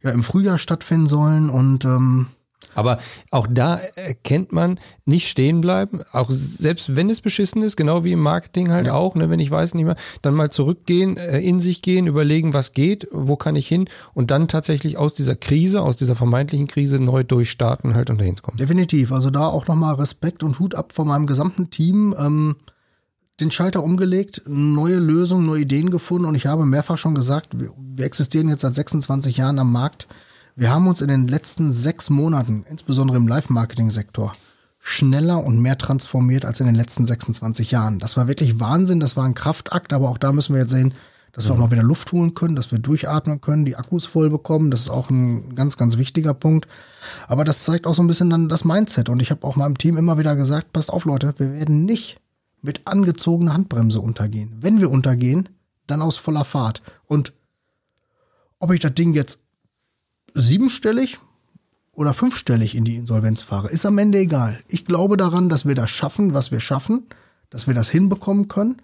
ja, 0.02 0.10
im 0.10 0.22
Frühjahr 0.22 0.58
stattfinden 0.58 1.06
sollen. 1.06 1.50
Und 1.50 1.84
ähm, 1.84 2.28
aber 2.74 2.98
auch 3.30 3.46
da 3.50 3.76
erkennt 3.96 4.52
man, 4.52 4.78
nicht 5.04 5.28
stehen 5.28 5.60
bleiben, 5.60 6.00
auch 6.12 6.30
selbst 6.30 6.94
wenn 6.94 7.10
es 7.10 7.20
beschissen 7.20 7.62
ist, 7.62 7.76
genau 7.76 8.04
wie 8.04 8.12
im 8.12 8.20
Marketing 8.20 8.70
halt 8.70 8.86
ja. 8.86 8.94
auch, 8.94 9.16
ne, 9.16 9.28
wenn 9.28 9.40
ich 9.40 9.50
weiß 9.50 9.74
nicht 9.74 9.84
mehr, 9.84 9.96
dann 10.22 10.34
mal 10.34 10.50
zurückgehen, 10.50 11.16
äh, 11.16 11.40
in 11.40 11.60
sich 11.60 11.82
gehen, 11.82 12.06
überlegen, 12.06 12.54
was 12.54 12.72
geht, 12.72 13.08
wo 13.10 13.36
kann 13.36 13.56
ich 13.56 13.66
hin 13.66 13.86
und 14.14 14.30
dann 14.30 14.46
tatsächlich 14.48 14.98
aus 14.98 15.14
dieser 15.14 15.36
Krise, 15.36 15.82
aus 15.82 15.96
dieser 15.96 16.14
vermeintlichen 16.14 16.68
Krise 16.68 17.00
neu 17.00 17.24
durchstarten 17.24 17.94
halt 17.94 18.08
und 18.08 18.20
dahin 18.20 18.36
kommen. 18.36 18.56
Definitiv, 18.56 19.12
also 19.12 19.30
da 19.30 19.46
auch 19.46 19.66
nochmal 19.66 19.96
Respekt 19.96 20.42
und 20.42 20.58
Hut 20.58 20.74
ab 20.74 20.92
von 20.92 21.08
meinem 21.08 21.26
gesamten 21.26 21.70
Team. 21.70 22.14
Ähm 22.18 22.56
den 23.40 23.50
Schalter 23.50 23.82
umgelegt, 23.82 24.42
neue 24.46 24.98
Lösungen, 24.98 25.46
neue 25.46 25.62
Ideen 25.62 25.90
gefunden 25.90 26.26
und 26.26 26.34
ich 26.34 26.46
habe 26.46 26.66
mehrfach 26.66 26.98
schon 26.98 27.14
gesagt, 27.14 27.58
wir, 27.58 27.72
wir 27.76 28.04
existieren 28.04 28.48
jetzt 28.48 28.60
seit 28.60 28.74
26 28.74 29.36
Jahren 29.36 29.58
am 29.58 29.72
Markt. 29.72 30.08
Wir 30.56 30.70
haben 30.70 30.86
uns 30.86 31.00
in 31.00 31.08
den 31.08 31.26
letzten 31.26 31.72
sechs 31.72 32.10
Monaten, 32.10 32.64
insbesondere 32.68 33.16
im 33.16 33.28
Live-Marketing-Sektor, 33.28 34.32
schneller 34.78 35.44
und 35.44 35.60
mehr 35.60 35.78
transformiert 35.78 36.44
als 36.44 36.60
in 36.60 36.66
den 36.66 36.74
letzten 36.74 37.06
26 37.06 37.70
Jahren. 37.70 37.98
Das 37.98 38.16
war 38.16 38.28
wirklich 38.28 38.60
Wahnsinn, 38.60 39.00
das 39.00 39.16
war 39.16 39.24
ein 39.24 39.34
Kraftakt, 39.34 39.92
aber 39.92 40.08
auch 40.08 40.18
da 40.18 40.32
müssen 40.32 40.54
wir 40.54 40.62
jetzt 40.62 40.70
sehen, 40.70 40.94
dass 41.32 41.46
wir 41.46 41.54
auch 41.54 41.58
mal 41.58 41.70
wieder 41.70 41.82
Luft 41.82 42.10
holen 42.12 42.34
können, 42.34 42.56
dass 42.56 42.72
wir 42.72 42.80
durchatmen 42.80 43.40
können, 43.40 43.64
die 43.64 43.76
Akkus 43.76 44.04
voll 44.04 44.30
bekommen. 44.30 44.70
Das 44.70 44.82
ist 44.82 44.90
auch 44.90 45.10
ein 45.10 45.54
ganz, 45.54 45.76
ganz 45.76 45.96
wichtiger 45.96 46.34
Punkt. 46.34 46.66
Aber 47.28 47.44
das 47.44 47.64
zeigt 47.64 47.86
auch 47.86 47.94
so 47.94 48.02
ein 48.02 48.08
bisschen 48.08 48.30
dann 48.30 48.48
das 48.48 48.64
Mindset. 48.64 49.08
Und 49.08 49.22
ich 49.22 49.30
habe 49.30 49.46
auch 49.46 49.54
meinem 49.54 49.78
Team 49.78 49.96
immer 49.96 50.18
wieder 50.18 50.34
gesagt, 50.34 50.72
passt 50.72 50.92
auf 50.92 51.04
Leute, 51.04 51.32
wir 51.38 51.52
werden 51.52 51.84
nicht 51.84 52.18
mit 52.62 52.86
angezogener 52.86 53.54
Handbremse 53.54 54.00
untergehen. 54.00 54.56
Wenn 54.60 54.80
wir 54.80 54.90
untergehen, 54.90 55.48
dann 55.86 56.02
aus 56.02 56.18
voller 56.18 56.44
Fahrt. 56.44 56.82
Und 57.06 57.32
ob 58.58 58.72
ich 58.72 58.80
das 58.80 58.94
Ding 58.94 59.14
jetzt 59.14 59.40
siebenstellig 60.34 61.18
oder 61.92 62.14
fünfstellig 62.14 62.74
in 62.74 62.84
die 62.84 62.96
Insolvenz 62.96 63.42
fahre, 63.42 63.68
ist 63.68 63.86
am 63.86 63.98
Ende 63.98 64.18
egal. 64.18 64.60
Ich 64.68 64.84
glaube 64.84 65.16
daran, 65.16 65.48
dass 65.48 65.66
wir 65.66 65.74
das 65.74 65.90
schaffen, 65.90 66.34
was 66.34 66.52
wir 66.52 66.60
schaffen, 66.60 67.06
dass 67.48 67.66
wir 67.66 67.74
das 67.74 67.90
hinbekommen 67.90 68.48
können. 68.48 68.80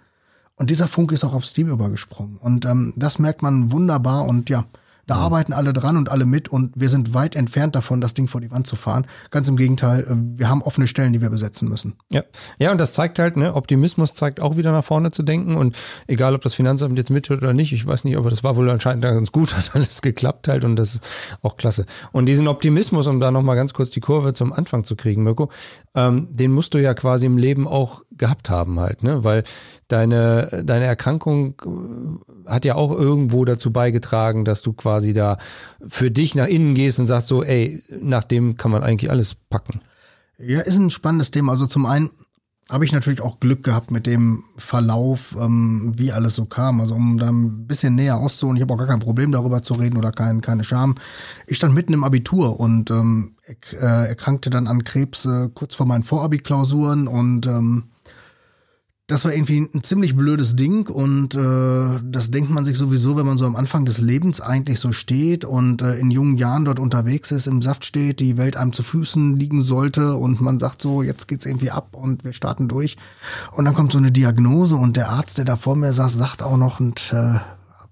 Und 0.56 0.70
dieser 0.70 0.88
Funke 0.88 1.14
ist 1.14 1.24
auch 1.24 1.34
aufs 1.34 1.52
Team 1.52 1.68
übergesprungen. 1.68 2.38
Und 2.38 2.64
ähm, 2.64 2.94
das 2.96 3.18
merkt 3.18 3.42
man 3.42 3.70
wunderbar. 3.70 4.24
Und 4.24 4.48
ja, 4.48 4.64
da 5.06 5.16
ja. 5.16 5.20
arbeiten 5.20 5.52
alle 5.52 5.72
dran 5.72 5.96
und 5.96 6.10
alle 6.10 6.26
mit 6.26 6.48
und 6.48 6.72
wir 6.76 6.88
sind 6.88 7.14
weit 7.14 7.36
entfernt 7.36 7.76
davon, 7.76 8.00
das 8.00 8.14
Ding 8.14 8.26
vor 8.28 8.40
die 8.40 8.50
Wand 8.50 8.66
zu 8.66 8.76
fahren. 8.76 9.06
Ganz 9.30 9.48
im 9.48 9.56
Gegenteil, 9.56 10.02
äh, 10.02 10.38
wir 10.38 10.48
haben 10.48 10.62
offene 10.62 10.86
Stellen, 10.86 11.12
die 11.12 11.20
wir 11.20 11.30
besetzen 11.30 11.68
müssen. 11.68 11.94
Ja, 12.10 12.22
ja 12.58 12.72
und 12.72 12.78
das 12.78 12.92
zeigt 12.92 13.18
halt, 13.18 13.36
ne, 13.36 13.54
Optimismus 13.54 14.14
zeigt 14.14 14.40
auch 14.40 14.56
wieder 14.56 14.72
nach 14.72 14.84
vorne 14.84 15.12
zu 15.12 15.22
denken 15.22 15.56
und 15.56 15.76
egal, 16.06 16.34
ob 16.34 16.42
das 16.42 16.54
Finanzamt 16.54 16.98
jetzt 16.98 17.10
mithört 17.10 17.42
oder 17.42 17.54
nicht, 17.54 17.72
ich 17.72 17.86
weiß 17.86 18.04
nicht, 18.04 18.16
aber 18.16 18.30
das 18.30 18.42
war 18.42 18.56
wohl 18.56 18.68
anscheinend 18.68 19.02
ganz 19.02 19.32
gut, 19.32 19.56
hat 19.56 19.74
alles 19.74 20.02
geklappt 20.02 20.48
halt 20.48 20.64
und 20.64 20.76
das 20.76 20.94
ist 20.94 21.04
auch 21.42 21.56
klasse. 21.56 21.86
Und 22.12 22.26
diesen 22.26 22.48
Optimismus, 22.48 23.06
um 23.06 23.20
da 23.20 23.30
nochmal 23.30 23.56
ganz 23.56 23.74
kurz 23.74 23.90
die 23.90 24.00
Kurve 24.00 24.34
zum 24.34 24.52
Anfang 24.52 24.84
zu 24.84 24.96
kriegen, 24.96 25.22
Mirko, 25.22 25.50
ähm, 25.94 26.28
den 26.30 26.52
musst 26.52 26.74
du 26.74 26.78
ja 26.78 26.94
quasi 26.94 27.26
im 27.26 27.38
Leben 27.38 27.68
auch 27.68 28.02
gehabt 28.10 28.50
haben 28.50 28.80
halt, 28.80 29.02
ne, 29.02 29.24
weil 29.24 29.44
deine, 29.88 30.62
deine 30.64 30.84
Erkrankung 30.84 31.54
äh, 32.46 32.50
hat 32.50 32.64
ja 32.64 32.74
auch 32.74 32.90
irgendwo 32.90 33.44
dazu 33.44 33.72
beigetragen, 33.72 34.44
dass 34.44 34.62
du 34.62 34.72
quasi 34.72 34.95
da 35.12 35.38
für 35.86 36.10
dich 36.10 36.34
nach 36.34 36.46
innen 36.46 36.74
gehst 36.74 36.98
und 36.98 37.06
sagst 37.06 37.28
so, 37.28 37.42
ey, 37.42 37.82
nach 38.00 38.24
dem 38.24 38.56
kann 38.56 38.70
man 38.70 38.82
eigentlich 38.82 39.10
alles 39.10 39.34
packen. 39.34 39.80
Ja, 40.38 40.60
ist 40.60 40.78
ein 40.78 40.90
spannendes 40.90 41.30
Thema. 41.30 41.52
Also 41.52 41.66
zum 41.66 41.86
einen 41.86 42.10
habe 42.68 42.84
ich 42.84 42.92
natürlich 42.92 43.20
auch 43.20 43.38
Glück 43.38 43.62
gehabt 43.62 43.92
mit 43.92 44.06
dem 44.06 44.42
Verlauf, 44.56 45.36
ähm, 45.38 45.92
wie 45.96 46.12
alles 46.12 46.34
so 46.34 46.46
kam. 46.46 46.80
Also 46.80 46.94
um 46.94 47.16
da 47.16 47.28
ein 47.28 47.66
bisschen 47.66 47.94
näher 47.94 48.16
auszuholen, 48.16 48.56
ich 48.56 48.62
habe 48.62 48.74
auch 48.74 48.78
gar 48.78 48.88
kein 48.88 48.98
Problem 48.98 49.30
darüber 49.30 49.62
zu 49.62 49.74
reden 49.74 49.96
oder 49.96 50.10
kein, 50.10 50.40
keine 50.40 50.64
Scham. 50.64 50.96
Ich 51.46 51.58
stand 51.58 51.74
mitten 51.74 51.92
im 51.92 52.02
Abitur 52.02 52.58
und 52.58 52.90
ähm, 52.90 53.36
äh, 53.72 54.08
erkrankte 54.08 54.50
dann 54.50 54.66
an 54.66 54.82
Krebs 54.82 55.26
äh, 55.26 55.48
kurz 55.54 55.76
vor 55.76 55.86
meinen 55.86 56.02
Vorabi-Klausuren 56.02 57.06
und 57.06 57.46
ähm, 57.46 57.84
das 59.08 59.24
war 59.24 59.32
irgendwie 59.32 59.60
ein 59.72 59.84
ziemlich 59.84 60.16
blödes 60.16 60.56
Ding 60.56 60.88
und 60.88 61.36
äh, 61.36 62.00
das 62.02 62.32
denkt 62.32 62.50
man 62.50 62.64
sich 62.64 62.76
sowieso, 62.76 63.16
wenn 63.16 63.26
man 63.26 63.38
so 63.38 63.46
am 63.46 63.54
Anfang 63.54 63.84
des 63.84 64.00
Lebens 64.00 64.40
eigentlich 64.40 64.80
so 64.80 64.90
steht 64.90 65.44
und 65.44 65.80
äh, 65.82 65.96
in 65.98 66.10
jungen 66.10 66.36
Jahren 66.36 66.64
dort 66.64 66.80
unterwegs 66.80 67.30
ist, 67.30 67.46
im 67.46 67.62
Saft 67.62 67.84
steht, 67.84 68.18
die 68.18 68.36
Welt 68.36 68.56
einem 68.56 68.72
zu 68.72 68.82
Füßen 68.82 69.36
liegen 69.36 69.62
sollte 69.62 70.16
und 70.16 70.40
man 70.40 70.58
sagt 70.58 70.82
so, 70.82 71.04
jetzt 71.04 71.28
geht's 71.28 71.46
irgendwie 71.46 71.70
ab 71.70 71.94
und 71.94 72.24
wir 72.24 72.32
starten 72.32 72.66
durch. 72.66 72.96
Und 73.52 73.64
dann 73.64 73.74
kommt 73.74 73.92
so 73.92 73.98
eine 73.98 74.10
Diagnose 74.10 74.74
und 74.74 74.96
der 74.96 75.08
Arzt, 75.10 75.38
der 75.38 75.44
da 75.44 75.56
vor 75.56 75.76
mir 75.76 75.92
saß, 75.92 76.14
sagt 76.14 76.42
auch 76.42 76.56
noch 76.56 76.80
und 76.80 77.12
äh, 77.12 77.38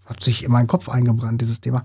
hat 0.06 0.20
sich 0.20 0.42
in 0.42 0.50
meinen 0.50 0.66
Kopf 0.66 0.88
eingebrannt, 0.88 1.40
dieses 1.40 1.60
Thema. 1.60 1.84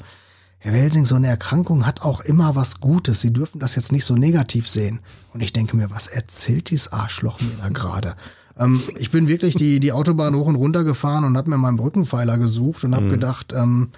Herr 0.58 0.74
Welsing, 0.74 1.06
so 1.06 1.16
eine 1.16 1.28
Erkrankung 1.28 1.86
hat 1.86 2.02
auch 2.02 2.22
immer 2.22 2.56
was 2.56 2.80
Gutes. 2.80 3.22
Sie 3.22 3.32
dürfen 3.32 3.60
das 3.60 3.76
jetzt 3.76 3.92
nicht 3.92 4.06
so 4.06 4.16
negativ 4.16 4.68
sehen. 4.68 5.00
Und 5.34 5.42
ich 5.42 5.54
denke 5.54 5.78
mir, 5.78 5.92
was 5.92 6.08
erzählt 6.08 6.72
dieses 6.72 6.92
Arschloch 6.92 7.40
mir 7.40 7.56
da 7.62 7.70
gerade? 7.70 8.16
Ähm, 8.60 8.82
ich 8.98 9.10
bin 9.12 9.28
wirklich 9.28 9.56
die, 9.56 9.80
die 9.80 9.92
Autobahn 9.92 10.36
hoch 10.36 10.48
und 10.48 10.56
runter 10.56 10.84
gefahren 10.84 11.24
und 11.24 11.38
habe 11.38 11.50
mir 11.50 11.58
meinen 11.58 11.78
Brückenpfeiler 11.78 12.38
gesucht 12.38 12.84
und 12.84 12.94
habe 12.96 13.06
mhm. 13.06 13.12
gedacht, 13.12 13.54
ähm, 13.56 13.90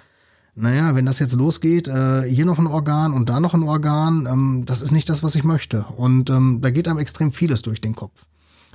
naja, 0.54 0.94
wenn 0.94 1.06
das 1.06 1.18
jetzt 1.18 1.34
losgeht, 1.34 1.88
äh, 1.88 2.22
hier 2.22 2.44
noch 2.44 2.58
ein 2.58 2.66
Organ 2.66 3.12
und 3.12 3.28
da 3.28 3.40
noch 3.40 3.54
ein 3.54 3.62
Organ, 3.62 4.28
ähm, 4.30 4.64
das 4.66 4.82
ist 4.82 4.92
nicht 4.92 5.08
das, 5.08 5.22
was 5.22 5.34
ich 5.34 5.44
möchte. 5.44 5.86
Und 5.96 6.30
ähm, 6.30 6.60
da 6.60 6.70
geht 6.70 6.88
einem 6.88 6.98
extrem 6.98 7.32
vieles 7.32 7.62
durch 7.62 7.80
den 7.80 7.94
Kopf. 7.94 8.26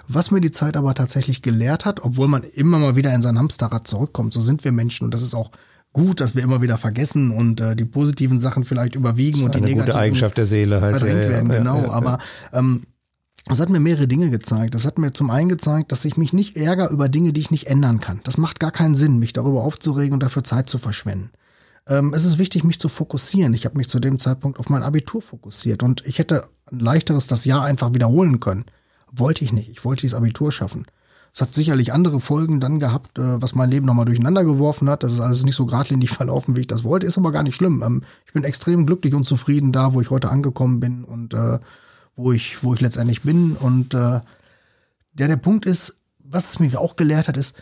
Was 0.08 0.32
mir 0.32 0.42
die 0.42 0.52
Zeit 0.52 0.78
aber 0.78 0.94
tatsächlich 0.94 1.42
gelehrt 1.42 1.86
hat, 1.86 2.04
obwohl 2.04 2.28
man 2.28 2.44
immer 2.44 2.80
mal 2.80 2.96
wieder 2.96 3.14
in 3.14 3.22
sein 3.22 3.38
Hamsterrad 3.38 3.88
zurückkommt, 3.88 4.34
so 4.34 4.42
sind 4.42 4.64
wir 4.64 4.72
Menschen 4.72 5.06
und 5.06 5.14
das 5.14 5.22
ist 5.22 5.36
auch 5.36 5.52
gut, 5.94 6.22
dass 6.22 6.36
wir 6.36 6.44
immer 6.44 6.62
wieder 6.62 6.78
vergessen 6.78 7.32
und 7.32 7.60
äh, 7.60 7.76
die 7.76 7.86
positiven 7.86 8.40
Sachen 8.40 8.64
vielleicht 8.64 8.96
überwiegen 8.96 9.44
und 9.44 9.56
die 9.56 9.62
negativen 9.62 9.86
gute 9.86 9.98
Eigenschaft 9.98 10.38
der 10.38 10.46
Seele 10.46 10.82
halt 10.82 10.98
verdrängt 10.98 11.26
ja, 11.26 11.30
werden. 11.30 11.52
Ja, 11.52 11.58
genau, 11.58 11.82
ja, 11.82 11.92
aber 11.92 12.20
ähm, 12.54 12.84
das 13.48 13.60
hat 13.60 13.70
mir 13.70 13.80
mehrere 13.80 14.08
Dinge 14.08 14.30
gezeigt. 14.30 14.76
Das 14.76 14.86
hat 14.86 14.98
mir 14.98 15.14
zum 15.14 15.30
einen 15.30 15.50
gezeigt, 15.50 15.92
dass 15.92 16.06
ich 16.06 16.18
mich 16.18 16.34
nicht 16.34 16.58
ärgere 16.58 16.90
über 16.90 17.10
Dinge, 17.10 17.34
die 17.34 17.42
ich 17.42 17.52
nicht 17.52 17.68
ändern 17.68 18.00
kann. 18.00 18.20
Das 18.24 18.38
macht 18.38 18.60
gar 18.60 18.72
keinen 18.72 18.96
Sinn, 18.96 19.20
mich 19.20 19.34
darüber 19.34 19.64
aufzuregen 19.64 20.14
und 20.14 20.24
dafür 20.24 20.44
Zeit 20.44 20.70
zu 20.70 20.78
verschwenden. 20.78 21.32
Ähm, 21.88 22.14
es 22.14 22.26
ist 22.26 22.38
wichtig, 22.38 22.64
mich 22.64 22.80
zu 22.80 22.90
fokussieren. 22.90 23.54
Ich 23.54 23.66
habe 23.66 23.78
mich 23.78 23.90
zu 23.90 24.00
dem 24.00 24.20
Zeitpunkt 24.20 24.60
auf 24.60 24.70
mein 24.70 24.84
Abitur 24.84 25.22
fokussiert 25.22 25.84
und 25.84 26.06
ich 26.06 26.20
hätte 26.20 26.48
ein 26.72 26.80
leichteres 26.80 27.28
das 27.28 27.46
Jahr 27.46 27.64
einfach 27.64 27.94
wiederholen 27.94 28.40
können. 28.40 28.66
Wollte 29.12 29.44
ich 29.44 29.54
nicht. 29.54 29.70
Ich 29.70 29.86
wollte 29.86 30.02
dieses 30.02 30.16
Abitur 30.16 30.52
schaffen. 30.52 30.86
Es 31.34 31.42
hat 31.42 31.54
sicherlich 31.54 31.94
andere 31.94 32.20
Folgen 32.20 32.60
dann 32.60 32.80
gehabt, 32.80 33.20
äh, 33.20 33.42
was 33.42 33.56
mein 33.56 33.70
Leben 33.70 33.86
nochmal 33.86 34.06
durcheinander 34.06 34.44
geworfen 34.44 34.90
hat. 34.90 35.04
Das 35.04 35.14
ist 35.14 35.20
alles 35.20 35.44
nicht 35.44 35.56
so 35.56 35.66
geradlinig 35.66 36.10
verlaufen, 36.12 36.56
wie 36.56 36.62
ich 36.62 36.68
das 36.68 36.84
wollte. 36.84 37.06
Ist 37.06 37.18
aber 37.18 37.32
gar 37.32 37.44
nicht 37.44 37.56
schlimm. 37.56 37.84
Ähm, 37.86 38.04
ich 38.26 38.34
bin 38.34 38.44
extrem 38.44 38.86
glücklich 38.86 39.14
und 39.14 39.24
zufrieden 39.24 39.72
da, 39.72 39.94
wo 39.94 40.02
ich 40.02 40.10
heute 40.10 40.30
angekommen 40.30 40.80
bin 40.80 41.04
und 41.04 41.34
äh, 41.34 41.60
wo 42.18 42.34
ich, 42.34 42.62
wo 42.64 42.74
ich 42.74 42.82
letztendlich 42.82 43.22
bin. 43.22 43.54
Und 43.54 43.94
äh, 43.94 44.20
der, 45.14 45.28
der 45.28 45.38
Punkt 45.38 45.66
ist, 45.66 46.02
was 46.20 46.50
es 46.50 46.60
mich 46.60 46.76
auch 46.76 46.98
gelehrt 46.98 47.30
hat, 47.30 47.38
ist, 47.38 47.56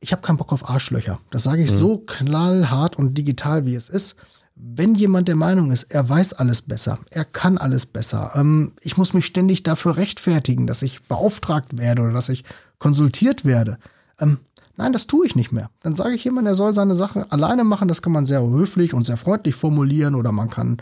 ich 0.00 0.12
habe 0.12 0.22
keinen 0.22 0.36
Bock 0.36 0.52
auf 0.52 0.68
Arschlöcher. 0.68 1.18
Das 1.32 1.42
sage 1.42 1.64
ich 1.64 1.72
mhm. 1.72 1.76
so 1.76 1.98
knallhart 1.98 2.96
und 2.96 3.14
digital, 3.18 3.66
wie 3.66 3.74
es 3.74 3.88
ist. 3.88 4.14
Wenn 4.54 4.94
jemand 4.94 5.28
der 5.28 5.36
Meinung 5.36 5.70
ist, 5.70 5.84
er 5.84 6.08
weiß 6.08 6.34
alles 6.34 6.62
besser, 6.62 6.98
er 7.10 7.24
kann 7.24 7.58
alles 7.58 7.86
besser, 7.86 8.32
ähm, 8.34 8.72
ich 8.80 8.96
muss 8.96 9.14
mich 9.14 9.24
ständig 9.24 9.62
dafür 9.62 9.96
rechtfertigen, 9.96 10.66
dass 10.66 10.82
ich 10.82 11.02
beauftragt 11.02 11.78
werde 11.78 12.02
oder 12.02 12.12
dass 12.12 12.28
ich 12.28 12.44
konsultiert 12.80 13.44
werde. 13.44 13.78
Ähm, 14.18 14.38
nein, 14.76 14.92
das 14.92 15.06
tue 15.06 15.26
ich 15.26 15.36
nicht 15.36 15.52
mehr. 15.52 15.70
Dann 15.82 15.94
sage 15.94 16.14
ich 16.16 16.24
jemand, 16.24 16.48
er 16.48 16.56
soll 16.56 16.74
seine 16.74 16.96
Sache 16.96 17.30
alleine 17.30 17.62
machen. 17.62 17.86
Das 17.86 18.02
kann 18.02 18.12
man 18.12 18.24
sehr 18.24 18.42
höflich 18.42 18.94
und 18.94 19.04
sehr 19.04 19.16
freundlich 19.16 19.54
formulieren 19.54 20.16
oder 20.16 20.32
man 20.32 20.48
kann 20.48 20.78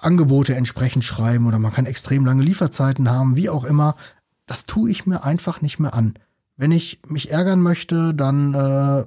Angebote 0.00 0.54
entsprechend 0.54 1.04
schreiben 1.04 1.46
oder 1.46 1.58
man 1.58 1.72
kann 1.72 1.86
extrem 1.86 2.24
lange 2.24 2.42
Lieferzeiten 2.42 3.10
haben, 3.10 3.36
wie 3.36 3.50
auch 3.50 3.64
immer. 3.64 3.96
Das 4.46 4.66
tue 4.66 4.90
ich 4.90 5.06
mir 5.06 5.24
einfach 5.24 5.60
nicht 5.60 5.78
mehr 5.78 5.94
an. 5.94 6.14
Wenn 6.56 6.72
ich 6.72 7.00
mich 7.08 7.30
ärgern 7.30 7.60
möchte, 7.60 8.14
dann 8.14 8.54
äh, 8.54 9.04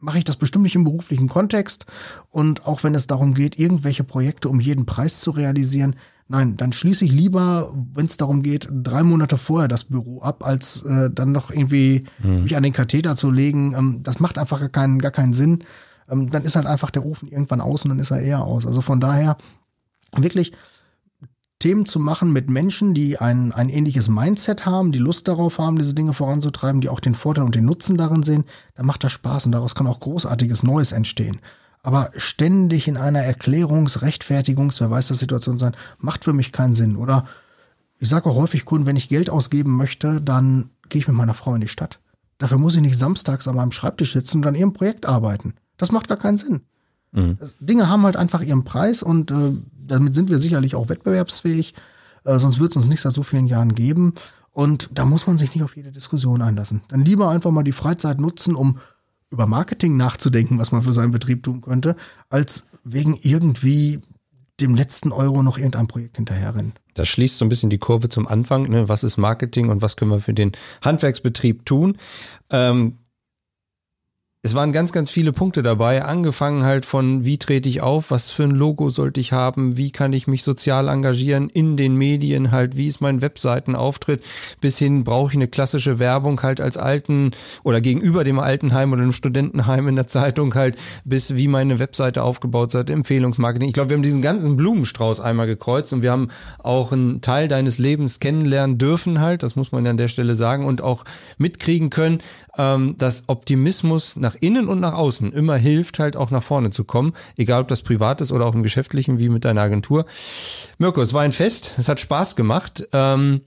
mache 0.00 0.18
ich 0.18 0.24
das 0.24 0.36
bestimmt 0.36 0.64
nicht 0.64 0.76
im 0.76 0.84
beruflichen 0.84 1.28
Kontext. 1.28 1.86
Und 2.30 2.66
auch 2.66 2.84
wenn 2.84 2.94
es 2.94 3.06
darum 3.06 3.34
geht, 3.34 3.58
irgendwelche 3.58 4.04
Projekte 4.04 4.48
um 4.48 4.60
jeden 4.60 4.86
Preis 4.86 5.20
zu 5.20 5.30
realisieren, 5.30 5.96
nein, 6.28 6.56
dann 6.56 6.72
schließe 6.72 7.04
ich 7.04 7.12
lieber, 7.12 7.74
wenn 7.94 8.06
es 8.06 8.16
darum 8.16 8.42
geht, 8.42 8.68
drei 8.70 9.02
Monate 9.02 9.38
vorher 9.38 9.68
das 9.68 9.84
Büro 9.84 10.20
ab, 10.20 10.44
als 10.46 10.82
äh, 10.82 11.10
dann 11.10 11.32
noch 11.32 11.50
irgendwie 11.50 12.04
hm. 12.20 12.44
mich 12.44 12.56
an 12.56 12.62
den 12.62 12.72
Katheter 12.72 13.16
zu 13.16 13.30
legen. 13.30 13.74
Ähm, 13.76 14.00
das 14.02 14.20
macht 14.20 14.38
einfach 14.38 14.60
gar 14.60 14.68
keinen, 14.68 14.98
gar 14.98 15.10
keinen 15.10 15.32
Sinn. 15.32 15.64
Ähm, 16.10 16.30
dann 16.30 16.44
ist 16.44 16.56
halt 16.56 16.66
einfach 16.66 16.90
der 16.90 17.04
Ofen 17.04 17.28
irgendwann 17.28 17.60
aus 17.60 17.84
und 17.84 17.90
dann 17.90 17.98
ist 17.98 18.10
er 18.10 18.20
eher 18.20 18.44
aus. 18.44 18.66
Also 18.66 18.82
von 18.82 19.00
daher 19.00 19.36
wirklich 20.16 20.52
Themen 21.58 21.86
zu 21.86 21.98
machen 21.98 22.32
mit 22.32 22.48
Menschen, 22.48 22.94
die 22.94 23.18
ein, 23.18 23.50
ein 23.50 23.68
ähnliches 23.68 24.08
Mindset 24.08 24.64
haben, 24.64 24.92
die 24.92 25.00
Lust 25.00 25.26
darauf 25.26 25.58
haben, 25.58 25.76
diese 25.76 25.94
Dinge 25.94 26.14
voranzutreiben, 26.14 26.80
die 26.80 26.88
auch 26.88 27.00
den 27.00 27.16
Vorteil 27.16 27.44
und 27.44 27.54
den 27.54 27.64
Nutzen 27.64 27.96
darin 27.96 28.22
sehen, 28.22 28.44
dann 28.76 28.86
macht 28.86 29.02
das 29.02 29.12
Spaß 29.12 29.46
und 29.46 29.52
daraus 29.52 29.74
kann 29.74 29.88
auch 29.88 29.98
großartiges 29.98 30.62
Neues 30.62 30.92
entstehen. 30.92 31.40
Aber 31.82 32.10
ständig 32.16 32.86
in 32.86 32.96
einer 32.96 33.22
Erklärungs-, 33.24 34.02
Rechtfertigungs-, 34.02 34.80
wer 34.80 34.90
weiß, 34.90 35.08
der 35.08 35.16
Situation 35.16 35.58
sein, 35.58 35.74
macht 35.98 36.24
für 36.24 36.32
mich 36.32 36.52
keinen 36.52 36.74
Sinn. 36.74 36.96
Oder 36.96 37.24
ich 37.98 38.08
sage 38.08 38.30
auch 38.30 38.36
häufig 38.36 38.64
Kunden, 38.64 38.86
wenn 38.86 38.96
ich 38.96 39.08
Geld 39.08 39.28
ausgeben 39.28 39.76
möchte, 39.76 40.20
dann 40.20 40.70
gehe 40.88 41.00
ich 41.00 41.08
mit 41.08 41.16
meiner 41.16 41.34
Frau 41.34 41.54
in 41.54 41.60
die 41.60 41.68
Stadt. 41.68 41.98
Dafür 42.38 42.58
muss 42.58 42.76
ich 42.76 42.82
nicht 42.82 42.98
samstags 42.98 43.48
an 43.48 43.56
meinem 43.56 43.72
Schreibtisch 43.72 44.12
sitzen 44.12 44.38
und 44.38 44.46
an 44.46 44.54
ihrem 44.54 44.72
Projekt 44.72 45.06
arbeiten. 45.06 45.54
Das 45.76 45.90
macht 45.90 46.08
gar 46.08 46.18
keinen 46.18 46.36
Sinn. 46.36 46.60
Mhm. 47.12 47.38
Dinge 47.60 47.88
haben 47.88 48.02
halt 48.02 48.16
einfach 48.16 48.42
ihren 48.42 48.64
Preis 48.64 49.02
und 49.02 49.30
äh, 49.30 49.52
damit 49.86 50.14
sind 50.14 50.30
wir 50.30 50.38
sicherlich 50.38 50.74
auch 50.74 50.88
wettbewerbsfähig. 50.88 51.74
Äh, 52.24 52.38
sonst 52.38 52.60
wird 52.60 52.72
es 52.72 52.76
uns 52.76 52.88
nicht 52.88 53.00
seit 53.00 53.14
so 53.14 53.22
vielen 53.22 53.46
Jahren 53.46 53.74
geben. 53.74 54.14
Und 54.52 54.90
da 54.92 55.04
muss 55.04 55.26
man 55.26 55.38
sich 55.38 55.54
nicht 55.54 55.62
auf 55.62 55.76
jede 55.76 55.92
Diskussion 55.92 56.42
einlassen. 56.42 56.82
Dann 56.88 57.04
lieber 57.04 57.30
einfach 57.30 57.50
mal 57.50 57.62
die 57.62 57.72
Freizeit 57.72 58.20
nutzen, 58.20 58.54
um 58.54 58.78
über 59.30 59.46
Marketing 59.46 59.96
nachzudenken, 59.96 60.58
was 60.58 60.72
man 60.72 60.82
für 60.82 60.92
seinen 60.92 61.12
Betrieb 61.12 61.42
tun 61.42 61.60
könnte, 61.60 61.96
als 62.30 62.66
wegen 62.82 63.16
irgendwie 63.22 64.00
dem 64.60 64.74
letzten 64.74 65.12
Euro 65.12 65.42
noch 65.42 65.58
irgendein 65.58 65.86
Projekt 65.86 66.16
hinterherrennen. 66.16 66.72
Das 66.94 67.08
schließt 67.08 67.38
so 67.38 67.44
ein 67.44 67.48
bisschen 67.48 67.70
die 67.70 67.78
Kurve 67.78 68.08
zum 68.08 68.26
Anfang. 68.26 68.64
Ne? 68.68 68.88
Was 68.88 69.04
ist 69.04 69.16
Marketing 69.16 69.68
und 69.68 69.82
was 69.82 69.96
können 69.96 70.10
wir 70.10 70.20
für 70.20 70.34
den 70.34 70.52
Handwerksbetrieb 70.82 71.64
tun? 71.64 71.96
Ähm, 72.50 72.98
es 74.40 74.54
waren 74.54 74.70
ganz, 74.70 74.92
ganz 74.92 75.10
viele 75.10 75.32
Punkte 75.32 75.64
dabei, 75.64 76.04
angefangen 76.04 76.62
halt 76.62 76.86
von, 76.86 77.24
wie 77.24 77.38
trete 77.38 77.68
ich 77.68 77.80
auf, 77.80 78.12
was 78.12 78.30
für 78.30 78.44
ein 78.44 78.52
Logo 78.52 78.88
sollte 78.88 79.20
ich 79.20 79.32
haben, 79.32 79.76
wie 79.76 79.90
kann 79.90 80.12
ich 80.12 80.28
mich 80.28 80.44
sozial 80.44 80.86
engagieren 80.86 81.48
in 81.48 81.76
den 81.76 81.96
Medien? 81.96 82.52
Halt, 82.52 82.76
wie 82.76 82.86
ist 82.86 83.00
mein 83.00 83.20
Webseitenauftritt, 83.20 84.22
bis 84.60 84.78
hin 84.78 85.02
brauche 85.02 85.32
ich 85.32 85.36
eine 85.36 85.48
klassische 85.48 85.98
Werbung 85.98 86.40
halt 86.40 86.60
als 86.60 86.76
alten 86.76 87.32
oder 87.64 87.80
gegenüber 87.80 88.22
dem 88.22 88.38
Altenheim 88.38 88.92
oder 88.92 89.02
dem 89.02 89.10
Studentenheim 89.10 89.88
in 89.88 89.96
der 89.96 90.06
Zeitung 90.06 90.54
halt, 90.54 90.76
bis 91.04 91.34
wie 91.34 91.48
meine 91.48 91.80
Webseite 91.80 92.22
aufgebaut 92.22 92.70
seid, 92.70 92.90
Empfehlungsmarketing. 92.90 93.66
Ich 93.66 93.74
glaube, 93.74 93.90
wir 93.90 93.96
haben 93.96 94.04
diesen 94.04 94.22
ganzen 94.22 94.56
Blumenstrauß 94.56 95.18
einmal 95.18 95.48
gekreuzt 95.48 95.92
und 95.92 96.02
wir 96.02 96.12
haben 96.12 96.28
auch 96.60 96.92
einen 96.92 97.22
Teil 97.22 97.48
deines 97.48 97.78
Lebens 97.78 98.20
kennenlernen 98.20 98.78
dürfen 98.78 99.20
halt, 99.20 99.42
das 99.42 99.56
muss 99.56 99.72
man 99.72 99.84
ja 99.84 99.90
an 99.90 99.96
der 99.96 100.06
Stelle 100.06 100.36
sagen 100.36 100.64
und 100.64 100.80
auch 100.80 101.02
mitkriegen 101.38 101.90
können, 101.90 102.18
ähm, 102.58 102.96
dass 102.98 103.24
Optimismus 103.28 104.16
nach 104.16 104.34
innen 104.40 104.68
und 104.68 104.80
nach 104.80 104.92
außen 104.92 105.32
immer 105.32 105.56
hilft, 105.56 105.98
halt 105.98 106.16
auch 106.16 106.30
nach 106.30 106.42
vorne 106.42 106.70
zu 106.70 106.84
kommen, 106.84 107.14
egal 107.36 107.62
ob 107.62 107.68
das 107.68 107.82
privat 107.82 108.20
ist 108.20 108.32
oder 108.32 108.44
auch 108.44 108.54
im 108.54 108.62
Geschäftlichen 108.62 109.18
wie 109.18 109.28
mit 109.28 109.44
deiner 109.44 109.62
Agentur. 109.62 110.04
Mirko, 110.78 111.00
es 111.00 111.14
war 111.14 111.22
ein 111.22 111.32
Fest, 111.32 111.72
es 111.78 111.88
hat 111.88 112.00
Spaß 112.00 112.36
gemacht. 112.36 112.86
Ähm, 112.92 113.42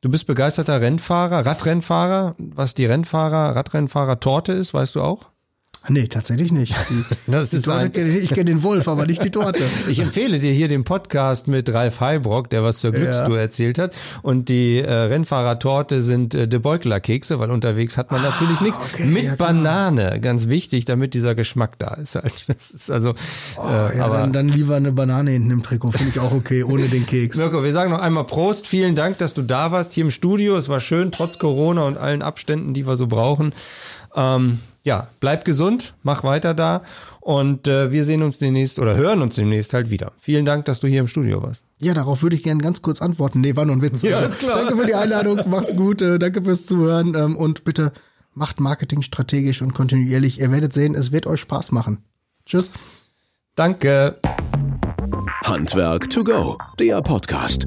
du 0.00 0.08
bist 0.08 0.26
begeisterter 0.26 0.80
Rennfahrer, 0.80 1.44
Radrennfahrer. 1.44 2.36
Was 2.38 2.74
die 2.74 2.86
Rennfahrer, 2.86 3.56
Radrennfahrer 3.56 4.20
Torte 4.20 4.52
ist, 4.52 4.72
weißt 4.72 4.94
du 4.94 5.02
auch? 5.02 5.33
Nee, 5.88 6.08
tatsächlich 6.08 6.50
nicht. 6.50 6.74
Die, 6.88 7.04
Das 7.30 7.50
die 7.50 7.56
ist 7.56 7.66
Torte 7.66 7.90
kenn 7.90 8.14
ich, 8.14 8.24
ich 8.24 8.30
kenne 8.30 8.46
den 8.46 8.62
Wolf, 8.62 8.88
aber 8.88 9.06
nicht 9.06 9.22
die 9.22 9.30
Torte. 9.30 9.62
Ich 9.88 10.00
empfehle 10.00 10.38
dir 10.38 10.52
hier 10.52 10.68
den 10.68 10.84
Podcast 10.84 11.46
mit 11.46 11.72
Ralf 11.72 12.00
Heibrock, 12.00 12.48
der 12.48 12.64
was 12.64 12.78
zur 12.78 12.92
Glückstour 12.92 13.38
erzählt 13.38 13.78
hat. 13.78 13.94
Und 14.22 14.48
die 14.48 14.78
äh, 14.78 14.90
Rennfahrertorte 14.90 16.00
sind 16.00 16.34
äh, 16.34 16.48
De 16.48 16.58
Beukeler 16.58 17.00
Kekse, 17.00 17.38
weil 17.38 17.50
unterwegs 17.50 17.98
hat 17.98 18.10
man 18.10 18.22
natürlich 18.22 18.60
nichts. 18.60 18.78
Mit 18.98 19.24
ja. 19.24 19.36
Banane, 19.36 20.20
ganz 20.20 20.48
wichtig, 20.48 20.86
damit 20.86 21.12
dieser 21.14 21.34
Geschmack 21.34 21.78
da 21.78 21.94
ist. 21.94 22.14
Halt. 22.16 22.32
Das 22.46 22.70
ist 22.70 22.90
also, 22.90 23.10
äh, 23.58 23.98
Ja, 23.98 24.04
aber 24.04 24.18
dann, 24.18 24.32
dann 24.32 24.48
lieber 24.48 24.76
eine 24.76 24.92
Banane 24.92 25.32
hinten 25.32 25.50
im 25.50 25.62
Trikot, 25.62 25.92
finde 25.92 26.10
ich 26.10 26.20
auch 26.20 26.32
okay, 26.32 26.62
ohne 26.62 26.88
den 26.88 27.06
Keks. 27.06 27.36
Mirko, 27.36 27.62
wir 27.62 27.72
sagen 27.72 27.90
noch 27.90 28.00
einmal 28.00 28.24
Prost. 28.24 28.66
Vielen 28.66 28.94
Dank, 28.94 29.18
dass 29.18 29.34
du 29.34 29.42
da 29.42 29.70
warst 29.70 29.92
hier 29.92 30.04
im 30.04 30.10
Studio. 30.10 30.56
Es 30.56 30.68
war 30.68 30.80
schön, 30.80 31.10
trotz 31.10 31.38
Corona 31.38 31.82
und 31.82 31.98
allen 31.98 32.22
Abständen, 32.22 32.74
die 32.74 32.86
wir 32.86 32.96
so 32.96 33.06
brauchen. 33.06 33.52
Ähm, 34.14 34.58
ja, 34.84 35.08
bleib 35.18 35.44
gesund, 35.44 35.94
mach 36.02 36.22
weiter 36.22 36.54
da 36.54 36.82
und 37.20 37.66
äh, 37.66 37.90
wir 37.90 38.04
sehen 38.04 38.22
uns 38.22 38.38
demnächst 38.38 38.78
oder 38.78 38.94
hören 38.94 39.22
uns 39.22 39.34
demnächst 39.34 39.72
halt 39.72 39.90
wieder. 39.90 40.12
Vielen 40.20 40.44
Dank, 40.44 40.66
dass 40.66 40.80
du 40.80 40.86
hier 40.86 41.00
im 41.00 41.08
Studio 41.08 41.42
warst. 41.42 41.64
Ja, 41.80 41.94
darauf 41.94 42.22
würde 42.22 42.36
ich 42.36 42.42
gerne 42.42 42.62
ganz 42.62 42.82
kurz 42.82 43.00
antworten. 43.00 43.40
Nee, 43.40 43.56
war 43.56 43.64
nur 43.64 43.74
ein 43.74 43.82
Witz. 43.82 44.02
Ja, 44.02 44.20
ist 44.20 44.38
klar. 44.38 44.58
Danke 44.58 44.76
für 44.76 44.86
die 44.86 44.94
Einladung, 44.94 45.40
macht's 45.48 45.74
gut, 45.74 46.02
äh, 46.02 46.18
danke 46.18 46.42
fürs 46.42 46.66
Zuhören 46.66 47.14
ähm, 47.16 47.36
und 47.36 47.64
bitte 47.64 47.92
macht 48.34 48.60
Marketing 48.60 49.00
strategisch 49.00 49.62
und 49.62 49.72
kontinuierlich. 49.72 50.40
Ihr 50.40 50.52
werdet 50.52 50.72
sehen, 50.72 50.94
es 50.94 51.12
wird 51.12 51.26
euch 51.26 51.40
Spaß 51.40 51.72
machen. 51.72 52.04
Tschüss. 52.44 52.70
Danke. 53.56 54.20
Handwerk 55.44 56.10
to 56.10 56.24
go, 56.24 56.58
der 56.78 57.00
Podcast. 57.00 57.66